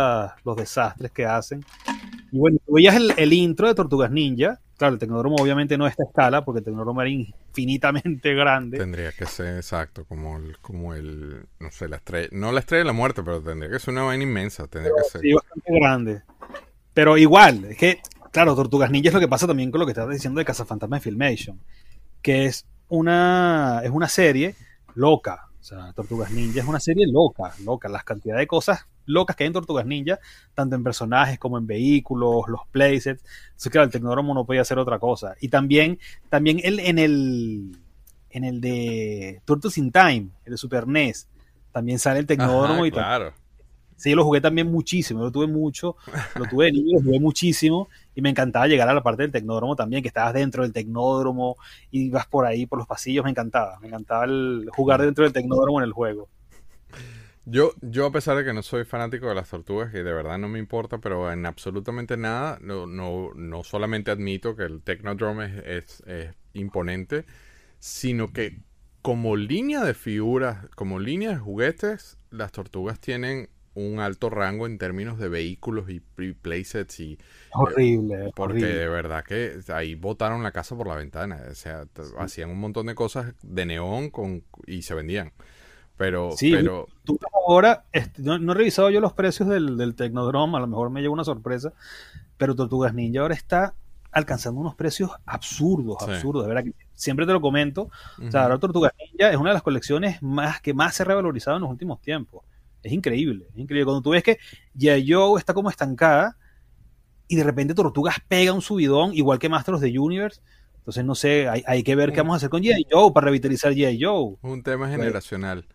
los 0.43 0.57
desastres 0.57 1.11
que 1.11 1.25
hacen. 1.25 1.63
Y 2.31 2.37
bueno, 2.37 2.57
tú 2.65 2.73
veías 2.73 2.95
el, 2.95 3.13
el 3.17 3.31
intro 3.33 3.67
de 3.67 3.75
Tortugas 3.75 4.11
Ninja. 4.11 4.59
Claro, 4.77 4.93
el 4.93 4.99
Tecnódromo 4.99 5.35
obviamente 5.39 5.77
no 5.77 5.85
a 5.85 5.89
esta 5.89 6.03
escala, 6.03 6.43
porque 6.43 6.59
el 6.59 6.65
Tecnódromo 6.65 7.01
era 7.01 7.09
infinitamente 7.09 8.33
grande. 8.35 8.77
Tendría 8.77 9.11
que 9.11 9.25
ser 9.25 9.57
exacto, 9.57 10.05
como 10.05 10.37
el, 10.37 10.57
como 10.59 10.93
el, 10.93 11.45
no 11.59 11.71
sé, 11.71 11.87
la 11.87 11.97
estrella, 11.97 12.29
no 12.31 12.51
la 12.51 12.59
estrella 12.59 12.79
de 12.79 12.87
la 12.87 12.93
muerte, 12.93 13.21
pero 13.23 13.41
tendría 13.41 13.69
que 13.69 13.79
ser 13.79 13.93
una 13.93 14.03
vaina 14.03 14.23
inmensa, 14.23 14.67
tendría 14.67 14.93
que 14.95 15.09
ser. 15.09 15.21
Sí, 15.21 15.33
bastante 15.33 15.73
grande. 15.73 16.21
Pero 16.93 17.17
igual, 17.17 17.65
es 17.65 17.77
que, 17.77 18.01
claro, 18.31 18.55
Tortugas 18.55 18.91
Ninja 18.91 19.09
es 19.09 19.13
lo 19.13 19.19
que 19.19 19.27
pasa 19.27 19.47
también 19.47 19.71
con 19.71 19.79
lo 19.79 19.85
que 19.85 19.91
estás 19.91 20.09
diciendo 20.09 20.39
de 20.39 20.45
Cazafantasma 20.45 20.97
de 20.97 21.01
Filmation, 21.01 21.59
que 22.21 22.45
es 22.45 22.65
una, 22.89 23.81
es 23.83 23.91
una 23.91 24.07
serie 24.07 24.55
loca. 24.95 25.49
O 25.59 25.63
sea, 25.63 25.93
Tortugas 25.93 26.31
Ninja 26.31 26.61
es 26.61 26.67
una 26.67 26.79
serie 26.79 27.07
loca, 27.07 27.53
loca. 27.63 27.89
Las 27.89 28.03
cantidades 28.03 28.41
de 28.41 28.47
cosas 28.47 28.87
locas 29.05 29.35
que 29.35 29.43
hay 29.43 29.47
en 29.47 29.53
Tortugas 29.53 29.85
Ninja, 29.85 30.19
tanto 30.53 30.75
en 30.75 30.83
personajes 30.83 31.39
como 31.39 31.57
en 31.57 31.67
vehículos, 31.67 32.47
los 32.47 32.61
playsets. 32.71 33.23
Entonces, 33.45 33.71
claro, 33.71 33.85
el 33.85 33.91
Tecnódromo 33.91 34.33
no 34.33 34.45
podía 34.45 34.61
hacer 34.61 34.79
otra 34.79 34.99
cosa. 34.99 35.35
Y 35.41 35.49
también, 35.49 35.99
también 36.29 36.59
el, 36.63 36.79
en 36.79 36.99
el 36.99 37.77
en 38.33 38.43
el 38.43 38.59
de 38.59 39.41
Turtles 39.45 39.77
in 39.77 39.91
Time, 39.91 40.29
el 40.43 40.51
de 40.51 40.57
Super 40.57 40.87
NES, 40.87 41.27
también 41.71 41.99
sale 41.99 42.19
el 42.19 42.25
Tecnódromo 42.25 42.79
Ajá, 42.79 42.87
y 42.87 42.91
claro. 42.91 43.33
Sí, 43.95 44.09
yo 44.09 44.15
lo 44.15 44.25
jugué 44.25 44.41
también 44.41 44.69
muchísimo, 44.69 45.19
yo 45.19 45.25
lo 45.25 45.31
tuve 45.31 45.47
mucho, 45.47 45.95
lo 46.35 46.45
tuve 46.45 46.65
de 46.65 46.71
niño, 46.73 46.97
lo 46.97 47.03
jugué 47.05 47.19
muchísimo 47.19 47.89
y 48.15 48.21
me 48.21 48.29
encantaba 48.29 48.67
llegar 48.67 48.89
a 48.89 48.93
la 48.93 49.03
parte 49.03 49.21
del 49.21 49.31
tecnódromo 49.31 49.75
también, 49.75 50.01
que 50.01 50.07
estabas 50.07 50.33
dentro 50.33 50.63
del 50.63 50.73
tecnódromo 50.73 51.57
y 51.91 52.07
ibas 52.07 52.25
por 52.27 52.45
ahí, 52.45 52.65
por 52.65 52.79
los 52.79 52.87
pasillos, 52.87 53.23
me 53.23 53.29
encantaba, 53.29 53.79
me 53.79 53.87
encantaba 53.87 54.25
el 54.25 54.67
jugar 54.75 55.01
dentro 55.01 55.23
del 55.23 55.31
tecnódromo 55.31 55.79
en 55.79 55.85
el 55.85 55.93
juego. 55.93 56.27
Yo, 57.45 57.73
yo 57.81 58.05
a 58.05 58.11
pesar 58.11 58.37
de 58.37 58.45
que 58.45 58.53
no 58.53 58.63
soy 58.63 58.85
fanático 58.85 59.27
de 59.27 59.35
las 59.35 59.49
tortugas 59.49 59.93
y 59.93 59.97
de 59.97 60.03
verdad 60.13 60.37
no 60.37 60.47
me 60.47 60.59
importa, 60.59 60.99
pero 60.99 61.29
en 61.31 61.45
absolutamente 61.45 62.15
nada, 62.15 62.57
no, 62.61 62.87
no, 62.87 63.31
no 63.35 63.63
solamente 63.65 64.11
admito 64.11 64.55
que 64.55 64.63
el 64.63 64.81
Technodrome 64.81 65.45
es, 65.45 65.63
es- 65.65 66.03
es 66.07 66.35
imponente, 66.53 67.25
sino 67.79 68.31
que 68.33 68.61
como 69.01 69.35
línea 69.37 69.83
de 69.83 69.93
figuras, 69.93 70.67
como 70.75 70.99
línea 70.99 71.31
de 71.31 71.37
juguetes, 71.37 72.17
las 72.31 72.51
tortugas 72.53 72.99
tienen 73.01 73.49
un 73.75 73.99
alto 73.99 74.29
rango 74.29 74.65
en 74.67 74.77
términos 74.77 75.19
de 75.19 75.27
vehículos 75.29 75.89
y, 75.89 76.01
y 76.19 76.33
playsets 76.33 76.99
y 77.01 77.17
Es 77.49 77.55
horrible, 77.55 78.33
porque 78.33 78.65
horrible. 78.65 78.65
de 78.65 78.87
verdad 78.89 79.23
que 79.23 79.59
ahí 79.73 79.95
botaron 79.95 80.41
la 80.43 80.51
casa 80.51 80.75
por 80.75 80.87
la 80.87 80.95
ventana, 80.95 81.41
o 81.51 81.55
sea, 81.55 81.85
hacían 82.17 82.49
un 82.49 82.59
montón 82.59 82.87
de 82.87 82.95
cosas 82.95 83.33
de 83.43 83.65
neón 83.65 84.09
con 84.09 84.43
y 84.65 84.81
se 84.83 84.95
vendían. 84.95 85.33
Pero 85.97 86.31
Sí, 86.31 86.51
pero 86.51 86.87
Tú 87.03 87.19
ahora, 87.47 87.85
este, 87.91 88.21
no, 88.21 88.39
no 88.39 88.53
he 88.53 88.55
revisado 88.55 88.89
yo 88.89 88.99
los 88.99 89.13
precios 89.13 89.47
del, 89.49 89.77
del 89.77 89.95
Tecnodrome, 89.95 90.57
a 90.57 90.61
lo 90.61 90.67
mejor 90.67 90.89
me 90.89 91.01
lleva 91.01 91.13
una 91.13 91.23
sorpresa, 91.23 91.73
pero 92.37 92.55
Tortugas 92.55 92.93
Ninja 92.93 93.21
ahora 93.21 93.35
está 93.35 93.75
alcanzando 94.11 94.59
unos 94.61 94.75
precios 94.75 95.11
absurdos, 95.25 95.97
Sí. 96.05 96.11
absurdos, 96.11 96.43
de 96.43 96.47
verdad 96.49 96.63
que 96.63 96.73
siempre 96.93 97.25
te 97.25 97.31
lo 97.33 97.41
comento. 97.41 97.89
O 98.25 98.31
sea, 98.31 98.43
ahora 98.43 98.57
Tortugas 98.59 98.91
Ninja 98.99 99.31
es 99.31 99.37
una 99.37 99.49
de 99.49 99.55
las 99.55 99.63
colecciones 99.63 100.21
más 100.21 100.61
que 100.61 100.73
más 100.73 100.95
se 100.95 101.03
ha 101.03 101.05
revalorizado 101.05 101.57
en 101.57 101.63
los 101.63 101.71
últimos 101.71 101.99
tiempos. 102.01 102.43
Es 102.81 102.91
increíble, 102.91 103.47
es 103.53 103.57
increíble. 103.57 103.85
Cuando 103.85 104.01
tú 104.01 104.09
ves 104.11 104.23
que. 104.23 104.37
Joe 104.77 105.39
está 105.39 105.53
como 105.53 105.69
estancada 105.69 106.37
y 107.27 107.35
de 107.35 107.43
repente 107.43 107.73
Tortugas 107.73 108.17
pega 108.27 108.51
un 108.53 108.61
subidón, 108.61 109.13
igual 109.13 109.39
que 109.39 109.49
Masters 109.49 109.77
of 109.77 109.81
the 109.83 109.97
Universe. 109.97 110.41
Entonces, 110.77 111.05
no 111.05 111.15
sé, 111.15 111.47
hay, 111.47 111.63
hay 111.65 111.81
que 111.81 111.95
ver 111.95 112.11
qué 112.11 112.19
vamos 112.19 112.33
a 112.33 112.37
hacer 112.37 112.49
con 112.49 112.61
G.I. 112.61 112.87
Joe 112.91 113.11
para 113.13 113.25
revitalizar 113.25 113.71
G.I. 113.73 114.03
Joe. 114.03 114.35
Un 114.41 114.63
tema 114.63 114.89
generacional. 114.89 115.65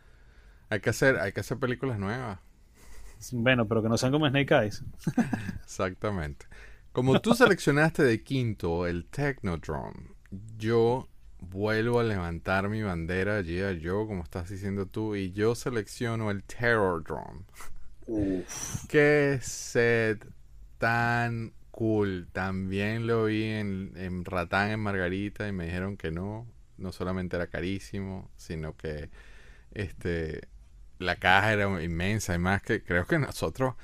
Hay 0.70 0.80
que 0.80 0.90
hacer, 0.90 1.18
hay 1.18 1.32
que 1.32 1.40
hacer 1.40 1.58
películas 1.58 1.98
nuevas. 1.98 2.38
Bueno, 3.32 3.66
pero 3.66 3.82
que 3.82 3.88
no 3.88 3.98
sean 3.98 4.12
como 4.12 4.28
Snake 4.28 4.54
Eyes. 4.54 4.84
Exactamente. 5.62 6.46
Como 6.92 7.20
tú 7.20 7.34
seleccionaste 7.34 8.02
de 8.02 8.22
quinto 8.22 8.86
el 8.86 9.06
Technodrome, 9.06 10.14
yo 10.56 11.08
vuelvo 11.40 12.00
a 12.00 12.04
levantar 12.04 12.68
mi 12.68 12.82
bandera 12.82 13.40
G.I. 13.40 13.80
Joe, 13.86 14.06
como 14.06 14.22
estás 14.22 14.50
diciendo 14.50 14.86
tú, 14.86 15.14
y 15.14 15.32
yo 15.32 15.54
selecciono 15.54 16.30
el 16.30 16.42
Terrordrome. 16.44 17.44
Qué 18.88 19.38
set 19.42 20.26
tan 20.78 21.52
cool. 21.70 22.28
También 22.32 23.06
lo 23.06 23.26
vi 23.26 23.44
en, 23.44 23.92
en 23.96 24.24
Ratán 24.24 24.70
en 24.70 24.80
Margarita 24.80 25.46
y 25.46 25.52
me 25.52 25.66
dijeron 25.66 25.96
que 25.96 26.10
no. 26.10 26.46
No 26.76 26.92
solamente 26.92 27.36
era 27.36 27.48
carísimo, 27.48 28.30
sino 28.36 28.76
que 28.76 29.10
este 29.72 30.48
la 30.98 31.16
caja 31.16 31.52
era 31.52 31.82
inmensa. 31.82 32.34
Y 32.34 32.38
más 32.38 32.62
que 32.62 32.82
creo 32.82 33.06
que 33.06 33.18
nosotros 33.18 33.74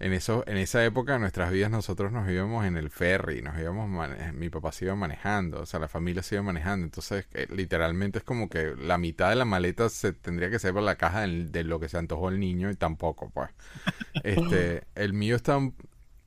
en 0.00 0.12
eso, 0.12 0.44
en 0.46 0.56
esa 0.56 0.84
época 0.84 1.14
de 1.14 1.18
nuestras 1.20 1.50
vidas 1.52 1.70
nosotros 1.70 2.10
nos 2.12 2.28
íbamos 2.28 2.66
en 2.66 2.76
el 2.76 2.90
ferry, 2.90 3.42
nos 3.42 3.58
íbamos 3.58 3.88
mi 4.34 4.50
papá 4.50 4.72
se 4.72 4.86
iba 4.86 4.96
manejando, 4.96 5.60
o 5.60 5.66
sea, 5.66 5.78
la 5.78 5.88
familia 5.88 6.22
se 6.22 6.34
iba 6.34 6.42
manejando, 6.42 6.84
entonces 6.84 7.26
eh, 7.32 7.46
literalmente 7.50 8.18
es 8.18 8.24
como 8.24 8.48
que 8.48 8.74
la 8.76 8.98
mitad 8.98 9.30
de 9.30 9.36
la 9.36 9.44
maleta 9.44 9.88
se 9.88 10.12
tendría 10.12 10.50
que 10.50 10.58
ser 10.58 10.74
por 10.74 10.82
la 10.82 10.96
caja 10.96 11.20
de, 11.26 11.64
lo 11.64 11.78
que 11.78 11.88
se 11.88 11.96
antojó 11.96 12.28
el 12.28 12.40
niño 12.40 12.70
y 12.70 12.74
tampoco, 12.76 13.30
pues. 13.30 13.50
Este, 14.24 14.84
el 14.94 15.12
mío 15.12 15.36
está 15.36 15.58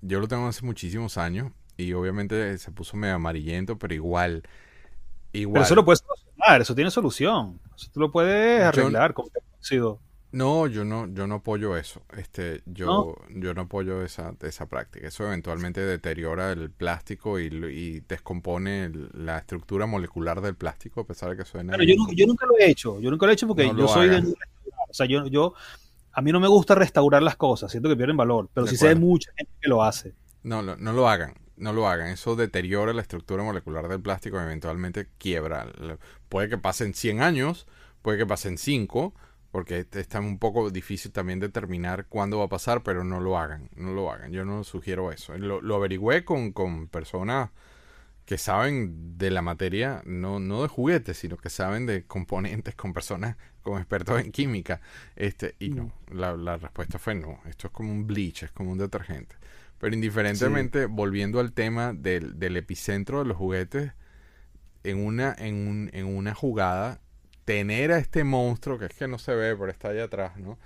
yo 0.01 0.19
lo 0.19 0.27
tengo 0.27 0.47
hace 0.47 0.65
muchísimos 0.65 1.17
años 1.17 1.51
y 1.75 1.93
obviamente 1.93 2.57
se 2.57 2.71
puso 2.71 2.95
medio 2.95 3.15
amarillento, 3.15 3.77
pero 3.77 3.93
igual 3.93 4.43
igual 5.33 5.53
Pero 5.53 5.65
eso 5.65 5.75
lo 5.75 5.85
puedes 5.85 5.99
solucionar, 5.99 6.61
eso 6.61 6.75
tiene 6.75 6.91
solución. 6.91 7.59
Eso 7.75 7.89
tú 7.93 7.99
lo 7.99 8.11
puedes 8.11 8.61
Yo- 8.61 8.67
arreglar 8.67 9.13
con 9.13 9.25
óxido. 9.59 9.99
No, 10.37 10.67
yo 10.67 10.85
no, 10.85 11.07
yo 11.07 11.25
no 11.25 11.35
apoyo 11.35 11.75
eso. 11.75 12.03
Este, 12.15 12.61
yo, 12.65 13.15
yo 13.29 13.53
no 13.55 13.61
apoyo 13.61 14.03
esa, 14.03 14.35
esa 14.41 14.67
práctica. 14.67 15.07
Eso 15.07 15.25
eventualmente 15.25 15.81
deteriora 15.81 16.51
el 16.51 16.69
plástico 16.69 17.39
y, 17.39 17.45
y 17.47 17.99
descompone 18.01 18.85
el- 18.85 19.09
la 19.13 19.39
estructura 19.39 19.87
molecular 19.87 20.41
del 20.41 20.53
plástico, 20.55 21.01
a 21.01 21.07
pesar 21.07 21.31
de 21.31 21.37
que 21.37 21.45
suena. 21.45 21.73
Claro, 21.73 21.83
yo, 21.83 21.95
yo 22.15 22.27
nunca 22.27 22.45
lo 22.45 22.57
he 22.59 22.69
hecho, 22.69 22.99
yo 22.99 23.09
nunca 23.09 23.25
lo 23.25 23.31
he 23.31 23.33
hecho 23.33 23.47
porque 23.47 23.65
No 23.65 23.77
yo 23.79 23.87
soy 23.87 24.09
de 24.09 24.21
no. 24.21 24.29
O 24.89 24.93
sea, 24.93 25.05
yo, 25.07 25.25
yo, 25.27 25.53
a 26.13 26.21
mí 26.21 26.31
no 26.31 26.39
me 26.39 26.47
gusta 26.47 26.75
restaurar 26.75 27.23
las 27.23 27.35
cosas, 27.35 27.71
siento 27.71 27.89
que 27.89 27.95
pierden 27.97 28.17
valor, 28.17 28.47
pero 28.53 28.65
De 28.65 28.71
sí 28.71 28.77
sé 28.77 28.89
de 28.89 28.95
mucha 28.95 29.31
gente 29.35 29.51
que 29.59 29.69
lo 29.69 29.83
hace. 29.83 30.13
No, 30.43 30.61
lo- 30.61 30.77
no 30.77 30.93
lo 30.93 31.09
hagan, 31.09 31.33
no 31.55 31.73
lo 31.73 31.87
hagan. 31.87 32.09
Eso 32.09 32.35
deteriora 32.35 32.93
la 32.93 33.01
estructura 33.01 33.43
molecular 33.43 33.87
del 33.87 34.01
plástico 34.01 34.37
y 34.37 34.43
eventualmente 34.43 35.07
quiebra. 35.17 35.67
Puede 36.29 36.47
que 36.49 36.57
pasen 36.57 36.93
100 36.93 37.21
años, 37.21 37.67
puede 38.01 38.17
que 38.19 38.25
pasen 38.25 38.57
5, 38.57 39.13
porque 39.51 39.85
está 39.91 40.19
un 40.19 40.39
poco 40.39 40.69
difícil 40.71 41.11
también 41.11 41.39
determinar 41.39 42.05
cuándo 42.07 42.39
va 42.39 42.45
a 42.45 42.49
pasar, 42.49 42.83
pero 42.83 43.03
no 43.03 43.19
lo 43.19 43.37
hagan, 43.37 43.69
no 43.75 43.93
lo 43.93 44.11
hagan. 44.11 44.31
Yo 44.31 44.45
no 44.45 44.63
sugiero 44.63 45.11
eso. 45.11 45.37
Lo, 45.37 45.61
lo 45.61 45.75
averigüé 45.75 46.25
con, 46.25 46.51
con 46.51 46.87
personas 46.87 47.49
que 48.25 48.37
saben 48.37 49.17
de 49.17 49.31
la 49.31 49.41
materia, 49.41 50.01
no, 50.05 50.39
no 50.39 50.61
de 50.61 50.67
juguetes, 50.67 51.17
sino 51.17 51.37
que 51.37 51.49
saben 51.49 51.85
de 51.85 52.05
componentes 52.05 52.75
con 52.75 52.93
personas, 52.93 53.37
con 53.63 53.77
expertos 53.79 54.19
en 54.21 54.31
química. 54.31 54.81
Este, 55.15 55.55
y 55.59 55.69
no, 55.69 55.93
la, 56.11 56.35
la 56.35 56.57
respuesta 56.57 56.99
fue 56.99 57.15
no. 57.15 57.39
Esto 57.47 57.67
es 57.67 57.73
como 57.73 57.91
un 57.91 58.05
bleach, 58.05 58.43
es 58.43 58.51
como 58.51 58.71
un 58.71 58.77
detergente. 58.79 59.35
Pero 59.79 59.93
indiferentemente, 59.95 60.85
volviendo 60.87 61.39
al 61.39 61.53
tema 61.53 61.93
del, 61.93 62.37
del 62.39 62.57
epicentro 62.57 63.19
de 63.19 63.25
los 63.25 63.37
juguetes, 63.37 63.93
en 64.83 65.05
una, 65.05 65.35
en, 65.37 65.55
un- 65.67 65.89
en 65.93 66.05
una 66.05 66.33
jugada, 66.33 67.01
tener 67.47 67.93
a 67.93 67.97
este 67.97 68.25
monstruo, 68.25 68.77
que 68.77 68.87
es 68.87 68.93
que 68.93 69.07
no 69.07 69.17
se 69.17 69.33
ve, 69.33 69.55
pero 69.55 69.71
está 69.71 69.87
allá 69.87 70.03
atrás, 70.03 70.35
¿no? 70.35 70.59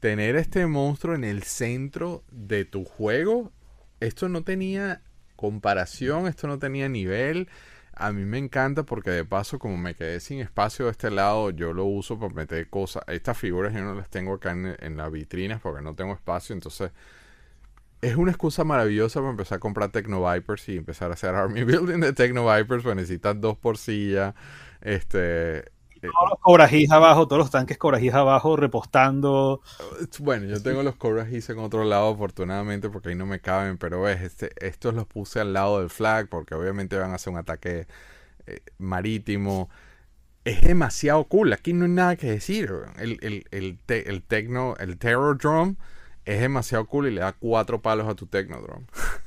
Tener 0.00 0.36
a 0.36 0.40
este 0.40 0.66
monstruo 0.66 1.14
en 1.14 1.24
el 1.24 1.44
centro 1.44 2.24
de 2.30 2.66
tu 2.66 2.84
juego, 2.84 3.52
esto 4.00 4.28
no 4.28 4.44
tenía 4.44 5.00
comparación, 5.34 6.26
esto 6.26 6.46
no 6.46 6.58
tenía 6.58 6.90
nivel. 6.90 7.48
A 7.94 8.12
mí 8.12 8.26
me 8.26 8.36
encanta 8.36 8.82
porque 8.82 9.08
de 9.08 9.24
paso, 9.24 9.58
como 9.58 9.78
me 9.78 9.94
quedé 9.94 10.20
sin 10.20 10.40
espacio 10.40 10.84
de 10.84 10.90
este 10.90 11.10
lado, 11.10 11.48
yo 11.48 11.72
lo 11.72 11.86
uso 11.86 12.20
para 12.20 12.34
meter 12.34 12.68
cosas. 12.68 13.02
Estas 13.06 13.38
figuras 13.38 13.72
yo 13.72 13.80
no 13.80 13.94
las 13.94 14.10
tengo 14.10 14.34
acá 14.34 14.50
en, 14.50 14.76
en 14.78 14.98
las 14.98 15.10
vitrinas 15.10 15.62
porque 15.62 15.80
no 15.80 15.94
tengo 15.94 16.12
espacio, 16.12 16.52
entonces 16.52 16.92
es 18.02 18.14
una 18.14 18.32
excusa 18.32 18.62
maravillosa 18.62 19.20
para 19.20 19.30
empezar 19.30 19.56
a 19.56 19.60
comprar 19.60 19.90
Tecno 19.90 20.30
Vipers 20.30 20.68
y 20.68 20.76
empezar 20.76 21.10
a 21.10 21.14
hacer 21.14 21.34
Army 21.34 21.64
Building 21.64 22.00
de 22.00 22.12
Tecno 22.12 22.44
Vipers, 22.54 22.82
pues 22.82 22.94
necesitas 22.94 23.40
dos 23.40 23.56
por 23.56 23.78
silla, 23.78 24.34
este... 24.82 25.74
Todos 26.00 26.30
los 26.30 26.38
cobrajís 26.40 26.90
abajo, 26.90 27.26
todos 27.28 27.40
los 27.40 27.50
tanques 27.50 27.78
cobrajís 27.78 28.14
abajo 28.14 28.56
repostando. 28.56 29.60
Bueno, 30.18 30.46
yo 30.46 30.62
tengo 30.62 30.82
los 30.82 30.96
cobrajís 30.96 31.48
en 31.50 31.58
otro 31.58 31.84
lado, 31.84 32.10
afortunadamente, 32.12 32.88
porque 32.90 33.10
ahí 33.10 33.14
no 33.14 33.26
me 33.26 33.40
caben, 33.40 33.78
pero 33.78 34.00
ves, 34.02 34.20
este, 34.22 34.50
estos 34.66 34.94
los 34.94 35.06
puse 35.06 35.40
al 35.40 35.52
lado 35.52 35.80
del 35.80 35.90
flag, 35.90 36.28
porque 36.28 36.54
obviamente 36.54 36.96
van 36.98 37.12
a 37.12 37.14
hacer 37.16 37.32
un 37.32 37.38
ataque 37.38 37.86
eh, 38.46 38.60
marítimo. 38.78 39.70
Es 40.44 40.62
demasiado 40.62 41.24
cool, 41.26 41.52
aquí 41.54 41.72
no 41.74 41.86
hay 41.86 41.92
nada 41.92 42.16
que 42.16 42.30
decir. 42.30 42.72
El, 42.98 43.18
el, 43.22 43.46
el, 43.52 43.78
te, 43.86 44.10
el 44.10 44.22
Tecno, 44.24 44.76
el 44.78 44.98
Terror 44.98 45.38
Drum 45.38 45.76
es 46.26 46.40
demasiado 46.40 46.86
cool 46.86 47.08
y 47.08 47.12
le 47.12 47.22
da 47.22 47.32
cuatro 47.34 47.82
palos 47.82 48.08
a 48.08 48.14
tu 48.16 48.26
Technodrome. 48.26 48.86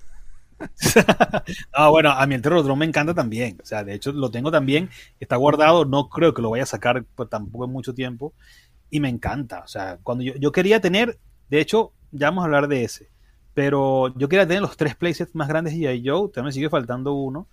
no, 1.78 1.92
bueno, 1.92 2.12
a 2.12 2.26
mí 2.28 2.36
el 2.36 2.42
Terror 2.42 2.64
Drone 2.64 2.80
me 2.80 2.86
encanta 2.86 3.14
también. 3.14 3.58
O 3.62 3.66
sea, 3.66 3.84
de 3.84 3.94
hecho 3.94 4.12
lo 4.12 4.30
tengo 4.32 4.52
también. 4.52 4.90
Está 5.20 5.36
guardado. 5.36 5.86
No 5.86 6.10
creo 6.10 6.34
que 6.34 6.42
lo 6.42 6.50
vaya 6.50 6.64
a 6.64 6.68
sacar 6.68 7.06
pues, 7.16 7.30
tampoco 7.30 7.66
en 7.66 7.72
mucho 7.72 7.94
tiempo. 7.94 8.34
Y 8.90 9.00
me 9.00 9.10
encanta. 9.10 9.60
O 9.60 9.68
sea, 9.68 10.00
cuando 10.04 10.24
yo, 10.24 10.34
yo 10.36 10.52
quería 10.52 10.80
tener, 10.82 11.20
de 11.50 11.62
hecho, 11.62 11.94
ya 12.12 12.28
vamos 12.28 12.44
a 12.44 12.46
hablar 12.46 12.68
de 12.68 12.84
ese. 12.84 13.10
Pero 13.54 14.14
yo 14.18 14.30
quería 14.30 14.48
tener 14.48 14.62
los 14.62 14.78
tres 14.78 14.96
playsets 14.96 15.36
más 15.36 15.48
grandes 15.48 15.74
de 15.74 15.80
G.I. 15.80 16.08
Joe. 16.08 16.30
También 16.30 16.46
me 16.46 16.52
sigue 16.52 16.70
faltando 16.70 17.14
uno. 17.14 17.48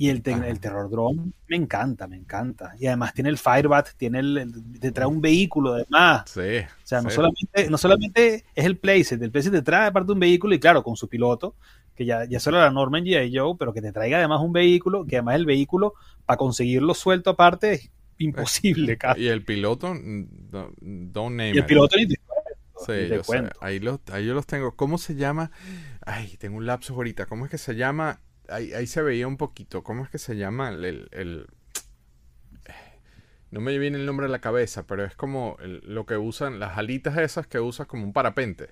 Y 0.00 0.08
el, 0.08 0.22
el 0.24 0.60
Terror 0.60 0.88
Drone 0.88 1.30
me 1.46 1.56
encanta, 1.56 2.08
me 2.08 2.16
encanta. 2.16 2.72
Y 2.78 2.86
además 2.86 3.12
tiene 3.12 3.28
el 3.28 3.36
Firebat, 3.36 3.90
tiene 3.98 4.20
el, 4.20 4.50
te 4.80 4.92
trae 4.92 5.06
un 5.06 5.20
vehículo 5.20 5.74
además. 5.74 6.22
Sí. 6.24 6.40
O 6.40 6.86
sea, 6.86 7.02
no, 7.02 7.10
solamente, 7.10 7.68
no 7.68 7.76
solamente 7.76 8.46
es 8.54 8.64
el 8.64 8.78
playset, 8.78 9.20
el 9.20 9.30
playset 9.30 9.52
te 9.52 9.60
trae 9.60 9.88
aparte 9.88 10.12
un 10.12 10.18
vehículo 10.18 10.54
y 10.54 10.58
claro, 10.58 10.82
con 10.82 10.96
su 10.96 11.06
piloto, 11.06 11.54
que 11.94 12.04
ya, 12.04 12.24
ya 12.24 12.40
solo 12.40 12.58
la 12.58 12.70
norma 12.70 12.98
en 12.98 13.04
G.I. 13.04 13.36
Joe, 13.36 13.56
pero 13.58 13.72
que 13.74 13.82
te 13.82 13.92
traiga 13.92 14.18
además 14.18 14.40
un 14.42 14.52
vehículo, 14.52 15.04
que 15.06 15.16
además 15.16 15.36
el 15.36 15.46
vehículo, 15.46 15.94
para 16.26 16.36
conseguirlo 16.38 16.94
suelto 16.94 17.30
aparte, 17.30 17.72
es 17.74 17.90
imposible. 18.18 18.96
casi. 18.96 19.20
Y 19.24 19.28
el 19.28 19.44
piloto, 19.44 19.94
no- 19.94 20.72
don't 20.78 21.36
name 21.36 21.48
Y 21.48 21.52
el 21.52 21.58
it. 21.58 21.66
piloto 21.66 21.96
ni 21.96 22.06
te 22.06 22.14
Sí, 22.86 22.92
ni 22.92 23.08
te 23.08 23.16
yo 23.16 23.24
sé. 23.24 23.42
Ahí, 23.60 23.78
los, 23.80 24.00
ahí 24.10 24.26
yo 24.26 24.32
los 24.34 24.46
tengo. 24.46 24.74
¿Cómo 24.74 24.96
se 24.96 25.14
llama? 25.14 25.50
Ay, 26.06 26.36
tengo 26.38 26.56
un 26.56 26.66
lapso 26.66 26.94
ahorita. 26.94 27.26
¿Cómo 27.26 27.44
es 27.44 27.50
que 27.50 27.58
se 27.58 27.74
llama? 27.74 28.20
Ahí, 28.48 28.72
ahí 28.72 28.86
se 28.86 29.02
veía 29.02 29.26
un 29.28 29.36
poquito. 29.36 29.82
¿Cómo 29.84 30.02
es 30.04 30.10
que 30.10 30.18
se 30.18 30.36
llama? 30.36 30.70
El, 30.70 30.84
el- 30.84 31.08
el- 31.12 31.46
No 33.50 33.60
me 33.60 33.76
viene 33.78 33.98
el 33.98 34.06
nombre 34.06 34.26
a 34.26 34.28
la 34.28 34.40
cabeza, 34.40 34.86
pero 34.86 35.04
es 35.04 35.14
como 35.16 35.56
el- 35.60 35.82
lo 35.84 36.06
que 36.06 36.16
usan, 36.16 36.58
las 36.60 36.78
alitas 36.78 37.18
esas 37.18 37.46
que 37.46 37.58
usas 37.60 37.86
como 37.86 38.04
un 38.04 38.12
parapente. 38.12 38.70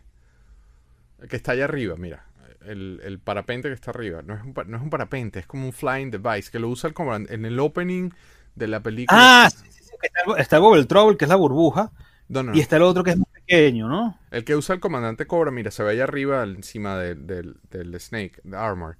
El 1.21 1.29
que 1.29 1.37
está 1.37 1.53
allá 1.53 1.65
arriba, 1.65 1.97
mira. 1.97 2.28
El, 2.71 3.01
el 3.05 3.19
parapente 3.19 3.69
que 3.69 3.75
está 3.75 3.91
arriba. 3.91 4.23
No 4.23 4.35
es, 4.35 4.43
un, 4.43 4.55
no 4.67 4.77
es 4.77 4.83
un 4.83 4.91
parapente, 4.91 5.39
es 5.41 5.47
como 5.47 5.67
un 5.67 5.73
flying 5.73 6.11
device 6.11 6.51
que 6.51 6.59
lo 6.59 6.69
usa 6.69 6.89
el 6.89 6.95
comandante 6.95 7.35
en 7.35 7.45
el 7.45 7.59
opening 7.61 8.11
de 8.55 8.69
la 8.69 8.83
película. 8.83 9.21
Ah, 9.21 9.51
sí, 9.51 9.67
sí, 9.71 9.83
sí, 9.85 9.91
está, 10.03 10.21
el- 10.33 10.41
está 10.41 10.59
Bubble 10.59 10.85
Trouble, 10.87 11.17
que 11.17 11.25
es 11.25 11.29
la 11.29 11.37
burbuja, 11.37 11.93
no, 12.29 12.43
no, 12.43 12.55
y 12.55 12.61
está 12.61 12.77
el 12.77 12.83
otro 12.83 13.03
que 13.05 13.11
es 13.13 13.17
más 13.19 13.29
pequeño, 13.33 13.89
¿no? 13.89 14.19
El 14.31 14.45
que 14.45 14.55
usa 14.57 14.75
el 14.75 14.81
comandante 14.81 15.27
Cobra, 15.27 15.51
mira, 15.51 15.71
se 15.71 15.83
ve 15.83 15.93
allá 15.93 16.05
arriba 16.05 16.43
encima 16.45 16.99
de- 16.99 17.15
del, 17.15 17.57
del 17.71 17.99
Snake, 17.99 18.41
de 18.45 18.57
Armor. 18.57 18.97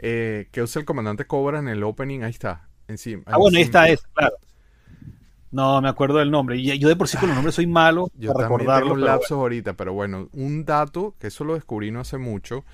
Eh, 0.00 0.48
que 0.52 0.62
usa 0.62 0.78
el 0.80 0.86
comandante 0.86 1.26
Cobra 1.26 1.58
en 1.58 1.68
el 1.68 1.82
opening, 1.82 2.22
ahí 2.22 2.30
está. 2.30 2.68
Encima, 2.86 3.24
Ah, 3.26 3.36
bueno, 3.38 3.56
ahí 3.58 3.64
está 3.64 3.88
ese, 3.88 4.04
claro. 4.14 4.36
No, 5.50 5.80
me 5.80 5.88
acuerdo 5.88 6.18
del 6.18 6.30
nombre. 6.30 6.56
Y 6.58 6.78
yo 6.78 6.88
de 6.88 6.96
por 6.96 7.08
sí 7.08 7.16
con 7.16 7.28
los 7.28 7.36
nombres 7.36 7.54
soy 7.54 7.66
malo 7.66 8.10
Yo 8.18 8.32
para 8.34 8.48
también 8.48 8.60
recordarlo. 8.60 8.94
tengo 8.94 9.06
lapsos 9.06 9.32
ahorita, 9.38 9.72
pero 9.74 9.94
bueno, 9.94 10.28
un 10.32 10.64
dato 10.64 11.14
que 11.18 11.28
eso 11.28 11.44
lo 11.44 11.54
descubrí 11.54 11.90
no 11.90 12.00
hace 12.00 12.18
mucho. 12.18 12.64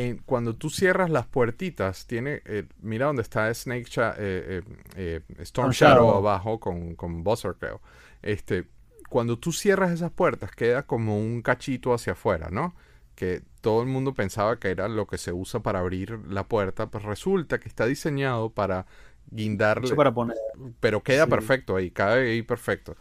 En, 0.00 0.18
cuando 0.18 0.54
tú 0.54 0.70
cierras 0.70 1.10
las 1.10 1.26
puertitas, 1.26 2.06
tiene, 2.06 2.40
eh, 2.44 2.66
mira 2.82 3.06
donde 3.06 3.22
está 3.22 3.52
Snake 3.52 3.86
Cha- 3.86 4.14
eh, 4.16 4.62
eh, 4.96 5.20
eh, 5.28 5.42
Storm 5.42 5.72
Shadow 5.72 6.12
Shadow. 6.12 6.16
abajo 6.18 6.60
con, 6.60 6.94
con 6.94 7.24
Buzzard, 7.24 7.56
creo. 7.58 7.80
Este, 8.22 8.66
cuando 9.08 9.38
tú 9.38 9.50
cierras 9.52 9.90
esas 9.90 10.12
puertas, 10.12 10.52
queda 10.52 10.84
como 10.86 11.18
un 11.18 11.42
cachito 11.42 11.92
hacia 11.94 12.12
afuera, 12.12 12.48
¿no? 12.50 12.76
Que 13.16 13.42
todo 13.60 13.82
el 13.82 13.88
mundo 13.88 14.14
pensaba 14.14 14.58
que 14.60 14.68
era 14.70 14.86
lo 14.88 15.06
que 15.08 15.18
se 15.18 15.32
usa 15.32 15.60
para 15.60 15.80
abrir 15.80 16.18
la 16.28 16.46
puerta, 16.46 16.86
pues 16.90 17.02
resulta 17.04 17.58
que 17.58 17.68
está 17.68 17.84
diseñado 17.86 18.50
para 18.50 18.86
guindarle, 19.30 19.86
Eso 19.86 19.96
para 19.96 20.14
poner. 20.14 20.36
pero 20.80 21.02
queda 21.02 21.24
sí. 21.24 21.30
perfecto 21.30 21.74
ahí, 21.76 21.90
cabe 21.90 22.30
ahí 22.30 22.42
perfecto. 22.42 22.96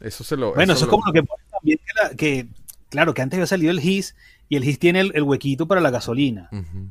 Eso 0.00 0.24
se 0.24 0.36
lo. 0.36 0.54
Bueno, 0.54 0.72
eso 0.72 0.86
es 0.86 0.86
lo- 0.86 0.90
como 0.90 1.04
lo 1.06 1.12
que 1.12 1.22
pone 1.22 1.44
también 1.50 1.78
que, 1.78 1.92
la- 2.02 2.16
que, 2.16 2.48
claro, 2.90 3.14
que 3.14 3.22
antes 3.22 3.38
había 3.38 3.46
salido 3.46 3.70
el 3.70 3.80
GIS 3.80 4.14
y 4.48 4.56
el 4.56 4.64
GIS 4.64 4.78
tiene 4.78 5.00
el, 5.00 5.12
el 5.14 5.22
huequito 5.22 5.66
para 5.66 5.80
la 5.80 5.90
gasolina. 5.90 6.50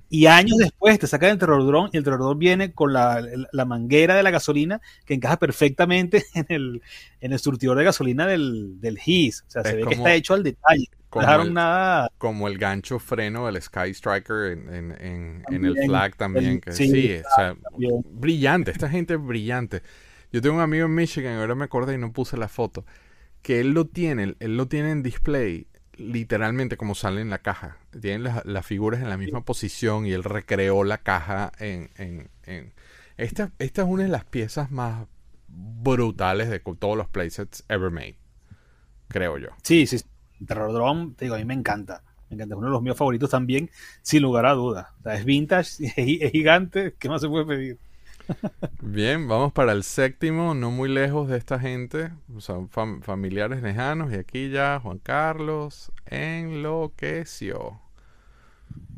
Y 0.09 0.25
años 0.25 0.57
después 0.57 0.97
te 0.97 1.05
sacan 1.07 1.29
el 1.31 1.37
Terror 1.37 1.63
Drone 1.65 1.89
y 1.93 1.97
el 1.97 2.03
Terror 2.03 2.19
Drone 2.19 2.39
viene 2.39 2.71
con 2.73 2.93
la, 2.93 3.21
la 3.51 3.65
manguera 3.65 4.15
de 4.15 4.23
la 4.23 4.31
gasolina 4.31 4.81
que 5.05 5.13
encaja 5.13 5.37
perfectamente 5.37 6.23
en 6.33 6.45
el, 6.49 6.81
en 7.21 7.33
el 7.33 7.39
surtidor 7.39 7.77
de 7.77 7.83
gasolina 7.83 8.25
del, 8.25 8.79
del 8.81 8.97
GIS. 8.97 9.43
O 9.47 9.51
sea, 9.51 9.63
se 9.63 9.73
ve 9.75 9.81
como- 9.81 9.89
que 9.89 9.95
está 9.95 10.13
hecho 10.13 10.33
al 10.33 10.43
detalle. 10.43 10.85
No 10.91 10.97
como 11.09 11.25
dejaron 11.25 11.47
el- 11.47 11.53
nada. 11.55 12.11
como 12.19 12.47
el 12.47 12.57
gancho 12.59 12.99
freno 12.99 13.45
del 13.47 13.59
Sky 13.61 13.89
Striker 13.95 14.51
en, 14.51 14.73
en- 14.73 14.91
en- 15.01 15.43
en 15.49 15.65
el 15.65 15.75
flag 15.85 16.15
también. 16.15 16.61
que, 16.61 16.71
sí, 16.71 16.87
sí, 16.89 17.15
o 17.15 17.35
sea, 17.35 17.55
también. 17.55 18.03
brillante, 18.11 18.69
esta 18.71 18.87
gente 18.89 19.15
es 19.15 19.21
brillante. 19.25 19.81
Yo 20.31 20.39
tengo 20.43 20.55
un 20.57 20.61
amigo 20.61 20.85
en 20.85 20.93
Michigan, 20.93 21.39
ahora 21.39 21.55
me 21.55 21.65
acordé 21.65 21.95
y 21.95 21.97
no 21.97 22.13
puse 22.13 22.37
la 22.37 22.47
foto, 22.47 22.85
que 23.41 23.59
él 23.59 23.71
lo 23.71 23.85
tiene, 23.87 24.35
él 24.39 24.55
lo 24.55 24.67
tiene 24.67 24.91
en 24.91 25.01
display 25.01 25.65
literalmente 25.99 26.77
como 26.77 26.95
sale 26.95 27.21
en 27.21 27.29
la 27.29 27.39
caja. 27.39 27.77
Tienen 28.01 28.23
las, 28.23 28.45
las 28.45 28.65
figuras 28.65 29.01
en 29.01 29.09
la 29.09 29.17
misma 29.17 29.43
posición 29.45 30.05
y 30.05 30.11
él 30.13 30.23
recreó 30.23 30.83
la 30.83 30.99
caja 30.99 31.51
en... 31.59 31.89
en- 31.97 32.29
en- 32.45 32.73
Esta, 33.17 33.51
esta 33.59 33.81
es 33.83 33.87
una 33.87 34.03
de 34.03 34.09
las 34.09 34.25
piezas 34.25 34.71
más 34.71 35.07
brutales 35.47 36.49
de 36.49 36.59
todos 36.59 36.97
los 36.97 37.07
playsets 37.09 37.63
ever 37.69 37.91
made, 37.91 38.17
creo 39.09 39.37
yo. 39.37 39.49
Sí, 39.63 39.85
sí. 39.87 39.99
Terror 40.45 40.71
Drone, 40.73 41.13
te 41.15 41.25
digo, 41.25 41.35
a 41.35 41.37
mí 41.37 41.45
me 41.45 41.53
encanta. 41.53 42.03
Me 42.29 42.35
encanta. 42.35 42.55
Es 42.55 42.57
uno 42.57 42.67
de 42.67 42.73
los 42.73 42.81
míos 42.81 42.97
favoritos 42.97 43.29
también, 43.29 43.69
sin 44.01 44.21
lugar 44.21 44.45
a 44.45 44.53
dudas. 44.53 44.87
O 44.99 45.03
sea, 45.03 45.15
es 45.15 45.25
vintage, 45.25 45.93
es 45.97 46.31
gigante. 46.31 46.95
¿Qué 46.97 47.09
más 47.09 47.21
se 47.21 47.27
puede 47.29 47.45
pedir? 47.45 47.79
Bien, 48.81 49.27
vamos 49.27 49.51
para 49.53 49.71
el 49.71 49.83
séptimo, 49.83 50.53
no 50.53 50.71
muy 50.71 50.89
lejos 50.89 51.27
de 51.29 51.37
esta 51.37 51.59
gente, 51.59 52.11
son 52.39 52.69
fam- 52.69 53.01
familiares 53.01 53.61
lejanos 53.61 54.11
y 54.11 54.15
aquí 54.15 54.49
ya 54.49 54.79
Juan 54.81 54.99
Carlos 54.99 55.91
enloqueció. 56.05 57.79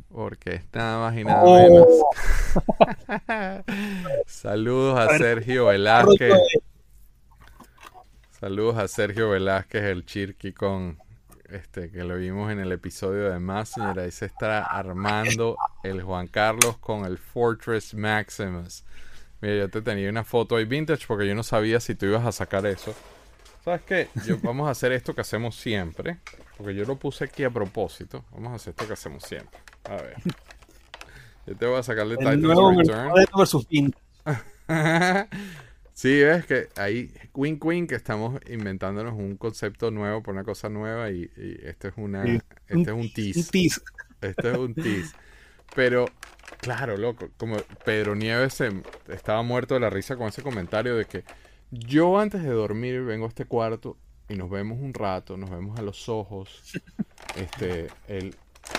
Porque 0.09 0.55
es 0.55 0.63
nada 0.73 0.99
más 0.99 1.17
y 1.17 1.23
nada 1.23 1.43
menos. 1.43 1.87
Oh, 1.87 3.61
Saludos 4.27 4.99
a 4.99 5.17
Sergio 5.17 5.67
Velázquez. 5.67 6.33
Saludos 8.31 8.77
a 8.77 8.87
Sergio 8.87 9.29
Velázquez, 9.29 9.83
el 9.83 10.05
Chirqui 10.05 10.51
con 10.51 10.97
este 11.49 11.91
que 11.91 12.03
lo 12.03 12.15
vimos 12.17 12.51
en 12.51 12.59
el 12.59 12.71
episodio 12.71 13.29
de 13.29 13.39
Messenger. 13.39 13.99
Ahí 13.99 14.11
se 14.11 14.25
está 14.25 14.63
armando 14.63 15.57
el 15.83 16.01
Juan 16.01 16.27
Carlos 16.27 16.77
con 16.77 17.05
el 17.05 17.17
Fortress 17.17 17.93
Maximus. 17.93 18.83
Mira, 19.41 19.55
yo 19.55 19.69
te 19.69 19.81
tenía 19.81 20.09
una 20.09 20.23
foto 20.23 20.55
ahí 20.55 20.65
vintage 20.65 21.05
porque 21.07 21.27
yo 21.27 21.35
no 21.35 21.43
sabía 21.43 21.79
si 21.79 21.95
tú 21.95 22.05
ibas 22.05 22.25
a 22.25 22.31
sacar 22.31 22.65
eso. 22.65 22.93
¿Sabes 23.63 23.81
qué? 23.81 24.09
Yo, 24.25 24.37
vamos 24.43 24.67
a 24.67 24.71
hacer 24.71 24.91
esto 24.91 25.13
que 25.13 25.21
hacemos 25.21 25.55
siempre. 25.55 26.17
Porque 26.57 26.75
yo 26.75 26.85
lo 26.85 26.95
puse 26.95 27.25
aquí 27.25 27.43
a 27.43 27.49
propósito. 27.49 28.23
Vamos 28.31 28.53
a 28.53 28.55
hacer 28.55 28.71
esto 28.71 28.87
que 28.87 28.93
hacemos 28.93 29.23
siempre. 29.23 29.59
A 29.85 29.95
ver. 29.95 30.15
Yo 31.47 31.55
te 31.55 31.65
voy 31.65 31.79
a 31.79 31.83
sacarle 31.83 32.13
el 32.13 32.19
Titans 32.19 32.39
nuevo 32.39 32.71
Return. 32.71 33.13
Versus 33.35 33.67
sí, 35.93 36.23
ves 36.23 36.45
que 36.45 36.69
ahí, 36.75 37.11
wink 37.33 37.65
wink, 37.65 37.89
que 37.89 37.95
estamos 37.95 38.39
inventándonos 38.47 39.13
un 39.13 39.37
concepto 39.37 39.89
nuevo 39.89 40.21
por 40.21 40.35
una 40.35 40.43
cosa 40.43 40.69
nueva 40.69 41.09
y, 41.09 41.31
y 41.35 41.57
esto 41.63 41.87
es 41.87 41.95
una, 41.97 42.23
este 42.25 42.43
es 42.67 42.87
un 42.87 43.11
tease. 43.11 43.39
Un 43.39 43.45
tease. 43.47 43.81
Este 44.21 44.51
es 44.51 44.57
un 44.57 44.75
tease. 44.75 45.15
Pero, 45.73 46.05
claro, 46.59 46.97
loco, 46.97 47.29
como 47.37 47.57
Pedro 47.85 48.15
Nieves 48.15 48.53
se- 48.55 48.83
estaba 49.09 49.41
muerto 49.43 49.73
de 49.73 49.79
la 49.79 49.89
risa 49.89 50.15
con 50.15 50.27
ese 50.27 50.41
comentario 50.43 50.95
de 50.95 51.05
que 51.05 51.23
yo 51.71 52.19
antes 52.19 52.43
de 52.43 52.49
dormir 52.49 53.01
vengo 53.01 53.25
a 53.25 53.29
este 53.29 53.45
cuarto 53.45 53.97
y 54.29 54.35
nos 54.35 54.49
vemos 54.49 54.79
un 54.79 54.93
rato, 54.93 55.37
nos 55.37 55.49
vemos 55.49 55.77
a 55.79 55.81
los 55.81 56.09
ojos. 56.09 56.61
Este, 57.37 57.87
él, 58.09 58.35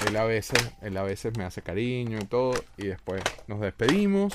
él 0.07 0.17
a 0.17 0.25
veces, 0.25 0.59
él 0.83 0.97
a 0.99 1.03
veces 1.03 1.33
me 1.39 1.45
hace 1.45 1.63
cariño 1.63 2.19
y 2.21 2.27
todo, 2.27 2.53
y 2.77 2.89
después 2.89 3.23
nos 3.47 3.61
despedimos. 3.61 4.33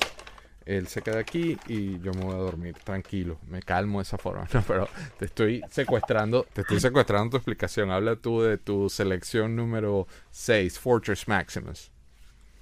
Él 0.66 0.88
se 0.88 1.02
queda 1.04 1.20
aquí 1.20 1.58
y 1.68 2.00
yo 2.00 2.12
me 2.14 2.24
voy 2.26 2.34
a 2.34 2.38
dormir 2.40 2.74
tranquilo, 2.84 3.38
me 3.48 3.62
calmo 3.62 4.00
de 4.00 4.04
esa 4.04 4.18
forma. 4.18 4.48
No, 4.54 4.64
pero 4.68 4.90
te 5.20 5.26
estoy 5.26 5.62
secuestrando, 5.70 6.48
te 6.52 6.62
estoy 6.62 6.80
secuestrando 6.80 7.30
tu 7.30 7.38
explicación. 7.38 7.92
Habla 7.92 8.16
tú 8.16 8.42
de 8.42 8.58
tu 8.58 8.90
selección 8.90 9.56
número 9.56 10.08
6, 10.32 10.80
Fortress 10.80 11.28
Maximus. 11.28 11.92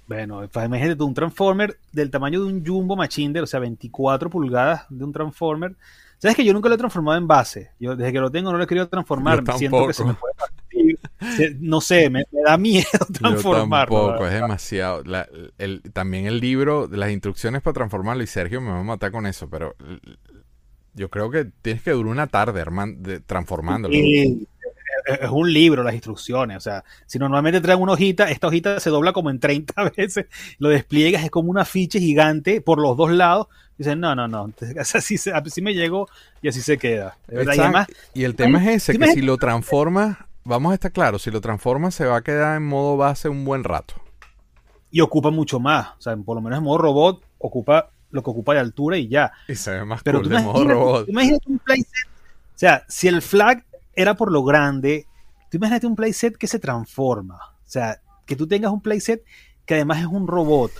Bueno, 0.06 0.44
imagínate 0.44 1.02
un 1.02 1.14
Transformer 1.14 1.78
del 1.92 2.10
tamaño 2.10 2.40
de 2.40 2.46
un 2.46 2.64
Jumbo 2.64 2.94
Machinder, 2.96 3.42
o 3.42 3.46
sea, 3.46 3.60
24 3.60 4.30
pulgadas 4.30 4.86
de 4.88 5.04
un 5.04 5.12
Transformer. 5.12 5.74
¿Sabes 6.18 6.36
que 6.36 6.44
yo 6.44 6.52
nunca 6.52 6.68
lo 6.68 6.76
he 6.76 6.78
transformado 6.78 7.18
en 7.18 7.26
base? 7.26 7.72
Yo 7.78 7.94
desde 7.94 8.12
que 8.12 8.20
lo 8.20 8.30
tengo 8.30 8.50
no 8.50 8.56
lo 8.56 8.64
he 8.64 8.66
querido 8.66 8.88
transformar, 8.88 9.42
siento 9.56 9.86
que 9.86 9.92
se 9.92 10.04
me 10.04 10.14
puede 10.14 10.34
partir. 10.34 10.98
no 11.60 11.80
sé, 11.80 12.08
me, 12.08 12.24
da 12.44 12.56
miedo 12.56 12.86
transformarlo. 13.12 13.96
Yo 13.96 14.06
tampoco, 14.06 14.26
es 14.26 14.32
demasiado. 14.32 15.02
el, 15.58 15.82
también 15.92 16.26
el 16.26 16.40
libro, 16.40 16.88
las 16.90 17.10
instrucciones 17.10 17.60
para 17.60 17.74
transformarlo, 17.74 18.22
y 18.22 18.26
Sergio 18.26 18.60
me 18.60 18.70
va 18.70 18.80
a 18.80 18.84
matar 18.84 19.10
con 19.10 19.26
eso, 19.26 19.50
pero 19.50 19.74
yo 20.94 21.10
creo 21.10 21.30
que 21.30 21.50
tienes 21.62 21.82
que 21.82 21.90
durar 21.90 22.12
una 22.12 22.26
tarde 22.28 22.60
hermano, 22.60 22.96
transformándolo. 23.26 23.94
Es 25.06 25.30
un 25.30 25.52
libro, 25.52 25.82
las 25.82 25.94
instrucciones. 25.94 26.56
O 26.56 26.60
sea, 26.60 26.84
si 27.06 27.18
normalmente 27.18 27.60
traen 27.60 27.80
una 27.80 27.92
hojita, 27.92 28.30
esta 28.30 28.48
hojita 28.48 28.80
se 28.80 28.90
dobla 28.90 29.12
como 29.12 29.30
en 29.30 29.38
30 29.38 29.90
veces, 29.96 30.26
lo 30.58 30.68
despliegas, 30.68 31.24
es 31.24 31.30
como 31.30 31.50
un 31.50 31.58
afiche 31.58 32.00
gigante 32.00 32.60
por 32.60 32.80
los 32.80 32.96
dos 32.96 33.10
lados. 33.10 33.46
Dicen, 33.78 34.00
no, 34.00 34.14
no, 34.14 34.26
no, 34.26 34.50
así, 34.80 35.16
así 35.32 35.62
me 35.62 35.74
llegó 35.74 36.08
y 36.42 36.48
así 36.48 36.60
se 36.60 36.78
queda. 36.78 37.16
Y, 38.14 38.24
el 38.24 38.34
tema 38.34 38.62
es 38.64 38.88
ese, 38.88 38.98
que 38.98 39.12
si 39.12 39.22
lo 39.22 39.36
transformas, 39.36 40.16
vamos 40.44 40.72
a 40.72 40.74
estar 40.74 40.92
claros, 40.92 41.22
si 41.22 41.30
lo 41.30 41.40
transformas 41.40 41.94
se 41.94 42.06
va 42.06 42.16
a 42.16 42.22
quedar 42.22 42.56
en 42.56 42.66
modo 42.66 42.96
base 42.96 43.28
un 43.28 43.44
buen 43.44 43.64
rato. 43.64 43.94
Y 44.90 45.00
ocupa 45.02 45.30
mucho 45.30 45.60
más. 45.60 45.88
O 45.98 46.00
sea, 46.00 46.16
por 46.16 46.36
lo 46.36 46.40
menos 46.40 46.58
en 46.58 46.64
modo 46.64 46.78
robot 46.78 47.22
ocupa 47.38 47.90
lo 48.10 48.22
que 48.22 48.30
ocupa 48.30 48.54
de 48.54 48.60
altura 48.60 48.96
y 48.96 49.08
ya. 49.08 49.32
Y 49.46 49.54
se 49.54 49.72
ve 49.72 49.84
más 49.84 50.02
Pero 50.02 50.20
cool 50.20 50.30
de 50.30 50.40
modo 50.40 50.64
robot. 50.64 51.08
Imagínate 51.08 51.50
un 51.50 51.58
playset. 51.58 52.06
O 52.56 52.58
sea, 52.58 52.86
si 52.88 53.06
el 53.06 53.20
flag 53.20 53.65
era 53.96 54.14
por 54.14 54.30
lo 54.30 54.44
grande, 54.44 55.06
tú 55.50 55.56
imagínate 55.56 55.86
un 55.86 55.96
playset 55.96 56.36
que 56.36 56.46
se 56.46 56.58
transforma. 56.58 57.36
O 57.36 57.68
sea, 57.68 58.00
que 58.26 58.36
tú 58.36 58.46
tengas 58.46 58.70
un 58.70 58.80
playset 58.80 59.24
que 59.64 59.74
además 59.74 60.00
es 60.00 60.06
un 60.06 60.26
robot. 60.28 60.70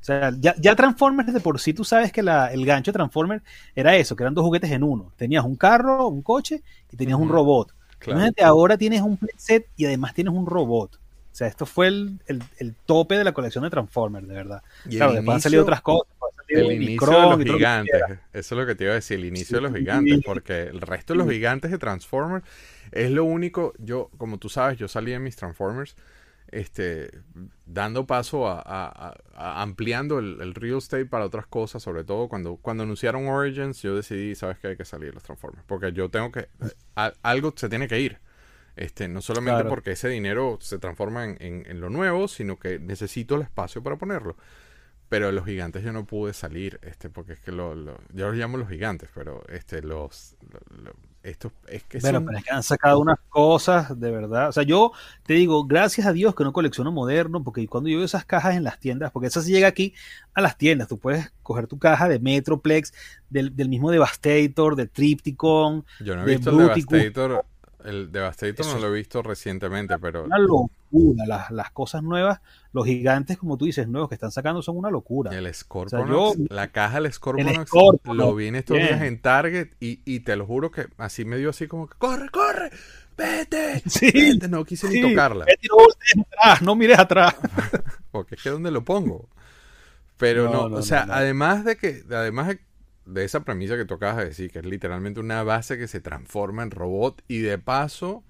O 0.00 0.04
sea, 0.04 0.32
ya, 0.40 0.54
ya 0.58 0.74
Transformers 0.74 1.32
de 1.32 1.40
por 1.40 1.60
sí, 1.60 1.74
tú 1.74 1.84
sabes 1.84 2.10
que 2.10 2.22
la, 2.22 2.52
el 2.52 2.66
gancho 2.66 2.90
de 2.90 2.94
Transformers 2.94 3.44
era 3.74 3.94
eso, 3.94 4.16
que 4.16 4.24
eran 4.24 4.34
dos 4.34 4.44
juguetes 4.44 4.70
en 4.72 4.82
uno. 4.82 5.12
Tenías 5.16 5.44
un 5.44 5.54
carro, 5.54 6.08
un 6.08 6.22
coche 6.22 6.62
y 6.90 6.96
tenías 6.96 7.18
un 7.18 7.28
robot. 7.28 7.72
Imagínate, 8.04 8.42
ahora 8.42 8.76
tienes 8.76 9.00
un 9.00 9.16
playset 9.16 9.68
y 9.76 9.86
además 9.86 10.12
tienes 10.14 10.34
un 10.34 10.46
robot. 10.46 10.98
Sea, 11.42 11.48
esto 11.48 11.66
fue 11.66 11.88
el, 11.88 12.20
el, 12.26 12.74
tope 12.86 13.16
de 13.16 13.24
la 13.24 13.32
colección 13.32 13.64
de 13.64 13.70
Transformers, 13.70 14.28
de 14.28 14.34
verdad. 14.34 14.62
claro, 14.88 15.12
después 15.12 15.34
han 15.34 15.40
salido 15.40 15.62
otras 15.62 15.80
cosas. 15.80 16.12
El 16.48 16.72
inicio 16.72 17.06
de 17.08 17.36
los 17.36 17.56
gigantes. 17.56 18.02
Eso 18.32 18.54
es 18.54 18.60
lo 18.60 18.66
que 18.66 18.74
te 18.74 18.84
iba 18.84 18.92
a 18.92 18.96
decir, 18.96 19.18
el 19.18 19.24
inicio 19.24 19.56
de 19.56 19.62
los 19.62 19.74
gigantes, 19.74 20.20
porque 20.24 20.62
el 20.64 20.80
resto 20.80 21.14
de 21.14 21.18
los 21.18 21.30
gigantes 21.30 21.70
de 21.70 21.78
Transformers 21.78 22.44
es 22.90 23.10
lo 23.10 23.24
único. 23.24 23.72
Yo, 23.78 24.10
como 24.18 24.38
tú 24.38 24.48
sabes, 24.48 24.78
yo 24.78 24.88
salí 24.88 25.12
en 25.12 25.22
mis 25.22 25.36
Transformers 25.36 25.96
este, 26.52 27.10
dando 27.64 28.06
paso 28.06 28.46
a, 28.46 29.14
ampliando 29.34 30.18
el, 30.18 30.54
real 30.54 30.78
estate 30.78 31.06
para 31.06 31.24
otras 31.24 31.46
cosas, 31.46 31.82
sobre 31.82 32.04
todo 32.04 32.28
cuando, 32.28 32.56
cuando 32.56 32.84
anunciaron 32.84 33.26
Origins, 33.26 33.82
yo 33.82 33.96
decidí, 33.96 34.34
sabes 34.34 34.58
que 34.58 34.68
hay 34.68 34.76
que 34.76 34.84
salir 34.84 35.14
los 35.14 35.22
Transformers, 35.22 35.64
porque 35.66 35.92
yo 35.92 36.10
tengo 36.10 36.30
que, 36.30 36.48
algo 37.22 37.52
se 37.56 37.68
tiene 37.68 37.88
que 37.88 37.98
ir. 37.98 38.18
Este, 38.76 39.06
no 39.06 39.20
solamente 39.20 39.64
porque 39.64 39.92
ese 39.92 40.08
dinero 40.08 40.58
se 40.60 40.78
transforma 40.78 41.24
en, 41.24 41.36
en, 41.40 41.80
lo 41.80 41.90
nuevo, 41.90 42.26
sino 42.26 42.58
que 42.58 42.78
necesito 42.78 43.34
el 43.34 43.42
espacio 43.42 43.82
para 43.82 43.96
ponerlo. 43.96 44.36
Pero 45.10 45.30
los 45.30 45.44
gigantes 45.44 45.84
yo 45.84 45.92
no 45.92 46.06
pude 46.06 46.32
salir, 46.32 46.80
este, 46.82 47.10
porque 47.10 47.34
es 47.34 47.40
que 47.40 47.52
lo, 47.52 47.74
yo 47.74 48.28
los 48.28 48.34
llamo 48.34 48.56
los 48.56 48.70
gigantes, 48.70 49.10
pero 49.14 49.44
este, 49.48 49.82
los, 49.82 50.36
esto 51.22 51.52
es 51.68 51.84
que 51.84 51.98
pero 51.98 52.24
es 52.34 52.44
que 52.44 52.50
han 52.50 52.62
sacado 52.62 52.98
unas 52.98 53.18
cosas 53.28 54.00
de 54.00 54.10
verdad. 54.10 54.48
O 54.48 54.52
sea, 54.52 54.62
yo 54.62 54.92
te 55.24 55.34
digo, 55.34 55.66
gracias 55.66 56.06
a 56.06 56.14
Dios 56.14 56.34
que 56.34 56.44
no 56.44 56.54
colecciono 56.54 56.92
moderno, 56.92 57.44
porque 57.44 57.66
cuando 57.68 57.90
yo 57.90 57.98
veo 57.98 58.06
esas 58.06 58.24
cajas 58.24 58.56
en 58.56 58.64
las 58.64 58.80
tiendas, 58.80 59.10
porque 59.10 59.28
eso 59.28 59.42
sí 59.42 59.52
llega 59.52 59.68
aquí 59.68 59.92
a 60.32 60.40
las 60.40 60.56
tiendas, 60.56 60.88
tú 60.88 60.98
puedes 60.98 61.30
coger 61.42 61.66
tu 61.66 61.78
caja 61.78 62.08
de 62.08 62.18
Metroplex, 62.18 62.94
del, 63.28 63.54
del 63.54 63.68
mismo 63.68 63.90
Devastator, 63.90 64.76
de 64.76 64.86
Tripticon. 64.86 65.84
Yo 66.00 66.16
no 66.16 66.22
he 66.22 66.24
visto 66.24 66.48
el 66.48 66.56
Devastator 66.56 67.44
el 67.84 68.12
Devastator 68.12 68.66
no 68.66 68.78
lo 68.78 68.88
he 68.88 68.98
visto 68.98 69.22
recientemente, 69.22 69.98
pero. 69.98 70.24
Una 70.24 70.38
locura. 70.38 71.24
Las, 71.26 71.50
las, 71.50 71.70
cosas 71.70 72.02
nuevas, 72.02 72.40
los 72.72 72.84
gigantes, 72.84 73.38
como 73.38 73.56
tú 73.56 73.64
dices, 73.64 73.88
nuevos 73.88 74.08
que 74.10 74.14
están 74.14 74.30
sacando 74.30 74.60
son 74.60 74.76
una 74.76 74.90
locura. 74.90 75.30
El 75.36 75.52
Scorpionox, 75.52 76.38
la 76.50 76.68
caja 76.68 77.00
del 77.00 77.12
Scorpionox, 77.12 77.70
lo 78.04 78.34
vi 78.34 78.48
en 78.48 78.56
estos 78.56 78.76
días 78.76 79.00
en 79.02 79.20
Target 79.20 79.70
y, 79.80 80.00
y, 80.04 80.20
te 80.20 80.36
lo 80.36 80.46
juro 80.46 80.70
que 80.70 80.88
así 80.98 81.24
me 81.24 81.38
dio 81.38 81.50
así 81.50 81.66
como 81.66 81.86
que 81.86 81.96
¡corre, 81.96 82.28
corre! 82.28 82.70
¡Vete! 83.16 83.82
Sí, 83.86 84.38
no 84.48 84.64
quise 84.64 84.88
ni 84.88 85.00
tocarla. 85.00 85.46
no, 85.46 86.22
atrás, 86.22 86.62
no 86.62 86.74
mires 86.74 86.98
atrás. 86.98 87.34
Porque 88.10 88.34
es 88.34 88.42
que 88.42 88.50
¿dónde 88.50 88.70
lo 88.70 88.84
pongo? 88.84 89.28
Pero 90.18 90.50
no, 90.50 90.76
o 90.76 90.82
sea, 90.82 91.06
además 91.10 91.64
de 91.64 91.76
que, 91.76 92.04
además 92.10 92.48
de 92.48 92.60
de 93.04 93.24
esa 93.24 93.40
premisa 93.40 93.76
que 93.76 93.84
tú 93.84 93.94
acabas 93.94 94.18
de 94.18 94.24
decir, 94.26 94.50
que 94.50 94.60
es 94.60 94.64
literalmente 94.64 95.20
una 95.20 95.42
base 95.42 95.78
que 95.78 95.88
se 95.88 96.00
transforma 96.00 96.62
en 96.62 96.70
robot 96.70 97.22
y 97.28 97.38
de 97.38 97.58
paso, 97.58 98.24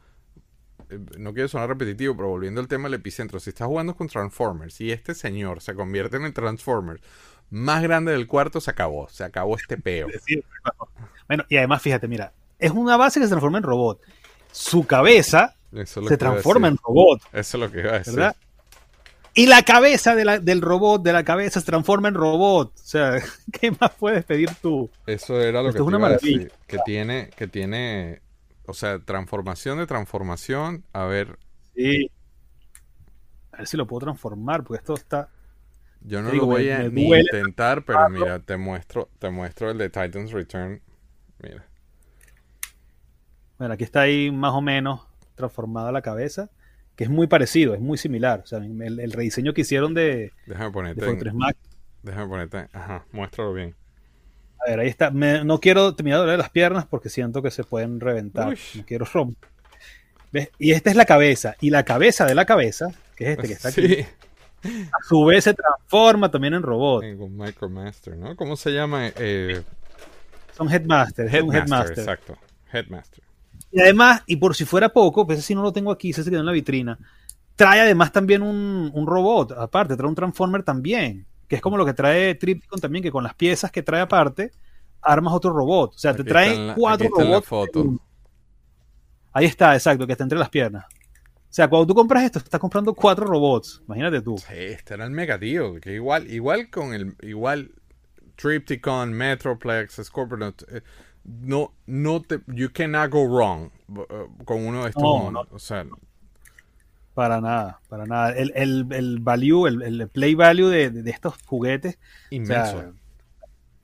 eh, 0.91 0.99
no 1.19 1.35
quiero 1.35 1.49
sonar 1.49 1.69
repetitivo, 1.69 2.17
pero 2.17 2.29
volviendo 2.29 2.61
al 2.61 2.69
tema 2.69 2.85
del 2.85 2.95
epicentro, 2.95 3.41
si 3.41 3.51
estás 3.51 3.67
jugando 3.67 3.95
con 3.95 4.09
Transformers 4.09 4.81
y 4.81 4.93
este 4.93 5.15
señor 5.15 5.61
se 5.61 5.75
convierte 5.75 6.17
en 6.17 6.25
el 6.25 6.33
Transformers 6.33 7.03
más 7.51 7.83
grande 7.83 8.13
del 8.13 8.27
cuarto, 8.27 8.61
se 8.61 8.71
acabó, 8.71 9.09
se 9.09 9.25
acabó 9.25 9.57
este 9.57 9.77
peo. 9.77 10.09
Bueno, 11.29 11.45
y 11.49 11.57
además 11.57 11.81
fíjate, 11.81 12.09
mira, 12.09 12.33
es 12.59 12.73
una 12.73 12.99
base 12.99 13.19
que 13.19 13.25
se 13.25 13.31
transforma 13.31 13.57
en 13.57 13.65
robot. 13.65 14.03
Su 14.51 14.87
cabeza 14.87 15.55
se 15.85 16.17
transforma 16.19 16.69
en 16.69 16.77
robot. 16.77 17.23
Eso 17.33 17.57
es 17.57 17.61
lo 17.61 17.71
que 17.71 17.81
iba 17.81 17.93
a 17.93 17.99
decir. 18.01 18.33
Y 19.35 19.47
la 19.47 19.63
cabeza 19.63 20.15
del 20.15 20.61
robot, 20.61 21.03
de 21.03 21.13
la 21.13 21.25
cabeza, 21.25 21.61
se 21.61 21.67
transforma 21.67 22.09
en 22.09 22.15
robot. 22.15 22.75
O 22.75 22.85
sea, 22.85 23.19
¿qué 23.61 23.71
más 23.71 23.91
puedes 23.99 24.25
pedir 24.25 24.51
tú? 24.61 24.91
Eso 25.07 25.41
era 25.41 25.63
lo 25.63 25.73
que 25.73 25.79
te 25.79 25.85
iba 25.85 26.07
a 26.07 26.11
decir. 26.11 26.53
Que 26.67 26.79
tiene, 26.85 27.31
que 27.35 27.49
tiene, 27.49 28.21
o 28.67 28.75
sea, 28.75 28.99
transformación 28.99 29.79
de 29.79 29.87
transformación. 29.87 30.85
A 30.93 31.05
ver. 31.05 31.39
Sí. 31.75 32.11
A 33.53 33.59
ver 33.59 33.67
si 33.67 33.77
lo 33.77 33.87
puedo 33.87 34.01
transformar, 34.01 34.65
porque 34.65 34.81
esto 34.81 34.95
está. 34.95 35.31
Yo 36.03 36.21
no 36.21 36.33
lo 36.33 36.47
voy 36.47 36.69
a 36.69 36.85
intentar, 36.85 37.85
pero 37.85 38.09
mira, 38.11 38.41
te 38.41 38.57
muestro, 38.57 39.09
te 39.19 39.31
muestro 39.31 39.71
el 39.71 39.79
de 39.79 39.89
Titan's 39.89 40.33
Return. 40.33 40.83
Mira. 41.39 41.65
Bueno, 43.57 43.75
aquí 43.75 43.85
está 43.85 44.03
ahí 44.03 44.31
más 44.31 44.53
o 44.53 44.61
menos 44.61 45.07
transformada 45.37 45.93
la 45.93 46.03
cabeza 46.03 46.51
que 46.97 47.05
es 47.05 47.11
muy 47.11 47.27
parecido, 47.27 47.75
es 47.75 47.81
muy 47.81 47.99
similar. 47.99 48.41
O 48.45 48.47
sea, 48.47 48.59
el, 48.59 49.13
rediseño 49.13 49.55
que 49.55 49.63
hicieron 49.63 49.95
de, 49.95 50.33
Déjame 50.47 50.71
ponerte 50.71 51.05
de 51.05 51.33
Max. 51.33 51.59
Déjame 52.03 52.29
ponerte, 52.29 52.69
ajá, 52.73 53.05
muéstralo 53.13 53.53
bien. 53.53 53.75
A 54.65 54.71
ver, 54.71 54.81
ahí 54.81 54.89
está. 54.89 55.11
no 55.11 55.61
quiero 55.61 55.95
terminar 55.95 56.27
de 56.27 56.37
las 56.37 56.51
piernas 56.51 56.87
porque 56.87 57.09
siento 57.09 57.43
que 57.43 57.51
se 57.51 57.65
pueden 57.65 58.01
reventar. 58.01 58.49
No 58.49 58.85
quiero 58.87 59.05
romper. 59.05 59.51
¿Ves? 60.31 60.51
Y 60.59 60.73
esta 60.73 60.91
es 60.91 60.97
la 60.97 61.05
cabeza. 61.05 61.57
Y 61.61 61.71
la 61.71 61.85
cabeza 61.85 62.25
de 62.25 62.35
la 62.35 62.47
cabeza, 62.47 62.91
que 63.17 63.25
es 63.25 63.31
este 63.31 63.49
que 63.49 63.53
está 63.55 63.69
aquí, 63.69 64.07
a 64.65 65.05
su 65.07 65.25
vez 65.25 65.45
se 65.45 65.55
transforma 65.55 66.31
también 66.31 66.55
en 66.55 66.63
robot. 66.63 67.05
Un 67.05 67.37
Micromaster, 67.37 68.17
¿no? 68.17 68.37
¿Cómo 68.37 68.57
se 68.57 68.71
llama? 68.71 69.09
Eh... 69.17 69.63
Son 70.57 70.71
Headmaster, 70.71 71.27
Headmaster, 71.27 71.63
Headmaster. 71.63 71.99
Exacto, 71.99 72.39
Headmaster. 72.73 73.25
Y 73.73 73.81
además, 73.81 74.23
y 74.27 74.37
por 74.37 74.55
si 74.55 74.65
fuera 74.65 74.91
poco, 74.91 75.27
pues 75.27 75.45
si 75.45 75.55
no 75.55 75.63
lo 75.63 75.73
tengo 75.73 75.91
aquí, 75.91 76.13
se 76.13 76.23
quedó 76.23 76.41
en 76.41 76.47
la 76.47 76.53
vitrina. 76.53 76.99
Trae 77.57 77.81
además 77.81 78.13
también 78.13 78.43
un, 78.43 79.07
robot, 79.07 79.53
aparte, 79.53 79.97
trae 79.97 80.09
un 80.09 80.15
Transformer 80.15 80.63
también, 80.63 81.27
que 81.49 81.57
es 81.57 81.63
como 81.63 81.77
lo 81.77 81.87
que 81.87 81.95
trae 81.95 82.35
Tripticon 82.35 82.81
también, 82.81 83.03
que 83.03 83.11
con 83.11 83.25
las 83.25 83.35
piezas 83.35 83.71
que 83.71 83.83
trae 83.83 84.03
aparte, 84.03 84.53
armas 85.01 85.33
otro 85.33 85.53
robot. 85.53 85.95
O 85.95 85.99
sea, 85.99 86.15
te 86.15 86.23
trae 86.23 86.75
cuatro 86.77 87.09
robots. 87.11 88.01
Ahí 89.33 89.47
está, 89.47 89.75
exacto, 89.75 90.07
que 90.07 90.13
está 90.13 90.25
entre 90.25 90.39
las 90.39 90.51
piernas. 90.51 90.85
O 91.53 91.55
sea, 91.55 91.69
cuando 91.69 91.87
tú 91.87 91.95
compras 91.95 92.25
esto, 92.25 92.39
estás 92.39 92.61
comprando 92.61 92.95
cuatro 92.95 93.27
robots. 93.27 93.83
Imagínate 93.87 94.23
tú. 94.23 94.39
Sí, 94.39 94.55
este 94.55 94.95
era 94.95 95.05
el 95.05 95.11
mega 95.11 95.39
tío. 95.39 95.75
Que 95.81 95.95
igual, 95.95 96.31
igual 96.31 96.71
con 96.71 96.95
el. 96.95 97.15
Igual 97.21 97.73
Tripticon, 98.37 99.13
Metroplex, 99.13 100.01
Scorpion. 100.03 100.55
Eh, 100.69 100.81
no, 101.25 101.73
no 101.87 102.23
te, 102.23 102.41
you 102.47 102.71
cannot 102.73 103.11
go 103.11 103.25
wrong 103.27 103.71
uh, 103.89 104.45
con 104.45 104.65
uno 104.65 104.83
de 104.83 104.91
estos. 104.91 105.03
No, 105.03 105.47
O 105.51 105.59
sea, 105.59 105.87
para 107.15 107.41
nada, 107.41 107.81
para 107.89 108.07
nada. 108.07 108.31
El, 108.33 108.53
el, 108.55 108.87
el 108.91 109.19
value, 109.21 109.67
el, 109.67 109.83
el, 109.83 110.09
play 110.09 110.35
value 110.35 110.69
de, 110.69 110.91
de, 110.91 111.11
estos 111.11 111.35
juguetes. 111.45 111.99
Inmenso. 112.31 112.95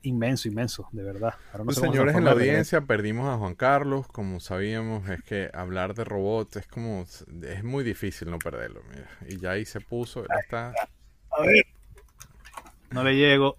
inmenso, 0.01 0.47
inmenso, 0.47 0.89
de 0.91 1.03
verdad. 1.03 1.35
Pues, 1.63 1.77
señores 1.77 2.15
en 2.15 2.25
la 2.25 2.31
audiencia, 2.31 2.81
perdimos 2.81 3.27
a 3.29 3.37
Juan 3.37 3.53
Carlos. 3.53 4.07
Como 4.07 4.39
sabíamos, 4.39 5.07
es 5.09 5.21
que 5.21 5.49
hablar 5.53 5.93
de 5.93 6.05
robots 6.05 6.57
es 6.57 6.67
como. 6.67 7.05
Es 7.43 7.63
muy 7.63 7.83
difícil 7.83 8.31
no 8.31 8.39
perderlo. 8.39 8.81
Mira. 8.89 9.09
Y 9.27 9.37
ya 9.37 9.51
ahí 9.51 9.65
se 9.65 9.79
puso. 9.79 10.25
está. 10.41 10.73
A 11.31 11.41
ver. 11.41 11.65
No 12.89 13.03
le 13.03 13.15
llego. 13.15 13.57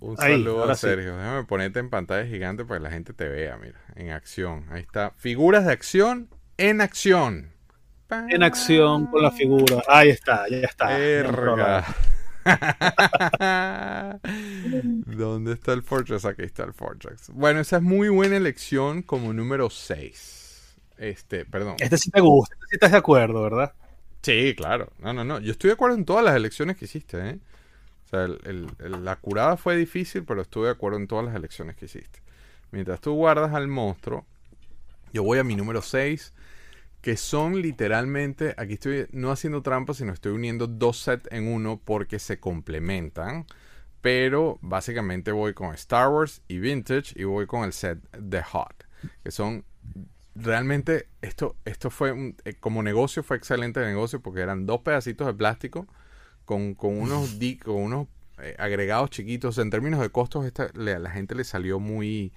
Un 0.00 0.16
saludo 0.16 0.70
a 0.70 0.74
Sergio. 0.74 1.16
Déjame 1.16 1.44
ponerte 1.44 1.78
en 1.78 1.90
pantalla 1.90 2.26
gigante 2.26 2.64
para 2.64 2.80
que 2.80 2.84
la 2.84 2.90
gente 2.90 3.12
te 3.12 3.28
vea, 3.28 3.58
mira, 3.58 3.78
en 3.94 4.10
acción. 4.10 4.64
Ahí 4.70 4.80
está. 4.80 5.12
Figuras 5.16 5.66
de 5.66 5.72
acción 5.72 6.28
en 6.56 6.80
acción. 6.80 7.52
En 8.10 8.42
acción 8.42 9.06
con 9.06 9.22
la 9.22 9.30
figura. 9.30 9.82
Ahí 9.86 10.08
está, 10.08 10.48
ya 10.48 10.66
está. 10.66 10.96
¿Dónde 15.06 15.52
está 15.52 15.74
el 15.74 15.82
Fortress? 15.82 16.24
Aquí 16.24 16.42
está 16.42 16.64
el 16.64 16.72
Fortress. 16.72 17.30
Bueno, 17.32 17.60
esa 17.60 17.76
es 17.76 17.82
muy 17.82 18.08
buena 18.08 18.36
elección 18.36 19.02
como 19.02 19.32
número 19.32 19.70
6. 19.70 20.76
Este, 20.96 21.44
perdón. 21.44 21.76
Este 21.78 21.98
sí 21.98 22.10
te 22.10 22.20
gusta, 22.20 22.54
este 22.54 22.66
sí 22.70 22.76
estás 22.76 22.92
de 22.92 22.98
acuerdo, 22.98 23.42
¿verdad? 23.42 23.74
Sí, 24.22 24.54
claro. 24.56 24.92
No, 24.98 25.12
no, 25.12 25.24
no. 25.24 25.38
Yo 25.40 25.52
estoy 25.52 25.68
de 25.68 25.74
acuerdo 25.74 25.96
en 25.96 26.04
todas 26.04 26.24
las 26.24 26.34
elecciones 26.34 26.76
que 26.76 26.86
hiciste, 26.86 27.18
¿eh? 27.18 27.38
Sea, 28.10 28.28
la 28.78 29.16
curada 29.16 29.56
fue 29.56 29.76
difícil, 29.76 30.24
pero 30.24 30.42
estuve 30.42 30.66
de 30.66 30.72
acuerdo 30.72 30.98
en 30.98 31.06
todas 31.06 31.24
las 31.24 31.34
elecciones 31.34 31.76
que 31.76 31.84
hiciste. 31.86 32.20
Mientras 32.72 33.00
tú 33.00 33.14
guardas 33.14 33.54
al 33.54 33.68
monstruo, 33.68 34.26
yo 35.12 35.22
voy 35.24 35.38
a 35.38 35.44
mi 35.44 35.56
número 35.56 35.82
6, 35.82 36.32
que 37.02 37.16
son 37.16 37.62
literalmente, 37.62 38.54
aquí 38.58 38.74
estoy 38.74 39.06
no 39.12 39.30
haciendo 39.32 39.62
trampa, 39.62 39.94
sino 39.94 40.12
estoy 40.12 40.32
uniendo 40.32 40.66
dos 40.66 40.98
sets 41.00 41.28
en 41.32 41.48
uno 41.48 41.80
porque 41.84 42.18
se 42.18 42.40
complementan. 42.40 43.46
Pero 44.00 44.58
básicamente 44.62 45.32
voy 45.32 45.54
con 45.54 45.74
Star 45.74 46.08
Wars 46.10 46.42
y 46.48 46.58
Vintage 46.58 47.14
y 47.16 47.24
voy 47.24 47.46
con 47.46 47.64
el 47.64 47.72
set 47.72 47.98
de 48.18 48.42
Hot, 48.42 48.86
que 49.24 49.30
son 49.30 49.64
realmente 50.34 51.08
esto 51.22 51.56
esto 51.64 51.90
fue 51.90 52.12
un- 52.12 52.36
eh, 52.44 52.54
como 52.54 52.82
negocio 52.82 53.22
fue 53.22 53.36
excelente 53.36 53.80
negocio 53.80 54.20
porque 54.20 54.40
eran 54.40 54.66
dos 54.66 54.80
pedacitos 54.82 55.26
de 55.26 55.34
plástico 55.34 55.86
con, 56.76 56.98
unos 56.98 57.38
con 57.62 57.74
unos 57.76 58.08
eh, 58.38 58.56
agregados 58.58 59.10
chiquitos. 59.10 59.58
En 59.58 59.70
términos 59.70 60.00
de 60.00 60.10
costos 60.10 60.44
esta, 60.44 60.64
a 60.64 60.98
la 60.98 61.10
gente 61.10 61.34
le 61.34 61.44
salió 61.44 61.78
muy 61.78 62.32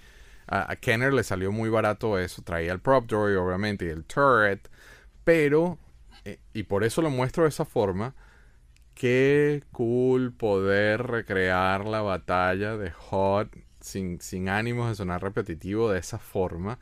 a, 0.48 0.72
a 0.72 0.76
Kenner 0.76 1.14
le 1.14 1.24
salió 1.24 1.52
muy 1.52 1.70
barato 1.70 2.20
eso. 2.20 2.42
Traía 2.44 2.72
el 2.72 2.80
prop 2.80 3.06
droid 3.08 3.38
obviamente 3.38 3.86
y 3.86 3.90
el 3.90 4.06
turret. 4.06 4.70
Pero 5.24 5.78
eh, 6.26 6.40
y 6.54 6.64
por 6.64 6.84
eso 6.84 7.02
lo 7.02 7.10
muestro 7.10 7.44
de 7.44 7.50
esa 7.50 7.66
forma 7.66 8.16
qué 8.94 9.64
cool 9.72 10.34
poder 10.34 11.04
recrear 11.08 11.86
la 11.86 12.02
batalla 12.02 12.78
de 12.78 12.92
Hot 12.92 13.50
sin, 13.80 14.22
sin 14.22 14.50
ánimos 14.50 14.90
de 14.90 14.96
sonar 14.96 15.22
repetitivo 15.22 15.92
de 15.92 16.00
esa 16.00 16.20
forma 16.20 16.80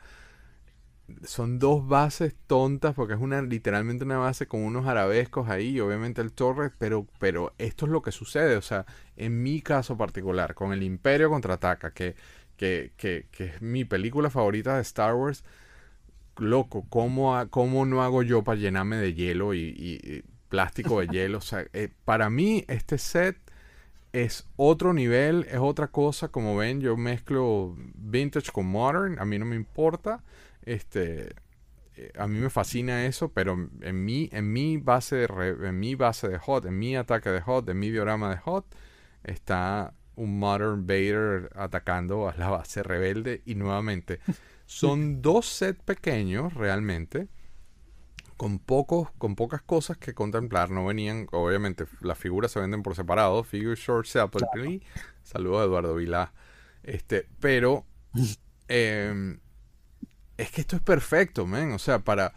son 1.24 1.58
dos 1.58 1.86
bases 1.86 2.34
tontas 2.46 2.94
porque 2.94 3.14
es 3.14 3.20
una 3.20 3.42
literalmente 3.42 4.04
una 4.04 4.18
base 4.18 4.46
con 4.46 4.62
unos 4.62 4.86
arabescos 4.86 5.48
ahí 5.48 5.70
y 5.70 5.80
obviamente 5.80 6.20
el 6.20 6.32
torre, 6.32 6.70
pero 6.78 7.06
pero 7.18 7.54
esto 7.58 7.86
es 7.86 7.92
lo 7.92 8.02
que 8.02 8.12
sucede, 8.12 8.56
o 8.56 8.62
sea, 8.62 8.86
en 9.16 9.42
mi 9.42 9.62
caso 9.62 9.96
particular 9.96 10.54
con 10.54 10.72
el 10.72 10.82
Imperio 10.82 11.30
contraataca 11.30 11.92
que 11.92 12.14
que, 12.56 12.92
que, 12.96 13.26
que 13.32 13.46
es 13.46 13.62
mi 13.62 13.84
película 13.84 14.30
favorita 14.30 14.76
de 14.76 14.82
Star 14.82 15.14
Wars, 15.14 15.44
loco, 16.38 16.86
¿cómo, 16.88 17.34
cómo 17.50 17.86
no 17.86 18.02
hago 18.02 18.22
yo 18.22 18.44
para 18.44 18.58
llenarme 18.58 18.96
de 18.96 19.14
hielo 19.14 19.54
y 19.54 20.24
plástico 20.48 21.00
de 21.00 21.08
hielo? 21.08 21.38
O 21.38 21.40
sea, 21.40 21.66
eh, 21.72 21.88
para 22.04 22.30
mí 22.30 22.64
este 22.68 22.98
set 22.98 23.36
es 24.12 24.46
otro 24.56 24.92
nivel, 24.92 25.46
es 25.50 25.58
otra 25.58 25.88
cosa. 25.88 26.28
Como 26.28 26.56
ven, 26.56 26.80
yo 26.80 26.96
mezclo 26.96 27.74
vintage 27.94 28.52
con 28.52 28.66
modern, 28.66 29.18
a 29.18 29.24
mí 29.24 29.38
no 29.38 29.46
me 29.46 29.56
importa. 29.56 30.22
Este, 30.62 31.34
eh, 31.96 32.12
a 32.18 32.26
mí 32.28 32.38
me 32.38 32.50
fascina 32.50 33.06
eso, 33.06 33.32
pero 33.32 33.70
en 33.82 34.04
mi, 34.04 34.28
en 34.32 34.52
mi 34.52 34.78
base 34.78 35.16
de 35.16 35.26
re- 35.28 35.68
en 35.68 35.80
mi 35.80 35.94
base 35.94 36.28
de 36.28 36.38
hot, 36.38 36.66
en 36.66 36.78
mi 36.78 36.96
ataque 36.96 37.30
de 37.30 37.40
hot, 37.42 37.68
en 37.68 37.78
mi 37.78 37.90
diorama 37.90 38.30
de 38.30 38.38
hot, 38.38 38.66
está 39.24 39.94
un 40.16 40.38
modern 40.38 40.86
Vader 40.86 41.50
atacando 41.56 42.28
a 42.28 42.34
la 42.36 42.50
base 42.50 42.82
rebelde. 42.82 43.42
Y 43.46 43.54
nuevamente 43.56 44.20
son 44.66 45.22
dos 45.22 45.46
sets 45.46 45.82
pequeños 45.82 46.54
realmente 46.54 47.28
con 48.36 48.58
pocos 48.58 49.10
con 49.18 49.36
pocas 49.36 49.62
cosas 49.62 49.98
que 49.98 50.14
contemplar. 50.14 50.70
No 50.70 50.86
venían 50.86 51.26
obviamente 51.32 51.86
las 52.00 52.18
figuras 52.18 52.50
se 52.52 52.60
venden 52.60 52.82
por 52.82 52.94
separado. 52.96 53.44
Figure 53.44 53.76
short 53.76 54.06
separately 54.06 54.82
saludos 55.22 55.62
a 55.62 55.64
Eduardo 55.64 55.94
Vilá. 55.96 56.32
Este 56.82 57.26
pero 57.40 57.84
eh, 58.68 59.38
es 60.36 60.50
que 60.50 60.60
esto 60.62 60.76
es 60.76 60.82
perfecto 60.82 61.46
man 61.46 61.72
o 61.72 61.78
sea 61.78 62.00
para 62.00 62.34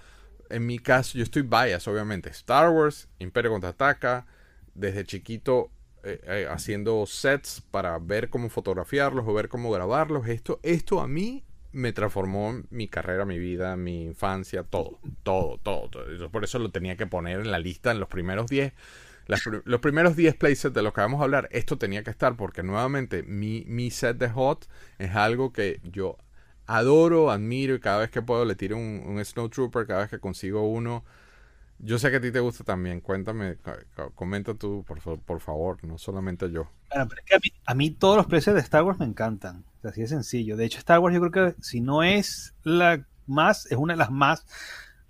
en 0.50 0.66
mi 0.66 0.80
caso 0.80 1.18
yo 1.18 1.24
estoy 1.24 1.42
bias 1.44 1.88
obviamente 1.88 2.30
Star 2.30 2.70
Wars 2.70 3.08
Imperio 3.20 3.52
contraataca 3.52 4.26
desde 4.74 5.06
chiquito 5.06 5.72
eh, 6.04 6.20
eh, 6.26 6.48
haciendo 6.50 7.06
sets 7.08 7.62
para 7.72 7.98
ver 8.00 8.30
cómo 8.30 8.50
fotografiarlos 8.50 9.26
o 9.28 9.34
ver 9.34 9.50
cómo 9.50 9.72
grabarlos 9.72 10.28
esto 10.28 10.60
esto 10.64 11.02
a 11.02 11.08
mí 11.08 11.44
me 11.72 11.92
transformó 11.92 12.62
mi 12.70 12.88
carrera, 12.88 13.26
mi 13.26 13.38
vida, 13.38 13.76
mi 13.76 14.04
infancia, 14.06 14.64
todo, 14.64 14.98
todo, 15.24 15.58
todo. 15.62 15.90
todo. 15.90 16.10
Yo 16.14 16.32
por 16.32 16.46
eso 16.46 16.58
lo 16.58 16.72
tenía 16.72 16.96
que 16.96 17.06
poner 17.06 17.42
en 17.42 17.52
la 17.52 17.60
lista 17.60 17.92
en 17.92 18.00
los 18.00 18.08
primeros 18.08 18.48
10. 18.50 18.72
las 19.28 19.44
pr- 19.44 19.62
los 19.66 19.82
primeros 19.82 20.16
10 20.16 20.36
playsets 20.36 20.74
de 20.74 20.82
los 20.82 20.94
que 20.94 21.02
vamos 21.02 21.20
a 21.20 21.24
hablar, 21.26 21.50
esto 21.52 21.78
tenía 21.78 22.04
que 22.04 22.12
estar 22.12 22.38
porque 22.38 22.64
nuevamente 22.64 23.24
mi, 23.24 23.66
mi 23.68 23.92
set 23.92 24.18
de 24.18 24.30
hot 24.30 24.68
es 25.00 25.16
algo 25.16 25.52
que 25.52 25.82
yo 25.84 26.18
adoro, 26.68 27.32
admiro 27.32 27.76
y 27.76 27.80
cada 27.80 28.00
vez 28.00 28.12
que 28.12 28.22
puedo 28.22 28.46
le 28.46 28.56
tiro 28.56 28.78
un, 28.78 29.04
un 29.06 29.24
Snowtrooper, 29.24 29.88
cada 29.88 30.02
vez 30.02 30.10
que 30.10 30.20
consigo 30.20 30.68
uno. 30.70 31.04
Yo 31.80 32.00
sé 32.00 32.12
que 32.12 32.18
a 32.18 32.22
ti 32.22 32.32
te 32.32 32.40
gusta 32.42 32.64
también, 32.66 33.02
cuéntame, 33.02 33.58
co- 33.58 33.74
co- 33.96 34.12
comenta 34.16 34.56
tú 34.56 34.84
por, 34.88 35.02
fa- 35.02 35.18
por 35.18 35.42
favor, 35.42 35.84
no 35.86 35.98
solamente 36.00 36.52
yo. 36.52 36.70
Pero 36.90 37.08
a 37.66 37.76
mí 37.76 37.92
todos 37.92 38.18
los 38.18 38.26
precios 38.28 38.56
de 38.56 38.62
Star 38.62 38.84
Wars 38.84 39.00
me 39.00 39.06
encantan. 39.06 39.66
O 39.80 39.82
sea, 39.82 39.92
así 39.92 40.02
de 40.02 40.08
sencillo. 40.08 40.56
De 40.58 40.66
hecho, 40.66 40.78
Star 40.80 41.00
Wars 41.00 41.14
yo 41.16 41.22
creo 41.30 41.54
que 41.54 41.62
si 41.62 41.82
no 41.82 42.04
es 42.04 42.54
la 42.64 43.06
más, 43.28 43.66
es 43.68 43.78
una 43.78 43.94
de 43.94 43.98
las 43.98 44.12
más 44.12 44.46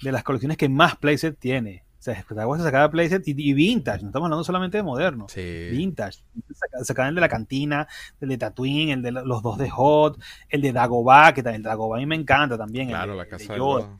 de 0.01 0.11
las 0.11 0.23
colecciones 0.23 0.57
que 0.57 0.69
más 0.69 0.97
playset 0.97 1.37
tiene. 1.39 1.84
Sea, 2.05 2.23
sacaba 2.63 2.91
playset 2.91 3.27
y, 3.27 3.31
y 3.35 3.53
vintage. 3.53 4.03
No 4.03 4.09
estamos 4.09 4.27
hablando 4.27 4.43
solamente 4.43 4.77
de 4.77 4.83
moderno. 4.83 5.25
Sí. 5.27 5.69
Vintage. 5.71 6.19
Saca- 6.53 6.83
Sacaban 6.83 7.09
el 7.09 7.15
de 7.15 7.21
la 7.21 7.29
cantina, 7.29 7.87
el 8.21 8.29
de 8.29 8.37
Tatooine, 8.37 8.89
el 8.91 9.01
de 9.01 9.11
la- 9.11 9.23
los 9.23 9.41
dos 9.41 9.57
de 9.57 9.71
Hot, 9.71 10.19
el 10.49 10.61
de 10.61 10.71
Dagobah, 10.71 11.33
que 11.33 11.41
también 11.41 11.61
el 11.61 11.63
Dagobah 11.63 11.97
a 11.97 11.99
mí 11.99 12.05
me 12.05 12.15
encanta 12.15 12.57
también. 12.59 12.89
el 12.89 12.93
Claro, 12.95 13.13
de- 13.13 13.17
la 13.17 13.23
el 13.23 13.29
de 13.29 13.37
casa 13.37 13.53
de 13.53 13.57
Yoda. 13.59 13.81
Yoda. 13.81 13.99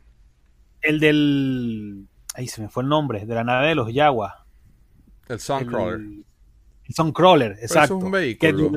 El 0.81 0.99
del. 0.99 2.07
Ahí 2.35 2.47
se 2.47 2.61
me 2.61 2.69
fue 2.69 2.83
el 2.83 2.89
nombre, 2.89 3.25
de 3.25 3.33
la 3.33 3.43
nave 3.43 3.69
de 3.69 3.75
los 3.75 3.91
Yawa. 3.91 4.45
El 5.27 5.39
Suncrawler. 5.39 5.95
El, 5.95 6.25
el 6.87 6.93
Suncrawler, 6.93 7.51
exacto. 7.59 7.97
es 7.97 8.03
un 8.03 8.11
vehículo. 8.11 8.71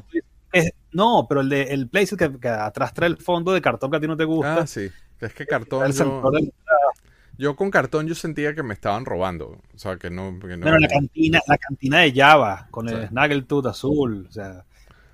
que- 0.51 0.71
no, 0.93 1.27
pero 1.29 1.43
el 1.43 1.51
de 1.51 1.63
el 1.65 1.91
playset 1.91 2.19
que, 2.19 2.41
que 2.41 2.49
atrás 2.49 2.95
trae 2.95 3.11
el 3.11 3.19
fondo 3.19 3.53
de 3.53 3.61
cartón 3.61 3.91
que 3.91 3.99
a 3.99 4.01
ti 4.01 4.07
no 4.07 4.17
te 4.17 4.25
gusta. 4.25 4.63
Ah, 4.63 4.67
sí. 4.67 4.89
Es 5.21 5.35
que 5.35 5.45
cartón 5.45 5.85
el 5.85 5.93
yo, 5.93 6.05
Suncrawler- 6.07 6.51
yo 7.39 7.57
con 7.57 7.71
cartón 7.71 8.07
yo 8.07 8.15
sentía 8.15 8.55
que 8.55 8.63
me 8.63 8.75
estaban 8.75 9.05
robando. 9.07 9.59
O 9.75 9.79
sea, 9.79 9.97
que 9.97 10.11
no... 10.11 10.39
que 10.41 10.57
no- 10.57 10.63
Bueno, 10.65 10.79
la 10.79 10.89
cantina, 10.89 11.41
la 11.47 11.57
cantina 11.59 12.01
de 12.01 12.13
Java, 12.13 12.69
con 12.71 12.89
el 12.89 13.03
Sí. 13.03 13.07
Snaggletooth 13.09 13.67
azul. 13.67 14.27
O 14.29 14.33
sea, 14.33 14.65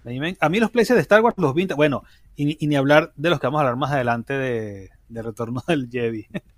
a 0.05 0.09
mí, 0.09 0.19
me- 0.21 0.37
a 0.41 0.49
mí 0.49 0.59
los 0.61 0.71
playsets 0.71 0.97
de 0.97 1.03
Star 1.03 1.21
Wars, 1.23 1.37
los 1.39 1.55
vintage, 1.55 1.77
bueno, 1.77 2.03
y, 2.37 2.63
y 2.65 2.67
ni 2.69 2.77
hablar 2.77 3.13
de 3.17 3.31
los 3.31 3.39
que 3.41 3.47
vamos 3.47 3.61
a 3.61 3.63
hablar 3.63 3.77
más 3.77 3.93
adelante 3.93 4.33
de, 4.35 4.91
de 5.09 5.23
Retorno 5.23 5.63
del 5.69 5.89
Jedi. 5.91 6.27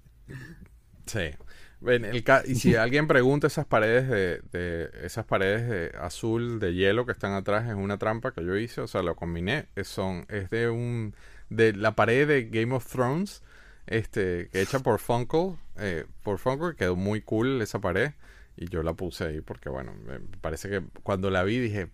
Sí. 1.06 1.30
Ven, 1.78 2.04
el 2.06 2.24
y 2.46 2.54
si 2.54 2.74
alguien 2.74 3.06
pregunta 3.06 3.46
esas 3.46 3.66
paredes 3.66 4.08
de, 4.08 4.40
de- 4.50 4.90
esas 5.04 5.26
paredes 5.26 5.68
de 5.68 5.98
azul 5.98 6.58
de 6.58 6.74
hielo 6.74 7.04
que 7.04 7.12
están 7.12 7.32
atrás 7.34 7.68
es 7.68 7.74
una 7.74 7.98
trampa 7.98 8.32
que 8.32 8.44
yo 8.44 8.56
hice, 8.56 8.80
o 8.80 8.86
sea, 8.88 9.02
lo 9.02 9.14
combiné, 9.14 9.66
es, 9.76 9.86
son 9.86 10.24
es 10.30 10.48
de 10.48 10.70
un 10.70 11.14
de 11.50 11.74
la 11.74 11.94
pared 11.94 12.26
de 12.26 12.44
Game 12.44 12.74
of 12.74 12.86
Thrones, 12.90 13.42
este 13.86 14.48
hecha 14.52 14.80
por 14.80 14.98
Funko, 14.98 15.58
eh, 15.78 16.06
por 16.22 16.38
Funko 16.38 16.70
que 16.70 16.76
quedó 16.76 16.96
muy 16.96 17.20
cool 17.20 17.60
esa 17.62 17.80
pared 17.80 18.12
y 18.56 18.68
yo 18.68 18.82
la 18.82 18.94
puse 18.94 19.24
ahí 19.24 19.40
porque 19.40 19.68
bueno, 19.68 19.92
me 20.06 20.18
parece 20.40 20.68
que 20.68 20.82
cuando 21.02 21.30
la 21.30 21.42
vi 21.44 21.58
dije 21.58 21.90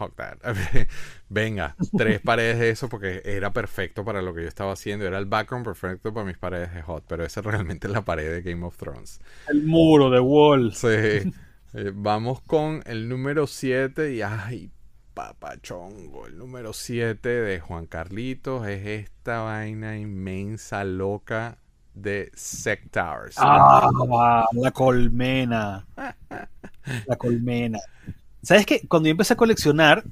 fuck 0.00 0.16
that. 0.16 0.38
Venga, 1.28 1.76
tres 1.96 2.20
paredes 2.24 2.58
de 2.58 2.70
eso 2.70 2.88
porque 2.88 3.20
era 3.24 3.52
perfecto 3.52 4.04
para 4.04 4.22
lo 4.22 4.34
que 4.34 4.42
yo 4.42 4.48
estaba 4.48 4.72
haciendo. 4.72 5.06
Era 5.06 5.18
el 5.18 5.26
background 5.26 5.64
perfecto 5.64 6.14
para 6.14 6.26
mis 6.26 6.38
paredes 6.38 6.72
de 6.74 6.82
Hot, 6.82 7.04
pero 7.06 7.24
esa 7.24 7.42
realmente 7.42 7.86
es 7.86 7.92
la 7.92 8.04
pared 8.04 8.30
de 8.30 8.42
Game 8.42 8.64
of 8.64 8.76
Thrones. 8.76 9.20
El 9.48 9.64
muro 9.64 10.10
de 10.10 10.20
Wall. 10.20 10.74
Sí. 10.74 11.32
Eh, 11.72 11.92
vamos 11.94 12.40
con 12.40 12.82
el 12.84 13.08
número 13.08 13.46
7 13.46 14.12
y 14.12 14.22
ay, 14.22 14.72
papachongo. 15.20 16.26
El 16.26 16.38
número 16.38 16.72
7 16.72 17.28
de 17.28 17.60
Juan 17.60 17.84
Carlitos 17.84 18.66
es 18.66 18.86
esta 18.86 19.40
vaina 19.42 19.98
inmensa, 19.98 20.82
loca 20.82 21.58
de 21.92 22.30
Sectars. 22.34 23.34
Ah, 23.38 23.90
la 24.52 24.70
colmena. 24.70 25.86
La 27.06 27.16
colmena. 27.16 27.78
¿Sabes 28.42 28.64
qué? 28.64 28.80
Cuando 28.88 29.08
yo 29.08 29.10
empecé 29.10 29.34
a 29.34 29.36
coleccionar, 29.36 30.02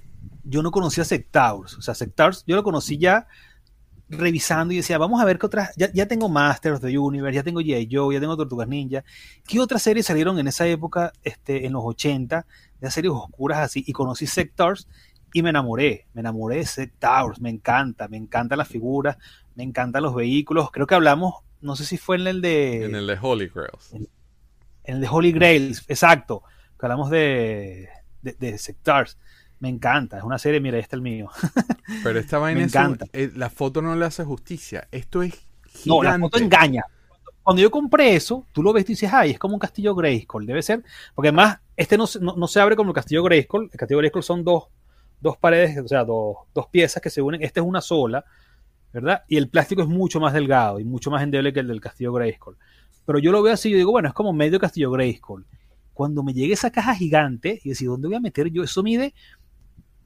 yo 0.45 0.63
no 0.63 0.71
conocía 0.71 1.05
Sectaurs. 1.05 1.79
O 1.79 1.83
sea, 1.83 1.95
Sectaurs 1.95 2.45
yo 2.47 2.55
lo 2.57 2.63
conocí 2.63 2.99
ya 2.99 3.27
revisando 4.11 4.75
y 4.75 4.77
decía, 4.77 4.99
vamos 4.99 5.21
a 5.21 5.25
ver 5.25 5.39
qué 5.39 5.47
otras. 5.47 5.75
Ya, 5.77 5.91
ya 5.93 6.07
tengo 6.07 6.29
Masters 6.29 6.77
of 6.77 6.83
the 6.83 6.99
Universe, 6.99 7.35
ya 7.35 7.43
tengo 7.43 7.61
G.I. 7.61 7.89
Joe, 7.91 8.15
ya 8.15 8.21
tengo 8.21 8.37
Tortugas 8.37 8.69
Ninja. 8.69 9.03
¿Qué 9.47 9.59
otras 9.59 9.83
series 9.83 10.05
salieron 10.05 10.39
en 10.39 10.49
esa 10.49 10.67
época, 10.67 11.13
este, 11.23 11.67
en 11.67 11.73
los 11.73 11.83
80, 11.85 12.47
de 12.81 12.91
series 12.91 13.13
oscuras 13.13 13.59
así? 13.59 13.85
Y 13.87 13.93
conocí 13.93 14.27
Sectaurs 14.27 14.89
y 15.33 15.43
me 15.43 15.51
enamoré. 15.51 16.07
Me 16.15 16.21
enamoré 16.21 16.57
de 16.57 16.67
Sectaurs. 16.67 17.41
Me 17.41 17.51
encanta, 17.51 18.09
me 18.09 18.17
encantan 18.17 18.59
las 18.59 18.69
figuras, 18.69 19.17
me 19.55 19.63
encantan 19.65 20.03
los 20.03 20.15
vehículos. 20.15 20.71
Creo 20.71 20.87
que 20.87 20.95
hablamos, 20.95 21.35
no 21.61 21.77
sé 21.77 21.85
si 21.85 21.97
fue 21.99 22.17
en 22.17 22.27
el 22.27 22.41
de. 22.41 22.85
En 22.85 22.95
el 22.95 23.07
de 23.07 23.19
Holy 23.21 23.49
Grails. 23.49 23.93
en 23.93 24.09
el 24.95 25.01
de 25.01 25.09
Holy 25.09 25.33
Grails, 25.33 25.85
exacto, 25.89 26.43
que 26.79 26.87
hablamos 26.87 27.11
de, 27.11 27.89
de, 28.23 28.33
de 28.39 28.59
Sectars. 28.59 29.19
Me 29.61 29.69
encanta, 29.69 30.19
es 30.19 30.23
una 30.23 30.39
serie, 30.39 30.61
mira, 30.61 30.79
este 30.79 30.91
es 30.91 30.93
el 30.95 31.03
mío. 31.03 31.29
Pero 32.05 32.19
esta 32.21 32.39
vaina 32.39 32.61
Me 32.61 32.67
es 32.67 32.75
un- 32.75 32.81
encanta. 32.81 33.07
eh, 33.13 33.31
la 33.35 33.51
foto 33.51 33.83
no 33.83 33.97
le 33.97 34.05
hace 34.05 34.23
justicia. 34.25 34.87
Esto 34.93 35.23
es 35.23 35.35
gigante. 35.67 35.89
No, 35.89 36.03
la 36.05 36.19
foto 36.19 36.39
engaña. 36.39 36.85
cuando 37.43 37.61
yo 37.61 37.71
compré 37.71 38.15
eso, 38.15 38.47
tú 38.53 38.63
lo 38.63 38.73
ves 38.73 38.85
y 38.85 38.93
dices, 38.93 39.13
ay, 39.13 39.33
es 39.33 39.39
como 39.41 39.55
un 39.55 39.61
castillo 39.61 39.95
Grayskull, 39.97 40.47
debe 40.47 40.63
ser, 40.63 40.85
porque 41.15 41.29
además 41.31 41.59
este 41.79 41.97
no, 41.97 42.07
se- 42.07 42.21
no, 42.21 42.35
no 42.37 42.47
se 42.47 42.61
abre 42.61 42.77
como 42.77 42.91
el 42.91 42.95
castillo 42.95 43.23
Grayskull, 43.23 43.71
el 43.73 43.79
castillo 43.79 43.99
Grayskull 43.99 44.23
son 44.23 44.45
dos, 44.45 44.65
dos 45.21 45.37
paredes, 45.39 45.79
o 45.79 45.89
sea, 45.89 46.05
dos, 46.05 46.37
dos 46.55 46.67
piezas 46.67 47.01
que 47.03 47.09
se 47.11 47.23
unen, 47.23 47.43
esta 47.43 47.61
es 47.61 47.67
una 47.67 47.81
sola, 47.81 48.25
¿verdad? 48.93 49.23
Y 49.29 49.37
el 49.37 49.49
plástico 49.49 49.83
es 49.83 49.89
mucho 49.89 50.21
más 50.21 50.33
delgado 50.35 50.81
y 50.81 50.85
mucho 50.85 51.11
más 51.11 51.23
endeble 51.23 51.53
que 51.53 51.61
el 51.61 51.69
del 51.69 51.81
castillo 51.81 52.13
Grayskull. 52.13 52.57
Pero 53.07 53.19
yo 53.19 53.33
lo 53.33 53.43
veo 53.43 53.55
así 53.55 53.71
y 53.71 53.75
digo, 53.75 53.93
bueno, 53.93 54.09
es 54.09 54.15
como 54.15 54.33
medio 54.33 54.59
castillo 54.59 54.91
Grayskull. 54.91 55.47
Cuando 55.95 56.23
me 56.23 56.33
llegue 56.35 56.53
esa 56.55 56.71
caja 56.71 56.95
gigante 56.95 57.61
y 57.65 57.71
decir, 57.71 57.89
¿dónde 57.89 58.09
voy 58.09 58.17
a 58.17 58.21
meter 58.21 58.49
yo? 58.51 58.63
Eso 58.63 58.83
mide, 58.83 59.15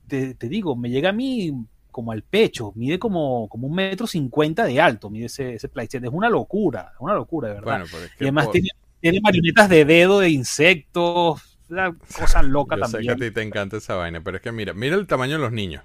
te, 0.06 0.34
te 0.34 0.48
digo, 0.48 0.76
me 0.76 0.90
llega 0.90 1.10
a 1.10 1.12
mí 1.12 1.52
como 1.90 2.12
al 2.12 2.22
pecho, 2.22 2.72
mide 2.74 2.98
como, 2.98 3.48
como 3.48 3.66
un 3.66 3.74
metro 3.74 4.06
cincuenta 4.06 4.64
de 4.64 4.80
alto, 4.80 5.10
mide 5.10 5.26
ese, 5.26 5.54
ese 5.54 5.68
playset. 5.68 6.02
Es 6.04 6.10
una 6.12 6.30
locura, 6.30 6.92
una 7.00 7.14
locura, 7.14 7.48
de 7.48 7.54
verdad. 7.54 7.70
Bueno, 7.72 7.84
pero 7.90 8.04
es 8.04 8.10
que 8.12 8.24
y 8.24 8.26
además 8.26 8.44
por- 8.46 8.52
tiene, 8.52 8.68
tiene 9.00 9.20
marionetas 9.20 9.68
de 9.68 9.84
dedo, 9.84 10.20
de 10.20 10.30
insectos, 10.30 11.51
una 11.72 11.94
cosa 12.16 12.42
loca 12.42 12.76
yo 12.76 12.84
sé 12.86 12.98
que 12.98 13.10
a 13.10 13.12
también. 13.12 13.18
ti 13.30 13.34
te 13.34 13.42
encanta 13.42 13.76
esa 13.78 13.94
vaina, 13.96 14.20
pero 14.22 14.36
es 14.38 14.42
que 14.42 14.52
mira, 14.52 14.72
mira 14.74 14.96
el 14.96 15.06
tamaño 15.06 15.34
de 15.34 15.38
los 15.40 15.52
niños. 15.52 15.84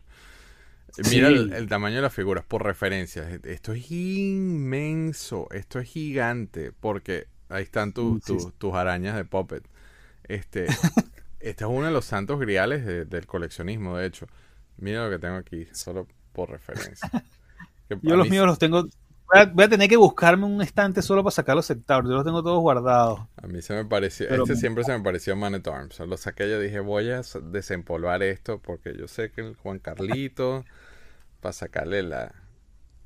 Mira 1.11 1.27
Sí. 1.29 1.33
el, 1.35 1.53
el 1.53 1.67
tamaño 1.67 1.97
de 1.97 2.01
las 2.01 2.13
figuras 2.13 2.43
por 2.45 2.63
referencia. 2.63 3.29
Esto 3.43 3.73
es 3.73 3.91
inmenso, 3.91 5.47
esto 5.51 5.79
es 5.79 5.89
gigante, 5.89 6.71
porque 6.71 7.27
ahí 7.49 7.63
están 7.63 7.93
tus, 7.93 8.23
Sí, 8.23 8.33
sí, 8.39 8.45
tus- 8.45 8.53
tus 8.55 8.73
arañas 8.73 9.15
de 9.15 9.25
Puppet. 9.25 9.63
Este, 10.23 10.65
este 11.39 11.63
es 11.63 11.69
uno 11.69 11.85
de 11.85 11.91
los 11.91 12.05
santos 12.05 12.39
griales 12.39 12.85
de- 12.85 13.05
del 13.05 13.25
coleccionismo, 13.27 13.97
de 13.97 14.07
hecho. 14.07 14.27
Mira 14.77 15.05
lo 15.05 15.09
que 15.11 15.19
tengo 15.19 15.35
aquí, 15.35 15.67
solo 15.73 16.07
por 16.33 16.49
referencia. 16.51 17.09
Yo 18.01 18.15
los 18.15 18.25
mí- 18.25 18.31
míos 18.31 18.45
los 18.45 18.59
tengo. 18.59 18.87
Voy 19.31 19.41
a, 19.41 19.45
voy 19.45 19.63
a 19.65 19.69
tener 19.69 19.89
que 19.89 19.97
buscarme 19.97 20.45
un 20.45 20.61
estante 20.61 21.01
solo 21.01 21.23
para 21.23 21.31
sacar 21.31 21.55
los 21.55 21.65
sectores. 21.65 22.09
Yo 22.09 22.15
los 22.15 22.25
tengo 22.25 22.43
todos 22.43 22.59
guardados. 22.61 23.19
A 23.37 23.47
mí 23.47 23.61
se 23.61 23.73
me 23.75 23.85
pareció, 23.85 24.27
Pero 24.27 24.45
este 24.45 24.55
me- 24.55 24.55
siempre 24.55 24.83
se 24.83 24.97
me 24.97 25.03
pareció 25.03 25.35
Man 25.35 25.55
at 25.55 25.67
Arms. 25.67 25.99
Lo 25.99 26.17
saqué 26.17 26.49
yo 26.49 26.59
dije, 26.59 26.79
voy 26.79 27.11
a 27.11 27.21
desempolvar 27.51 28.23
esto 28.23 28.59
porque 28.61 28.95
yo 28.97 29.07
sé 29.07 29.31
que 29.31 29.41
el 29.41 29.55
Juan 29.55 29.79
Carlito, 29.79 30.65
para 31.41 31.53
sacarle 31.53 32.03
la, 32.03 32.35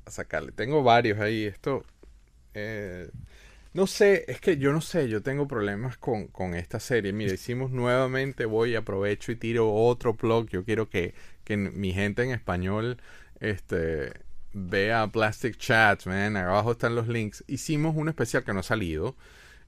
a 0.06 0.10
sacarle. 0.12 0.52
Tengo 0.52 0.82
varios 0.84 1.20
ahí. 1.20 1.44
Esto, 1.46 1.84
eh, 2.54 3.10
no 3.74 3.86
sé, 3.88 4.24
es 4.28 4.40
que 4.40 4.58
yo 4.58 4.72
no 4.72 4.80
sé, 4.82 5.08
yo 5.08 5.22
tengo 5.22 5.48
problemas 5.48 5.98
con, 5.98 6.28
con 6.28 6.54
esta 6.54 6.80
serie. 6.80 7.12
Mira, 7.12 7.34
hicimos 7.34 7.70
nuevamente, 7.72 8.46
voy, 8.46 8.76
aprovecho 8.76 9.32
y 9.32 9.36
tiro 9.36 9.72
otro 9.74 10.14
blog. 10.14 10.48
Yo 10.50 10.64
quiero 10.64 10.90
que, 10.90 11.14
que 11.44 11.56
mi 11.58 11.92
gente 11.94 12.22
en 12.24 12.32
español, 12.32 12.98
este, 13.40 14.12
vea 14.52 15.06
Plastic 15.08 15.56
Chat, 15.58 16.06
man. 16.06 16.36
Abajo 16.36 16.72
están 16.72 16.94
los 16.94 17.08
links. 17.08 17.44
Hicimos 17.48 17.96
un 17.96 18.08
especial 18.08 18.44
que 18.44 18.52
no 18.52 18.60
ha 18.60 18.62
salido. 18.62 19.16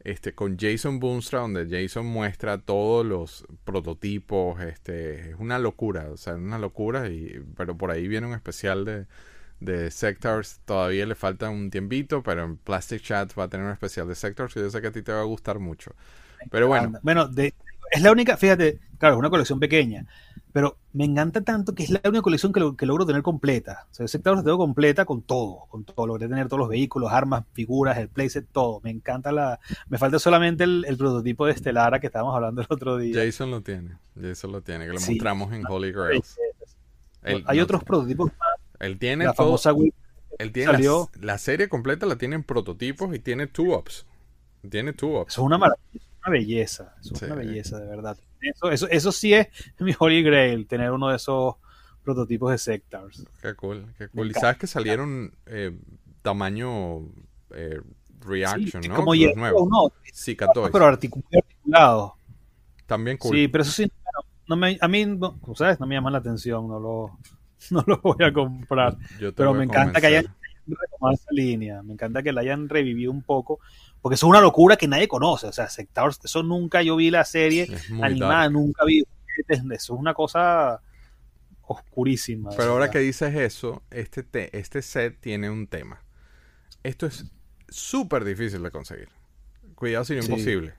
Este, 0.05 0.35
con 0.35 0.59
Jason 0.59 1.01
Boonstra, 1.01 1.40
donde 1.40 1.66
Jason 1.69 2.06
muestra 2.06 2.59
todos 2.59 3.06
los 3.06 3.47
prototipos, 3.65 4.61
este, 4.62 5.31
es 5.31 5.36
una 5.40 5.59
locura, 5.59 6.11
o 6.12 6.16
sea, 6.19 6.35
una 6.36 6.59
locura, 6.59 7.09
y, 7.11 7.43
pero 7.56 7.77
por 7.77 7.90
ahí 7.90 8.06
viene 8.06 8.27
un 8.28 8.35
especial 8.35 8.85
de, 8.85 9.06
de 9.61 9.90
Sectors, 9.90 10.61
todavía 10.66 11.06
le 11.06 11.15
falta 11.15 11.51
un 11.51 11.70
tiempito, 11.70 12.23
pero 12.23 12.44
en 12.44 12.56
Plastic 12.59 13.02
Chat 13.02 13.32
va 13.39 13.44
a 13.44 13.48
tener 13.48 13.66
un 13.66 13.73
especial 13.73 14.06
de 14.09 14.15
Sectors 14.15 14.56
y 14.56 14.61
yo 14.61 14.70
sé 14.70 14.81
que 14.82 14.89
a 14.89 14.93
ti 14.93 15.02
te 15.02 15.12
va 15.12 15.20
a 15.20 15.24
gustar 15.24 15.59
mucho. 15.59 15.93
Pero 16.51 16.69
bueno. 16.69 16.98
Bueno, 17.02 17.28
de- 17.28 17.55
es 17.90 18.02
la 18.02 18.12
única, 18.12 18.36
fíjate, 18.36 18.78
claro, 18.98 19.15
es 19.15 19.19
una 19.19 19.31
colección 19.31 19.61
pequeña, 19.61 20.06
pero 20.55 20.76
me 20.93 21.05
encanta 21.05 21.40
tanto 21.43 21.74
que 21.74 21.82
es 21.82 21.90
la 21.90 22.01
única 22.05 22.22
colección 22.22 22.52
que, 22.52 22.60
lo- 22.60 22.76
que 22.76 22.86
logro 22.86 23.05
tener 23.05 23.22
completa. 23.22 23.86
O 23.90 23.94
sea, 23.94 24.05
el 24.05 24.09
sector 24.09 24.36
la 24.36 24.43
tengo 24.44 24.56
completa 24.56 25.05
con 25.05 25.20
todo, 25.22 25.66
con 25.68 25.82
todo. 25.85 26.06
Logré 26.06 26.28
tener 26.28 26.47
todos 26.47 26.60
los 26.60 26.68
vehículos, 26.68 27.10
armas, 27.12 27.44
figuras, 27.55 27.98
el 27.98 28.09
playset, 28.09 28.47
todo. 28.52 28.81
Me 28.85 28.90
encanta 28.90 29.32
la. 29.32 29.59
Me 29.89 29.98
falta 29.98 30.18
solamente 30.20 30.62
el, 30.64 30.85
el 30.89 30.97
prototipo 30.97 31.44
de 31.47 31.52
Estelara 31.52 31.98
que 31.98 32.06
estábamos 32.06 32.35
hablando 32.36 32.60
el 32.62 32.68
otro 32.70 32.97
día. 32.97 33.22
Jason 33.22 33.51
lo 33.51 33.62
tiene, 33.62 33.98
Jason 34.18 34.52
lo 34.52 34.62
tiene, 34.62 34.86
que 34.86 34.93
lo 34.93 34.98
Sí. 35.01 35.12
mostramos 35.14 35.52
en 35.52 35.66
Holy 35.66 35.90
Grails. 35.93 36.39
Él, 37.22 37.43
Hay 37.47 37.59
no- 37.59 37.64
otros 37.64 37.82
prototipos 37.85 38.31
más. 38.39 38.48
Él 38.78 38.98
tiene 38.98 39.24
La 39.24 39.32
todo, 39.32 39.47
famosa 39.48 39.72
Wii 39.72 39.93
él 40.39 40.52
tiene 40.52 40.72
la, 40.72 40.78
salió. 40.78 41.10
la 41.20 41.39
serie 41.39 41.68
completa 41.68 42.06
la 42.06 42.16
tiene 42.16 42.35
en 42.36 42.43
prototipos 42.43 43.14
y 43.14 43.18
tiene 43.20 43.47
two-ups. 43.47 44.05
Tiene 44.68 44.93
two-ups. 44.93 45.32
Es 45.35 45.39
una 45.39 45.59
maravilla, 45.59 46.05
una 46.25 46.33
belleza, 46.33 46.95
eso 47.01 47.15
es 47.15 47.21
Sí. 47.21 47.25
una 47.27 47.35
belleza, 47.37 47.79
de 47.79 47.87
verdad. 47.87 48.19
Eso, 48.41 48.71
eso, 48.71 48.89
eso 48.89 49.13
sí 49.13 49.33
es 49.35 49.49
mi 49.79 49.95
Holy 49.99 50.23
Grail, 50.23 50.67
tener 50.67 50.91
uno 50.91 51.09
de 51.09 51.17
esos 51.17 51.55
prototipos 52.03 52.51
de 52.51 52.59
Sectors. 52.59 53.25
Qué 53.41 53.55
cool, 53.55 53.87
qué 53.97 54.09
cool. 54.09 54.31
Y 54.31 54.35
sabes 54.35 54.59
que 54.59 54.67
salieron 54.67 55.35
eh, 55.47 55.77
tamaño 56.23 57.01
eh, 57.51 57.81
reaction, 58.21 58.83
Sí, 58.83 58.89
¿no? 58.89 58.97
como 58.97 59.15
Los 59.15 59.35
nuevos. 59.37 59.69
no, 59.71 59.93
Sí, 60.13 60.35
pero 60.37 60.87
articu- 60.87 61.23
articulado. 61.35 62.15
También 62.87 63.17
cool. 63.17 63.35
Sí, 63.37 63.49
pero 63.49 63.63
eso 63.63 63.73
sí, 63.73 63.85
no, 63.87 64.21
no 64.49 64.57
me, 64.57 64.77
a 64.81 64.89
mí, 64.89 65.07
no, 65.07 65.39
sabes, 65.55 65.81
no 65.81 65.87
me 65.87 65.95
llama 65.95 66.11
la 66.11 66.19
atención, 66.19 66.69
no 66.69 66.79
lo, 66.79 67.19
no 67.71 67.83
lo 67.87 67.99
voy 68.03 68.23
a 68.25 68.33
comprar. 68.33 68.97
Yo 69.19 69.33
Pero 69.35 69.55
me 69.55 69.65
encanta 69.65 70.01
que 70.01 70.07
hayan 70.09 70.27
esa 71.12 71.31
línea, 71.31 71.82
me 71.82 71.93
encanta 71.95 72.23
que 72.23 72.32
la 72.32 72.41
hayan 72.43 72.69
revivido 72.69 73.11
un 73.12 73.23
poco, 73.23 73.61
porque 74.01 74.15
eso 74.15 74.27
es 74.27 74.31
una 74.31 74.41
locura 74.41 74.77
que 74.77 74.89
nadie 74.89 75.09
conoce, 75.09 75.47
o 75.47 75.53
sea, 75.53 75.69
Sectors, 75.69 76.20
eso 76.24 76.43
nunca 76.43 76.82
yo 76.82 76.97
vi 76.97 77.11
la 77.11 77.24
serie 77.24 77.69
animada, 78.03 78.41
dark. 78.41 78.53
nunca 78.53 78.85
vi, 78.85 79.03
eso 79.49 79.73
es 79.73 79.91
una 79.91 80.15
cosa 80.15 80.81
oscurísima. 81.66 82.51
Pero 82.51 82.73
ahora 82.73 82.86
verdad. 82.86 82.93
que 82.93 82.99
dices 83.01 83.35
eso, 83.35 83.82
este, 83.91 84.23
te- 84.23 84.57
este 84.59 84.82
set 84.82 85.19
tiene 85.20 85.51
un 85.51 85.66
tema. 85.66 86.03
Esto 86.82 87.07
es 87.07 87.24
súper 87.69 88.24
difícil 88.24 88.62
de 88.62 88.70
conseguir. 88.70 89.09
Cuidado 89.74 90.05
si 90.05 90.15
no 90.15 90.23
Sí. 90.23 90.31
imposible. 90.32 90.74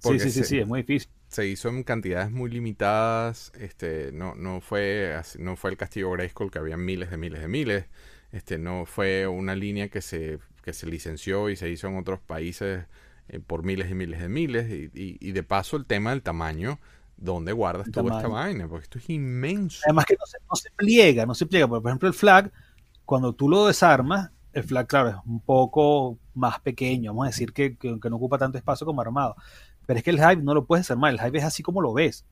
Sí, 0.00 0.18
sí, 0.20 0.30
sí, 0.30 0.30
se- 0.40 0.44
sí, 0.44 0.58
es 0.58 0.66
muy 0.66 0.82
difícil. 0.82 1.10
Se 1.36 1.46
hizo 1.46 1.68
en 1.68 1.82
cantidades 1.84 2.30
muy 2.30 2.50
limitadas, 2.50 3.52
este, 3.58 4.10
no, 4.12 4.34
no 4.34 4.60
fue 4.60 5.14
así- 5.14 5.38
no 5.40 5.56
fue 5.56 5.70
el 5.70 5.76
Castillo 5.76 6.10
Grayskull 6.12 6.50
que 6.50 6.58
había 6.58 6.76
miles 6.76 7.10
de 7.10 7.16
miles 7.18 7.40
de 7.40 7.48
miles, 7.48 7.86
este, 8.32 8.58
no 8.58 8.86
fue 8.86 9.26
una 9.26 9.54
línea 9.54 9.88
que 9.88 10.00
se, 10.02 10.38
que 10.62 10.72
se 10.72 10.86
licenció 10.86 11.48
y 11.50 11.56
se 11.56 11.68
hizo 11.70 11.86
en 11.88 11.96
otros 11.98 12.20
países 12.20 12.84
eh, 13.28 13.40
por 13.40 13.62
miles 13.64 13.90
y 13.90 13.94
miles 13.94 14.20
de 14.20 14.28
miles, 14.28 14.70
y, 14.70 14.90
y- 14.94 15.18
y 15.20 15.32
de 15.32 15.42
paso 15.42 15.76
el 15.76 15.84
tema 15.86 16.10
del 16.10 16.22
tamaño, 16.22 16.78
¿dónde 17.16 17.52
guardas 17.52 17.90
tú 17.90 18.00
esta 18.08 18.28
vaina? 18.28 18.68
Porque 18.68 18.84
esto 18.84 18.98
es 18.98 19.10
inmenso. 19.10 19.80
Además 19.84 20.06
que 20.06 20.14
no 20.14 20.26
se, 20.26 20.38
no 20.48 20.56
se 20.56 20.70
pliega, 20.70 21.26
no 21.26 21.34
se 21.34 21.46
pliega. 21.46 21.66
Por 21.68 21.82
ejemplo, 21.86 22.08
el 22.08 22.14
flag, 22.14 22.50
cuando 23.04 23.32
tú 23.34 23.48
lo 23.48 23.66
desarmas, 23.66 24.30
el 24.52 24.62
flag, 24.64 24.86
claro, 24.86 25.08
es 25.10 25.16
un 25.26 25.40
poco 25.40 26.18
más 26.34 26.60
pequeño, 26.60 27.10
vamos 27.12 27.24
a 27.26 27.28
decir 27.30 27.52
que, 27.52 27.76
que- 27.76 27.98
que 28.00 28.10
no 28.10 28.16
ocupa 28.16 28.38
tanto 28.38 28.56
espacio 28.58 28.86
como 28.86 29.00
armado. 29.02 29.36
Pero 29.86 29.98
es 29.98 30.04
que 30.04 30.10
el 30.10 30.18
Hive 30.18 30.36
no 30.42 30.52
lo 30.54 30.66
puedes 30.66 30.84
desarmar, 30.84 31.12
el 31.14 31.20
Hive 31.24 31.38
es 31.38 31.44
así 31.44 31.62
como 31.62 31.80
lo 31.80 31.92
ves. 31.92 32.24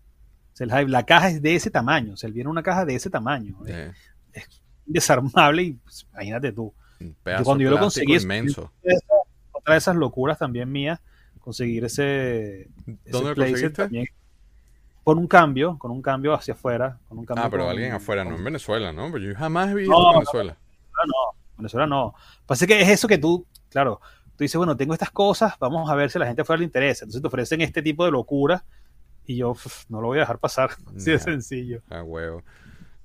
O 0.53 0.57
sea, 0.57 0.67
el 0.67 0.71
Hive, 0.73 0.91
la 0.91 1.05
caja 1.07 1.29
es 1.31 1.41
de 1.43 1.55
ese 1.55 1.71
tamaño, 1.71 2.15
o 2.15 2.17
sea, 2.17 2.27
él 2.29 2.33
viene 2.33 2.47
en 2.49 2.51
una 2.53 2.63
caja 2.63 2.85
de 2.85 2.95
ese 2.95 3.11
tamaño. 3.11 3.57
Es 4.33 4.45
desarmable 4.87 5.63
y 5.63 5.73
pues, 5.75 6.07
imagínate 6.13 6.53
tú. 6.53 6.73
cuando 7.45 7.65
yo 7.65 7.71
lo 7.71 7.79
conseguí. 7.79 8.17
Otra 9.53 9.75
de 9.75 9.79
esas 9.79 9.97
locuras 9.97 10.39
también 10.39 10.71
mías, 10.71 11.01
conseguir 11.41 11.85
ese, 11.85 12.63
ese 12.63 12.71
¿Dónde 13.11 13.31
lo 13.31 13.35
conseguiste? 13.37 13.71
también. 13.71 14.07
Con 15.03 15.19
un 15.19 15.27
cambio, 15.27 15.79
con 15.79 15.91
un 15.91 16.01
cambio 16.03 16.33
hacio 16.35 16.55
afuera. 16.55 16.99
Con 17.09 17.19
un 17.19 17.25
cambio 17.27 17.45
Ah, 17.45 17.51
pero 17.51 17.65
con- 17.65 17.73
alguien 17.73 17.93
afuera, 17.93 18.25
no 18.25 18.37
en 18.37 18.45
Venezuela, 18.45 18.93
¿no? 18.93 19.11
Pero 19.13 19.25
yo 19.25 19.35
jamás 19.37 19.71
he 19.71 19.75
visto 19.75 19.91
No, 19.93 19.99
en 19.99 20.05
no, 20.05 20.13
Venezuela. 20.21 20.57
no, 21.07 21.39
Venezuela 21.59 21.87
no. 21.87 22.15
Pasa 22.47 22.67
que 22.67 22.81
es 22.81 22.89
eso 22.89 23.07
que 23.09 23.19
tú, 23.19 23.47
claro, 23.71 24.01
tú 24.37 24.45
dices, 24.45 24.57
bueno, 24.57 24.77
tengo 24.77 24.93
estas 24.95 25.11
cosas, 25.11 25.55
vamos 25.59 25.91
a 25.91 25.95
ver 25.95 26.11
si 26.11 26.19
a 26.19 26.21
la 26.21 26.27
gente 26.27 26.43
afuera 26.43 26.59
le 26.59 26.65
interesa. 26.67 27.05
Entonces 27.05 27.23
te 27.23 27.29
ofrecen 27.29 27.61
este 27.61 27.83
tipo 27.83 28.05
de 28.05 28.11
locura 28.11 28.65
y 29.27 29.37
yo 29.37 29.55
no 29.89 30.01
lo 30.01 30.09
voy 30.09 30.19
a 30.19 30.21
dejar 30.23 30.39
pasar. 30.39 30.71
Así 30.97 31.11
de 31.11 31.19
sencillo. 31.19 31.83
Ah, 31.91 32.03
huevo. 32.03 32.43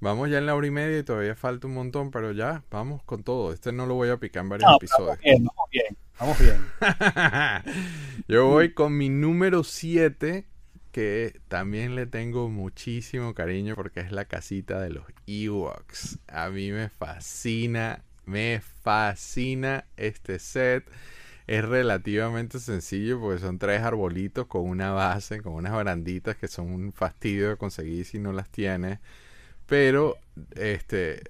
Vamos 0.01 0.29
ya 0.29 0.37
en 0.37 0.45
la 0.45 0.55
hora 0.55 0.65
y 0.65 0.71
media 0.71 0.97
y 0.99 1.03
todavía 1.03 1.35
falta 1.35 1.67
un 1.67 1.73
montón, 1.73 2.09
pero 2.09 2.31
ya, 2.31 2.63
vamos 2.71 3.03
con 3.03 3.23
todo. 3.23 3.51
Este 3.51 3.73
no 3.73 3.85
lo 3.85 3.95
voy 3.95 4.09
a 4.09 4.17
picar 4.17 4.43
en 4.43 4.49
varios 4.49 4.69
No, 4.69 4.77
episodios. 4.77 5.07
vamos 5.07 5.19
bien, 5.21 5.43
vamos 5.43 5.69
bien, 5.69 5.97
vamos 6.19 6.39
bien. 6.39 8.23
Yo 8.29 8.47
voy 8.47 8.73
con 8.73 8.97
mi 8.97 9.09
número 9.09 9.65
7, 9.65 10.45
que 10.93 11.41
también 11.49 11.95
le 11.95 12.05
tengo 12.05 12.47
muchísimo 12.49 13.33
cariño 13.33 13.75
porque 13.75 13.99
es 13.99 14.13
la 14.13 14.23
casita 14.23 14.79
de 14.79 14.89
los 14.91 15.03
Ewoks. 15.27 16.19
A 16.29 16.49
mí 16.49 16.71
me 16.71 16.87
fascina, 16.87 18.03
me 18.25 18.61
fascina 18.61 19.85
este 19.97 20.39
set. 20.39 20.89
Es 21.49 21.65
relativamente 21.65 22.59
sencillo 22.59 23.19
porque 23.19 23.41
son 23.41 23.57
tres 23.57 23.81
arbolitos 23.81 24.45
con 24.45 24.69
una 24.69 24.91
base, 24.91 25.41
con 25.41 25.53
unas 25.53 25.73
baranditas 25.73 26.37
que 26.37 26.47
son 26.47 26.71
un 26.71 26.93
fastidio 26.93 27.49
de 27.49 27.57
conseguir 27.57 28.05
si 28.05 28.19
no 28.19 28.31
las 28.33 28.49
tienes. 28.51 28.99
Pero, 29.65 30.19
este, 30.55 31.23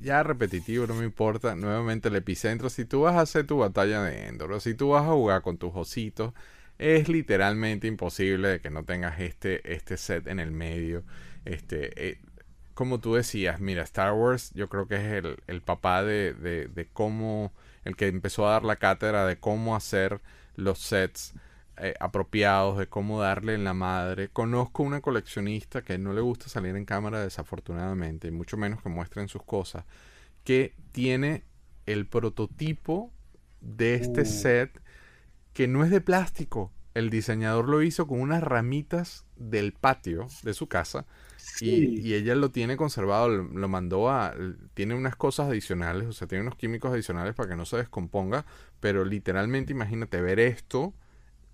ya 0.00 0.22
repetitivo, 0.22 0.86
no 0.86 0.94
me 0.94 1.04
importa. 1.04 1.56
Nuevamente 1.56 2.08
el 2.08 2.14
epicentro. 2.14 2.70
Si 2.70 2.84
tú 2.84 3.00
vas 3.00 3.16
a 3.16 3.22
hacer 3.22 3.48
tu 3.48 3.58
batalla 3.58 4.00
de 4.04 4.28
Endor, 4.28 4.52
o 4.52 4.60
si 4.60 4.74
tú 4.74 4.90
vas 4.90 5.02
a 5.02 5.08
jugar 5.08 5.42
con 5.42 5.58
tus 5.58 5.72
ositos, 5.74 6.32
es 6.78 7.08
literalmente 7.08 7.88
imposible 7.88 8.60
que 8.60 8.70
no 8.70 8.84
tengas 8.84 9.18
este, 9.18 9.74
este 9.74 9.96
set 9.96 10.28
en 10.28 10.38
el 10.38 10.52
medio. 10.52 11.02
Este, 11.44 12.10
eh, 12.10 12.20
como 12.74 13.00
tú 13.00 13.14
decías, 13.14 13.58
mira, 13.60 13.82
Star 13.82 14.12
Wars 14.12 14.52
yo 14.54 14.68
creo 14.68 14.86
que 14.86 14.94
es 14.94 15.24
el, 15.24 15.36
el 15.48 15.62
papá 15.62 16.04
de, 16.04 16.32
de 16.32 16.88
cómo 16.92 17.52
el 17.84 17.96
que 17.96 18.08
empezó 18.08 18.46
a 18.46 18.52
dar 18.52 18.64
la 18.64 18.76
cátedra 18.76 19.26
de 19.26 19.38
cómo 19.38 19.76
hacer 19.76 20.20
los 20.56 20.78
sets 20.78 21.34
eh, 21.76 21.94
apropiados, 21.98 22.78
de 22.78 22.88
cómo 22.88 23.20
darle 23.20 23.54
en 23.54 23.64
la 23.64 23.74
madre. 23.74 24.28
Conozco 24.28 24.82
una 24.82 25.00
coleccionista 25.00 25.82
que 25.82 25.98
no 25.98 26.12
le 26.12 26.20
gusta 26.20 26.48
salir 26.48 26.76
en 26.76 26.84
cámara 26.84 27.20
desafortunadamente, 27.20 28.28
y 28.28 28.30
mucho 28.32 28.56
menos 28.56 28.82
que 28.82 28.90
muestren 28.90 29.28
sus 29.28 29.42
cosas, 29.42 29.84
que 30.44 30.74
tiene 30.92 31.44
el 31.86 32.06
prototipo 32.06 33.10
de 33.60 33.94
este 33.94 34.22
Uh. 34.22 34.26
set 34.26 34.82
que 35.52 35.68
no 35.68 35.84
es 35.84 35.90
de 35.90 36.00
plástico. 36.00 36.72
El 36.94 37.08
diseñador 37.10 37.68
lo 37.68 37.82
hizo 37.82 38.06
con 38.06 38.20
unas 38.20 38.42
ramitas 38.42 39.24
del 39.36 39.72
patio 39.72 40.26
de 40.42 40.54
su 40.54 40.66
casa 40.68 41.06
y, 41.60 41.92
y 42.00 42.14
ella 42.14 42.34
lo 42.34 42.50
tiene 42.50 42.76
conservado, 42.76 43.28
lo, 43.28 43.42
lo 43.44 43.68
mandó 43.68 44.10
a... 44.10 44.34
Tiene 44.74 44.94
unas 44.94 45.16
cosas 45.16 45.48
adicionales, 45.48 46.08
o 46.08 46.12
sea, 46.12 46.28
tiene 46.28 46.42
unos 46.42 46.56
químicos 46.56 46.92
adicionales 46.92 47.34
para 47.34 47.48
que 47.50 47.56
no 47.56 47.66
se 47.66 47.76
descomponga, 47.78 48.46
pero 48.80 49.04
literalmente 49.04 49.72
imagínate 49.72 50.20
ver 50.22 50.40
esto 50.40 50.94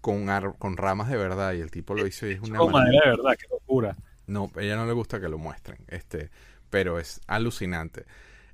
con, 0.02 0.30
ar- 0.30 0.56
con 0.58 0.76
ramas 0.78 1.10
de 1.10 1.16
verdad 1.18 1.54
y 1.54 1.60
el 1.62 1.70
tipo 1.72 1.94
lo 1.94 2.06
hizo 2.06 2.26
y 2.28 2.32
es 2.32 2.40
una 2.40 2.62
maravilla. 2.62 2.92
madre, 2.92 2.98
de 3.04 3.10
verdad, 3.10 3.36
qué 3.38 3.46
locura. 3.50 3.96
No, 4.26 4.50
a 4.56 4.62
ella 4.62 4.76
no 4.76 4.86
le 4.86 4.92
gusta 4.92 5.20
que 5.20 5.28
lo 5.28 5.38
muestren, 5.38 5.78
este, 5.88 6.30
pero 6.70 6.98
es 6.98 7.20
alucinante. 7.26 8.04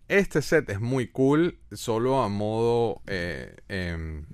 Este 0.08 0.42
set 0.42 0.70
es 0.70 0.80
muy 0.80 1.08
cool, 1.08 1.58
solo 1.72 2.22
a 2.22 2.28
modo 2.28 3.02
eh, 3.06 3.56
em, 3.68 4.26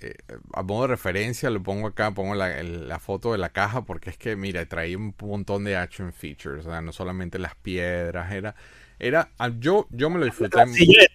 eh, 0.00 0.14
a 0.52 0.62
modo 0.62 0.82
de 0.82 0.88
referencia 0.88 1.50
lo 1.50 1.62
pongo 1.62 1.88
acá, 1.88 2.12
pongo 2.12 2.34
la, 2.34 2.58
el- 2.58 2.88
la 2.88 2.98
foto 2.98 3.32
de 3.32 3.38
la 3.38 3.50
caja 3.50 3.84
porque 3.84 4.10
es 4.10 4.18
que, 4.18 4.36
mira, 4.36 4.64
traía 4.66 4.96
un 4.98 5.14
montón 5.20 5.64
de 5.64 5.76
action 5.76 6.12
features, 6.12 6.66
o 6.66 6.70
sea, 6.70 6.80
no 6.80 6.92
solamente 6.92 7.38
las 7.38 7.54
piedras, 7.56 8.32
era, 8.32 8.54
era, 8.98 9.30
ah, 9.38 9.50
yo, 9.58 9.86
yo 9.90 10.10
me 10.10 10.18
lo 10.18 10.24
disfruté. 10.24 10.58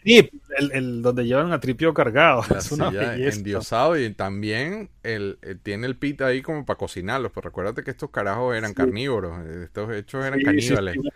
Trip, 0.04 0.34
el, 0.58 0.72
el 0.74 1.02
donde 1.02 1.26
llevan 1.26 1.52
a 1.52 1.60
Tripio 1.60 1.94
cargado. 1.94 2.44
La 2.50 2.58
es 2.60 2.72
una 2.72 2.90
belleza. 2.90 3.38
endiosado 3.38 3.98
y 3.98 4.14
también 4.14 4.90
el, 5.04 5.38
eh, 5.42 5.56
tiene 5.62 5.88
el 5.88 5.98
pit 5.98 6.22
ahí 6.22 6.42
como 6.42 6.66
para 6.66 6.78
cocinarlos. 6.78 7.32
Pero 7.34 7.46
recuérdate 7.50 7.84
que 7.84 7.92
estos 7.92 8.10
carajos 8.10 8.56
eran 8.56 8.74
Sí. 8.76 8.76
carnívoros. 8.76 9.46
Estos 9.48 9.92
hechos 9.94 10.24
eran 10.26 10.40
Sí, 10.40 10.46
caníbales. 10.46 10.94
sí. 10.94 11.10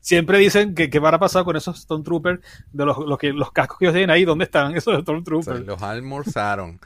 Siempre 0.00 0.38
dicen 0.38 0.74
que 0.74 0.90
qué 0.90 0.98
habrá 0.98 1.18
pasado 1.18 1.44
con 1.44 1.56
esos 1.56 1.80
Stormtroopers, 1.82 2.40
de 2.72 2.84
los, 2.84 2.98
los, 2.98 3.18
que, 3.18 3.32
los 3.32 3.52
cascos 3.52 3.78
que 3.78 3.86
ellos 3.86 3.94
tienen 3.94 4.10
ahí, 4.10 4.24
¿dónde 4.24 4.44
están 4.44 4.76
esos 4.76 4.94
O 4.94 4.96
sea, 4.96 5.02
Stormtroopers? 5.02 5.60
los 5.66 5.82
almorzaron. 5.82 6.80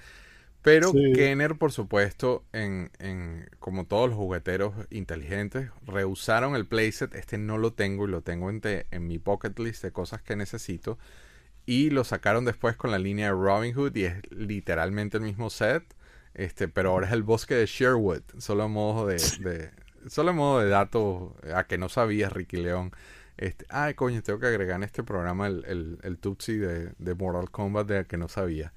Pero 0.62 0.92
Sí. 0.92 1.12
Kenner, 1.14 1.56
por 1.56 1.72
supuesto, 1.72 2.44
en, 2.52 2.90
en- 2.98 3.48
como 3.60 3.86
todos 3.86 4.10
los 4.10 4.18
jugueteros 4.18 4.74
inteligentes, 4.90 5.70
rehusaron 5.86 6.54
el 6.56 6.66
playset. 6.66 7.14
Este 7.14 7.38
no 7.38 7.56
lo 7.58 7.72
tengo 7.72 8.06
y 8.06 8.10
lo 8.10 8.22
tengo 8.22 8.50
en, 8.50 8.60
te- 8.60 8.86
en 8.90 9.06
mi 9.06 9.18
pocket 9.18 9.54
list 9.58 9.82
de 9.82 9.92
cosas 9.92 10.22
que 10.22 10.36
necesito. 10.36 10.98
Y 11.66 11.90
lo 11.90 12.04
sacaron 12.04 12.44
después 12.44 12.76
con 12.76 12.90
la 12.90 12.98
línea 12.98 13.26
de 13.28 13.32
Robin 13.32 13.74
Hood 13.74 13.96
y 13.96 14.04
es 14.04 14.16
literalmente 14.30 15.16
el 15.18 15.22
mismo 15.24 15.50
set. 15.50 15.84
Este, 16.34 16.68
pero 16.68 16.90
ahora 16.90 17.06
es 17.06 17.12
el 17.12 17.22
bosque 17.22 17.54
de 17.54 17.66
Sherwood. 17.66 18.22
Solo 18.38 18.64
a 18.64 18.68
modo 18.68 19.06
de, 19.06 19.16
de- 19.40 19.70
solo 20.08 20.30
a 20.30 20.34
modo 20.34 20.60
de 20.60 20.68
dato 20.68 21.36
a 21.54 21.64
que 21.64 21.78
no 21.78 21.88
sabías, 21.88 22.32
Ricky 22.32 22.56
León. 22.58 22.92
Este, 23.36 23.64
ay, 23.70 23.94
coño, 23.94 24.22
tengo 24.22 24.38
que 24.38 24.46
agregar 24.46 24.76
en 24.76 24.82
este 24.84 25.02
programa 25.02 25.46
el, 25.46 25.64
el, 25.66 25.98
el 26.02 26.18
Tutsi 26.18 26.56
de, 26.56 26.92
de 26.98 27.14
Mortal 27.14 27.50
Kombat 27.50 27.86
de 27.86 28.04
que 28.04 28.16
no 28.18 28.28
sabía. 28.28 28.72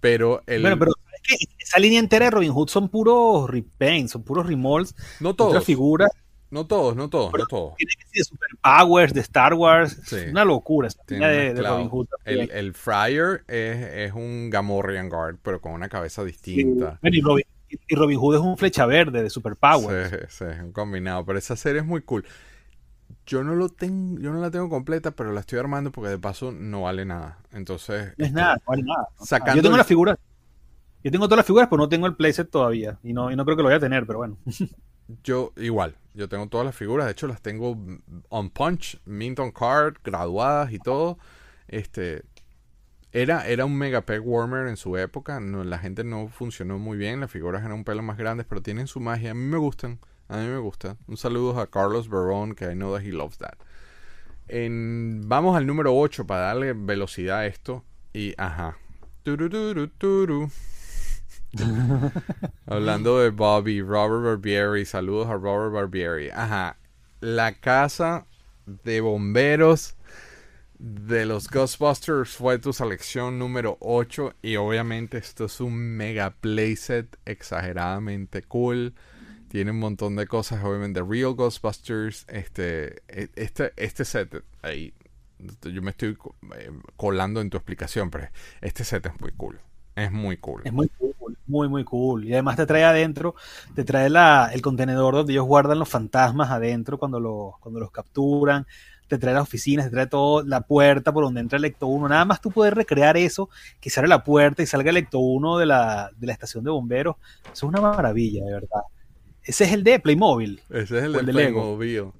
Pero 0.00 0.42
el. 0.46 0.60
Bueno, 0.62 0.78
pero 0.78 0.92
¿sabes 1.04 1.20
qué? 1.26 1.34
esa 1.58 1.78
línea 1.80 1.98
entera 1.98 2.26
de 2.26 2.30
Robin 2.30 2.52
Hood 2.52 2.68
son 2.68 2.88
puros 2.88 3.48
repaints, 3.50 4.12
son 4.12 4.22
puros 4.22 4.46
remolds, 4.46 4.94
no 5.20 5.34
todos. 5.34 5.64
figuras, 5.64 6.10
No 6.50 6.66
todos, 6.66 6.94
no 6.94 7.08
todos, 7.08 7.32
no 7.32 7.46
todos. 7.46 7.74
tiene 7.76 7.92
que 7.98 8.04
ser 8.04 8.12
de 8.18 8.24
Superpowers, 8.24 9.14
de 9.14 9.20
Star 9.20 9.54
Wars, 9.54 9.98
Sí. 10.04 10.16
es 10.16 10.30
una 10.30 10.44
locura 10.44 10.88
esa 10.88 11.00
línea 11.08 11.28
de. 11.28 11.54
Robin 11.54 11.88
Hood. 11.88 12.06
El, 12.24 12.50
el 12.50 12.74
Fryer 12.74 13.42
es, 13.48 13.76
es 14.10 14.12
un 14.12 14.50
Gamorrean 14.50 15.08
Guard, 15.08 15.38
pero 15.42 15.60
con 15.60 15.72
una 15.72 15.88
cabeza 15.88 16.22
distinta. 16.22 16.98
Bueno, 17.00 17.16
y, 17.16 17.20
Robin, 17.22 17.44
y 17.88 17.94
Robin 17.94 18.18
Hood 18.18 18.36
es 18.36 18.40
un 18.40 18.56
flecha 18.56 18.86
verde 18.86 19.22
de 19.22 19.30
Superpowers. 19.30 20.10
Sí, 20.10 20.16
sí, 20.28 20.44
es 20.44 20.60
un 20.60 20.72
combinado. 20.72 21.24
Pero 21.24 21.38
esa 21.38 21.56
serie 21.56 21.80
es 21.80 21.86
muy 21.86 22.02
cool. 22.02 22.24
Yo 23.26 23.42
no 23.42 23.54
lo 23.54 23.68
tengo, 23.68 24.18
yo 24.20 24.32
no 24.32 24.40
la 24.40 24.50
tengo 24.50 24.68
completa, 24.68 25.10
pero 25.12 25.32
la 25.32 25.40
estoy 25.40 25.58
armando 25.58 25.90
porque 25.92 26.10
de 26.10 26.18
paso 26.18 26.52
no 26.52 26.82
vale 26.82 27.04
nada. 27.04 27.38
Entonces, 27.52 28.14
No 28.18 28.24
es 28.24 28.30
este, 28.30 28.40
nada, 28.40 28.56
no 28.56 28.62
vale 28.66 28.82
nada. 28.82 29.08
Sacando 29.20 29.56
yo 29.56 29.62
tengo 29.62 29.76
las 29.76 29.86
figuras. 29.86 30.18
Yo 31.02 31.10
tengo 31.10 31.26
todas 31.26 31.38
las 31.38 31.46
figuras, 31.46 31.68
pero 31.68 31.82
no 31.82 31.88
tengo 31.88 32.06
el 32.06 32.16
playset 32.16 32.50
todavía. 32.50 32.98
Y 33.02 33.12
no, 33.12 33.30
y 33.30 33.36
no 33.36 33.44
creo 33.44 33.56
que 33.56 33.62
lo 33.62 33.68
vaya 33.68 33.76
a 33.76 33.80
tener, 33.80 34.06
pero 34.06 34.18
bueno. 34.18 34.38
yo 35.22 35.52
igual, 35.56 35.96
yo 36.14 36.28
tengo 36.28 36.48
todas 36.48 36.64
las 36.64 36.74
figuras, 36.74 37.06
de 37.06 37.12
hecho 37.12 37.26
las 37.26 37.42
tengo 37.42 37.76
on 38.28 38.50
punch, 38.50 38.98
mint 39.04 39.38
on 39.38 39.52
card, 39.52 39.96
graduadas 40.02 40.72
y 40.72 40.78
todo. 40.78 41.18
Este 41.68 42.24
era, 43.14 43.46
era 43.46 43.64
un 43.64 43.76
mega 43.76 44.00
peg 44.00 44.20
warmer 44.26 44.66
en 44.66 44.76
su 44.76 44.96
época, 44.96 45.38
no, 45.38 45.62
la 45.62 45.78
gente 45.78 46.02
no 46.02 46.26
funcionó 46.26 46.78
muy 46.78 46.98
bien, 46.98 47.20
las 47.20 47.30
figuras 47.30 47.62
eran 47.62 47.72
un 47.72 47.84
pelo 47.84 48.02
más 48.02 48.18
grandes, 48.18 48.44
pero 48.44 48.60
tienen 48.60 48.88
su 48.88 48.98
magia, 48.98 49.30
a 49.30 49.34
mí 49.34 49.44
me 49.44 49.56
gustan, 49.56 50.00
a 50.28 50.38
mí 50.38 50.48
me 50.48 50.58
gusta. 50.58 50.96
Un 51.06 51.16
saludo 51.16 51.60
a 51.60 51.70
Carlos 51.70 52.08
Barón, 52.08 52.56
que 52.56 52.64
I 52.64 52.74
know 52.74 52.92
that 52.92 53.04
he 53.04 53.12
loves 53.12 53.38
that. 53.38 53.54
En- 54.48 55.22
vamos 55.26 55.56
al 55.56 55.64
número 55.64 55.94
8 55.96 56.26
para 56.26 56.46
darle 56.46 56.72
velocidad 56.72 57.38
a 57.38 57.46
esto. 57.46 57.84
Y 58.12 58.34
ajá. 58.36 58.78
Turururu, 59.22 59.86
turu. 59.88 60.50
Hablando 62.66 63.20
de 63.20 63.30
Bobby, 63.30 63.80
Robert 63.80 64.24
Barbieri, 64.24 64.84
saludos 64.84 65.28
a 65.28 65.34
Robert 65.34 65.72
Barbieri. 65.72 66.30
Ajá, 66.30 66.78
la 67.20 67.52
casa 67.52 68.26
de 68.66 69.00
bomberos 69.00 69.94
de 70.84 71.24
los 71.24 71.48
Ghostbusters 71.48 72.36
fue 72.36 72.58
tu 72.58 72.74
selección 72.74 73.38
número 73.38 73.78
8 73.80 74.34
y 74.42 74.56
obviamente 74.56 75.16
esto 75.16 75.46
es 75.46 75.58
un 75.60 75.74
mega 75.74 76.34
playset 76.38 77.16
exageradamente 77.24 78.42
cool. 78.42 78.92
Tiene 79.48 79.70
un 79.70 79.78
montón 79.78 80.14
de 80.16 80.26
cosas, 80.26 80.62
obviamente, 80.62 81.02
Real 81.02 81.34
Ghostbusters, 81.34 82.26
este, 82.28 83.02
e- 83.08 83.30
este, 83.36 83.72
este 83.76 84.04
set, 84.04 84.44
ahí, 84.60 84.92
yo 85.62 85.80
me 85.80 85.92
estoy 85.92 86.18
eh, 86.58 86.70
colando 86.96 87.40
en 87.40 87.48
tu 87.48 87.56
explicación, 87.56 88.10
pero 88.10 88.28
este 88.60 88.84
set 88.84 89.06
es 89.06 89.18
muy 89.22 89.32
cool, 89.32 89.60
es 89.96 90.12
muy 90.12 90.36
cool. 90.36 90.64
Es 90.64 90.72
muy 90.72 90.88
cool, 90.98 91.38
muy, 91.46 91.68
muy 91.68 91.84
cool. 91.84 92.24
Y 92.26 92.32
además 92.34 92.56
te 92.56 92.66
trae 92.66 92.84
adentro, 92.84 93.34
te 93.74 93.84
trae 93.84 94.10
la, 94.10 94.50
el 94.52 94.60
contenedor 94.60 95.14
donde 95.14 95.32
ellos 95.32 95.46
guardan 95.46 95.78
los 95.78 95.88
fantasmas 95.88 96.50
adentro 96.50 96.98
cuando, 96.98 97.56
cuando 97.60 97.80
los 97.80 97.90
capturan. 97.90 98.66
Te 99.08 99.18
trae 99.18 99.34
las 99.34 99.42
oficinas, 99.42 99.86
te 99.86 99.90
trae 99.90 100.06
todo, 100.06 100.42
la 100.42 100.62
puerta 100.62 101.12
por 101.12 101.24
donde 101.24 101.40
entra 101.40 101.58
el 101.58 101.64
Ecto 101.64 101.86
1. 101.86 102.08
Nada 102.08 102.24
más 102.24 102.40
tú 102.40 102.50
puedes 102.50 102.72
recrear 102.72 103.16
eso, 103.16 103.48
que 103.80 103.90
se 103.90 104.00
abre 104.00 104.08
la 104.08 104.24
puerta 104.24 104.62
y 104.62 104.66
salga 104.66 104.90
el 104.90 104.96
Ecto 104.96 105.18
1 105.18 105.58
de 105.58 105.66
la, 105.66 106.10
de 106.16 106.26
la 106.26 106.32
estación 106.32 106.64
de 106.64 106.70
bomberos. 106.70 107.16
Eso 107.44 107.52
es 107.52 107.62
una 107.64 107.80
maravilla, 107.80 108.44
de 108.44 108.52
verdad. 108.52 108.82
Ese 109.42 109.64
es 109.64 109.72
el 109.72 109.84
de 109.84 110.00
Playmobil. 110.00 110.62
Ese 110.70 110.98
es 110.98 111.04
el 111.04 111.12
de 111.12 111.18
el 111.20 111.26
de 111.26 111.32
Lego. 111.32 111.76
Playmobil. 111.76 112.12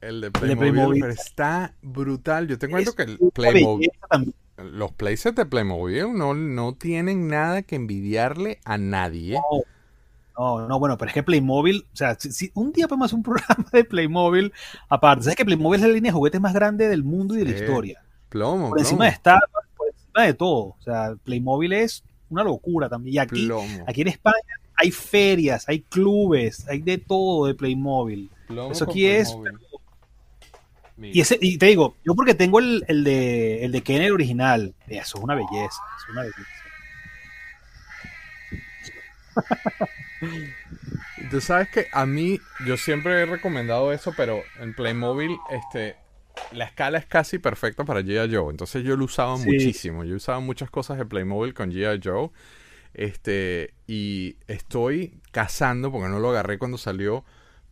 El 0.00 0.20
de 0.20 0.30
Playmobil, 0.30 1.00
pero 1.00 1.12
está 1.12 1.74
brutal. 1.82 2.48
Yo 2.48 2.58
te 2.58 2.66
Es 2.66 2.72
cuento 2.72 2.94
que 2.94 3.02
el 3.02 3.18
Playmobil, 3.32 3.90
los 4.58 4.92
playsets 4.92 5.36
de 5.36 5.46
Playmobil 5.46 6.12
no, 6.14 6.34
no 6.34 6.74
tienen 6.74 7.28
nada 7.28 7.62
que 7.62 7.76
envidiarle 7.76 8.60
a 8.64 8.76
nadie. 8.78 9.34
No, 9.34 9.62
no, 10.36 10.78
bueno, 10.78 10.96
pero 10.96 11.08
es 11.08 11.14
que 11.14 11.22
Playmobil, 11.22 11.86
o 11.92 11.96
sea, 11.96 12.14
si, 12.18 12.32
si 12.32 12.50
un 12.54 12.72
día 12.72 12.88
podemos 12.88 13.06
hacer 13.06 13.16
un 13.16 13.22
programa 13.24 13.66
de 13.72 13.84
Playmobil, 13.84 14.52
aparte, 14.88 15.24
¿sabes 15.24 15.36
que 15.36 15.44
Playmobil 15.44 15.80
es 15.80 15.86
la 15.86 15.92
línea 15.92 16.10
de 16.12 16.16
juguetes 16.16 16.40
más 16.40 16.54
grande 16.54 16.88
del 16.88 17.04
mundo 17.04 17.34
y 17.34 17.38
de 17.38 17.44
la 17.44 17.50
historia? 17.58 18.02
Plomo, 18.28 18.70
Por 18.70 18.78
encima 18.78 18.98
plomo, 18.98 19.10
de 19.10 19.14
Star 19.16 19.40
por 19.76 19.88
encima 19.88 20.22
de 20.24 20.34
todo. 20.34 20.58
O 20.58 20.82
sea, 20.82 21.14
Playmobil 21.24 21.72
es 21.72 22.04
una 22.28 22.44
locura 22.44 22.88
también. 22.88 23.14
Y 23.14 23.18
aquí, 23.18 23.46
plomo, 23.46 23.84
aquí 23.86 24.02
en 24.02 24.08
España 24.08 24.36
hay 24.76 24.90
ferias, 24.92 25.68
hay 25.68 25.80
clubes, 25.82 26.66
hay 26.68 26.80
de 26.80 26.98
todo 26.98 27.46
de 27.46 27.54
Playmobil. 27.54 28.30
plomo 28.46 28.72
eso 28.72 28.84
aquí 28.84 29.06
es- 29.06 29.36
Y, 31.02 31.20
ese, 31.20 31.38
y 31.40 31.56
te 31.58 31.66
digo, 31.66 31.96
yo 32.04 32.14
porque 32.14 32.34
tengo 32.34 32.58
el, 32.58 32.84
el 32.86 33.04
de 33.04 33.64
el 33.64 33.72
de 33.72 33.82
Kenner 33.82 34.12
original, 34.12 34.74
eso 34.86 35.16
es 35.18 35.24
una 35.24 35.34
belleza, 35.34 35.80
es 35.96 36.08
una 36.12 36.20
belleza. 36.22 36.40
Tú 41.30 41.40
sabes 41.40 41.68
que 41.68 41.86
a 41.92 42.06
mí, 42.06 42.40
yo 42.66 42.76
siempre 42.76 43.20
he 43.20 43.26
recomendado 43.26 43.92
eso, 43.92 44.12
pero 44.16 44.42
en 44.58 44.74
Playmobil, 44.74 45.36
este, 45.50 45.96
la 46.52 46.64
escala 46.64 46.98
es 46.98 47.06
casi 47.06 47.38
perfecta 47.38 47.84
para 47.84 48.00
G.I. 48.00 48.34
Joe. 48.34 48.50
Entonces 48.50 48.82
yo 48.84 48.96
lo 48.96 49.04
usaba 49.04 49.36
Sí. 49.36 49.44
muchísimo. 49.46 50.04
Yo 50.04 50.16
usaba 50.16 50.40
muchas 50.40 50.70
cosas 50.70 50.98
de 50.98 51.04
Playmobil 51.06 51.54
con 51.54 51.70
G.I. 51.70 52.00
Joe. 52.02 52.30
Este, 52.94 53.74
y 53.86 54.36
estoy 54.48 55.20
cazando, 55.30 55.92
porque 55.92 56.08
no 56.08 56.18
lo 56.18 56.30
agarré 56.30 56.58
cuando 56.58 56.76
salió, 56.78 57.24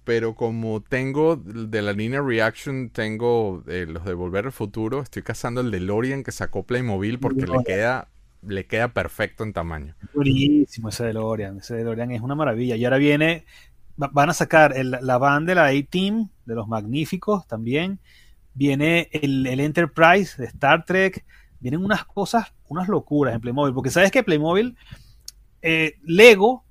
pero 0.04 0.34
como 0.34 0.80
tengo 0.80 1.36
de 1.36 1.82
la 1.82 1.92
línea 1.92 2.22
Reaction, 2.22 2.90
tengo 2.90 3.64
eh, 3.66 3.86
los 3.88 4.04
de 4.04 4.14
Volver 4.14 4.46
al 4.46 4.52
Futuro, 4.52 5.02
estoy 5.02 5.22
cazando 5.22 5.60
el 5.60 5.70
DeLorean 5.70 6.22
que 6.22 6.32
sacó 6.32 6.62
Playmobil 6.62 7.18
porque 7.18 7.46
le 7.46 7.64
queda, 7.64 8.08
le 8.43 8.66
queda 8.66 8.89
perfecto 8.93 9.44
en 9.44 9.52
tamaño. 9.52 9.94
Buenísimo 10.15 10.89
ese 10.89 11.05
DeLorean, 11.05 11.59
ese 11.59 11.74
DeLorean 11.77 12.10
es 12.12 12.20
una 12.20 12.35
maravilla. 12.35 12.77
Y 12.77 12.85
ahora 12.85 12.98
viene, 12.98 13.44
va- 14.01 14.10
van 14.12 14.31
a 14.31 14.35
sacar 14.35 14.77
el- 14.77 14.90
la 15.02 15.19
van 15.19 15.44
de 15.47 15.55
la 15.55 15.66
A-Team, 15.66 16.28
de 16.44 16.55
los 16.55 16.69
magníficos 16.69 17.47
también. 17.47 18.01
Viene 18.55 19.09
el, 19.12 19.47
el 19.47 19.60
Enterprise 19.60 20.40
de 20.40 20.47
Star 20.48 20.85
Trek, 20.85 21.24
vienen 21.60 21.85
unas 21.85 22.05
cosas, 22.05 22.52
unas 22.69 22.89
locuras 22.89 23.35
en 23.35 23.40
Playmobil, 23.40 23.74
porque 23.74 23.90
sabes 23.90 24.10
que 24.10 24.23
Playmobil, 24.23 24.77
eh, 25.62 25.94
Lego 26.02 26.65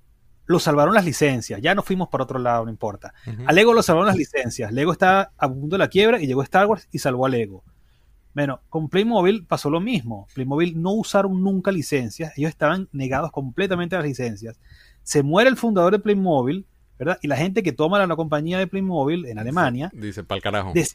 lo 0.45 0.59
salvaron 0.59 0.93
las 0.93 1.03
licencias, 1.03 1.61
ya 1.61 1.75
no 1.75 1.83
fuimos 1.83 2.07
para 2.07 2.23
otro 2.23 2.39
lado, 2.39 2.63
no 2.63 2.71
importa. 2.71 3.13
A 3.45 3.51
Lego 3.51 3.73
lo 3.73 3.83
salvaron 3.83 4.07
las 4.07 4.15
licencias, 4.15 4.71
Lego 4.71 4.93
está 4.93 5.31
a 5.37 5.49
punto 5.49 5.75
de 5.75 5.79
la 5.79 5.89
quiebra 5.89 6.21
y 6.21 6.27
llegó 6.27 6.41
Star 6.43 6.67
Wars 6.67 6.87
y 6.91 6.99
salvó 6.99 7.25
a 7.25 7.29
Lego. 7.29 7.63
Bueno, 8.37 8.61
con 8.69 8.87
Playmobil 8.87 9.45
pasó 9.47 9.71
lo 9.71 9.79
mismo. 9.79 10.27
Playmobil 10.35 10.79
no 10.79 10.91
usaron 10.91 11.41
nunca 11.41 11.71
licencias, 11.71 12.37
ellos 12.37 12.49
estaban 12.49 12.87
negados 12.91 13.31
completamente 13.31 13.95
a 13.95 13.97
las 13.97 14.07
licencias. 14.07 14.59
Se 15.01 15.23
muere 15.23 15.49
el 15.49 15.57
fundador 15.57 15.93
de 15.93 15.97
Playmobil, 15.97 16.67
¿verdad? 16.99 17.17
Y 17.23 17.29
la 17.29 17.35
gente 17.35 17.63
que 17.63 17.71
toma 17.71 18.05
la, 18.05 18.15
compañía 18.15 18.59
de 18.59 18.67
Playmobil 18.67 19.25
en 19.25 19.39
Alemania. 19.39 19.89
Dice, 19.91 20.23
pa'l 20.23 20.39
carajo. 20.39 20.71
Eh, 20.75 20.85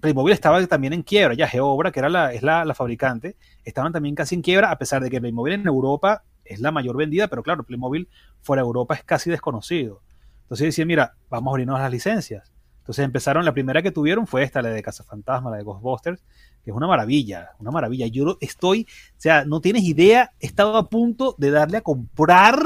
Playmobil 0.00 0.32
estaba 0.32 0.66
también 0.66 0.94
en 0.94 1.02
quiebra, 1.02 1.34
ya 1.34 1.46
Geobra, 1.46 1.92
que 1.92 1.98
era 1.98 2.08
la, 2.08 2.32
es 2.32 2.42
la, 2.42 2.72
fabricante, 2.72 3.36
estaban 3.62 3.92
también 3.92 4.14
casi 4.14 4.34
en 4.34 4.40
quiebra, 4.40 4.70
a 4.70 4.78
pesar 4.78 5.02
de 5.02 5.10
que 5.10 5.20
Playmobil 5.20 5.52
en 5.52 5.66
Europa 5.66 6.24
es 6.46 6.58
la 6.58 6.70
mayor 6.70 6.96
vendida, 6.96 7.28
pero 7.28 7.42
claro, 7.42 7.64
Playmobil 7.64 8.08
fuera 8.40 8.62
de 8.62 8.66
Europa 8.66 8.94
es 8.94 9.04
casi 9.04 9.28
desconocido. 9.28 10.00
Entonces 10.44 10.68
decían, 10.68 10.88
mira, 10.88 11.16
vamos 11.28 11.48
a 11.48 11.52
abrirnos 11.52 11.78
las 11.80 11.90
licencias. 11.90 12.49
Entonces 12.80 13.04
empezaron, 13.04 13.44
la 13.44 13.52
primera 13.52 13.82
que 13.82 13.92
tuvieron 13.92 14.26
fue 14.26 14.42
esta, 14.42 14.62
la 14.62 14.70
de 14.70 14.82
Casa 14.82 15.04
Fantasma, 15.04 15.50
la 15.50 15.58
de 15.58 15.62
Ghostbusters, 15.62 16.22
que 16.64 16.70
es 16.70 16.76
una 16.76 16.86
maravilla, 16.86 17.50
una 17.58 17.70
maravilla. 17.70 18.06
Yo 18.06 18.36
estoy, 18.40 18.86
o 19.16 19.20
sea, 19.20 19.44
no 19.44 19.60
tienes 19.60 19.84
idea, 19.84 20.32
he 20.40 20.46
estado 20.46 20.76
a 20.76 20.88
punto 20.88 21.34
de 21.38 21.50
darle 21.50 21.76
a 21.76 21.82
comprar, 21.82 22.58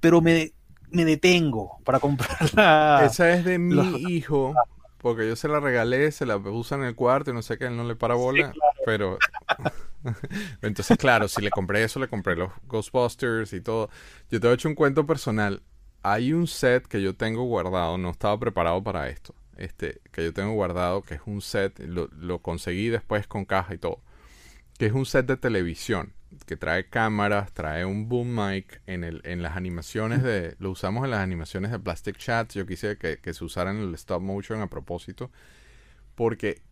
pero 0.00 0.20
me, 0.20 0.52
me 0.90 1.04
detengo 1.04 1.78
para 1.84 1.98
comprarla. 1.98 3.02
Esa 3.04 3.32
es 3.34 3.44
de 3.44 3.58
mi 3.58 4.02
hijo, 4.10 4.54
porque 4.98 5.28
yo 5.28 5.36
se 5.36 5.48
la 5.48 5.60
regalé, 5.60 6.12
se 6.12 6.24
la 6.24 6.36
usa 6.36 6.76
en 6.76 6.84
el 6.84 6.94
cuarto 6.94 7.30
y 7.30 7.34
no 7.34 7.42
sé 7.42 7.58
qué, 7.58 7.66
él 7.66 7.76
no 7.76 7.84
le 7.84 7.96
para 7.96 8.14
bola, 8.14 8.52
pero... 8.86 9.18
Entonces, 10.62 10.96
claro, 10.96 11.26
si 11.26 11.42
le 11.42 11.50
compré 11.50 11.82
eso, 11.82 11.98
le 11.98 12.08
compré 12.08 12.36
los 12.36 12.52
Ghostbusters 12.68 13.52
y 13.52 13.60
todo. 13.60 13.90
Yo 14.30 14.40
te 14.40 14.48
he 14.48 14.52
hecho 14.52 14.68
un 14.68 14.76
cuento 14.76 15.04
personal. 15.04 15.62
Hay 16.02 16.32
un 16.32 16.46
set 16.46 16.86
que 16.86 17.02
yo 17.02 17.16
tengo 17.16 17.42
guardado, 17.42 17.98
no 17.98 18.10
estaba 18.10 18.38
preparado 18.38 18.82
para 18.82 19.08
esto 19.08 19.34
este, 19.58 20.00
que 20.12 20.24
yo 20.24 20.32
tengo 20.32 20.52
guardado, 20.52 21.02
que 21.02 21.14
es 21.14 21.20
un 21.26 21.40
set, 21.40 21.78
lo, 21.80 22.08
lo, 22.18 22.40
conseguí 22.40 22.88
después 22.88 23.26
con 23.26 23.44
caja 23.44 23.74
y 23.74 23.78
todo, 23.78 24.00
que 24.78 24.86
es 24.86 24.92
un 24.92 25.06
set 25.06 25.26
de 25.26 25.36
televisión, 25.36 26.12
que 26.46 26.56
trae 26.56 26.88
cámaras, 26.88 27.52
trae 27.52 27.84
un 27.84 28.08
boom 28.08 28.34
mic 28.34 28.80
en, 28.86 29.04
el, 29.04 29.20
en 29.24 29.42
las 29.42 29.56
animaciones 29.56 30.22
de, 30.22 30.56
lo 30.58 30.70
usamos 30.70 31.04
en 31.04 31.10
las 31.10 31.20
animaciones 31.20 31.70
de 31.70 31.78
Plastic 31.78 32.16
Chats, 32.16 32.54
yo 32.54 32.66
quise 32.66 32.96
que, 32.98 33.18
que 33.18 33.34
se 33.34 33.44
usara 33.44 33.70
en 33.70 33.78
el 33.78 33.94
stop 33.94 34.22
motion 34.22 34.60
a 34.60 34.68
propósito, 34.68 35.30
porque 36.14 36.62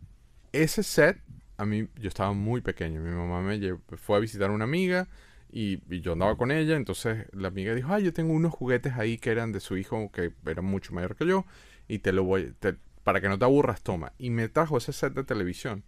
ese 0.51 0.83
set, 0.83 1.21
a 1.57 1.65
mí, 1.65 1.87
yo 1.95 2.07
estaba 2.07 2.33
muy 2.33 2.61
pequeño, 2.61 3.01
mi 3.01 3.11
mamá 3.11 3.41
me 3.41 3.77
fue 3.97 4.17
a 4.17 4.19
visitar 4.19 4.49
a 4.49 4.53
una 4.53 4.65
amiga, 4.65 5.07
y, 5.49 5.81
y, 5.89 6.01
yo 6.01 6.13
andaba 6.13 6.35
con 6.35 6.51
ella, 6.51 6.75
entonces 6.75 7.25
la 7.31 7.47
amiga 7.47 7.73
dijo, 7.73 7.93
ay, 7.93 8.03
yo 8.03 8.13
tengo 8.13 8.33
unos 8.33 8.53
juguetes 8.53 8.93
ahí 8.93 9.17
que 9.17 9.31
eran 9.31 9.53
de 9.53 9.61
su 9.61 9.77
hijo, 9.77 10.11
que 10.11 10.33
era 10.45 10.61
mucho 10.61 10.93
mayor 10.93 11.15
que 11.15 11.25
yo, 11.25 11.45
y 11.87 11.99
te 11.99 12.11
lo 12.11 12.23
voy, 12.23 12.53
para 13.03 13.21
que 13.21 13.29
no 13.29 13.39
te 13.39 13.45
aburras, 13.45 13.81
toma. 13.81 14.13
Y 14.17 14.29
me 14.29 14.49
trajo 14.49 14.77
ese 14.77 14.93
set 14.93 15.13
de 15.13 15.23
televisión. 15.23 15.83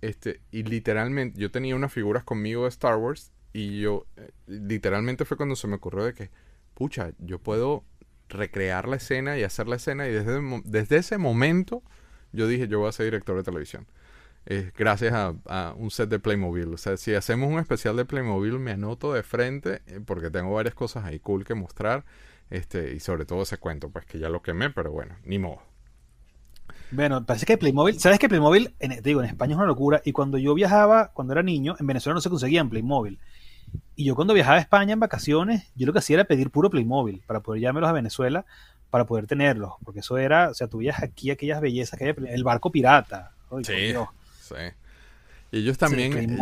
Este, 0.00 0.40
y 0.50 0.62
literalmente, 0.62 1.40
yo 1.40 1.50
tenía 1.50 1.74
unas 1.74 1.92
figuras 1.92 2.24
conmigo 2.24 2.62
de 2.64 2.68
Star 2.68 2.96
Wars 2.96 3.32
y 3.52 3.80
yo, 3.80 4.06
eh, 4.16 4.30
literalmente 4.46 5.24
fue 5.24 5.36
cuando 5.36 5.56
se 5.56 5.66
me 5.66 5.76
ocurrió 5.76 6.04
de 6.04 6.14
que, 6.14 6.30
pucha, 6.74 7.12
yo 7.18 7.38
puedo 7.38 7.84
recrear 8.28 8.88
la 8.88 8.96
escena 8.96 9.38
y 9.38 9.42
hacer 9.42 9.68
la 9.68 9.76
escena 9.76 10.08
y 10.08 10.12
desde, 10.12 10.40
desde 10.64 10.96
ese 10.96 11.16
momento 11.16 11.82
yo 12.32 12.46
dije, 12.46 12.68
yo 12.68 12.80
voy 12.80 12.88
a 12.88 12.92
ser 12.92 13.06
director 13.06 13.36
de 13.36 13.42
televisión. 13.42 13.86
gracias 14.76 15.12
a, 15.14 15.74
un 15.76 15.90
set 15.90 16.08
de 16.08 16.18
Playmobil. 16.18 16.72
O 16.72 16.76
sea, 16.76 16.96
si 16.96 17.14
hacemos 17.14 17.50
un 17.50 17.58
especial 17.58 17.96
de 17.96 18.04
Playmobil, 18.04 18.58
me 18.58 18.72
anoto 18.72 19.12
de 19.12 19.22
frente 19.22 19.82
eh, 19.86 20.00
porque 20.04 20.30
tengo 20.30 20.52
varias 20.52 20.74
cosas 20.74 21.04
ahí 21.04 21.18
cool 21.18 21.44
que 21.44 21.54
mostrar. 21.54 22.04
Este, 22.50 22.94
y 22.94 23.00
sobre 23.00 23.24
todo 23.24 23.42
ese 23.42 23.58
cuento, 23.58 23.90
pues 23.90 24.06
que 24.06 24.18
ya 24.18 24.28
lo 24.28 24.42
quemé, 24.42 24.70
pero 24.70 24.92
bueno, 24.92 25.16
ni 25.24 25.38
modo. 25.38 25.62
Bueno, 26.90 27.26
parece 27.26 27.46
que 27.46 27.58
Playmobil, 27.58 27.98
¿sabes 27.98 28.18
que 28.18 28.28
Playmobil, 28.28 28.74
en, 28.78 28.90
te 28.90 29.02
digo, 29.02 29.20
en 29.20 29.28
España 29.28 29.52
es 29.52 29.56
una 29.56 29.66
locura? 29.66 30.00
Y 30.04 30.12
cuando 30.12 30.38
yo 30.38 30.54
viajaba, 30.54 31.08
cuando 31.08 31.32
era 31.32 31.42
niño, 31.42 31.74
en 31.80 31.86
Venezuela 31.86 32.14
no 32.14 32.20
se 32.20 32.30
conseguían 32.30 32.70
Playmobil. 32.70 33.18
Y 33.96 34.04
yo 34.04 34.14
cuando 34.14 34.34
viajaba 34.34 34.58
a 34.58 34.60
España 34.60 34.92
en 34.92 35.00
vacaciones, 35.00 35.70
yo 35.74 35.86
lo 35.86 35.92
que 35.92 35.98
hacía 35.98 36.14
era 36.14 36.24
pedir 36.24 36.50
puro 36.50 36.70
Playmobil 36.70 37.22
para 37.26 37.40
poder 37.40 37.60
llevármelos 37.60 37.90
a 37.90 37.92
Venezuela, 37.92 38.46
para 38.90 39.04
poder 39.04 39.26
tenerlos. 39.26 39.72
Porque 39.84 40.00
eso 40.00 40.16
era, 40.16 40.50
o 40.50 40.54
sea, 40.54 40.68
tú 40.68 40.78
veías 40.78 41.02
aquí 41.02 41.30
aquellas 41.30 41.60
bellezas 41.60 41.98
que 41.98 42.04
hay, 42.04 42.14
el 42.28 42.44
barco 42.44 42.70
pirata. 42.70 43.32
sí, 43.62 43.94
sí. 44.40 44.54
Y 45.50 45.58
ellos 45.58 45.78
también, 45.78 46.38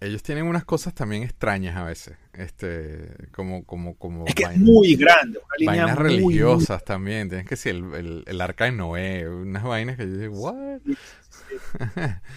ellos 0.00 0.22
tienen 0.22 0.46
unas 0.46 0.64
cosas 0.64 0.94
también 0.94 1.22
extrañas 1.22 1.76
a 1.76 1.84
veces. 1.84 2.16
Este, 2.32 3.28
como, 3.32 3.64
como, 3.64 3.96
como. 3.96 4.24
Es 4.24 4.34
que 4.34 4.44
es 4.44 4.56
muy 4.56 4.96
grande. 4.96 5.38
Una 5.38 5.72
vainas 5.72 5.98
religiosas 5.98 6.82
también. 6.84 7.28
Tienes 7.28 7.46
que 7.46 7.50
decir 7.50 7.74
el, 7.74 8.24
el, 8.26 8.40
arca 8.40 8.64
de 8.64 8.72
Noé. 8.72 9.28
Unas 9.28 9.62
vainas 9.62 9.98
que 9.98 10.08
yo 10.08 10.16
digo, 10.16 10.40
¿what? 10.40 10.80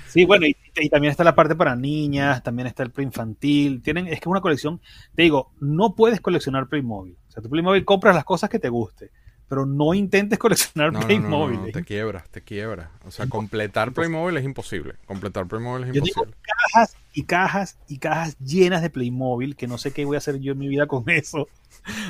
Sí, 0.09 0.25
bueno, 0.25 0.45
y, 0.45 0.55
también 0.89 1.11
está 1.11 1.23
la 1.23 1.35
parte 1.35 1.55
para 1.55 1.75
niñas, 1.75 2.43
también 2.43 2.67
está 2.67 2.83
el 2.83 2.91
pre-infantil. 2.91 3.81
Tienen, 3.81 4.07
es 4.07 4.15
que 4.15 4.23
es 4.23 4.27
una 4.27 4.41
colección. 4.41 4.81
Te 5.15 5.23
digo, 5.23 5.53
no 5.61 5.95
puedes 5.95 6.19
coleccionar 6.19 6.67
Playmobil. 6.67 7.17
O 7.29 7.31
sea, 7.31 7.41
tu 7.41 7.49
Playmobil 7.49 7.85
compras 7.85 8.13
las 8.13 8.25
cosas 8.25 8.49
que 8.49 8.59
te 8.59 8.69
guste 8.69 9.11
pero 9.45 9.67
no 9.67 9.93
intentes 9.93 10.39
coleccionar 10.39 10.91
Playmobil. 11.05 11.59
No, 11.59 11.65
no, 11.67 11.71
te 11.71 11.83
quiebras, 11.83 12.27
te 12.29 12.41
quiebras. 12.41 12.89
O 13.05 13.11
sea, 13.11 13.27
completar 13.27 13.91
Playmobil 13.91 14.35
es 14.37 14.45
imposible. 14.45 14.95
Completar 15.05 15.45
Playmobil 15.47 15.83
es 15.83 15.95
imposible. 15.95 16.25
Yo 16.25 16.31
tengo 16.31 16.37
cajas 16.73 16.95
y 17.13 17.23
cajas 17.23 17.77
y 17.87 17.99
cajas 17.99 18.37
llenas 18.39 18.81
de 18.81 18.89
Playmobil, 18.89 19.55
que 19.55 19.67
no 19.67 19.77
sé 19.77 19.91
qué 19.91 20.03
voy 20.03 20.15
a 20.15 20.17
hacer 20.17 20.39
yo 20.39 20.53
en 20.53 20.57
mi 20.57 20.67
vida 20.67 20.87
con 20.87 21.03
eso. 21.09 21.47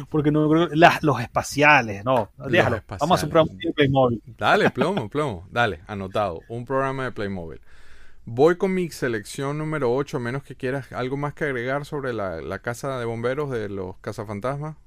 Porque 0.09 0.31
no 0.31 0.47
creo 0.49 0.69
los 1.01 1.21
espaciales, 1.21 2.05
no, 2.05 2.29
déjalo. 2.47 2.81
Vamos 2.87 3.11
a 3.11 3.15
hacer 3.15 3.27
un 3.27 3.31
programa 3.31 3.59
de 3.59 3.73
Playmobil. 3.73 4.21
Dale, 4.37 4.69
plomo, 4.71 5.09
plomo. 5.09 5.47
Dale, 5.51 5.81
anotado. 5.87 6.41
Un 6.47 6.65
programa 6.65 7.05
de 7.05 7.11
Playmobil. 7.11 7.61
Voy 8.25 8.55
con 8.55 8.73
mi 8.73 8.89
selección 8.89 9.57
número 9.57 9.93
8, 9.93 10.19
menos 10.19 10.43
que 10.43 10.55
quieras 10.55 10.91
algo 10.93 11.17
más 11.17 11.33
que 11.33 11.43
agregar 11.43 11.85
sobre 11.85 12.13
la, 12.13 12.41
la 12.41 12.59
casa 12.59 12.97
de 12.97 13.05
bomberos 13.05 13.49
de 13.49 13.67
los 13.67 13.97
cazafantasmas. 13.97 14.77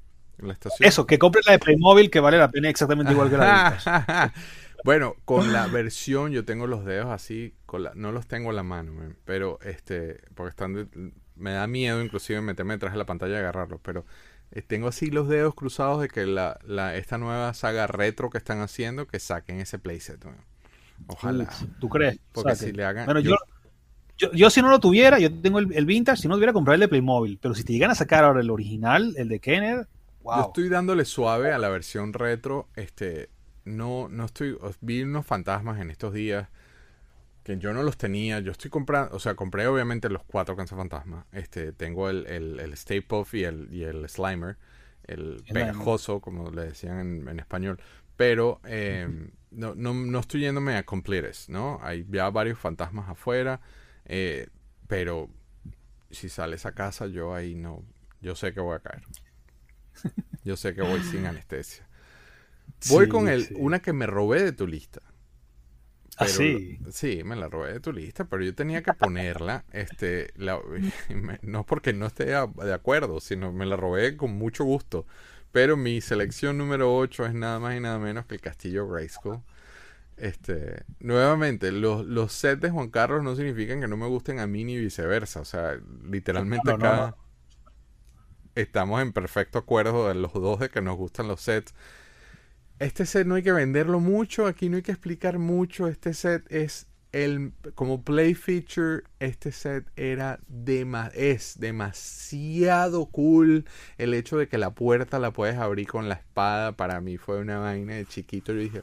Eso, 0.81 1.07
que 1.07 1.19
compren 1.19 1.43
la 1.47 1.53
de 1.53 1.59
Playmobil 1.59 2.11
que 2.11 2.21
vale 2.21 2.37
la 2.39 2.51
pena 2.51 2.69
exactamente 2.69 3.13
igual 3.13 3.31
que 3.31 3.37
la 3.39 3.71
de 3.71 4.31
Bueno, 4.85 5.15
con 5.25 5.53
la 5.53 5.67
versión 5.69 6.33
yo 6.33 6.45
tengo 6.45 6.67
los 6.67 6.85
dedos 6.85 7.07
así, 7.07 7.55
con 7.67 7.83
la, 7.83 7.93
no 7.95 8.13
los 8.13 8.27
tengo 8.27 8.51
en 8.51 8.57
la 8.57 8.63
mano, 8.63 8.93
pero 9.25 9.59
este, 9.63 10.21
porque 10.35 10.51
están 10.51 11.13
me 11.35 11.53
da 11.53 11.67
miedo 11.67 12.03
inclusive 12.03 12.41
meterme 12.41 12.75
detrás 12.75 12.93
de 12.93 12.99
la 12.99 13.07
pantalla 13.07 13.35
y 13.35 13.39
agarrarlos, 13.39 13.81
pero 13.83 14.05
eh, 14.53 14.63
tengo 14.63 14.89
así 14.89 15.11
los 15.11 15.29
dedos 15.29 15.55
cruzados 15.55 16.01
de 16.01 16.09
que 16.09 16.27
la, 16.27 16.59
la, 16.65 16.97
esta 16.97 17.19
nueva 17.19 17.53
saga 17.55 17.87
retro 17.87 18.31
que 18.31 18.39
están 18.39 18.61
haciendo, 18.61 19.07
que 19.07 19.19
saquen 19.19 19.61
ese 19.61 19.79
playset. 19.79 20.25
Ojalá. 21.09 21.49
¿Tú 21.79 21.89
crees? 21.89 22.19
Porque 22.33 22.57
si 22.57 22.73
le 22.73 22.85
hagan... 22.85 23.05
Bueno, 23.05 23.21
yo, 23.21 23.37
yo, 24.17 24.33
yo, 24.33 24.49
si 24.49 24.63
no 24.63 24.71
lo 24.71 24.81
tuviera, 24.81 25.19
yo 25.19 25.33
tengo 25.33 25.59
el, 25.59 25.73
el 25.75 25.85
vintage, 25.85 26.23
si 26.23 26.29
no 26.29 26.35
tuviera 26.35 26.55
comprar 26.55 26.75
el 26.75 26.81
de 26.81 26.89
Playmobil, 26.89 27.39
pero 27.41 27.55
si 27.55 27.65
te 27.65 27.75
llegan 27.75 27.91
a 27.91 27.95
sacar 27.95 28.25
ahora 28.25 28.41
el 28.41 28.51
original, 28.51 29.15
el 29.19 29.29
de 29.29 29.41
Kenner, 29.41 29.89
yo 30.35 30.43
estoy 30.43 30.69
dándole 30.69 31.05
suave 31.05 31.53
a 31.53 31.59
la 31.59 31.69
versión 31.69 32.13
retro. 32.13 32.69
Este, 32.75 33.29
no, 33.67 34.09
no 34.09 34.25
estoy. 34.25 34.57
Vi 34.81 35.03
unos 35.03 35.27
fantasmas 35.27 35.81
en 35.81 35.91
estos 35.91 36.15
días 36.15 36.49
que 37.43 37.59
yo 37.59 37.75
no 37.75 37.83
los 37.83 37.99
tenía. 37.99 38.41
Yo 38.41 38.53
estoy 38.53 38.71
comprando, 38.71 39.15
o 39.15 39.19
sea, 39.19 39.35
compré 39.35 39.67
obviamente 39.67 40.09
los 40.09 40.23
cuatro 40.25 40.57
fantasmas. 40.57 41.27
Este, 41.33 41.73
tengo 41.73 42.09
el, 42.09 42.27
el, 42.27 42.61
el 42.61 42.73
Stay 42.73 43.01
Puff 43.01 43.35
y 43.35 43.45
el, 43.45 43.69
y 43.73 43.83
el 43.83 44.09
Slimer, 44.09 44.57
el 45.05 45.43
pegajoso, 45.53 46.21
como 46.21 46.51
le 46.51 46.67
decían 46.67 47.29
en, 47.29 47.39
español. 47.39 47.79
Pero 48.17 48.61
em, 48.65 49.31
no, 49.51 49.75
no, 49.75 49.93
no, 49.93 50.21
estoy 50.21 50.41
yéndome 50.41 50.77
a 50.77 50.85
completes, 50.85 51.49
¿no? 51.49 51.79
Hay 51.83 52.07
ya 52.09 52.31
varios 52.31 52.59
fantasmas 52.59 53.09
afuera. 53.09 53.61
Eh, 54.07 54.49
pero 54.87 55.29
si 56.11 56.29
sales 56.29 56.67
a 56.67 56.73
casa, 56.73 57.07
yo 57.07 57.35
ahí 57.35 57.55
no. 57.55 57.83
Yo 58.21 58.37
sé 58.37 58.53
que 58.53 58.61
voy 58.61 58.77
a 58.77 58.79
caer. 58.79 59.03
Yo 60.45 60.57
sé 60.57 60.75
que 60.75 60.83
voy 60.83 61.03
sin 61.03 61.27
anestesia. 61.27 61.86
Voy 62.89 63.09
con 63.09 63.29
el, 63.29 63.49
una 63.57 63.81
que 63.81 63.93
me 63.93 64.07
robé 64.07 64.43
de 64.43 64.53
tu 64.53 64.67
lista. 64.67 65.03
¿Ah, 66.19 66.27
sí? 66.27 66.79
Sí, 66.91 67.23
me 67.25 67.37
la 67.37 67.49
robé 67.49 67.75
de 67.75 67.81
tu 67.81 67.93
lista, 67.93 68.25
pero 68.25 68.43
yo 68.43 68.55
tenía 68.55 68.83
que 68.83 68.95
ponerla. 68.95 69.65
este 69.73 70.33
No 71.43 71.65
porque 71.67 71.93
no 71.93 72.07
esté 72.07 72.27
de 72.27 72.75
acuerdo, 72.75 73.21
sino 73.21 73.53
me 73.53 73.67
la 73.67 73.77
robé 73.77 74.17
con 74.17 74.33
mucho 74.33 74.65
gusto. 74.65 75.07
Pero 75.53 75.77
mi 75.77 76.01
selección 76.01 76.59
número 76.59 76.95
8 76.97 77.27
es 77.27 77.35
nada 77.35 77.59
más 77.59 77.77
y 77.77 77.81
nada 77.81 77.99
menos 77.99 78.27
que 78.27 78.35
el 78.35 78.41
Castillo 78.41 78.89
Grayskull. 78.89 79.41
Este, 80.17 80.85
nuevamente, 80.99 81.73
los, 81.73 82.07
los 82.07 82.33
sets 82.33 82.63
de 82.63 82.71
Juan 82.71 82.91
Carlos 82.91 83.23
no 83.23 83.37
significan 83.37 83.81
que 83.81 83.89
no 83.89 83.99
me 83.99 84.07
gusten 84.07 84.39
a 84.39 84.47
mí 84.47 84.65
ni 84.65 84.79
viceversa. 84.79 85.41
O 85.41 85.45
sea, 85.45 85.79
literalmente 86.05 86.71
acá 86.71 87.17
estamos 88.55 89.03
en 89.03 89.13
perfecto 89.13 89.59
acuerdo 89.59 90.09
de 90.09 90.15
los 90.15 90.33
dos 90.33 90.59
de 90.61 90.71
que 90.71 90.81
nos 90.81 90.97
gustan 90.97 91.29
los 91.29 91.41
sets. 91.41 91.75
Este 92.79 93.07
set 93.07 93.27
no 93.27 93.37
hay 93.37 93.43
que 93.43 93.53
venderlo 93.53 94.01
mucho, 94.01 94.47
aquí 94.47 94.69
no 94.69 94.77
hay 94.77 94.83
que 94.83 94.93
explicar 94.93 95.39
mucho. 95.39 95.89
Este 95.89 96.13
set 96.13 96.45
es 96.53 96.87
el, 97.13 97.53
como 97.75 98.03
play 98.03 98.35
feature, 98.35 99.05
este 99.19 99.51
set 99.51 99.87
era 99.97 100.41
es 101.15 101.59
demasiado 101.59 103.07
cool. 103.07 103.65
El 103.97 104.13
hecho 104.13 104.37
de 104.37 104.49
que 104.49 104.59
la 104.59 104.75
puerta 104.75 105.19
la 105.19 105.31
puedes 105.31 105.57
abrir 105.57 105.87
con 105.87 106.11
la 106.11 106.17
espada, 106.17 106.73
para 106.73 107.01
mí 107.01 107.17
fue 107.17 107.39
una 107.41 107.59
vaina 107.59 107.95
de 107.95 108.05
chiquito. 108.05 108.53
Yo 108.53 108.61
dije, 108.61 108.83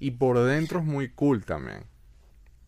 y 0.00 0.10
por 0.12 0.44
dentro 0.44 0.80
es 0.80 0.84
muy 0.84 1.10
cool 1.10 1.44
también. 1.44 1.84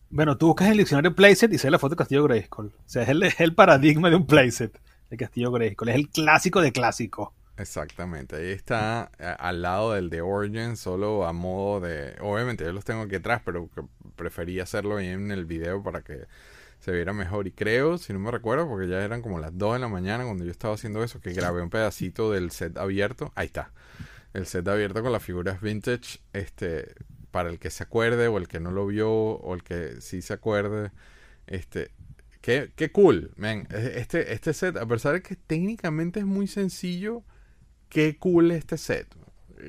Bueno, 0.09 0.37
tú 0.37 0.47
buscas 0.47 0.69
el 0.69 0.77
diccionario 0.77 1.15
playset 1.15 1.51
y 1.51 1.57
sale 1.57 1.71
la 1.71 1.79
foto 1.79 1.95
de 1.95 1.99
Castillo 1.99 2.23
Grayskull. 2.23 2.67
O 2.67 2.89
sea, 2.89 3.03
es 3.03 3.09
el, 3.09 3.23
es 3.23 3.39
el 3.41 3.55
paradigma 3.55 4.09
de 4.09 4.15
un 4.15 4.25
playset 4.25 4.79
de 5.09 5.17
Castillo 5.17 5.51
Grayskull. 5.51 5.89
Es 5.89 5.95
el 5.95 6.09
clásico 6.09 6.61
de 6.61 6.71
clásico. 6.71 7.33
Exactamente, 7.61 8.37
ahí 8.37 8.51
está 8.51 9.11
a- 9.19 9.33
al 9.33 9.61
lado 9.61 9.93
del 9.93 10.09
de 10.09 10.21
Origin, 10.21 10.75
solo 10.77 11.25
a 11.27 11.31
modo 11.33 11.79
de... 11.81 12.15
Obviamente 12.21 12.63
yo 12.63 12.71
los 12.73 12.83
tengo 12.85 13.01
aquí 13.03 13.15
atrás, 13.15 13.41
pero 13.45 13.69
preferí 14.15 14.59
hacerlo 14.59 14.99
en 14.99 15.29
el 15.31 15.45
video 15.45 15.83
para 15.83 16.01
que 16.01 16.25
se 16.79 16.91
viera 16.91 17.13
mejor. 17.13 17.45
Y 17.47 17.51
creo, 17.51 17.99
si 17.99 18.13
no 18.13 18.19
me 18.19 18.31
recuerdo, 18.31 18.67
porque 18.67 18.87
ya 18.87 19.03
eran 19.03 19.21
como 19.21 19.39
las 19.39 19.55
2 19.55 19.73
de 19.75 19.79
la 19.79 19.87
mañana 19.87 20.23
cuando 20.25 20.43
yo 20.43 20.49
estaba 20.51 20.73
haciendo 20.73 21.03
eso, 21.03 21.21
que 21.21 21.33
grabé 21.33 21.61
un 21.61 21.69
pedacito 21.69 22.31
del 22.31 22.49
set 22.51 22.77
abierto. 22.77 23.31
Ahí 23.35 23.45
está. 23.47 23.71
El 24.33 24.47
set 24.47 24.67
abierto 24.67 25.03
con 25.03 25.11
las 25.11 25.23
figuras 25.23 25.61
vintage, 25.61 26.19
este, 26.33 26.95
para 27.29 27.49
el 27.49 27.59
que 27.59 27.69
se 27.69 27.83
acuerde 27.83 28.27
o 28.27 28.37
el 28.39 28.47
que 28.47 28.59
no 28.59 28.71
lo 28.71 28.87
vio 28.87 29.11
o 29.11 29.53
el 29.53 29.61
que 29.63 30.01
sí 30.01 30.21
se 30.23 30.33
acuerde, 30.33 30.91
este, 31.47 31.91
qué, 32.41 32.71
qué 32.75 32.91
cool, 32.91 33.31
man. 33.35 33.67
Este, 33.71 34.33
este 34.33 34.53
set, 34.53 34.77
a 34.77 34.85
pesar 34.87 35.13
de 35.13 35.21
que 35.21 35.35
técnicamente 35.35 36.21
es 36.21 36.25
muy 36.25 36.47
sencillo, 36.47 37.23
qué 37.91 38.17
cool 38.17 38.51
este 38.51 38.77
set. 38.77 39.07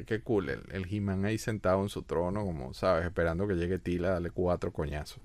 Qué 0.07 0.23
cool, 0.23 0.49
el, 0.49 0.63
el 0.71 0.87
He-Man 0.91 1.27
ahí 1.27 1.37
sentado 1.37 1.83
en 1.83 1.91
su 1.91 2.03
trono, 2.03 2.47
como 2.47 2.73
sabes, 2.73 3.05
esperando 3.05 3.47
que 3.47 3.55
llegue 3.57 3.79
Tila 3.79 4.09
a 4.09 4.13
darle 4.13 4.31
cuatro 4.31 4.73
coñazos. 4.73 5.21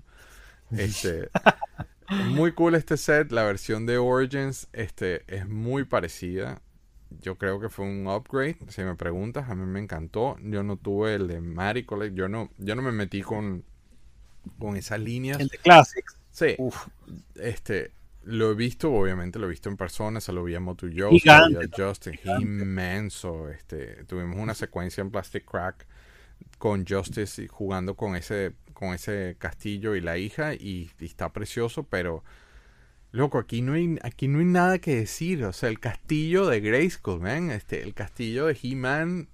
Este, 0.70 1.30
muy 2.28 2.52
cool 2.52 2.74
este 2.74 2.98
set, 2.98 3.32
la 3.32 3.44
versión 3.44 3.86
de 3.86 3.96
Origins 3.96 4.68
este, 4.74 5.22
es 5.26 5.48
muy 5.48 5.84
parecida. 5.84 6.60
Yo 7.22 7.38
creo 7.38 7.58
que 7.58 7.70
fue 7.70 7.86
un 7.86 8.06
upgrade, 8.06 8.58
si 8.68 8.82
me 8.82 8.94
preguntas, 8.94 9.48
a 9.48 9.54
mí 9.54 9.64
me 9.64 9.80
encantó. 9.80 10.36
Yo 10.42 10.62
no 10.62 10.76
tuve 10.76 11.14
el 11.14 11.28
de 11.28 11.40
Mary 11.40 11.84
Collect, 11.84 12.14
yo 12.14 12.28
no, 12.28 12.50
yo 12.58 12.74
no 12.74 12.82
me 12.82 12.92
metí 12.92 13.22
con, 13.22 13.64
con 14.58 14.76
esas 14.76 15.00
líneas. 15.00 15.40
El 15.40 15.48
de 15.48 15.56
Classics. 15.56 16.16
Sí, 16.30 16.56
Uf. 16.58 16.88
este, 17.36 17.92
lo 18.22 18.50
he 18.50 18.54
visto, 18.54 18.92
obviamente 18.92 19.38
lo 19.38 19.46
he 19.46 19.50
visto 19.50 19.68
en 19.68 19.76
persona, 19.76 20.20
se 20.20 20.32
lo 20.32 20.44
vi 20.44 20.54
a 20.54 20.60
Moto 20.60 20.86
Joe, 20.94 21.18
Gigante, 21.18 21.64
a 21.64 21.68
Justin, 21.76 22.18
inmenso, 22.40 23.48
este, 23.48 24.04
tuvimos 24.04 24.36
una 24.36 24.54
secuencia 24.54 25.00
en 25.00 25.10
Plastic 25.10 25.44
Crack 25.44 25.86
con 26.58 26.86
Justice 26.86 27.48
jugando 27.48 27.94
con 27.94 28.16
ese, 28.16 28.52
con 28.74 28.94
ese 28.94 29.36
castillo 29.38 29.94
y 29.94 30.00
la 30.00 30.18
hija 30.18 30.54
y, 30.54 30.90
y 30.98 31.04
está 31.04 31.32
precioso, 31.32 31.84
pero 31.84 32.22
loco, 33.12 33.38
aquí 33.38 33.62
no 33.62 33.74
hay, 33.74 33.98
aquí 34.02 34.28
no 34.28 34.40
hay 34.40 34.44
nada 34.44 34.78
que 34.78 34.96
decir, 34.96 35.44
o 35.44 35.52
sea, 35.52 35.68
el 35.68 35.80
castillo 35.80 36.46
de 36.46 36.60
Grayskull, 36.60 37.20
man, 37.20 37.50
este, 37.50 37.82
el 37.82 37.94
castillo 37.94 38.46
de 38.46 38.58
He-Man, 38.60 39.28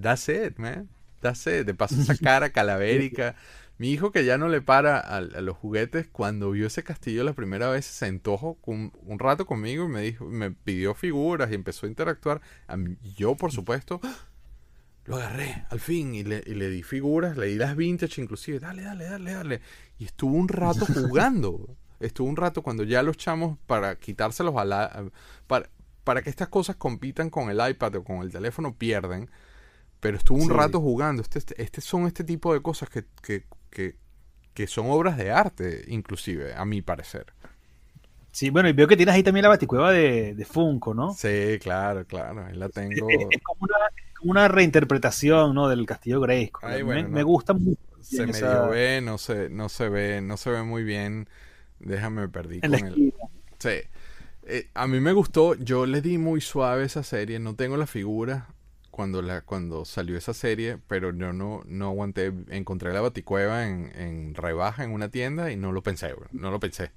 that's 0.00 0.28
it, 0.28 0.58
man, 0.58 0.88
that's 1.20 1.46
it, 1.46 1.66
de 1.66 1.74
paso 1.74 2.00
esa 2.00 2.16
cara 2.22 2.50
calavérica. 2.50 3.36
Mi 3.78 3.90
hijo 3.90 4.10
que 4.10 4.24
ya 4.24 4.38
no 4.38 4.48
le 4.48 4.60
para 4.60 4.98
a, 4.98 5.16
a 5.18 5.20
los 5.20 5.56
juguetes, 5.56 6.08
cuando 6.10 6.50
vio 6.50 6.66
ese 6.66 6.82
castillo 6.82 7.22
la 7.24 7.32
primera 7.32 7.70
vez, 7.70 7.84
se 7.86 8.06
sentó 8.06 8.56
con, 8.60 8.92
un 9.06 9.18
rato 9.20 9.46
conmigo 9.46 9.84
y 9.84 9.88
me 9.88 10.02
dijo, 10.02 10.24
me 10.26 10.50
pidió 10.50 10.94
figuras 10.94 11.50
y 11.50 11.54
empezó 11.54 11.86
a 11.86 11.88
interactuar. 11.88 12.40
A 12.66 12.76
mí- 12.76 12.96
yo, 13.16 13.36
por 13.36 13.52
supuesto, 13.52 14.00
lo 15.04 15.16
agarré 15.16 15.64
al 15.70 15.80
fin 15.80 16.14
y 16.14 16.24
le, 16.24 16.42
y 16.44 16.54
le 16.54 16.68
di 16.70 16.82
figuras, 16.82 17.36
le 17.36 17.46
di 17.46 17.54
las 17.54 17.76
vintage 17.76 18.20
inclusive, 18.20 18.58
dale, 18.58 18.82
dale, 18.82 19.04
dale, 19.04 19.32
dale. 19.32 19.60
Y 19.98 20.04
estuvo 20.06 20.34
un 20.36 20.48
rato 20.48 20.84
jugando. 20.86 21.76
estuvo 22.00 22.28
un 22.28 22.36
rato 22.36 22.62
cuando 22.62 22.82
ya 22.84 23.02
los 23.02 23.16
chamos 23.16 23.58
para 23.66 23.96
quitárselos 23.96 24.56
a 24.56 24.64
la... 24.64 25.10
Para, 25.46 25.70
para 26.04 26.22
que 26.22 26.30
estas 26.30 26.48
cosas 26.48 26.76
compitan 26.76 27.30
con 27.30 27.48
el 27.50 27.60
iPad 27.70 27.96
o 27.96 28.04
con 28.04 28.22
el 28.22 28.32
teléfono 28.32 28.74
pierden. 28.74 29.30
Pero 30.00 30.16
estuvo 30.16 30.38
un 30.38 30.48
Sí. 30.48 30.52
rato 30.52 30.80
jugando. 30.80 31.22
Este, 31.22 31.38
este, 31.38 31.62
este 31.62 31.80
son 31.80 32.06
este 32.06 32.24
tipo 32.24 32.52
de 32.54 32.62
cosas 32.62 32.88
que, 32.88 33.04
que, 33.22 33.44
que, 33.70 33.96
que 34.54 34.66
son 34.66 34.86
obras 34.90 35.16
de 35.16 35.30
arte, 35.30 35.84
inclusive, 35.88 36.54
a 36.54 36.64
mi 36.64 36.82
parecer. 36.82 37.26
Sí, 38.30 38.50
bueno, 38.50 38.68
y 38.68 38.72
veo 38.72 38.86
que 38.86 38.96
tienes 38.96 39.14
ahí 39.14 39.22
también 39.22 39.42
la 39.42 39.48
baticueva 39.48 39.90
de, 39.90 40.34
de 40.34 40.44
Funko, 40.44 40.94
¿no? 40.94 41.12
Sí, 41.12 41.58
claro, 41.60 42.06
claro. 42.06 42.44
Ahí 42.46 42.56
la 42.56 42.68
tengo. 42.68 43.08
Es, 43.08 43.26
es 43.30 43.42
como 43.42 43.62
una, 43.62 43.76
una 44.22 44.48
reinterpretación, 44.48 45.54
¿no? 45.54 45.68
Del 45.68 45.86
Castillo 45.86 46.20
Grayskull. 46.20 46.68
Ay, 46.68 46.78
me, 46.78 46.82
bueno, 46.84 47.08
me 47.08 47.20
no. 47.20 47.26
gusta 47.26 47.54
mucho. 47.54 47.80
Se 48.00 48.26
medio 48.26 48.36
esa- 48.36 48.66
ve, 48.68 49.00
no 49.00 49.18
se, 49.18 49.48
no 49.50 49.68
se 49.68 49.88
ve, 49.88 50.20
no 50.20 50.36
se 50.36 50.50
ve 50.50 50.62
muy 50.62 50.84
bien. 50.84 51.28
Déjame 51.80 52.22
me 52.22 52.28
perdí 52.28 52.60
en 52.62 52.70
con 52.70 52.86
el. 52.86 53.14
Sí. 53.58 53.70
Eh, 54.44 54.70
a 54.74 54.86
mí 54.86 55.00
me 55.00 55.12
gustó, 55.12 55.54
yo 55.54 55.84
le 55.84 56.00
di 56.00 56.16
muy 56.16 56.40
suave 56.40 56.84
esa 56.84 57.02
serie, 57.02 57.38
no 57.38 57.54
tengo 57.54 57.76
la 57.76 57.86
figura 57.86 58.48
cuando 58.98 59.22
la 59.22 59.42
cuando 59.42 59.84
salió 59.84 60.18
esa 60.18 60.34
serie, 60.34 60.76
pero 60.88 61.16
yo 61.16 61.32
no 61.32 61.62
no 61.66 61.86
aguanté, 61.86 62.32
encontré 62.48 62.92
la 62.92 63.00
baticueva 63.00 63.68
en, 63.68 63.92
en 63.94 64.34
rebaja 64.34 64.82
en 64.82 64.90
una 64.90 65.08
tienda 65.08 65.52
y 65.52 65.56
no 65.56 65.70
lo 65.70 65.84
pensé, 65.84 66.16
no 66.32 66.50
lo 66.50 66.58
pensé. 66.58 66.90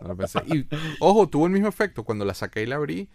No 0.00 0.08
lo 0.08 0.16
pensé. 0.16 0.40
Y 0.46 0.68
ojo, 1.00 1.28
tuvo 1.28 1.46
el 1.46 1.52
mismo 1.52 1.68
efecto 1.68 2.04
cuando 2.04 2.24
la 2.24 2.34
saqué 2.34 2.62
y 2.62 2.66
la 2.66 2.76
abrí. 2.76 3.10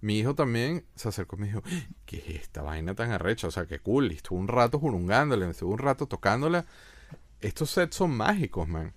Mi 0.00 0.18
hijo 0.18 0.34
también 0.34 0.84
se 0.96 1.08
acercó 1.08 1.36
y 1.36 1.40
me 1.40 1.46
dijo, 1.48 1.62
¿qué 2.06 2.18
es 2.18 2.42
esta 2.42 2.62
vaina 2.62 2.94
tan 2.96 3.12
arrecha? 3.12 3.48
O 3.48 3.52
sea, 3.52 3.66
qué 3.66 3.78
cool. 3.80 4.12
Y 4.12 4.16
estuvo 4.16 4.38
un 4.40 4.48
rato 4.48 4.78
jurungándola, 4.80 5.48
estuvo 5.50 5.72
un 5.72 5.78
rato 5.78 6.08
tocándola. 6.08 6.66
Estos 7.40 7.70
sets 7.70 7.96
son 7.96 8.12
mágicos, 8.16 8.68
man. 8.68 8.94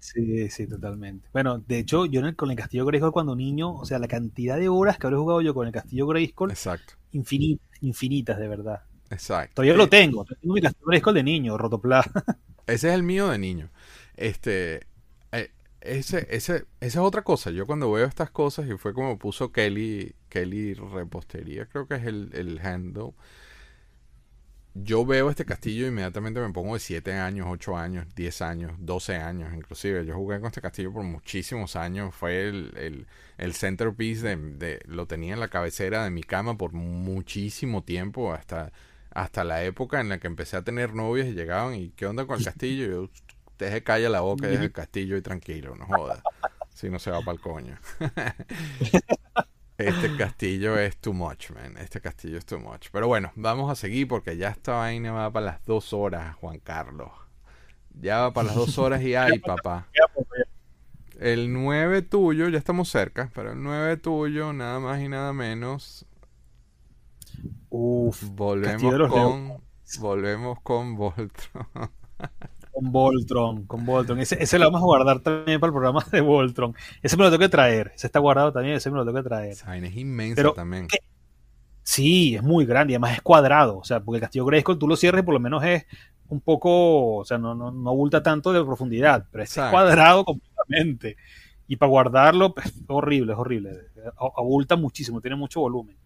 Sí, 0.00 0.48
sí, 0.50 0.66
totalmente. 0.66 1.28
Bueno, 1.32 1.58
de 1.58 1.78
hecho, 1.78 2.06
yo 2.06 2.20
en 2.20 2.26
el- 2.26 2.36
con 2.36 2.50
el 2.50 2.56
Castillo 2.56 2.86
Grayskull 2.86 3.12
cuando 3.12 3.36
niño, 3.36 3.74
o 3.76 3.84
sea, 3.84 3.98
la 3.98 4.08
cantidad 4.08 4.58
de 4.58 4.68
horas 4.68 4.98
que 4.98 5.06
habré 5.06 5.18
jugado 5.18 5.42
yo 5.42 5.54
con 5.54 5.66
el 5.66 5.72
Castillo 5.72 6.06
Grayskull, 6.06 6.50
Exacto, 6.50 6.94
infinitas, 7.12 7.66
infinitas, 7.82 8.38
de 8.38 8.48
verdad. 8.48 8.82
exacto. 9.10 9.54
Todavía 9.56 9.74
Eh, 9.74 9.76
lo 9.76 9.88
tengo. 9.88 10.24
Tengo 10.24 10.54
mi 10.54 10.60
Castillo 10.62 10.86
Grayskull 10.86 11.14
de 11.14 11.22
niño, 11.22 11.58
Rotopla. 11.58 12.02
Ese 12.66 12.88
es 12.88 12.94
el 12.94 13.02
mío 13.02 13.28
de 13.28 13.38
niño. 13.38 13.70
Este, 14.16 14.86
eh, 15.32 15.50
ese, 15.80 16.26
ese, 16.30 16.54
esa 16.58 16.66
es 16.80 16.96
otra 16.98 17.22
cosa. 17.22 17.50
Yo 17.50 17.66
cuando 17.66 17.90
veo 17.90 18.06
estas 18.06 18.30
cosas, 18.30 18.68
y 18.68 18.76
fue 18.78 18.94
como 18.94 19.18
puso 19.18 19.52
Kelly, 19.52 20.14
Kelly 20.28 20.74
Repostería, 20.74 21.66
creo 21.66 21.86
que 21.88 21.94
es 21.96 22.04
el, 22.06 22.30
el 22.34 22.58
handle. 22.60 23.12
Yo 24.74 25.04
veo 25.04 25.30
este 25.30 25.44
castillo 25.44 25.88
inmediatamente 25.88 26.40
me 26.40 26.52
pongo 26.52 26.74
de 26.74 26.80
7 26.80 27.12
años, 27.14 27.48
8 27.50 27.76
años, 27.76 28.06
10 28.14 28.40
años, 28.42 28.72
12 28.78 29.16
años 29.16 29.52
inclusive. 29.54 30.06
Yo 30.06 30.14
jugué 30.14 30.38
con 30.38 30.46
este 30.48 30.60
castillo 30.60 30.92
por 30.92 31.02
muchísimos 31.02 31.74
años. 31.74 32.14
Fue 32.14 32.48
el, 32.48 32.72
el, 32.76 33.06
el 33.38 33.54
centerpiece 33.54 34.28
de, 34.28 34.36
de- 34.36 34.80
Lo 34.86 35.06
tenía 35.06 35.34
en 35.34 35.40
la 35.40 35.48
cabecera 35.48 36.04
de 36.04 36.10
mi 36.10 36.22
cama 36.22 36.56
por 36.56 36.72
muchísimo 36.72 37.82
tiempo. 37.82 38.32
Hasta, 38.32 38.70
hasta 39.10 39.42
la 39.42 39.64
época 39.64 40.00
en 40.00 40.08
la 40.08 40.18
que 40.18 40.28
empecé 40.28 40.56
a 40.56 40.62
tener 40.62 40.94
novias 40.94 41.26
y 41.26 41.32
llegaban 41.32 41.74
y 41.74 41.90
¿qué 41.90 42.06
onda 42.06 42.24
con 42.26 42.38
el 42.38 42.44
castillo? 42.44 42.84
Y 42.84 42.90
yo, 42.90 43.10
deje 43.58 43.82
calla 43.82 44.08
la 44.08 44.20
boca, 44.20 44.46
deje 44.48 44.64
el 44.66 44.72
castillo 44.72 45.16
y 45.16 45.22
tranquilo, 45.22 45.74
no 45.74 45.86
joda. 45.86 46.22
Si 46.72 46.88
no 46.88 46.98
se 47.00 47.10
va 47.10 47.20
para 47.22 47.32
el 47.32 47.40
coño. 47.40 47.76
Este 49.80 50.16
castillo 50.16 50.78
es 50.78 50.96
too 50.98 51.12
much, 51.12 51.50
man. 51.50 51.76
Este 51.78 52.00
castillo 52.00 52.38
es 52.38 52.46
too 52.46 52.58
much. 52.58 52.88
Pero 52.92 53.08
bueno, 53.08 53.32
vamos 53.34 53.70
a 53.70 53.74
seguir 53.74 54.08
porque 54.08 54.36
ya 54.36 54.48
esta 54.48 54.72
vaina 54.72 55.12
va 55.12 55.30
para 55.30 55.46
las 55.46 55.64
dos 55.64 55.92
horas, 55.92 56.36
Juan 56.36 56.58
Carlos. 56.58 57.10
Ya 58.00 58.20
va 58.20 58.32
para 58.32 58.48
las 58.48 58.56
dos 58.56 58.78
horas 58.78 59.02
y 59.02 59.14
ay, 59.16 59.38
papá. 59.38 59.88
El 61.18 61.52
9 61.52 62.02
tuyo, 62.02 62.48
ya 62.48 62.56
estamos 62.56 62.88
cerca, 62.88 63.30
pero 63.34 63.52
el 63.52 63.62
9 63.62 63.98
tuyo, 63.98 64.52
nada 64.52 64.80
más 64.80 65.00
y 65.02 65.08
nada 65.08 65.34
menos, 65.34 66.06
Uf, 67.68 68.24
volvemos 68.30 69.08
con, 69.08 69.62
volvemos 70.00 70.60
con 70.62 70.96
Voltron. 70.96 71.90
Con 72.70 72.92
Voltron, 72.92 73.66
con 73.66 73.84
Voltron. 73.84 74.20
Ese, 74.20 74.42
ese 74.42 74.58
lo 74.58 74.66
vamos 74.66 74.82
a 74.82 74.84
guardar 74.84 75.20
también 75.20 75.60
para 75.60 75.68
el 75.68 75.74
programa 75.74 76.04
de 76.10 76.20
Voltron. 76.20 76.74
Ese 77.02 77.16
me 77.16 77.24
lo 77.24 77.30
tengo 77.30 77.40
que 77.40 77.48
traer. 77.48 77.92
Ese 77.94 78.06
está 78.06 78.18
guardado 78.18 78.52
también, 78.52 78.76
ese 78.76 78.90
me 78.90 78.96
lo 78.96 79.04
tengo 79.04 79.18
que 79.22 79.28
traer. 79.28 79.52
Esa 79.52 79.66
vaina 79.66 79.88
es 79.88 79.96
inmensa 79.96 80.36
Pero, 80.36 80.52
también. 80.52 80.86
¿qué? 80.88 80.98
Sí, 81.82 82.36
es 82.36 82.42
muy 82.42 82.66
grande 82.66 82.92
y 82.92 82.94
además 82.94 83.14
es 83.14 83.22
cuadrado. 83.22 83.78
O 83.78 83.84
sea, 83.84 84.00
porque 84.00 84.16
el 84.16 84.22
Castillo 84.22 84.44
Grayskull 84.44 84.78
tú 84.78 84.86
lo 84.86 84.96
cierres 84.96 85.22
y 85.22 85.24
por 85.24 85.34
lo 85.34 85.40
menos 85.40 85.64
es 85.64 85.86
un 86.28 86.40
poco, 86.40 87.16
o 87.16 87.24
sea, 87.24 87.38
no, 87.38 87.54
no, 87.54 87.72
no 87.72 87.90
abulta 87.90 88.22
tanto 88.22 88.52
de 88.52 88.64
profundidad, 88.64 89.26
pero 89.30 89.42
este 89.42 89.60
es 89.60 89.70
cuadrado 89.70 90.24
completamente. 90.24 91.16
Y 91.66 91.76
para 91.76 91.90
guardarlo, 91.90 92.54
pues, 92.54 92.66
es 92.66 92.84
horrible, 92.88 93.32
es 93.32 93.38
horrible. 93.38 93.70
Abulta 94.36 94.76
muchísimo, 94.76 95.20
tiene 95.20 95.36
mucho 95.36 95.60
volumen. 95.60 95.96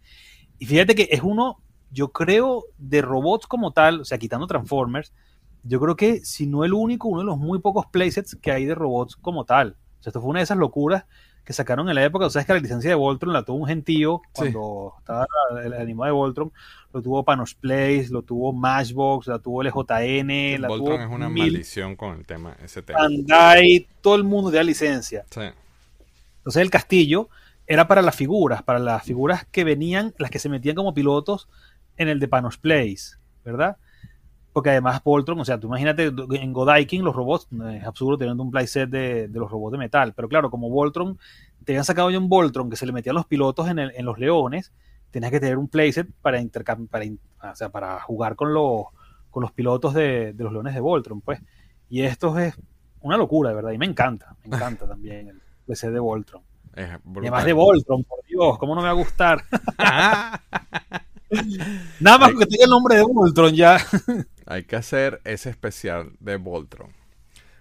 Y 0.59 0.67
fíjate 0.67 0.95
que 0.95 1.09
es 1.11 1.23
uno, 1.23 1.61
yo 1.91 2.13
creo, 2.13 2.65
de 2.79 3.03
robots 3.03 3.47
como 3.47 3.73
tal, 3.73 4.01
o 4.01 4.05
sea, 4.05 4.19
quitando 4.19 4.47
Transformers, 4.47 5.13
yo 5.65 5.81
creo 5.81 5.97
que 5.97 6.21
si 6.25 6.47
no 6.47 6.65
el 6.65 6.73
único, 6.75 7.09
uno 7.09 7.21
de 7.21 7.27
los 7.27 7.39
muy 7.39 7.59
pocos 7.59 7.87
playsets 7.87 8.37
que 8.37 8.53
hay 8.53 8.65
de 8.67 8.75
robots 8.75 9.17
como 9.17 9.45
tal. 9.45 9.77
O 10.01 10.03
sea, 10.03 10.11
esto 10.11 10.21
fue 10.21 10.31
una 10.31 10.41
de 10.41 10.45
esas 10.45 10.59
locuras 10.59 11.05
que 11.45 11.53
sacaron 11.53 11.89
en 11.89 11.95
la 11.95 12.05
época. 12.05 12.27
O 12.27 12.31
sea, 12.31 12.41
es 12.43 12.47
que 12.47 12.53
la 12.55 12.61
licencia 12.61 12.91
de 12.91 12.95
Voltron 12.95 13.33
la 13.33 13.43
tuvo 13.43 13.57
un 13.59 13.67
gentío 13.67 14.23
cuando 14.35 14.95
estaba 14.99 15.27
el 15.65 15.73
animado 15.75 16.07
de 16.07 16.13
Voltron. 16.13 16.53
Lo 16.93 17.03
tuvo 17.03 17.25
Panos 17.25 17.55
Place, 17.55 18.09
lo 18.11 18.23
tuvo 18.23 18.53
Matchbox, 18.53 19.27
la 19.27 19.39
tuvo 19.39 19.63
LJN. 19.63 20.61
La 20.61 20.69
Voltron 20.69 20.97
tuvo 20.97 21.05
es 21.07 21.11
una 21.11 21.29
mil- 21.29 21.53
maldición 21.53 21.97
con 21.97 22.19
el 22.19 22.25
tema, 22.27 22.57
ese 22.63 22.83
tema. 22.83 23.01
Bandai, 23.01 23.87
todo 24.01 24.15
el 24.15 24.25
mundo 24.25 24.51
de 24.51 24.59
la 24.59 24.63
licencia. 24.65 25.25
Sí. 25.31 25.41
Entonces 26.39 26.63
el 26.63 26.71
castillo 26.71 27.29
era 27.67 27.89
para 27.89 28.03
las 28.03 28.15
figuras, 28.15 28.63
para 28.63 28.79
las 28.79 29.03
figuras 29.03 29.47
que 29.51 29.65
venían, 29.65 30.15
las 30.19 30.31
que 30.31 30.39
se 30.39 30.49
metían 30.51 30.77
como 30.77 30.93
pilotos 30.95 31.49
en 31.97 32.09
el 32.09 32.21
de 32.21 32.29
Panos 32.29 32.59
Place, 32.59 33.17
¿verdad? 33.45 33.77
Porque 34.55 34.71
además 34.71 35.03
Voltron, 35.05 35.39
o 35.41 35.45
sea, 35.45 35.59
tú 35.61 35.67
imagínate 35.67 36.05
en 36.31 36.53
Godaikin 36.55 37.05
los 37.05 37.15
robots, 37.15 37.49
no 37.51 37.69
es 37.69 37.85
absurdo 37.85 38.17
teniendo 38.17 38.43
un 38.43 38.51
playset 38.53 38.89
de, 38.89 39.29
de 39.29 39.39
los 39.39 39.51
robots 39.51 39.73
de 39.73 39.79
metal, 39.79 40.15
pero 40.15 40.29
claro, 40.29 40.49
como 40.49 40.71
Voltron, 40.71 41.19
te 41.65 41.73
habían 41.73 41.85
sacado 41.85 42.09
ya 42.11 42.19
un 42.19 42.29
Voltron 42.29 42.71
que 42.71 42.77
se 42.77 42.87
le 42.87 42.93
metían 42.93 43.17
los 43.17 43.27
pilotos 43.27 43.69
en, 43.69 43.79
el- 43.81 43.93
en 43.97 44.05
los 44.07 44.17
leones, 44.19 44.73
tenías 45.11 45.31
que 45.33 45.41
tener 45.41 45.59
un 45.59 45.67
playset 45.69 46.09
para 46.23 46.41
intercam- 46.41 46.89
para, 46.89 47.05
in- 47.05 47.19
o 47.43 47.55
sea, 47.57 47.69
para 47.69 48.01
jugar 48.01 48.37
con 48.37 48.55
los, 48.55 48.85
con 49.31 49.43
los 49.43 49.51
pilotos 49.53 49.93
de, 49.93 50.33
de 50.33 50.45
los 50.45 50.53
leones 50.53 50.73
de 50.73 50.81
Voltron, 50.81 51.21
pues. 51.21 51.41
Y 51.91 52.03
esto 52.03 52.39
es 52.39 52.55
una 53.01 53.17
locura, 53.17 53.51
de 53.51 53.57
verdad, 53.57 53.73
y 53.73 53.79
me 53.79 53.87
encanta, 53.87 54.37
me 54.45 54.57
encanta 54.57 54.87
también 54.89 55.29
el 55.31 55.41
playset 55.67 55.91
de 55.93 55.99
Voltron. 55.99 56.43
Además 57.23 57.45
de 57.45 57.53
Voltron, 57.55 58.05
por 58.05 58.25
Dios, 58.25 58.57
¿cómo 58.59 58.75
no 58.77 58.81
me 58.83 58.87
va 58.87 58.93
a 58.93 58.95
gustar? 58.95 59.43
Nada 62.01 62.19
más 62.19 62.29
Ay. 62.29 62.35
porque 62.35 62.47
tenga 62.47 62.65
el 62.65 62.71
nombre 62.71 62.97
de 62.97 63.03
Voltron 63.03 63.53
ya. 63.55 63.79
Hay 64.47 64.65
que 64.65 64.77
hacer 64.77 65.21
ese 65.25 65.51
especial 65.51 66.13
de 66.21 66.37
Voltron. 66.37 66.93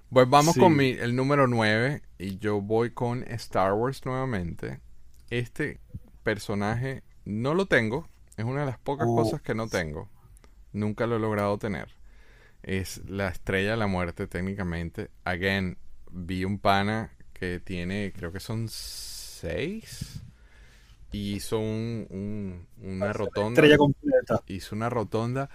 Pues 0.09 0.29
vamos 0.29 0.53
Sí. 0.55 0.59
con 0.59 0.75
mi, 0.75 0.89
el 0.91 1.15
número 1.15 1.47
9 1.47 2.01
y 2.19 2.37
yo 2.37 2.61
voy 2.61 2.91
con 2.91 3.23
Star 3.23 3.73
Wars 3.73 4.05
nuevamente. 4.05 4.79
Este 5.29 5.79
personaje 6.23 7.03
no 7.25 7.53
lo 7.53 7.65
tengo. 7.65 8.07
Es 8.37 8.45
una 8.45 8.61
de 8.61 8.65
las 8.67 8.77
pocas 8.79 9.07
Uh. 9.09 9.15
cosas 9.15 9.41
que 9.41 9.55
no 9.55 9.67
tengo. 9.67 10.09
Nunca 10.71 11.07
lo 11.07 11.15
he 11.15 11.19
logrado 11.19 11.57
tener. 11.57 11.89
Es 12.63 13.01
la 13.07 13.27
estrella 13.29 13.71
de 13.71 13.77
la 13.77 13.87
muerte 13.87 14.27
técnicamente. 14.27 15.09
Again, 15.23 15.77
vi 16.11 16.45
un 16.45 16.59
pana 16.59 17.11
que 17.33 17.59
tiene, 17.59 18.13
creo 18.15 18.31
que 18.31 18.39
son 18.39 18.67
seis. 18.69 20.21
Y 21.11 21.35
hizo 21.35 21.59
un, 21.59 22.07
un- 22.09 22.67
una 22.81 23.13
rotonda 23.13 23.49
Estrella 23.49 23.77
completa. 23.77 24.41
hizo 24.47 24.75
una 24.75 24.89
rotonda 24.89 25.49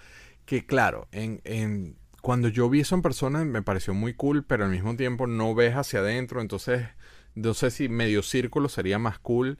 que 0.49 0.67
claro, 0.67 1.09
en, 1.13 1.41
en- 1.45 1.97
cuando 2.23 2.49
yo 2.49 2.69
vi 2.71 2.81
eso 2.81 2.95
en 2.95 3.03
persona 3.03 3.45
me 3.45 3.63
pareció 3.63 3.95
muy 3.95 4.15
cool, 4.15 4.45
pero 4.45 4.65
al 4.65 4.71
mismo 4.71 4.97
tiempo 4.97 5.27
no 5.27 5.55
ves 5.55 5.75
hacia 5.77 6.01
adentro, 6.01 6.41
entonces 6.41 6.89
no 7.35 7.55
sé 7.55 7.71
si 7.71 7.89
medio 7.89 8.23
círculo 8.23 8.69
sería 8.69 8.99
más 8.99 9.19
cool. 9.19 9.59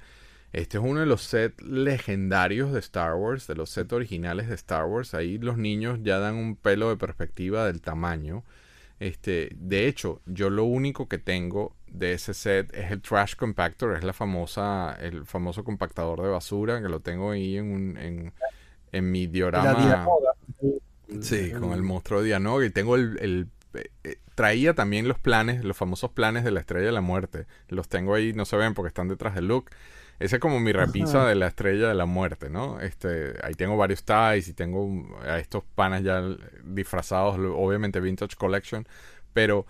Este 0.53 0.79
es 0.79 0.85
uno 0.85 1.01
de 1.01 1.07
los 1.07 1.23
sets 1.23 1.63
legendarios 1.63 2.73
de 2.73 2.81
Star 2.81 3.15
Wars, 3.17 3.47
de 3.49 3.57
los 3.57 3.71
sets 3.71 3.93
originales 3.93 4.49
de 4.49 4.57
Star 4.57 4.87
Wars. 4.87 5.15
Ahí 5.15 5.39
los 5.39 5.59
niños 5.59 6.01
ya 6.05 6.21
dan 6.21 6.37
un 6.37 6.57
pelo 6.57 6.91
de 6.91 6.97
perspectiva 6.99 7.67
del 7.67 7.83
tamaño. 7.83 8.45
Este, 9.01 9.51
de 9.57 9.89
hecho, 9.89 10.23
yo 10.27 10.51
lo 10.51 10.65
único 10.65 11.09
que 11.09 11.19
tengo 11.19 11.77
de 11.89 12.15
ese 12.15 12.35
set 12.35 12.75
es 12.75 12.91
el 12.93 13.03
trash 13.03 13.37
compactor, 13.37 13.97
es 13.97 14.05
la 14.05 14.13
famosa, 14.15 14.97
el 15.01 15.27
famoso 15.27 15.65
compactador 15.65 16.23
de 16.23 16.29
basura 16.31 16.83
que 16.83 16.89
lo 16.91 17.01
tengo 17.01 17.33
ahí 17.33 17.57
en 17.59 17.73
un, 17.73 17.99
en, 17.99 18.35
en 18.93 19.11
mi 19.11 19.27
diorama. 19.29 20.15
Sí, 21.23 21.51
con 21.53 21.73
el 21.73 21.83
monstruo 21.83 22.21
de 22.21 22.27
Dianoga 22.27 22.67
y 22.67 22.71
tengo 22.71 22.97
el, 22.97 23.19
el- 23.21 23.49
eh, 24.05 24.17
traía 24.35 24.75
también 24.75 25.09
los 25.09 25.19
planes, 25.19 25.65
los 25.65 25.77
famosos 25.77 26.11
planes 26.11 26.45
de 26.45 26.51
la 26.51 26.61
Estrella 26.61 26.87
de 26.87 26.93
la 26.93 27.01
Muerte. 27.01 27.47
Los 27.69 27.89
tengo 27.89 28.15
ahí, 28.15 28.33
no 28.33 28.45
se 28.45 28.57
ven 28.57 28.75
porque 28.75 28.89
están 28.89 29.09
detrás 29.09 29.35
del 29.35 29.49
look. 29.49 29.71
Ese 30.19 30.37
es 30.37 30.41
como 30.41 30.59
mi 30.61 30.73
repisa 30.73 31.21
Ajá. 31.21 31.29
de 31.29 31.35
la 31.37 31.47
Estrella 31.49 31.89
de 31.89 31.95
la 31.95 32.07
Muerte, 32.07 32.51
¿no? 32.51 32.81
Este, 32.81 33.35
ahí 33.43 33.55
tengo 33.55 33.77
varios 33.77 34.05
ties 34.05 34.49
y 34.49 34.55
tengo 34.55 34.89
a 35.23 35.39
estos 35.39 35.63
panas 35.75 36.03
ya 36.03 36.23
disfrazados, 36.65 37.39
obviamente 37.39 38.01
Vintage 38.01 38.37
Collection, 38.37 38.87
pero 39.33 39.65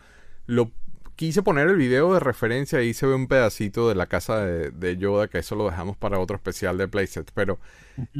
lo 0.46 0.70
quise 1.18 1.42
poner 1.42 1.68
el 1.68 1.76
video 1.76 2.14
de 2.14 2.20
referencia, 2.20 2.80
ahí 2.80 2.94
se 2.94 3.06
ve 3.06 3.14
un 3.14 3.28
pedacito 3.28 3.88
de 3.90 3.96
la 3.96 4.06
casa 4.06 4.44
de, 4.46 4.70
de 4.70 4.96
Yoda, 4.98 5.28
que 5.28 5.38
eso 5.40 5.56
lo 5.56 5.66
dejamos 5.66 5.96
para 5.98 6.20
otro 6.20 6.36
especial 6.36 6.78
de 6.78 6.88
Playset, 6.88 7.30
pero. 7.34 7.60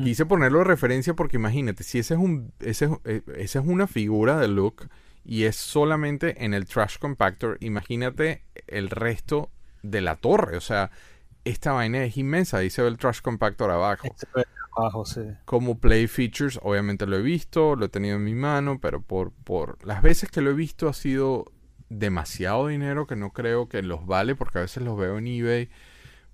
Quise 0.03 0.27
ponerlo 0.27 0.61
de 0.61 0.65
referencia 0.65 1.15
porque 1.15 1.37
imagínate, 1.37 1.85
si 1.85 1.99
ese 2.01 2.15
es 2.15 2.20
un, 2.20 2.53
ese, 2.61 2.87
es- 2.87 2.93
eh, 3.05 3.23
esa 3.37 3.61
es 3.61 3.66
una 3.66 3.87
figura 3.87 4.39
de 4.39 4.49
Luke 4.49 4.87
y 5.25 5.45
es 5.45 5.57
solamente 5.57 6.45
en 6.45 6.55
el 6.55 6.66
Trash 6.66 6.99
Compactor, 6.99 7.59
imagínate 7.61 8.45
el 8.69 8.91
resto 8.91 9.51
de 9.83 10.01
la 10.03 10.16
torre. 10.16 10.57
O 10.57 10.61
sea, 10.61 10.91
esta 11.45 11.73
vaina 11.73 12.05
es 12.05 12.16
inmensa. 12.19 12.59
Ahí 12.59 12.70
se 12.70 12.83
ve 12.83 12.89
el 12.89 12.99
Trash 12.99 13.20
Compactor 13.23 13.70
abajo. 13.70 14.16
Se 14.16 14.27
ve 14.35 14.45
abajo, 14.77 15.05
sí. 15.05 15.23
Como 15.45 15.79
Play 15.81 16.07
Features, 16.09 16.61
obviamente 16.62 17.07
lo 17.07 17.16
he 17.16 17.23
visto, 17.23 17.75
lo 17.75 17.87
he 17.87 17.89
tenido 17.89 18.16
en 18.16 18.25
mi 18.25 18.35
mano, 18.35 18.81
pero 18.81 19.01
por, 19.03 19.33
por 19.33 19.85
las 19.87 20.03
veces 20.03 20.31
que 20.31 20.43
lo 20.43 20.51
he 20.51 20.55
visto 20.55 20.89
ha 20.89 20.93
sido 20.93 21.47
demasiado 21.90 22.69
dinero 22.69 23.06
que 23.06 23.16
no 23.16 23.32
creo 23.32 23.69
que 23.69 23.82
los 23.82 24.06
vale 24.06 24.35
porque 24.36 24.59
a 24.59 24.62
veces 24.62 24.82
los 24.82 24.97
veo 24.98 25.19
en 25.19 25.27
eBay 25.27 25.70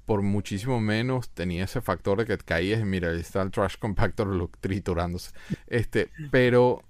por 0.06 0.22
muchísimo 0.22 0.80
menos 0.80 1.30
tenía 1.30 1.64
ese 1.64 1.80
factor 1.82 2.18
de 2.18 2.26
que 2.26 2.38
caías 2.38 2.80
y 2.80 2.84
mira, 2.84 3.10
ahí 3.10 3.20
está 3.20 3.42
el 3.42 3.50
trash 3.52 3.76
compactor 3.78 4.28
lo- 4.28 4.50
triturándose. 4.60 5.32
Este, 5.68 6.12
pero 6.30 6.82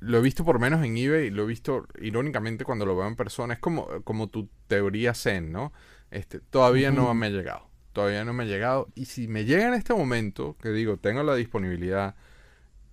lo 0.00 0.18
he 0.18 0.20
visto 0.20 0.44
por 0.44 0.58
menos 0.58 0.84
en 0.84 0.96
eBay, 0.96 1.30
lo 1.30 1.44
he 1.44 1.46
visto 1.46 1.86
irónicamente 2.00 2.64
cuando 2.64 2.86
lo 2.86 2.96
veo 2.96 3.06
en 3.06 3.16
persona. 3.16 3.54
Es 3.54 3.60
como, 3.60 3.86
como 4.04 4.28
tu 4.28 4.48
teoría 4.66 5.14
Zen, 5.14 5.52
¿no? 5.52 5.72
Este, 6.10 6.40
todavía 6.40 6.90
no 6.90 7.12
me 7.14 7.26
ha 7.26 7.30
llegado. 7.30 7.68
Todavía 7.92 8.24
no 8.24 8.32
me 8.32 8.44
ha 8.44 8.46
llegado. 8.46 8.88
Y 8.94 9.04
si 9.04 9.28
me 9.28 9.44
llega 9.44 9.68
en 9.68 9.74
este 9.74 9.94
momento, 9.94 10.56
que 10.60 10.70
digo, 10.70 10.96
tengo 10.96 11.22
la 11.22 11.34
disponibilidad, 11.36 12.16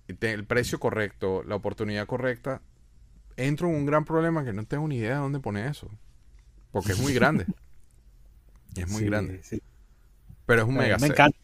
el 0.08 0.44
precio 0.46 0.80
correcto, 0.80 1.42
la 1.44 1.56
oportunidad 1.56 2.06
correcta, 2.06 2.62
entro 3.46 3.68
en 3.68 3.74
un 3.76 3.86
gran 3.86 4.04
problema 4.04 4.44
que 4.44 4.52
no 4.52 4.64
tengo 4.64 4.86
ni 4.88 4.96
idea 4.96 5.14
de 5.14 5.20
dónde 5.20 5.40
poner 5.40 5.66
eso. 5.68 5.88
Porque 6.72 6.92
es 6.92 7.00
muy 7.00 7.12
grande. 7.14 7.46
Es 8.76 8.88
muy 8.88 9.00
Sí, 9.00 9.06
grande. 9.06 9.40
sí. 9.42 9.60
Pero 10.46 10.62
es 10.62 10.68
un 10.68 10.76
mega 10.76 10.94
me 10.96 11.08
set. 11.08 11.10
encanta. 11.10 11.38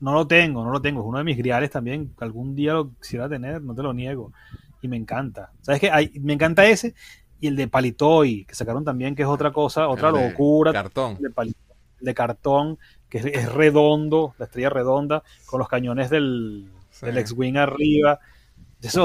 No 0.00 0.12
lo 0.12 0.26
tengo, 0.28 0.64
no 0.64 0.70
lo 0.70 0.80
tengo. 0.80 1.00
Es 1.00 1.06
uno 1.06 1.18
de 1.18 1.24
mis 1.24 1.36
griales 1.36 1.70
también. 1.70 2.14
Algún 2.20 2.54
día 2.54 2.74
lo 2.74 2.94
quisiera 3.00 3.28
tener, 3.28 3.60
no 3.62 3.74
te 3.74 3.82
lo 3.82 3.92
niego. 3.92 4.32
Y 4.80 4.86
me 4.88 4.96
encanta. 4.96 5.50
¿Sabes 5.60 5.80
qué? 5.80 5.90
Hay- 5.90 6.12
me 6.20 6.34
encanta 6.34 6.64
ese 6.66 6.94
y 7.40 7.48
el 7.48 7.56
de 7.56 7.66
Palitoy, 7.66 8.44
que 8.44 8.54
sacaron 8.54 8.84
también, 8.84 9.16
que 9.16 9.22
es 9.22 9.28
otra 9.28 9.52
cosa, 9.52 9.88
otra 9.88 10.10
El 10.10 10.14
de 10.14 10.30
locura. 10.30 10.72
Cartón. 10.72 11.16
de, 11.20 11.30
pali- 11.30 11.56
de 12.00 12.14
cartón, 12.14 12.78
que 13.08 13.18
es, 13.18 13.26
es 13.26 13.52
redondo, 13.52 14.34
la 14.38 14.44
estrella 14.44 14.70
redonda, 14.70 15.24
con 15.46 15.58
los 15.58 15.68
cañones 15.68 16.10
del, 16.10 16.70
Sí. 16.90 17.06
del 17.06 17.18
X-Wing 17.18 17.56
arriba. 17.56 18.20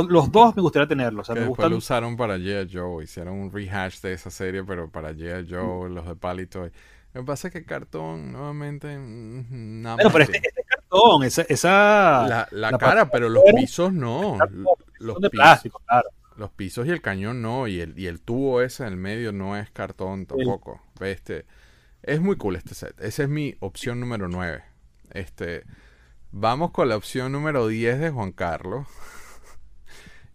Los 0.10 0.32
dos 0.32 0.56
me 0.56 0.62
gustaría 0.62 0.88
tenerlos. 0.88 1.30
O 1.30 1.34
sea, 1.34 1.36
que 1.36 1.42
me 1.42 1.46
después 1.46 1.48
gustan. 1.48 1.72
lo 1.72 1.78
usaron 1.78 2.18
para 2.18 2.38
G.I. 2.38 2.70
Joe. 2.72 3.04
Hicieron 3.04 3.36
un 3.36 3.52
rehash 3.52 4.02
de 4.02 4.14
esa 4.14 4.32
serie, 4.32 4.64
pero 4.64 4.90
para 4.90 5.12
G.I. 5.14 5.44
Mm. 5.44 5.50
Joe, 5.50 5.90
los 5.90 6.06
de 6.08 6.16
Palitoy. 6.16 6.72
Lo 7.14 7.22
que 7.22 7.26
pasa 7.26 7.48
es 7.48 7.54
que 7.54 7.66
cartón, 7.66 8.32
nuevamente, 8.32 8.98
mm, 8.98 9.82
nada 9.82 9.96
Bueno, 9.96 10.10
más 10.10 10.14
pero 10.14 10.24
este, 10.26 10.38
este 10.48 10.64
cartón, 10.64 11.24
esa, 11.24 11.42
esa 11.44 11.70
la, 12.28 12.48
la 12.52 12.72
la 12.72 12.78
cara, 12.78 13.10
pero 13.10 13.30
los 13.30 13.44
pisos 13.56 13.92
no. 13.94 14.38
cartón, 14.38 14.66
Los 15.00 15.14
son 15.16 15.22
de 15.24 15.30
pisos, 15.30 15.32
plástico, 15.32 15.82
claro. 15.88 16.10
los 16.36 16.52
pisos 16.52 16.86
y 16.88 16.92
el 16.92 17.02
cañón 17.02 17.42
no. 17.42 17.68
Y 17.68 17.80
el, 17.82 17.98
y 17.98 18.08
el 18.08 18.22
tubo 18.22 18.62
ese 18.62 18.84
en 18.84 18.90
el 18.94 18.98
medio 18.98 19.32
no 19.32 19.58
es 19.58 19.70
cartón 19.72 20.26
tampoco. 20.28 20.82
Este, 21.00 21.46
es 22.04 22.22
muy 22.22 22.38
cool 22.38 22.56
este 22.56 22.76
set. 22.76 23.00
Esa 23.02 23.24
es 23.24 23.30
mi 23.30 23.56
opción 23.60 24.00
número 24.00 24.28
9. 24.28 24.64
Este, 25.12 25.64
vamos 26.32 26.72
con 26.72 26.90
la 26.90 26.98
opción 26.98 27.32
número 27.32 27.68
10 27.68 28.00
de 28.00 28.10
Juan 28.12 28.32
Carlos. 28.32 28.86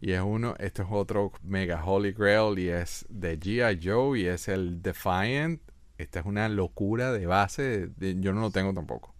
Y 0.02 0.12
es 0.12 0.20
uno, 0.20 0.54
este 0.58 0.82
es 0.82 0.88
otro 0.90 1.30
mega 1.44 1.82
holy 1.84 2.10
grail 2.12 2.58
y 2.58 2.68
es 2.68 3.06
de 3.08 3.38
G.I. 3.38 3.80
Joe 3.82 4.18
y 4.18 4.26
es 4.26 4.48
el 4.48 4.82
Defiant. 4.82 5.62
Esta 5.96 6.18
es 6.20 6.26
una 6.26 6.48
locura 6.48 7.12
de 7.12 7.24
base. 7.26 7.86
de- 7.96 8.16
yo 8.20 8.32
no 8.32 8.40
lo 8.40 8.50
tengo 8.50 8.74
tampoco. 8.74 9.14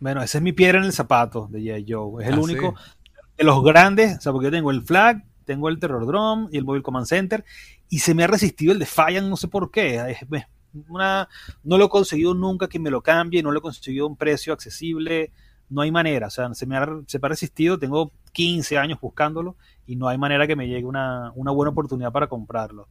Bueno, 0.00 0.20
esa 0.22 0.38
es 0.38 0.42
mi 0.42 0.52
piedra 0.52 0.78
en 0.78 0.84
el 0.86 0.92
zapato 0.92 1.46
de 1.50 1.60
G.I. 1.60 1.86
Joe. 1.88 2.22
Es 2.24 2.28
el 2.30 2.34
Ah, 2.34 2.40
único 2.40 2.74
sí. 2.76 3.06
de 3.38 3.44
los 3.44 3.62
grandes, 3.62 4.18
o 4.18 4.20
sea, 4.20 4.32
porque 4.32 4.46
yo 4.46 4.50
tengo 4.50 4.72
el 4.72 4.82
Flag, 4.82 5.24
tengo 5.44 5.68
el 5.68 5.78
Terror 5.78 6.04
Drum 6.04 6.48
y 6.50 6.58
el 6.58 6.64
Mobile 6.64 6.82
Command 6.82 7.06
Center, 7.06 7.44
y 7.88 8.00
se 8.00 8.12
me 8.14 8.24
ha 8.24 8.26
resistido 8.26 8.72
el 8.72 8.80
Defiant, 8.80 9.28
no 9.28 9.36
sé 9.36 9.46
por 9.46 9.70
qué. 9.70 9.96
Es- 10.10 10.18
es 10.32 10.44
una, 10.88 11.28
no 11.62 11.78
lo 11.78 11.84
he 11.86 11.88
conseguido 11.88 12.34
nunca 12.34 12.68
que 12.68 12.80
me 12.80 12.90
lo 12.90 13.02
cambie, 13.02 13.40
no 13.42 13.52
lo 13.52 13.60
he 13.60 13.62
conseguido 13.62 14.04
a 14.06 14.08
un 14.08 14.16
precio 14.16 14.52
accesible, 14.52 15.30
no 15.70 15.80
hay 15.82 15.90
manera, 15.92 16.26
o 16.26 16.30
sea, 16.30 16.52
se 16.54 16.66
me 16.66 16.76
ha, 16.76 16.88
se 17.06 17.18
me 17.18 17.26
ha 17.26 17.28
resistido, 17.28 17.78
tengo 17.78 18.10
15 18.38 18.78
años 18.78 19.00
buscándolo 19.00 19.56
y 19.84 19.96
no 19.96 20.06
hay 20.06 20.16
manera 20.16 20.46
que 20.46 20.54
me 20.54 20.68
llegue 20.68 20.84
una, 20.84 21.32
una 21.34 21.50
buena 21.50 21.70
oportunidad 21.72 22.12
para 22.12 22.28
comprarlo. 22.28 22.86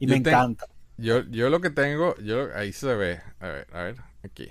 Y 0.00 0.06
Yo 0.06 0.14
me 0.14 0.20
tengo- 0.20 0.36
encanta. 0.36 0.66
Yo, 0.98 1.20
yo 1.30 1.48
lo 1.48 1.60
que 1.60 1.70
tengo, 1.70 2.16
yo 2.16 2.48
ahí 2.56 2.72
se 2.72 2.92
ve. 2.96 3.20
A 3.38 3.46
ver, 3.46 3.66
a 3.72 3.82
ver, 3.84 3.96
aquí. 4.24 4.48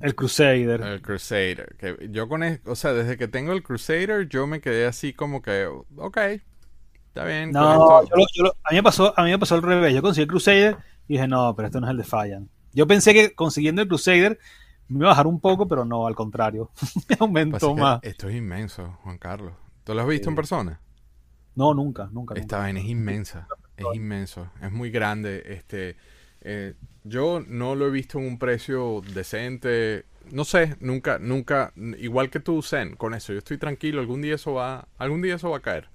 El 0.00 0.16
Crusader. 0.16 0.80
El 0.82 1.00
Crusader. 1.02 1.76
Que 1.78 2.08
yo 2.10 2.28
con 2.28 2.42
es- 2.42 2.60
o 2.66 2.74
sea, 2.74 2.92
desde 2.94 3.16
que 3.16 3.28
tengo 3.28 3.52
el 3.52 3.62
Crusader, 3.62 4.28
yo 4.28 4.48
me 4.48 4.60
quedé 4.60 4.86
así 4.86 5.12
como 5.12 5.40
que, 5.40 5.66
ok, 5.96 6.16
está 7.06 7.24
bien. 7.24 7.52
No, 7.52 8.00
esto- 8.02 8.10
yo 8.10 8.16
lo- 8.16 8.26
yo 8.34 8.42
lo- 8.42 8.56
a, 8.64 8.70
mí 8.72 8.76
me 8.76 8.82
pasó, 8.82 9.14
a 9.16 9.22
mí 9.22 9.30
me 9.30 9.38
pasó 9.38 9.54
al 9.54 9.62
revés. 9.62 9.94
Yo 9.94 10.02
conseguí 10.02 10.22
el 10.24 10.28
Crusader 10.28 10.76
y 11.06 11.14
dije, 11.14 11.28
no, 11.28 11.54
pero 11.54 11.66
esto 11.66 11.80
no 11.80 11.86
es 11.86 11.92
el 11.92 11.98
Defiant. 11.98 12.50
Yo 12.72 12.86
pensé 12.88 13.14
que 13.14 13.34
consiguiendo 13.36 13.82
el 13.82 13.88
Crusader 13.88 14.38
me 14.88 14.98
iba 14.98 15.08
a 15.08 15.10
bajar 15.10 15.26
un 15.26 15.40
poco, 15.40 15.66
pero 15.66 15.84
no, 15.84 16.06
al 16.06 16.14
contrario. 16.14 16.70
me 17.08 17.16
aumentó 17.18 17.74
más. 17.74 18.00
Esto 18.02 18.28
es 18.28 18.36
inmenso, 18.36 18.98
Juan 19.02 19.18
Carlos. 19.18 19.52
¿Tú 19.84 19.94
lo 19.94 20.02
has 20.02 20.08
visto 20.08 20.28
en 20.28 20.36
persona? 20.36 20.80
No, 21.54 21.74
nunca, 21.74 22.08
nunca. 22.12 22.34
Esta 22.34 22.58
vaina 22.58 22.80
es 22.80 22.86
inmensa. 22.86 23.48
Es 23.76 23.86
inmenso. 23.94 24.50
Es 24.62 24.70
muy 24.70 24.90
grande. 24.90 25.42
Este, 25.46 25.96
eh, 26.42 26.74
yo 27.04 27.42
no 27.46 27.74
lo 27.74 27.86
he 27.86 27.90
visto 27.90 28.18
en 28.18 28.26
un 28.26 28.38
precio 28.38 29.02
decente. 29.14 30.04
No 30.30 30.44
sé, 30.44 30.76
nunca, 30.80 31.18
nunca, 31.18 31.72
igual 31.98 32.30
que 32.30 32.40
tú, 32.40 32.62
Zen, 32.62 32.96
con 32.96 33.14
eso. 33.14 33.32
Yo 33.32 33.38
estoy 33.38 33.58
tranquilo. 33.58 34.00
Algún 34.00 34.22
día 34.22 34.34
eso 34.34 34.54
va, 34.54 34.88
algún 34.98 35.22
día 35.22 35.36
eso 35.36 35.50
va 35.50 35.58
a 35.58 35.62
caer. 35.62 35.88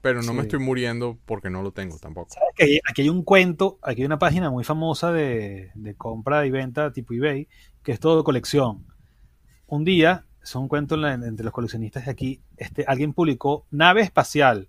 Pero 0.00 0.22
no 0.22 0.34
me 0.34 0.42
estoy 0.42 0.58
muriendo 0.58 1.18
porque 1.24 1.48
no 1.48 1.62
lo 1.62 1.72
tengo 1.72 1.98
tampoco. 1.98 2.34
aquí 2.58 3.02
hay 3.02 3.08
un 3.08 3.22
cuento, 3.22 3.78
aquí 3.82 4.02
hay 4.02 4.06
una 4.06 4.18
página 4.18 4.50
muy 4.50 4.62
famosa 4.62 5.12
de, 5.12 5.70
de 5.74 5.94
compra 5.94 6.44
y 6.44 6.50
venta 6.50 6.92
tipo 6.92 7.14
eBay, 7.14 7.48
que 7.84 7.92
es 7.92 8.00
todo 8.00 8.24
colección. 8.24 8.86
Un 9.66 9.84
día, 9.84 10.24
es 10.42 10.54
un 10.56 10.68
cuento 10.68 10.94
entre 11.06 11.44
los 11.44 11.52
coleccionistas 11.52 12.06
de 12.06 12.10
aquí, 12.10 12.40
este, 12.56 12.84
alguien 12.88 13.12
publicó 13.12 13.66
nave 13.70 14.02
espacial, 14.02 14.66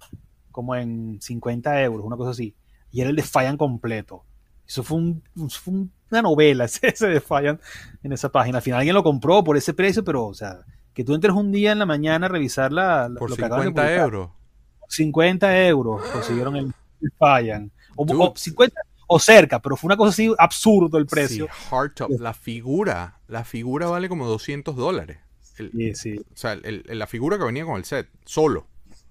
como 0.51 0.75
en 0.75 1.19
50 1.21 1.81
euros, 1.81 2.05
una 2.05 2.17
cosa 2.17 2.31
así, 2.31 2.55
y 2.91 3.01
era 3.01 3.09
el 3.09 3.15
de 3.15 3.23
Fallan 3.23 3.57
completo. 3.57 4.23
Eso 4.67 4.83
fue, 4.83 4.97
una 4.97 6.21
novela, 6.21 6.65
ese 6.81 7.07
de 7.07 7.21
Fallan 7.21 7.59
en 8.03 8.13
esa 8.13 8.29
página. 8.29 8.57
Al 8.57 8.61
final 8.61 8.79
alguien 8.79 8.95
lo 8.95 9.03
compró 9.03 9.43
por 9.43 9.57
ese 9.57 9.73
precio, 9.73 10.03
pero, 10.03 10.27
o 10.27 10.33
sea, 10.33 10.59
que 10.93 11.03
tú 11.03 11.15
entres 11.15 11.33
un 11.33 11.51
día 11.51 11.71
en 11.71 11.79
la 11.79 11.85
mañana 11.85 12.25
a 12.25 12.29
revisar 12.29 12.71
la, 12.71 13.09
por 13.17 13.29
lo 13.29 13.35
50 13.35 13.95
euros. 13.95 14.29
50 14.87 15.67
euros 15.67 16.03
consiguieron 16.11 16.55
el, 16.55 16.73
Fallan. 17.17 17.71
O, 17.95 18.33
50 18.35 18.81
o 19.07 19.19
cerca, 19.19 19.61
pero 19.61 19.76
fue 19.76 19.88
una 19.88 19.98
cosa 19.98 20.10
así 20.10 20.34
absurdo 20.38 20.98
el 20.98 21.06
precio. 21.06 21.48
Sí, 21.48 22.18
la 22.19 22.34
figura, 22.34 23.19
la 23.27 23.44
figura 23.44 23.88
vale 23.88 24.10
como 24.10 24.27
200 24.27 24.76
dólares. 24.76 25.19
sí. 25.94 26.18
O 26.18 26.38
sea, 26.38 26.57
la 26.61 27.07
figura 27.07 27.38
que 27.38 27.45
venía 27.45 27.65
con 27.65 27.77
el 27.77 27.86
set, 27.86 28.10
solo. 28.26 28.68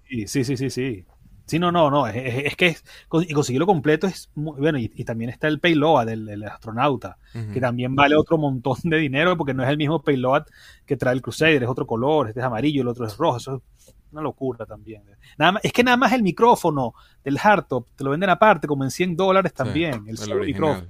Sí, 0.07 0.27
sí, 0.27 0.43
sí, 0.43 0.57
sí, 0.57 0.69
sí. 0.69 1.05
Sí, 1.47 1.59
no, 1.59 1.71
no, 1.71 1.91
no. 1.91 2.07
Es, 2.07 2.55
que 2.55 2.75
y 3.21 3.33
conseguirlo 3.33 3.67
completo 3.67 4.07
es 4.07 4.31
muy 4.33 4.59
bueno. 4.59 4.79
Y, 4.79 4.89
también 5.03 5.29
está 5.29 5.47
el 5.47 5.59
payload 5.59 6.07
del, 6.07 6.43
astronauta, 6.43 7.17
que 7.53 7.59
también 7.59 7.95
vale 7.95 8.15
otro 8.15 8.37
montón 8.37 8.77
de 8.83 8.97
dinero 8.97 9.37
porque 9.37 9.53
no 9.53 9.63
es 9.63 9.69
el 9.69 9.77
mismo 9.77 10.01
payload 10.01 10.43
que 10.85 10.97
trae 10.97 11.13
el 11.13 11.21
Crusader, 11.21 11.63
es 11.63 11.69
otro 11.69 11.85
color, 11.85 12.29
este 12.29 12.39
es 12.39 12.45
amarillo, 12.45 12.81
el 12.81 12.87
otro 12.87 13.05
es 13.05 13.15
rojo. 13.17 13.37
Eso 13.37 13.61
es 13.87 13.94
una 14.15 14.23
locura 14.23 14.65
también. 14.65 15.03
Nada 15.37 15.53
más, 15.53 15.65
es 15.65 15.73
que 15.73 15.83
nada 15.83 15.97
más 15.97 16.13
el 16.13 16.23
micrófono 16.23 16.93
del 17.23 17.37
hardtop 17.37 17.87
te 17.95 18.03
lo 18.03 18.11
venden 18.11 18.29
aparte, 18.29 18.67
como 18.67 18.83
en 18.83 18.91
100 18.91 19.15
dólares 19.15 19.53
también. 19.53 20.05
el, 20.07 20.31
original. 20.31 20.89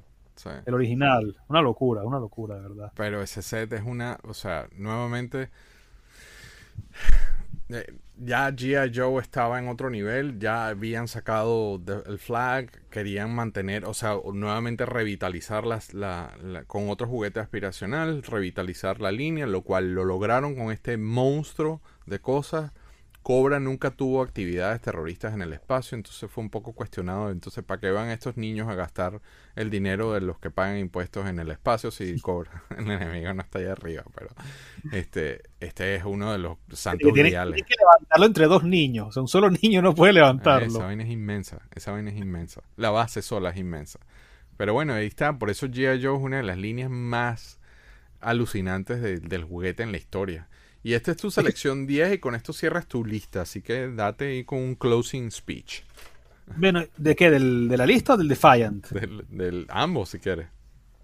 El 0.66 0.74
original. 0.74 1.36
Una 1.48 1.62
locura, 1.62 2.04
una 2.04 2.20
locura, 2.20 2.56
de 2.56 2.62
verdad. 2.62 2.92
Pero 2.96 3.22
ese 3.22 3.42
set 3.42 3.74
es 3.74 3.84
una, 3.84 4.20
o 4.24 4.34
sea, 4.34 4.68
nuevamente 4.76 5.50
eh, 7.70 7.94
ya 8.18 8.50
G.I. 8.52 8.92
Joe 8.96 9.22
estaba 9.22 9.60
en 9.60 9.68
otro 9.68 9.90
nivel, 9.90 10.40
ya 10.40 10.68
habían 10.68 11.08
sacado 11.08 11.82
el 12.06 12.20
flag, 12.20 12.72
querían 12.90 13.34
mantener, 13.34 13.86
o 13.86 13.94
sea, 13.94 14.18
nuevamente 14.34 14.86
revitalizar 14.86 15.66
las, 15.66 15.94
la, 15.94 16.32
con 16.68 16.90
otro 16.90 17.08
juguete 17.08 17.40
aspiracional, 17.40 18.24
revitalizar 18.24 19.02
la 19.02 19.12
línea, 19.12 19.48
lo 19.48 19.64
cual 19.64 19.94
lo 19.94 20.06
lograron 20.06 20.56
con 20.56 20.72
este 20.72 20.98
monstruo 20.98 21.82
de 22.06 22.20
cosas 22.20 22.72
Cobra 23.26 23.60
nunca 23.60 23.90
tuvo 23.90 24.22
actividades 24.22 24.80
terroristas 24.82 25.34
en 25.34 25.42
el 25.42 25.52
espacio, 25.52 25.96
entonces 25.96 26.30
fue 26.30 26.44
un 26.44 26.52
poco 26.52 26.74
cuestionado. 26.74 27.32
Entonces, 27.32 27.64
¿para 27.64 27.82
qué 27.82 27.90
van 27.90 28.12
estos 28.12 28.38
niños 28.38 28.70
a 28.70 28.76
gastar 28.76 29.20
el 29.56 29.72
dinero 29.72 30.14
de 30.14 30.22
los 30.22 30.38
que 30.38 30.52
pagan 30.52 30.78
impuestos 30.78 31.28
en 31.28 31.40
el 31.40 31.50
espacio 31.50 31.90
si 31.90 32.20
Cobra, 32.22 32.62
el 32.78 32.88
enemigo 32.88 33.34
no 33.34 33.42
está 33.42 33.58
allá 33.58 33.72
arriba? 33.72 34.04
Pero 34.14 34.30
este, 34.92 35.42
este 35.60 35.96
es 35.96 36.06
uno 36.06 36.34
de 36.34 36.38
los 36.38 36.60
santos 36.72 37.12
tiene, 37.16 37.32
Tiene 37.32 37.64
que 37.64 37.74
levantarlo 37.80 38.28
entre 38.28 38.46
dos 38.46 38.64
niños, 38.64 39.08
o 39.08 39.12
sea, 39.12 39.24
un 39.24 39.28
solo 39.28 39.50
niño 39.50 39.82
no 39.82 39.96
puede 39.96 40.14
levantarlo. 40.14 40.68
Esa 40.68 40.86
vaina 40.86 41.04
es 41.04 41.10
inmensa, 41.10 41.64
esa 41.74 41.94
vaina 41.94 42.12
es 42.12 42.18
inmensa. 42.18 42.62
La 42.76 42.92
base 42.92 43.24
sola 43.24 43.50
es 43.50 43.58
inmensa. 43.58 43.98
Pero 44.56 44.74
bueno, 44.74 44.94
ahí 44.94 45.08
está, 45.08 45.40
por 45.40 45.50
eso 45.50 45.66
G.I. 45.66 46.00
Joe 46.00 46.16
es 46.16 46.22
una 46.22 46.38
de 46.38 46.44
las 46.44 46.60
líneas 46.60 46.92
más 46.92 47.60
alucinantes 48.22 49.02
del 49.02 49.44
juguete 49.46 49.82
en 49.82 49.92
la 49.92 49.98
historia. 49.98 50.48
Y 50.86 50.94
esta 50.94 51.10
es 51.10 51.18
tu 51.18 51.32
selección 51.32 51.88
10 51.88 52.14
y 52.14 52.18
con 52.20 52.36
esto 52.36 52.54
cierras 52.54 52.86
tu 52.86 53.04
lista, 53.04 53.42
así 53.42 53.64
que 53.64 53.88
date 53.88 54.28
ahí 54.28 54.44
con 54.44 54.60
un 54.60 54.76
closing 54.76 55.32
speech. 55.32 55.82
Bueno, 56.58 56.84
¿de 56.96 57.16
qué? 57.16 57.32
¿Del, 57.32 57.68
¿De 57.68 57.76
la 57.76 57.88
lista 57.88 58.14
o 58.14 58.18
del 58.18 58.28
Defiant? 58.28 58.86
Del, 58.90 59.66
ambos, 59.70 60.10
si 60.10 60.20
quieres. 60.20 60.46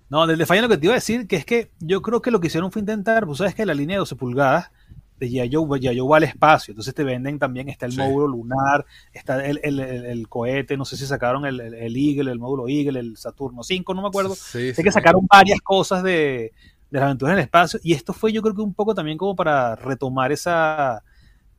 No, 0.08 0.28
del 0.28 0.38
Defiant 0.38 0.62
lo 0.62 0.70
que 0.70 0.78
te 0.78 0.86
iba 0.86 0.94
a 0.94 0.98
decir, 0.98 1.26
que 1.26 1.38
es 1.38 1.46
que 1.46 1.72
yo 1.80 2.04
creo 2.04 2.22
que 2.22 2.30
lo 2.30 2.40
que 2.40 2.46
hicieron 2.46 2.72
fue 2.72 2.82
intentar, 2.82 3.26
pues 3.26 3.40
sabes 3.40 3.56
que 3.56 3.66
la 3.66 3.74
línea 3.74 3.96
de 3.96 4.02
12 4.02 4.18
pulgadas 4.18 4.70
de 5.18 5.28
G.I. 5.28 6.00
va 6.02 6.18
al 6.18 6.24
espacio, 6.26 6.74
entonces 6.74 6.94
te 6.94 7.04
venden 7.04 7.40
también, 7.40 7.68
está 7.68 7.88
el 7.88 7.96
módulo 7.96 8.28
lunar, 8.28 8.86
está 9.14 9.44
el, 9.44 10.28
cohete, 10.30 10.78
no 10.78 10.86
sé 10.86 10.96
si 10.96 11.08
sacaron 11.08 11.44
el, 11.44 11.60
Eagle, 11.60 12.32
el 12.32 12.38
módulo 12.38 12.68
Eagle, 12.68 13.00
el 13.00 13.18
Saturno 13.18 13.64
5, 13.64 13.96
no 13.96 14.04
me 14.04 14.08
acuerdo. 14.10 14.36
sé 14.36 14.76
que 14.76 14.92
sacaron 14.92 15.26
varias 15.28 15.60
cosas 15.62 16.04
de, 16.04 16.54
de 16.92 17.00
las 17.00 17.06
aventuras 17.08 17.34
en 17.34 17.40
el 17.40 17.46
espacio. 17.46 17.80
Y 17.84 17.94
esto 17.94 18.14
fue 18.14 18.32
yo 18.32 18.42
creo 18.42 18.54
que 18.54 18.62
un 18.62 18.74
poco 18.74 18.94
también 18.94 19.18
como 19.18 19.36
para 19.36 19.76
retomar 19.76 20.32
esa, 20.32 21.04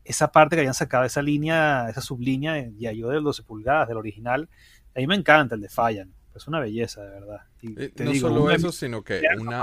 esa 0.04 0.30
parte 0.30 0.54
que 0.54 0.60
habían 0.60 0.74
sacado, 0.74 1.04
esa 1.04 1.22
línea, 1.22 1.88
esa 1.88 2.00
sublínea 2.00 2.52
de 2.52 2.96
yo 2.96 3.08
de 3.08 3.20
12 3.20 3.42
pulgadas, 3.42 3.88
del 3.88 3.96
original. 3.96 4.48
A 4.94 5.00
mí 5.00 5.06
me 5.06 5.16
encanta 5.16 5.54
el 5.54 5.62
de 5.62 5.68
Fallan. 5.68 6.12
Es 6.34 6.46
una 6.46 6.60
belleza, 6.60 7.02
de 7.02 7.10
verdad. 7.10 7.40
Eh, 7.62 7.92
no 7.98 8.14
solo 8.14 8.50
eso, 8.50 8.72
sino 8.72 9.02
que 9.02 9.20
una, 9.38 9.62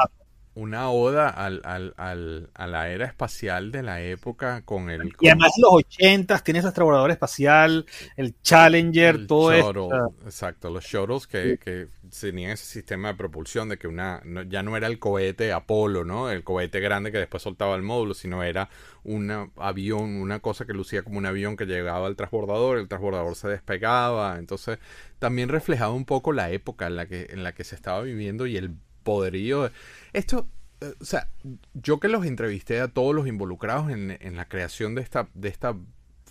una 0.55 0.89
oda 0.89 1.29
al, 1.29 1.61
al, 1.63 1.93
al, 1.97 2.49
a 2.53 2.67
la 2.67 2.89
era 2.89 3.05
espacial 3.05 3.71
de 3.71 3.83
la 3.83 4.01
época 4.01 4.63
con 4.63 4.89
el... 4.89 5.13
Y 5.21 5.27
además 5.27 5.51
los 5.57 5.71
80 5.73 6.39
tienes 6.39 6.65
el 6.65 6.73
transbordador 6.73 7.11
espacial, 7.11 7.85
el 8.17 8.35
Challenger, 8.41 9.27
todo 9.27 9.53
eso. 9.53 9.89
Exacto, 10.25 10.69
los 10.69 10.83
shuttles 10.83 11.27
que, 11.27 11.57
que, 11.57 11.87
tenían 12.19 12.51
ese 12.51 12.65
sistema 12.65 13.09
de 13.09 13.13
propulsión 13.13 13.69
de 13.69 13.77
que 13.77 13.87
una 13.87 14.21
ya 14.47 14.63
no 14.63 14.75
era 14.75 14.87
el 14.87 14.97
cohete 14.97 15.53
Apolo, 15.53 16.03
¿no? 16.03 16.31
El 16.31 16.43
cohete 16.43 16.79
grande 16.79 17.11
que 17.11 17.19
después 17.19 17.43
soltaba 17.43 17.75
el 17.75 17.83
módulo, 17.83 18.13
sino 18.13 18.43
era 18.43 18.69
un 19.03 19.51
avión, 19.57 20.15
una 20.15 20.39
cosa 20.39 20.65
que 20.65 20.73
lucía 20.73 21.03
como 21.03 21.19
un 21.19 21.25
avión 21.25 21.55
que 21.55 21.65
llegaba 21.65 22.07
al 22.07 22.15
transbordador, 22.15 22.79
el 22.79 22.87
transbordador 22.87 23.35
se 23.35 23.47
despegaba, 23.47 24.37
entonces 24.37 24.79
también 25.19 25.49
reflejaba 25.49 25.93
un 25.93 26.05
poco 26.05 26.33
la 26.33 26.49
época 26.51 26.87
en 26.87 26.95
la 26.95 27.05
que, 27.05 27.27
en 27.29 27.43
la 27.43 27.53
que 27.53 27.63
se 27.63 27.75
estaba 27.75 28.01
viviendo 28.01 28.47
y 28.47 28.57
el 28.57 28.75
poderío. 29.09 29.71
Esto, 30.13 30.47
eh, 30.81 30.93
o 31.01 31.03
sea, 31.03 31.29
yo 31.73 31.99
que 31.99 32.09
los 32.09 32.27
entrevisté 32.27 32.79
a 32.79 32.89
todos 32.89 33.15
los 33.15 33.25
involucrados 33.25 33.89
en, 33.89 34.15
en 34.21 34.35
la 34.35 34.47
creación 34.47 34.93
de 34.93 35.01
esta, 35.01 35.29
de 35.33 35.49
esta 35.49 35.75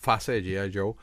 fase 0.00 0.30
de 0.30 0.42
G.I. 0.44 0.70
Joe, 0.72 0.94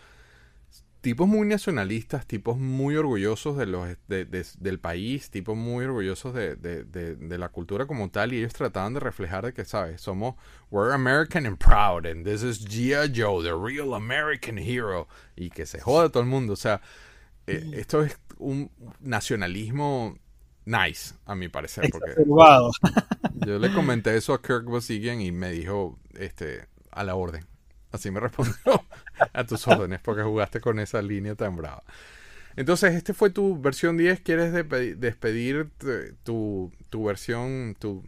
tipos 1.01 1.27
muy 1.27 1.45
nacionalistas, 1.45 2.25
tipos 2.25 2.57
muy 2.57 2.95
orgullosos 2.95 3.57
de 3.57 3.65
los, 3.65 3.89
de, 4.07 4.45
del 4.57 4.79
país, 4.79 5.29
tipos 5.29 5.57
muy 5.57 5.83
orgullosos 5.83 6.33
de, 6.33 6.55
de, 6.55 7.37
la 7.37 7.49
cultura 7.49 7.87
como 7.87 8.09
tal, 8.09 8.31
y 8.31 8.37
ellos 8.37 8.53
trataban 8.53 8.93
de 8.93 9.01
reflejar 9.01 9.45
de 9.45 9.53
que, 9.53 9.65
¿sabes? 9.65 9.99
Somos, 9.99 10.35
we're 10.71 10.93
American 10.93 11.45
and 11.45 11.57
proud, 11.57 12.05
and 12.05 12.25
this 12.25 12.41
is 12.41 12.65
G.I. 12.65 13.11
Joe, 13.13 13.43
the 13.43 13.53
real 13.53 13.93
American 13.93 14.57
hero, 14.57 15.09
y 15.35 15.49
que 15.49 15.65
se 15.65 15.81
joda 15.81 16.07
todo 16.07 16.23
el 16.23 16.29
mundo, 16.29 16.53
o 16.53 16.55
sea, 16.55 16.79
eh, 17.47 17.71
esto 17.73 18.01
es 18.01 18.17
un 18.37 18.71
nacionalismo 19.01 20.17
nice, 20.65 21.15
a 21.25 21.35
mi 21.35 21.47
parecer. 21.47 21.89
Porque 21.91 22.15
yo 23.45 23.59
le 23.59 23.73
comenté 23.73 24.15
eso 24.17 24.33
a 24.33 24.41
Kirk 24.41 24.65
Bosigian 24.65 25.21
y 25.21 25.31
me 25.31 25.51
dijo, 25.51 25.99
este, 26.17 26.67
a 26.91 27.03
la 27.03 27.15
orden. 27.15 27.45
Así 27.91 28.11
me 28.11 28.19
respondió 28.19 28.55
a 29.33 29.43
tus 29.45 29.67
órdenes 29.67 30.01
porque 30.01 30.23
jugaste 30.23 30.59
con 30.59 30.79
esa 30.79 31.01
línea 31.01 31.35
tan 31.35 31.55
brava. 31.55 31.83
Entonces, 32.57 32.93
este 32.93 33.13
fue 33.13 33.29
tu 33.29 33.59
versión 33.59 33.97
10. 33.97 34.21
¿Quieres 34.21 34.53
despedir 34.53 35.69
tu, 36.23 36.71
tu 36.89 37.03
versión, 37.05 37.75
tu, 37.79 38.03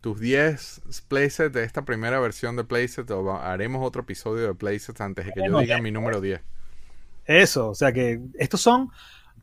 tus 0.00 0.20
10 0.20 0.82
playsets 1.08 1.52
de 1.52 1.64
esta 1.64 1.84
primera 1.84 2.20
versión 2.20 2.56
de 2.56 2.64
playset 2.64 3.10
o 3.10 3.36
haremos 3.36 3.86
otro 3.86 4.02
episodio 4.02 4.46
de 4.46 4.54
playset 4.54 5.00
antes 5.00 5.26
de 5.26 5.32
que 5.32 5.42
yo 5.46 5.58
diga 5.58 5.80
mi 5.80 5.90
número 5.90 6.20
10? 6.20 6.40
Eso, 7.26 7.70
o 7.70 7.74
sea 7.74 7.92
que 7.92 8.20
estos 8.38 8.60
son, 8.60 8.90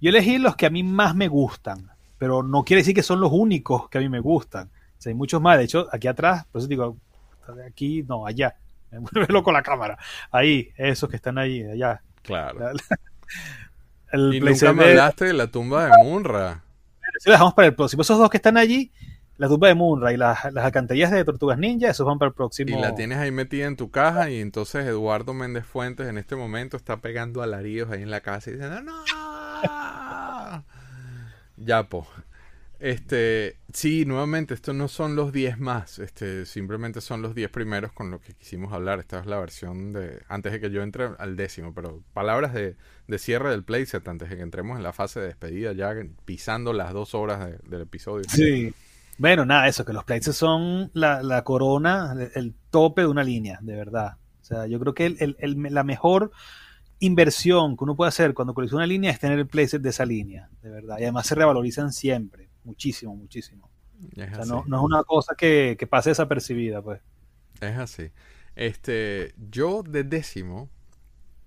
yo 0.01 0.09
elegí 0.09 0.37
los 0.37 0.55
que 0.55 0.65
a 0.65 0.69
mí 0.69 0.83
más 0.83 1.15
me 1.15 1.27
gustan 1.27 1.91
pero 2.17 2.43
no 2.43 2.63
quiere 2.63 2.81
decir 2.81 2.95
que 2.95 3.03
son 3.03 3.19
los 3.19 3.31
únicos 3.31 3.89
que 3.89 3.97
a 3.97 4.01
mí 4.01 4.09
me 4.09 4.19
gustan. 4.19 4.67
O 4.67 5.01
sea, 5.01 5.11
hay 5.11 5.15
muchos 5.15 5.41
más. 5.41 5.57
De 5.57 5.65
hecho, 5.65 5.87
aquí 5.91 6.07
atrás, 6.07 6.45
por 6.51 6.59
eso 6.59 6.67
digo, 6.67 6.97
aquí, 7.67 8.03
no, 8.03 8.25
allá. 8.25 8.55
Me 8.91 8.99
vuelve 8.99 9.27
loco 9.33 9.51
la 9.51 9.61
cámara. 9.61 9.97
Ahí, 10.31 10.71
esos 10.77 11.09
que 11.09 11.17
están 11.17 11.37
ahí, 11.37 11.61
allá. 11.63 12.01
Claro. 12.21 12.69
el 14.11 14.33
y 14.33 14.39
nunca 14.39 14.73
me 14.73 14.85
hablaste 14.85 15.25
de 15.25 15.33
la 15.33 15.47
tumba 15.47 15.85
de 15.85 16.03
Munra. 16.03 16.63
Sí, 17.19 17.29
dejamos 17.29 17.53
para 17.53 17.67
el 17.67 17.75
próximo. 17.75 18.01
Esos 18.01 18.17
dos 18.17 18.29
que 18.29 18.37
están 18.37 18.55
allí, 18.57 18.91
la 19.37 19.49
tumba 19.49 19.67
de 19.67 19.75
Munra 19.75 20.13
y 20.13 20.17
las, 20.17 20.51
las 20.53 20.65
alcantarillas 20.65 21.11
de 21.11 21.23
Tortugas 21.25 21.57
Ninja, 21.57 21.89
esos 21.89 22.05
van 22.05 22.17
para 22.17 22.29
el 22.29 22.33
próximo. 22.33 22.77
Y 22.77 22.81
la 22.81 22.95
tienes 22.95 23.17
ahí 23.17 23.31
metida 23.31 23.65
en 23.65 23.75
tu 23.75 23.91
caja 23.91 24.29
y 24.29 24.39
entonces 24.39 24.85
Eduardo 24.85 25.33
Méndez 25.33 25.65
Fuentes 25.65 26.07
en 26.07 26.17
este 26.17 26.37
momento 26.37 26.77
está 26.77 26.97
pegando 26.97 27.41
alaridos 27.41 27.91
ahí 27.91 28.03
en 28.03 28.11
la 28.11 28.21
casa 28.21 28.49
y 28.49 28.53
diciendo, 28.53 28.81
¡No! 28.81 28.93
Ya, 31.57 31.83
po. 31.83 32.07
Este, 32.79 33.57
sí, 33.73 34.05
nuevamente, 34.05 34.53
estos 34.53 34.75
no 34.75 34.87
son 34.87 35.15
los 35.15 35.33
10 35.33 35.57
más, 35.57 35.97
este, 35.97 36.45
simplemente 36.45 37.01
son 37.01 37.23
los 37.23 37.33
10 37.33 37.49
primeros 37.49 37.91
con 37.91 38.11
los 38.11 38.21
que 38.21 38.33
quisimos 38.35 38.71
hablar. 38.71 38.99
Esta 38.99 39.19
es 39.19 39.25
la 39.25 39.39
versión 39.39 39.93
de, 39.93 40.21
antes 40.27 40.51
de 40.51 40.59
que 40.59 40.69
yo 40.69 40.83
entre 40.83 41.09
al 41.17 41.35
décimo, 41.35 41.73
pero 41.73 42.03
palabras 42.13 42.53
de, 42.53 42.75
de 43.07 43.17
cierre 43.17 43.49
del 43.49 43.63
playset, 43.63 44.07
antes 44.07 44.29
de 44.29 44.37
que 44.37 44.43
entremos 44.43 44.77
en 44.77 44.83
la 44.83 44.93
fase 44.93 45.19
de 45.19 45.27
despedida, 45.27 45.73
ya 45.73 45.95
pisando 46.25 46.71
las 46.71 46.93
dos 46.93 47.15
horas 47.15 47.49
del 47.63 47.81
episodio. 47.81 48.25
Sí. 48.29 48.73
Bueno, 49.17 49.45
nada, 49.45 49.67
eso, 49.67 49.83
que 49.83 49.93
los 49.93 50.03
playsets 50.03 50.37
son 50.37 50.91
la, 50.93 51.23
la 51.23 51.43
corona, 51.43 52.15
el, 52.35 52.53
tope 52.69 53.01
de 53.01 53.07
una 53.07 53.23
línea, 53.23 53.57
de 53.61 53.75
verdad. 53.75 54.17
O 54.41 54.45
sea, 54.45 54.67
yo 54.67 54.79
creo 54.79 54.93
que 54.93 55.07
el, 55.07 55.35
el, 55.39 55.73
la 55.73 55.83
mejor 55.83 56.31
inversión 56.99 57.77
que 57.77 57.83
uno 57.83 57.95
puede 57.95 58.09
hacer 58.09 58.33
cuando 58.33 58.53
colecciona 58.53 58.83
una 58.83 58.87
línea 58.87 59.11
es 59.11 59.19
tener 59.19 59.39
el 59.39 59.47
playset 59.47 59.81
de 59.81 59.89
esa 59.89 60.05
línea, 60.05 60.49
de 60.61 60.69
verdad. 60.69 60.97
Y 60.99 61.03
además 61.03 61.27
se 61.27 61.35
revalorizan 61.35 61.93
siempre 61.93 62.49
muchísimo, 62.63 63.15
muchísimo. 63.15 63.69
o 64.11 64.15
sea, 64.15 64.45
no, 64.45 64.63
no, 64.67 64.77
es 64.77 64.83
una 64.83 65.03
cosa 65.03 65.35
que, 65.35 65.75
que, 65.79 65.87
pase 65.87 66.11
desapercibida, 66.11 66.81
pues. 66.81 67.01
Es 67.61 67.77
así. 67.77 68.11
Este, 68.55 69.33
yo 69.49 69.83
de 69.83 70.03
décimo 70.03 70.69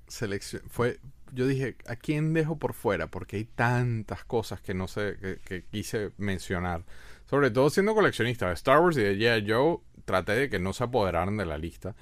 selección 0.08 0.62
fue, 0.68 0.98
yo 1.32 1.46
dije, 1.46 1.76
¿a 1.86 1.96
quién 1.96 2.32
dejo 2.32 2.56
por 2.56 2.72
fuera? 2.72 3.08
Porque 3.08 3.36
hay 3.36 3.44
tantas 3.44 4.24
cosas 4.24 4.60
que 4.60 4.74
no 4.74 4.88
sé, 4.88 5.38
que, 5.44 5.64
quise 5.70 6.12
mencionar. 6.16 6.84
Sobre 7.28 7.50
todo 7.50 7.70
siendo 7.70 7.94
coleccionista 7.94 8.48
de 8.48 8.54
Star 8.54 8.80
Wars 8.80 8.96
y 8.96 9.02
de 9.02 9.16
Yeah 9.16 9.44
Joe, 9.46 9.78
traté 10.04 10.32
de 10.32 10.50
que 10.50 10.58
no 10.58 10.72
se 10.72 10.84
apoderaran 10.84 11.36
de 11.36 11.46
la 11.46 11.58
lista. 11.58 11.94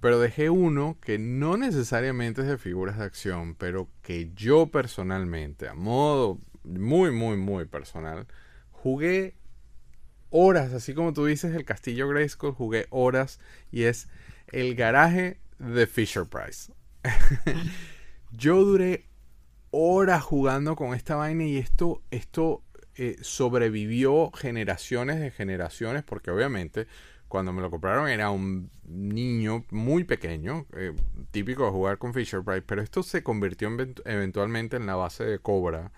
Pero 0.00 0.20
dejé 0.20 0.50
uno 0.50 0.98
que 1.00 1.18
no 1.18 1.56
necesariamente 1.56 2.42
es 2.42 2.48
de 2.48 2.58
figuras 2.58 2.98
de 2.98 3.04
acción, 3.04 3.54
pero 3.54 3.88
que 4.02 4.30
yo 4.34 4.68
personalmente, 4.68 5.68
a 5.68 5.74
modo 5.74 6.40
muy, 6.62 7.10
muy, 7.10 7.36
muy 7.36 7.64
personal. 7.64 8.26
Jugué 8.70 9.34
horas, 10.30 10.72
así 10.72 10.94
como 10.94 11.12
tú 11.12 11.24
dices, 11.24 11.54
el 11.54 11.64
Castillo 11.64 12.08
Grayskull, 12.08 12.52
jugué 12.52 12.86
horas 12.90 13.40
y 13.70 13.84
es 13.84 14.08
el 14.52 14.74
garaje 14.74 15.40
de 15.58 15.86
Fisher 15.86 16.26
Price. 16.26 16.72
Yo 18.30 18.64
duré 18.64 19.06
horas 19.70 20.22
jugando 20.22 20.76
con 20.76 20.94
esta 20.94 21.16
vaina 21.16 21.44
y 21.44 21.58
esto, 21.58 22.02
esto 22.10 22.62
eh, 22.96 23.16
sobrevivió 23.20 24.30
generaciones 24.32 25.20
de 25.20 25.30
generaciones 25.30 26.02
porque 26.02 26.30
obviamente 26.30 26.86
cuando 27.28 27.52
me 27.52 27.62
lo 27.62 27.70
compraron 27.70 28.08
era 28.08 28.30
un 28.30 28.70
niño 28.84 29.64
muy 29.70 30.04
pequeño, 30.04 30.66
eh, 30.76 30.94
típico 31.30 31.64
de 31.66 31.70
jugar 31.70 31.98
con 31.98 32.14
Fisher 32.14 32.42
Price, 32.42 32.62
pero 32.62 32.82
esto 32.82 33.02
se 33.02 33.22
convirtió 33.22 33.68
eventualmente 34.04 34.76
en 34.76 34.86
la 34.86 34.96
base 34.96 35.24
de 35.24 35.38
Cobra 35.38 35.92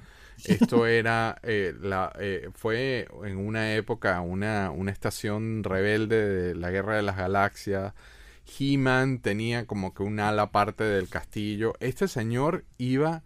esto 0.44 0.86
era, 0.86 1.38
eh, 1.42 1.74
la, 1.80 2.12
eh, 2.18 2.48
fue 2.54 3.08
en 3.24 3.36
una 3.38 3.74
época 3.74 4.20
una, 4.20 4.70
una 4.70 4.90
estación 4.90 5.64
rebelde 5.64 6.28
de 6.28 6.54
la 6.54 6.70
Guerra 6.70 6.96
de 6.96 7.02
las 7.02 7.16
Galaxias. 7.16 7.94
He-Man 8.58 9.20
tenía 9.20 9.66
como 9.66 9.94
que 9.94 10.02
un 10.02 10.18
ala 10.20 10.50
parte 10.50 10.84
del 10.84 11.08
castillo. 11.08 11.74
Este 11.80 12.08
señor 12.08 12.64
iba 12.78 13.22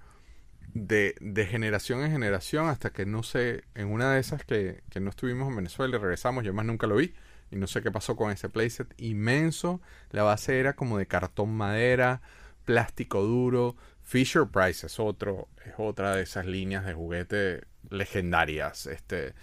de, 0.75 1.15
de, 1.21 1.47
generación 1.47 2.03
en 2.03 2.11
generación 2.11 2.69
hasta 2.69 2.91
que 2.91 3.07
no 3.07 3.23
sé, 3.23 3.65
en 3.75 3.89
una 3.89 4.13
de 4.13 4.21
esas 4.21 4.45
que, 4.45 4.83
que 4.91 5.01
no 5.01 5.11
estuvimos 5.11 5.49
en 5.49 5.57
Venezuela 5.57 5.97
y 5.97 6.01
regresamos, 6.01 6.45
yo 6.45 6.53
más 6.53 6.67
nunca 6.67 6.87
lo 6.87 6.97
vi. 6.97 7.15
Y 7.55 7.59
no 7.59 7.67
sé 7.67 7.83
qué 7.83 7.91
pasó 7.91 8.17
con 8.17 8.31
ese 8.31 8.49
playset 8.49 8.93
inmenso. 8.99 9.81
La 10.11 10.25
base 10.25 10.59
era 10.59 10.75
como 10.75 10.99
de 10.99 11.07
cartón 11.07 11.57
madera, 11.57 12.21
plástico 12.65 13.23
duro, 13.23 13.77
Fisher 14.05 14.47
Price 14.47 14.87
es 14.87 15.01
otro, 15.01 15.49
es 15.65 15.73
otra 15.79 16.15
de 16.15 16.23
esas 16.23 16.47
líneas 16.47 16.85
de 16.85 16.95
juguete 16.95 17.65
legendarias. 17.91 18.87
Este 18.87 19.35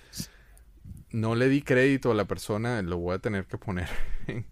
no 1.10 1.36
le 1.36 1.50
di 1.50 1.62
crédito 1.62 2.12
a 2.12 2.16
la 2.16 2.26
persona, 2.26 2.82
lo 2.82 2.98
voy 2.98 3.16
a 3.16 3.20
tener 3.20 3.46
que 3.46 3.58
poner 3.58 3.90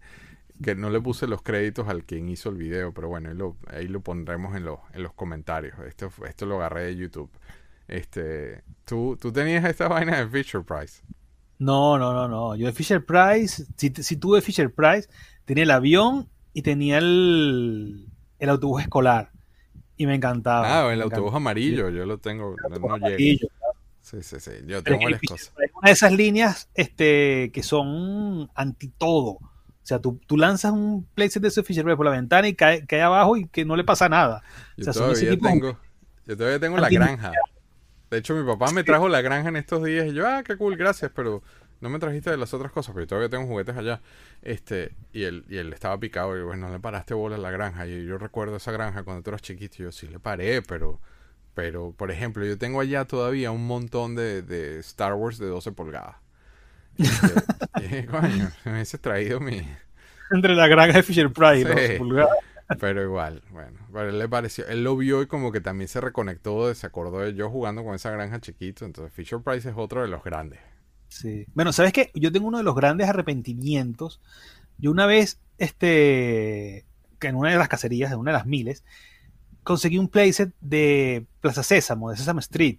que 0.62 0.74
no 0.74 0.90
le 0.90 1.00
puse 1.00 1.26
los 1.26 1.42
créditos 1.42 1.88
al 1.88 2.04
quien 2.04 2.28
hizo 2.28 2.50
el 2.50 2.56
video, 2.56 2.92
pero 2.92 3.08
bueno, 3.08 3.30
ahí 3.30 3.36
lo, 3.36 3.56
lo 3.92 4.00
pondremos 4.00 4.56
en, 4.56 4.66
en 4.66 5.02
los 5.02 5.12
comentarios. 5.14 5.78
Esto, 5.86 6.10
esto 6.26 6.44
lo 6.44 6.56
agarré 6.56 6.86
de 6.86 6.96
YouTube. 6.96 7.30
Este, 7.88 8.62
¿tú, 8.84 9.16
¿Tú 9.20 9.32
tenías 9.32 9.64
esta 9.64 9.88
vaina 9.88 10.18
de 10.18 10.28
Fisher 10.28 10.62
Price? 10.62 11.02
No, 11.60 11.98
no, 11.98 12.14
no, 12.14 12.26
no. 12.26 12.56
Yo 12.56 12.66
de 12.66 12.72
Fisher 12.72 13.04
Price, 13.04 13.66
si, 13.76 13.90
si 13.90 14.16
tuve 14.16 14.40
Fisher 14.40 14.72
Price, 14.72 15.08
tenía 15.44 15.64
el 15.64 15.70
avión 15.70 16.26
y 16.54 16.62
tenía 16.62 16.96
el, 16.96 18.06
el 18.38 18.48
autobús 18.48 18.80
escolar 18.80 19.30
y 19.98 20.06
me 20.06 20.14
encantaba. 20.14 20.88
Ah, 20.88 20.92
el 20.92 21.02
autobús 21.02 21.34
amarillo, 21.34 21.90
yo 21.90 22.06
lo 22.06 22.16
tengo, 22.16 22.56
no, 22.80 22.94
amarillo, 22.94 23.46
Sí, 24.00 24.22
sí, 24.22 24.40
sí, 24.40 24.50
yo 24.66 24.82
tengo 24.82 25.04
varias 25.04 25.20
cosas. 25.20 25.52
Es 25.58 25.70
una 25.74 25.88
de 25.88 25.92
esas 25.92 26.12
líneas 26.12 26.70
este, 26.74 27.50
que 27.52 27.62
son 27.62 28.50
anti 28.54 28.88
todo. 28.88 29.32
O 29.32 29.40
sea, 29.82 29.98
tú, 29.98 30.18
tú 30.26 30.38
lanzas 30.38 30.72
un 30.72 31.06
playset 31.14 31.42
de 31.42 31.48
ese 31.48 31.62
Fisher 31.62 31.84
por 31.84 32.06
la 32.06 32.12
ventana 32.12 32.48
y 32.48 32.54
cae, 32.54 32.86
cae, 32.86 33.02
abajo 33.02 33.36
y 33.36 33.46
que 33.48 33.66
no 33.66 33.76
le 33.76 33.84
pasa 33.84 34.08
nada. 34.08 34.42
Yo, 34.78 34.90
todavía, 34.90 35.36
tengo, 35.38 35.78
yo 36.26 36.36
todavía 36.36 36.58
tengo 36.58 36.78
la 36.78 36.88
granja. 36.88 37.32
De 38.10 38.18
hecho, 38.18 38.34
mi 38.34 38.44
papá 38.44 38.72
me 38.72 38.82
trajo 38.82 39.08
la 39.08 39.20
granja 39.20 39.50
en 39.50 39.56
estos 39.56 39.84
días 39.84 40.06
y 40.08 40.12
yo, 40.12 40.26
ah, 40.26 40.42
qué 40.42 40.56
cool, 40.56 40.76
gracias, 40.76 41.12
pero 41.14 41.42
no 41.80 41.88
me 41.88 41.98
trajiste 41.98 42.30
de 42.30 42.36
las 42.36 42.52
otras 42.52 42.72
cosas, 42.72 42.92
porque 42.92 43.06
todavía 43.06 43.28
tengo 43.28 43.46
juguetes 43.46 43.76
allá. 43.76 44.00
Este, 44.42 44.92
y 45.12 45.24
él, 45.24 45.44
y 45.48 45.58
él 45.58 45.72
estaba 45.72 45.98
picado 45.98 46.36
y 46.36 46.42
bueno, 46.42 46.66
no 46.66 46.72
le 46.72 46.80
paraste 46.80 47.14
bola 47.14 47.36
a 47.36 47.38
la 47.38 47.50
granja. 47.50 47.86
Y 47.86 48.04
yo 48.04 48.18
recuerdo 48.18 48.56
esa 48.56 48.72
granja 48.72 49.04
cuando 49.04 49.22
tú 49.22 49.30
eras 49.30 49.42
chiquito, 49.42 49.76
y 49.78 49.82
yo 49.84 49.92
sí 49.92 50.08
le 50.08 50.18
paré, 50.18 50.60
pero, 50.60 51.00
pero, 51.54 51.92
por 51.96 52.10
ejemplo, 52.10 52.44
yo 52.44 52.58
tengo 52.58 52.80
allá 52.80 53.04
todavía 53.04 53.52
un 53.52 53.66
montón 53.66 54.16
de, 54.16 54.42
de 54.42 54.80
Star 54.80 55.14
Wars 55.14 55.38
de 55.38 55.46
12 55.46 55.72
pulgadas. 55.72 56.16
Este, 56.98 58.06
coño, 58.10 58.50
me 58.64 58.72
hubiese 58.72 58.98
traído 58.98 59.40
mi... 59.40 59.66
Entre 60.32 60.54
la 60.54 60.68
granja 60.68 60.98
de 60.98 61.02
Fisher 61.02 61.32
Price 61.32 61.60
y 61.60 61.64
12 61.64 61.98
pulgadas. 61.98 62.36
Pero 62.78 63.02
igual, 63.02 63.42
bueno, 63.50 63.80
pero 63.92 64.10
él 64.10 64.18
le 64.18 64.28
pareció, 64.28 64.66
él 64.68 64.84
lo 64.84 64.96
vio 64.96 65.22
y 65.22 65.26
como 65.26 65.50
que 65.50 65.60
también 65.60 65.88
se 65.88 66.00
reconectó, 66.00 66.72
se 66.74 66.86
acordó 66.86 67.20
de 67.20 67.34
yo 67.34 67.50
jugando 67.50 67.82
con 67.82 67.94
esa 67.94 68.10
granja 68.10 68.40
chiquito, 68.40 68.84
entonces 68.84 69.12
Fisher 69.12 69.40
Price 69.40 69.68
es 69.68 69.74
otro 69.76 70.02
de 70.02 70.08
los 70.08 70.22
grandes. 70.22 70.60
Sí. 71.08 71.46
Bueno, 71.54 71.72
¿sabes 71.72 71.92
qué? 71.92 72.10
Yo 72.14 72.30
tengo 72.30 72.46
uno 72.46 72.58
de 72.58 72.64
los 72.64 72.76
grandes 72.76 73.08
arrepentimientos. 73.08 74.20
Yo 74.78 74.90
una 74.92 75.06
vez, 75.06 75.40
este, 75.58 76.84
en 77.20 77.36
una 77.36 77.50
de 77.50 77.58
las 77.58 77.68
cacerías, 77.68 78.12
en 78.12 78.18
una 78.18 78.30
de 78.30 78.38
las 78.38 78.46
miles, 78.46 78.84
conseguí 79.64 79.98
un 79.98 80.08
playset 80.08 80.52
de 80.60 81.26
Plaza 81.40 81.62
Sésamo, 81.62 82.10
de 82.10 82.16
Sesame 82.16 82.40
Street, 82.40 82.78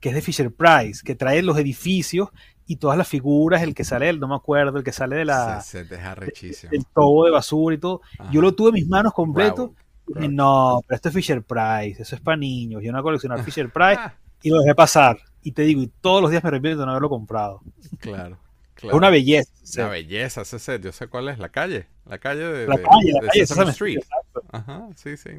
que 0.00 0.08
es 0.08 0.14
de 0.14 0.22
Fisher 0.22 0.52
Price, 0.52 1.02
que 1.04 1.14
trae 1.14 1.42
los 1.42 1.58
edificios 1.58 2.30
y 2.72 2.76
todas 2.76 2.96
las 2.96 3.06
figuras, 3.06 3.62
el 3.62 3.74
que 3.74 3.84
sale, 3.84 4.10
no 4.14 4.28
me 4.28 4.34
acuerdo, 4.34 4.78
el 4.78 4.82
que 4.82 4.92
sale 4.92 5.16
de 5.16 5.26
la... 5.26 5.60
Se, 5.60 5.84
deja 5.84 6.14
rechísimo. 6.14 6.72
El 6.72 6.86
tobo 6.86 7.26
de 7.26 7.30
basura 7.30 7.74
y 7.74 7.78
todo. 7.78 8.00
Yo 8.30 8.40
lo 8.40 8.54
tuve 8.54 8.70
en 8.70 8.74
mis 8.76 8.88
manos 8.88 9.12
completo. 9.12 9.74
No, 10.06 10.80
pero 10.86 10.96
esto 10.96 11.10
es 11.10 11.14
Fisher 11.14 11.42
Price, 11.42 12.00
eso 12.00 12.14
es 12.14 12.22
para 12.22 12.38
niños. 12.38 12.82
Yo 12.82 12.90
no 12.90 12.96
voy 12.96 13.00
a 13.00 13.02
coleccionar 13.02 13.44
Fisher 13.44 13.70
Price 13.70 14.00
y 14.42 14.48
lo 14.48 14.60
dejé 14.60 14.74
pasar. 14.74 15.18
Y 15.42 15.52
te 15.52 15.62
digo, 15.62 15.82
y 15.82 15.88
todos 16.00 16.22
los 16.22 16.30
días 16.30 16.42
me 16.42 16.48
arrepiento 16.48 16.80
de 16.80 16.86
no 16.86 16.92
haberlo 16.92 17.10
comprado. 17.10 17.60
Claro. 18.00 18.38
Es 18.76 18.92
una 18.94 19.10
belleza. 19.10 19.52
Una 19.76 19.88
belleza 19.90 20.40
ese 20.40 20.58
set. 20.58 20.82
Yo 20.82 20.92
sé 20.92 21.08
cuál 21.08 21.28
es. 21.28 21.38
La 21.38 21.50
calle. 21.50 21.88
La 22.06 22.18
calle 22.18 22.40
de, 22.40 22.66
la 22.66 22.76
calle, 22.76 23.12
la 23.12 23.28
calle, 23.28 23.46
Sesame 23.46 23.70
Street. 23.72 24.00
Ajá, 24.50 24.88
sí, 24.96 25.18
sí. 25.18 25.30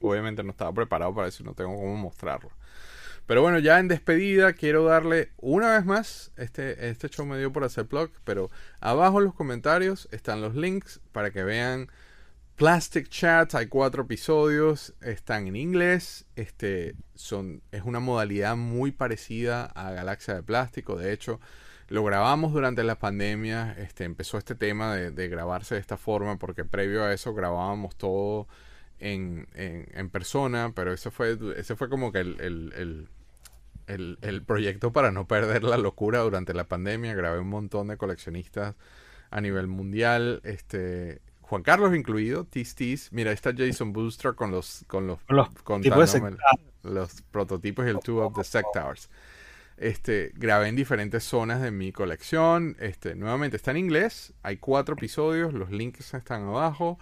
Obviamente 0.00 0.42
no 0.42 0.50
estaba 0.50 0.72
preparado 0.72 1.14
para 1.14 1.28
eso 1.28 1.44
no 1.44 1.52
tengo 1.52 1.76
cómo 1.76 1.96
mostrarlo. 1.96 2.50
Pero 3.26 3.42
bueno, 3.42 3.58
ya 3.58 3.78
en 3.78 3.88
despedida 3.88 4.52
quiero 4.52 4.84
darle 4.84 5.30
una 5.36 5.72
vez 5.72 5.84
más, 5.84 6.32
este, 6.36 6.88
este 6.88 7.08
show 7.08 7.24
me 7.24 7.38
dio 7.38 7.52
por 7.52 7.64
hacer 7.64 7.84
blog, 7.84 8.10
pero 8.24 8.50
abajo 8.80 9.18
en 9.18 9.26
los 9.26 9.34
comentarios 9.34 10.08
están 10.10 10.40
los 10.40 10.54
links 10.54 11.00
para 11.12 11.30
que 11.30 11.44
vean 11.44 11.88
Plastic 12.56 13.08
Chat, 13.08 13.54
hay 13.54 13.68
cuatro 13.68 14.02
episodios, 14.02 14.94
están 15.00 15.46
en 15.46 15.56
inglés, 15.56 16.26
este, 16.36 16.94
son, 17.14 17.62
es 17.72 17.84
una 17.84 18.00
modalidad 18.00 18.54
muy 18.56 18.92
parecida 18.92 19.64
a 19.64 19.92
Galaxia 19.92 20.34
de 20.34 20.42
Plástico, 20.42 20.96
de 20.96 21.12
hecho 21.12 21.40
lo 21.90 22.04
grabamos 22.04 22.52
durante 22.52 22.84
la 22.84 22.98
pandemia, 22.98 23.74
este, 23.78 24.04
empezó 24.04 24.38
este 24.38 24.54
tema 24.54 24.94
de, 24.94 25.28
grabarse 25.28 25.74
de 25.74 25.80
esta 25.80 25.96
forma 25.96 26.38
porque 26.38 26.64
previo 26.64 27.02
a 27.02 27.12
eso 27.12 27.34
grabábamos 27.34 27.96
todo 27.96 28.46
en, 29.00 29.48
en, 29.54 30.10
persona, 30.10 30.72
pero 30.74 30.92
ese 30.92 31.10
fue, 31.10 31.38
ese 31.56 31.74
fue 31.76 31.88
como 31.88 32.12
que 32.12 32.20
el, 32.20 32.40
el, 33.86 34.18
el, 34.20 34.42
proyecto 34.42 34.92
para 34.92 35.10
no 35.10 35.26
perder 35.26 35.64
la 35.64 35.78
locura 35.78 36.20
durante 36.20 36.54
la 36.54 36.64
pandemia, 36.64 37.14
grabé 37.14 37.40
un 37.40 37.48
montón 37.48 37.88
de 37.88 37.96
coleccionistas 37.96 38.76
a 39.30 39.40
nivel 39.40 39.66
mundial, 39.66 40.40
este, 40.44 41.20
Juan 41.50 41.62
Carlos 41.62 41.94
incluido, 41.96 42.44
Tis 42.44 42.76
Tis. 42.76 43.12
Mira, 43.12 43.32
está 43.32 43.52
Jason 43.56 43.92
Booster 43.92 44.34
con 44.34 44.52
los 44.52 44.84
con 44.86 45.08
los, 45.08 45.18
con 45.64 45.82
los, 46.82 47.22
prototipos 47.32 47.86
y 47.86 47.88
el 47.88 47.98
Two 47.98 48.24
of 48.24 48.36
the 48.36 48.44
Sectors. 48.44 49.10
Este, 49.76 50.30
grabé 50.36 50.68
en 50.68 50.76
diferentes 50.76 51.24
zonas 51.24 51.60
de 51.60 51.72
mi 51.72 51.90
colección. 51.90 52.76
Este, 52.78 53.16
nuevamente 53.16 53.56
está 53.56 53.72
en 53.72 53.78
inglés. 53.78 54.32
Hay 54.44 54.58
cuatro 54.58 54.94
episodios. 54.94 55.52
Los 55.52 55.70
links 55.70 56.14
están 56.14 56.42
abajo. 56.42 57.00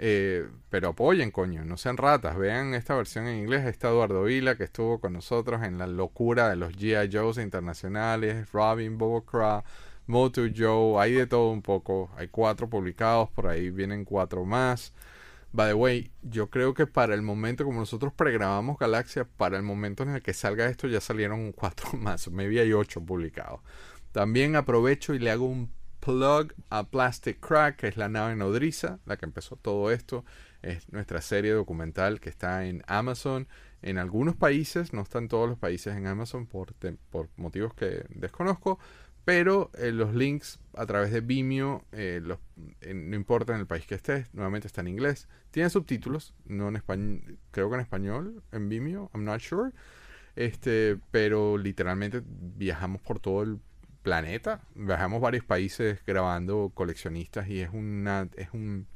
Eh, 0.00 0.48
pero 0.70 0.90
apoyen, 0.90 1.30
coño, 1.30 1.64
no 1.64 1.76
sean 1.76 1.96
ratas. 1.96 2.36
Vean 2.36 2.74
esta 2.74 2.94
versión 2.94 3.26
en 3.26 3.38
inglés. 3.38 3.66
Está 3.66 3.88
Eduardo 3.88 4.24
Vila, 4.24 4.56
que 4.56 4.64
estuvo 4.64 5.00
con 5.00 5.12
nosotros 5.12 5.62
en 5.62 5.78
la 5.78 5.86
locura 5.86 6.48
de 6.48 6.56
los 6.56 6.72
G.I. 6.74 7.10
Joes 7.12 7.38
internacionales. 7.38 8.50
Robin, 8.52 8.98
Bobocra, 8.98 9.64
Moto 10.06 10.42
Joe. 10.54 11.02
Hay 11.02 11.12
de 11.12 11.26
todo 11.26 11.50
un 11.50 11.62
poco. 11.62 12.10
Hay 12.16 12.28
cuatro 12.28 12.68
publicados, 12.68 13.30
por 13.30 13.48
ahí 13.48 13.70
vienen 13.70 14.04
cuatro 14.04 14.44
más. 14.44 14.92
By 15.52 15.70
the 15.70 15.74
way, 15.74 16.12
yo 16.22 16.50
creo 16.50 16.74
que 16.74 16.86
para 16.86 17.14
el 17.14 17.22
momento, 17.22 17.64
como 17.64 17.80
nosotros 17.80 18.12
pregrabamos 18.12 18.78
Galaxia, 18.78 19.24
para 19.24 19.56
el 19.56 19.62
momento 19.62 20.02
en 20.02 20.10
el 20.10 20.22
que 20.22 20.34
salga 20.34 20.66
esto 20.66 20.86
ya 20.88 21.00
salieron 21.00 21.52
cuatro 21.52 21.90
más. 21.98 22.30
Maybe 22.30 22.60
hay 22.60 22.72
ocho 22.72 23.00
publicados. 23.00 23.60
También 24.12 24.56
aprovecho 24.56 25.14
y 25.14 25.18
le 25.18 25.30
hago 25.30 25.46
un 25.46 25.70
plug 26.00 26.54
a 26.70 26.84
Plastic 26.84 27.40
Crack, 27.40 27.76
que 27.76 27.88
es 27.88 27.96
la 27.96 28.08
nave 28.08 28.36
nodriza, 28.36 28.98
la 29.06 29.16
que 29.16 29.26
empezó 29.26 29.56
todo 29.56 29.90
esto. 29.90 30.24
Es 30.62 30.90
nuestra 30.92 31.20
serie 31.20 31.52
documental 31.52 32.20
que 32.20 32.30
está 32.30 32.66
en 32.66 32.82
Amazon. 32.86 33.48
En 33.82 33.98
algunos 33.98 34.34
países, 34.34 34.92
no 34.92 35.02
están 35.02 35.28
todos 35.28 35.48
los 35.48 35.58
países 35.58 35.96
en 35.96 36.06
Amazon 36.06 36.46
por, 36.46 36.74
por 37.10 37.28
motivos 37.36 37.74
que 37.74 38.04
desconozco, 38.10 38.78
pero 39.24 39.70
eh, 39.74 39.92
los 39.92 40.14
links 40.14 40.58
a 40.74 40.86
través 40.86 41.12
de 41.12 41.20
Vimeo, 41.20 41.84
eh, 41.92 42.20
los, 42.22 42.38
no 42.82 43.14
importa 43.14 43.52
en 43.52 43.60
el 43.60 43.66
país 43.66 43.86
que 43.86 43.94
estés, 43.94 44.32
nuevamente 44.32 44.66
está 44.66 44.80
en 44.80 44.88
inglés. 44.88 45.28
Tiene 45.50 45.68
subtítulos, 45.70 46.34
no 46.46 46.68
en 46.68 46.76
español, 46.76 47.38
creo 47.50 47.68
que 47.68 47.74
en 47.74 47.80
español, 47.82 48.42
en 48.52 48.68
Vimeo, 48.68 49.10
I'm 49.12 49.24
not 49.24 49.40
sure. 49.40 49.72
Este, 50.34 50.98
pero 51.10 51.58
literalmente 51.58 52.22
viajamos 52.24 53.02
por 53.02 53.18
todo 53.20 53.42
el 53.42 53.58
planeta. 54.02 54.60
Viajamos 54.74 55.20
varios 55.20 55.44
países 55.44 56.00
grabando 56.06 56.70
coleccionistas 56.74 57.48
y 57.48 57.60
es 57.60 57.70
una 57.72 58.28
es 58.36 58.48
un 58.52 58.86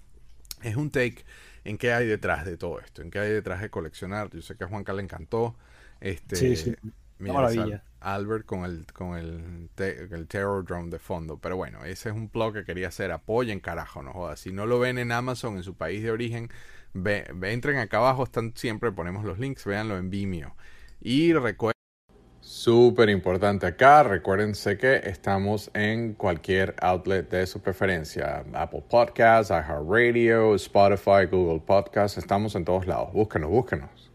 es 0.62 0.76
un 0.76 0.90
take 0.90 1.24
en 1.64 1.78
qué 1.78 1.92
hay 1.92 2.06
detrás 2.06 2.44
de 2.44 2.56
todo 2.56 2.80
esto, 2.80 3.02
en 3.02 3.10
qué 3.10 3.18
hay 3.18 3.30
detrás 3.30 3.60
de 3.60 3.70
coleccionar. 3.70 4.30
Yo 4.30 4.42
sé 4.42 4.56
que 4.56 4.64
a 4.64 4.68
Juanca 4.68 4.92
le 4.92 5.02
encantó. 5.02 5.56
Este, 6.00 6.36
sí, 6.36 6.56
sí. 6.56 6.74
maravilla. 7.18 7.84
Albert 8.00 8.46
con 8.46 8.64
el 8.64 8.84
con 8.92 9.16
el, 9.16 9.70
el, 9.76 10.26
Terror 10.26 10.64
Drone 10.64 10.90
de 10.90 10.98
fondo. 10.98 11.38
Pero 11.38 11.56
bueno, 11.56 11.84
ese 11.84 12.08
es 12.08 12.14
un 12.14 12.30
blog 12.30 12.54
que 12.54 12.64
quería 12.64 12.88
hacer. 12.88 13.12
Apoyen, 13.12 13.60
carajo, 13.60 14.02
no 14.02 14.12
jodas. 14.12 14.40
Si 14.40 14.52
no 14.52 14.66
lo 14.66 14.80
ven 14.80 14.98
en 14.98 15.12
Amazon, 15.12 15.56
en 15.56 15.62
su 15.62 15.76
país 15.76 16.02
de 16.02 16.10
origen, 16.10 16.50
ve, 16.94 17.24
entren 17.42 17.78
acá 17.78 17.98
abajo, 17.98 18.24
están 18.24 18.54
siempre 18.56 18.90
ponemos 18.90 19.24
los 19.24 19.38
links, 19.38 19.64
véanlo 19.64 19.96
en 19.98 20.10
Vimeo. 20.10 20.56
Y 21.00 21.32
recuerden 21.32 21.81
Súper 22.62 23.08
importante 23.08 23.66
acá, 23.66 24.04
recuérdense 24.04 24.78
que 24.78 24.94
estamos 24.94 25.68
en 25.74 26.14
cualquier 26.14 26.76
outlet 26.80 27.28
de 27.28 27.44
su 27.44 27.60
preferencia. 27.60 28.44
Apple 28.52 28.84
Podcasts, 28.88 29.50
iHeartRadio, 29.50 30.54
Spotify, 30.54 31.26
Google 31.28 31.58
Podcasts, 31.58 32.18
estamos 32.18 32.54
en 32.54 32.64
todos 32.64 32.86
lados. 32.86 33.12
Búsquenos, 33.12 33.50
búsquenos. 33.50 34.12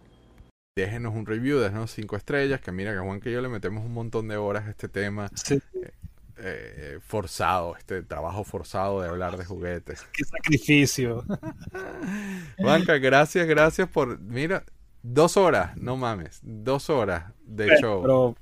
Déjenos 0.78 1.14
un 1.14 1.26
review, 1.26 1.60
déjenos 1.60 1.92
cinco 1.92 2.16
estrellas, 2.16 2.62
que 2.62 2.72
mira 2.72 2.94
que 2.94 3.00
Juan 3.00 3.20
que 3.20 3.34
yo 3.34 3.42
le 3.42 3.50
metemos 3.50 3.84
un 3.84 3.92
montón 3.92 4.30
de 4.30 4.38
horas 4.38 4.66
a 4.66 4.70
este 4.70 4.88
tema. 4.88 5.30
Eh, 5.50 5.92
eh, 6.38 7.00
forzado, 7.02 7.76
este 7.76 8.02
trabajo 8.02 8.46
forzado 8.46 9.02
de 9.02 9.10
hablar 9.10 9.36
de 9.36 9.44
juguetes. 9.44 10.08
Qué 10.14 10.24
sacrificio. 10.24 11.26
Juanca, 12.60 12.98
gracias, 12.98 13.46
gracias 13.46 13.90
por... 13.90 14.22
Mira, 14.22 14.64
Dos 15.10 15.38
horas, 15.38 15.78
no 15.78 15.96
mames. 15.96 16.42
Dos 16.44 16.90
horas 16.90 17.32
de 17.46 17.78
show. 17.80 18.36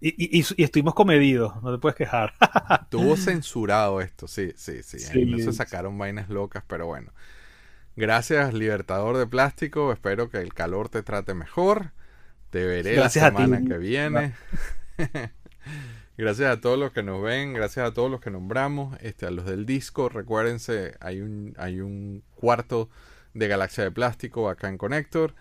y, 0.00 0.40
estuvimos 0.62 0.94
comedidos, 0.94 1.62
no 1.62 1.72
te 1.72 1.78
puedes 1.78 1.94
quejar. 1.94 2.32
Estuvo 2.84 3.18
censurado 3.18 4.00
esto, 4.00 4.26
sí, 4.26 4.52
sí, 4.56 4.82
sí. 4.82 5.26
no 5.26 5.36
se 5.36 5.52
sacaron 5.52 5.98
vainas 5.98 6.30
locas, 6.30 6.64
pero 6.66 6.86
bueno. 6.86 7.12
Gracias, 7.96 8.54
Libertador 8.54 9.18
de 9.18 9.26
Plástico. 9.26 9.92
Espero 9.92 10.30
que 10.30 10.38
el 10.38 10.54
calor 10.54 10.88
te 10.88 11.02
trate 11.02 11.34
mejor. 11.34 11.92
Te 12.48 12.64
veré 12.64 12.96
la 12.96 13.10
semana 13.10 13.62
que 13.62 13.76
viene. 13.76 14.32
gracias 16.16 16.50
a 16.50 16.62
todos 16.62 16.78
los 16.78 16.92
que 16.92 17.02
nos 17.02 17.20
ven, 17.22 17.52
gracias 17.52 17.86
a 17.86 17.92
todos 17.92 18.10
los 18.10 18.22
que 18.22 18.30
nombramos, 18.30 18.96
este, 19.02 19.26
a 19.26 19.30
los 19.30 19.44
del 19.44 19.66
disco. 19.66 20.08
Recuérdense, 20.08 20.96
hay 21.00 21.20
un, 21.20 21.54
hay 21.58 21.82
un 21.82 22.22
cuarto 22.36 22.88
de 23.34 23.48
Galaxia 23.48 23.84
de 23.84 23.90
Plástico 23.90 24.48
acá 24.48 24.70
en 24.70 24.78
Connector. 24.78 25.34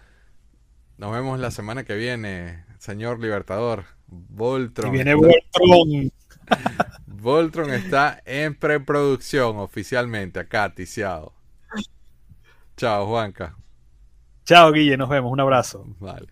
Nos 0.99 1.13
vemos 1.13 1.39
la 1.39 1.49
semana 1.49 1.85
que 1.85 1.95
viene, 1.95 2.65
señor 2.77 3.21
Libertador. 3.21 3.85
Voltron. 4.07 4.91
viene 4.91 5.15
Voltron. 5.15 6.11
Voltron 7.05 7.73
está 7.73 8.21
en 8.25 8.53
preproducción 8.53 9.59
oficialmente, 9.59 10.41
acá, 10.41 10.75
ticiado. 10.75 11.33
Chao, 12.75 13.07
Juanca. 13.07 13.55
Chao, 14.43 14.73
Guille, 14.73 14.97
nos 14.97 15.07
vemos. 15.07 15.31
Un 15.31 15.39
abrazo. 15.39 15.85
Vale. 15.99 16.27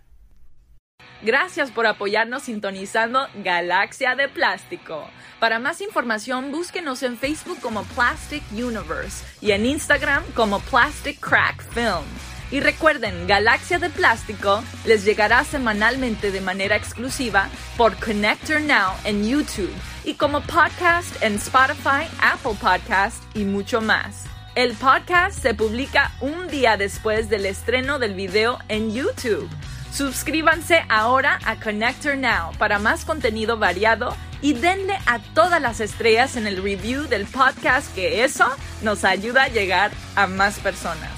Gracias 1.21 1.71
por 1.71 1.87
apoyarnos 1.87 2.43
sintonizando 2.43 3.25
Galaxia 3.35 4.15
de 4.15 4.27
Plástico. 4.27 5.07
Para 5.39 5.59
más 5.59 5.79
información, 5.79 6.51
búsquenos 6.51 7.03
en 7.03 7.15
Facebook 7.15 7.61
como 7.61 7.83
Plastic 7.83 8.43
Universe 8.51 9.23
y 9.39 9.51
en 9.51 9.65
Instagram 9.65 10.25
como 10.35 10.59
Plastic 10.59 11.21
Crack 11.21 11.63
Film. 11.71 12.36
Y 12.49 12.61
recuerden, 12.61 13.27
Galaxia 13.27 13.77
de 13.77 13.89
Plástico 13.89 14.63
les 14.85 15.03
llegará 15.03 15.43
semanalmente 15.43 16.31
de 16.31 16.39
manera 16.39 16.77
exclusiva 16.77 17.49
por 17.75 17.97
Connector 17.97 18.61
Now 18.61 18.93
en 19.03 19.27
YouTube 19.27 19.73
y 20.05 20.13
como 20.13 20.39
podcast 20.41 21.21
en 21.21 21.35
Spotify, 21.35 22.07
Apple 22.21 22.55
Podcast 22.59 23.21
y 23.35 23.43
mucho 23.43 23.81
más. 23.81 24.23
El 24.55 24.73
podcast 24.73 25.39
se 25.39 25.53
publica 25.53 26.13
un 26.21 26.47
día 26.47 26.77
después 26.77 27.29
del 27.29 27.45
estreno 27.45 27.99
del 27.99 28.13
video 28.13 28.59
en 28.69 28.93
YouTube. 28.93 29.49
Suscríbanse 29.91 30.85
ahora 30.89 31.39
a 31.45 31.57
Connector 31.57 32.17
Now 32.17 32.53
para 32.57 32.79
más 32.79 33.03
contenido 33.03 33.57
variado 33.57 34.15
y 34.41 34.53
denle 34.53 34.97
a 35.05 35.19
todas 35.33 35.61
las 35.61 35.81
estrellas 35.81 36.37
en 36.37 36.47
el 36.47 36.63
review 36.63 37.07
del 37.07 37.25
podcast 37.25 37.93
que 37.93 38.23
eso 38.23 38.47
nos 38.83 39.03
ayuda 39.03 39.43
a 39.43 39.47
llegar 39.49 39.91
a 40.15 40.27
más 40.27 40.59
personas. 40.59 41.16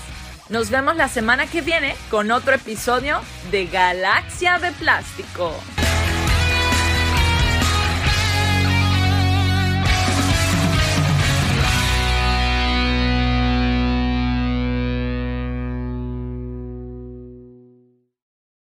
Nos 0.50 0.72
vemos 0.72 0.96
la 0.96 1.08
semana 1.08 1.46
que 1.46 1.62
viene 1.62 1.96
con 2.10 2.32
otro 2.32 2.56
episodio 2.56 3.22
de 3.52 3.68
Galaxia 3.68 4.58
de 4.58 4.72
Plástico. 4.72 5.54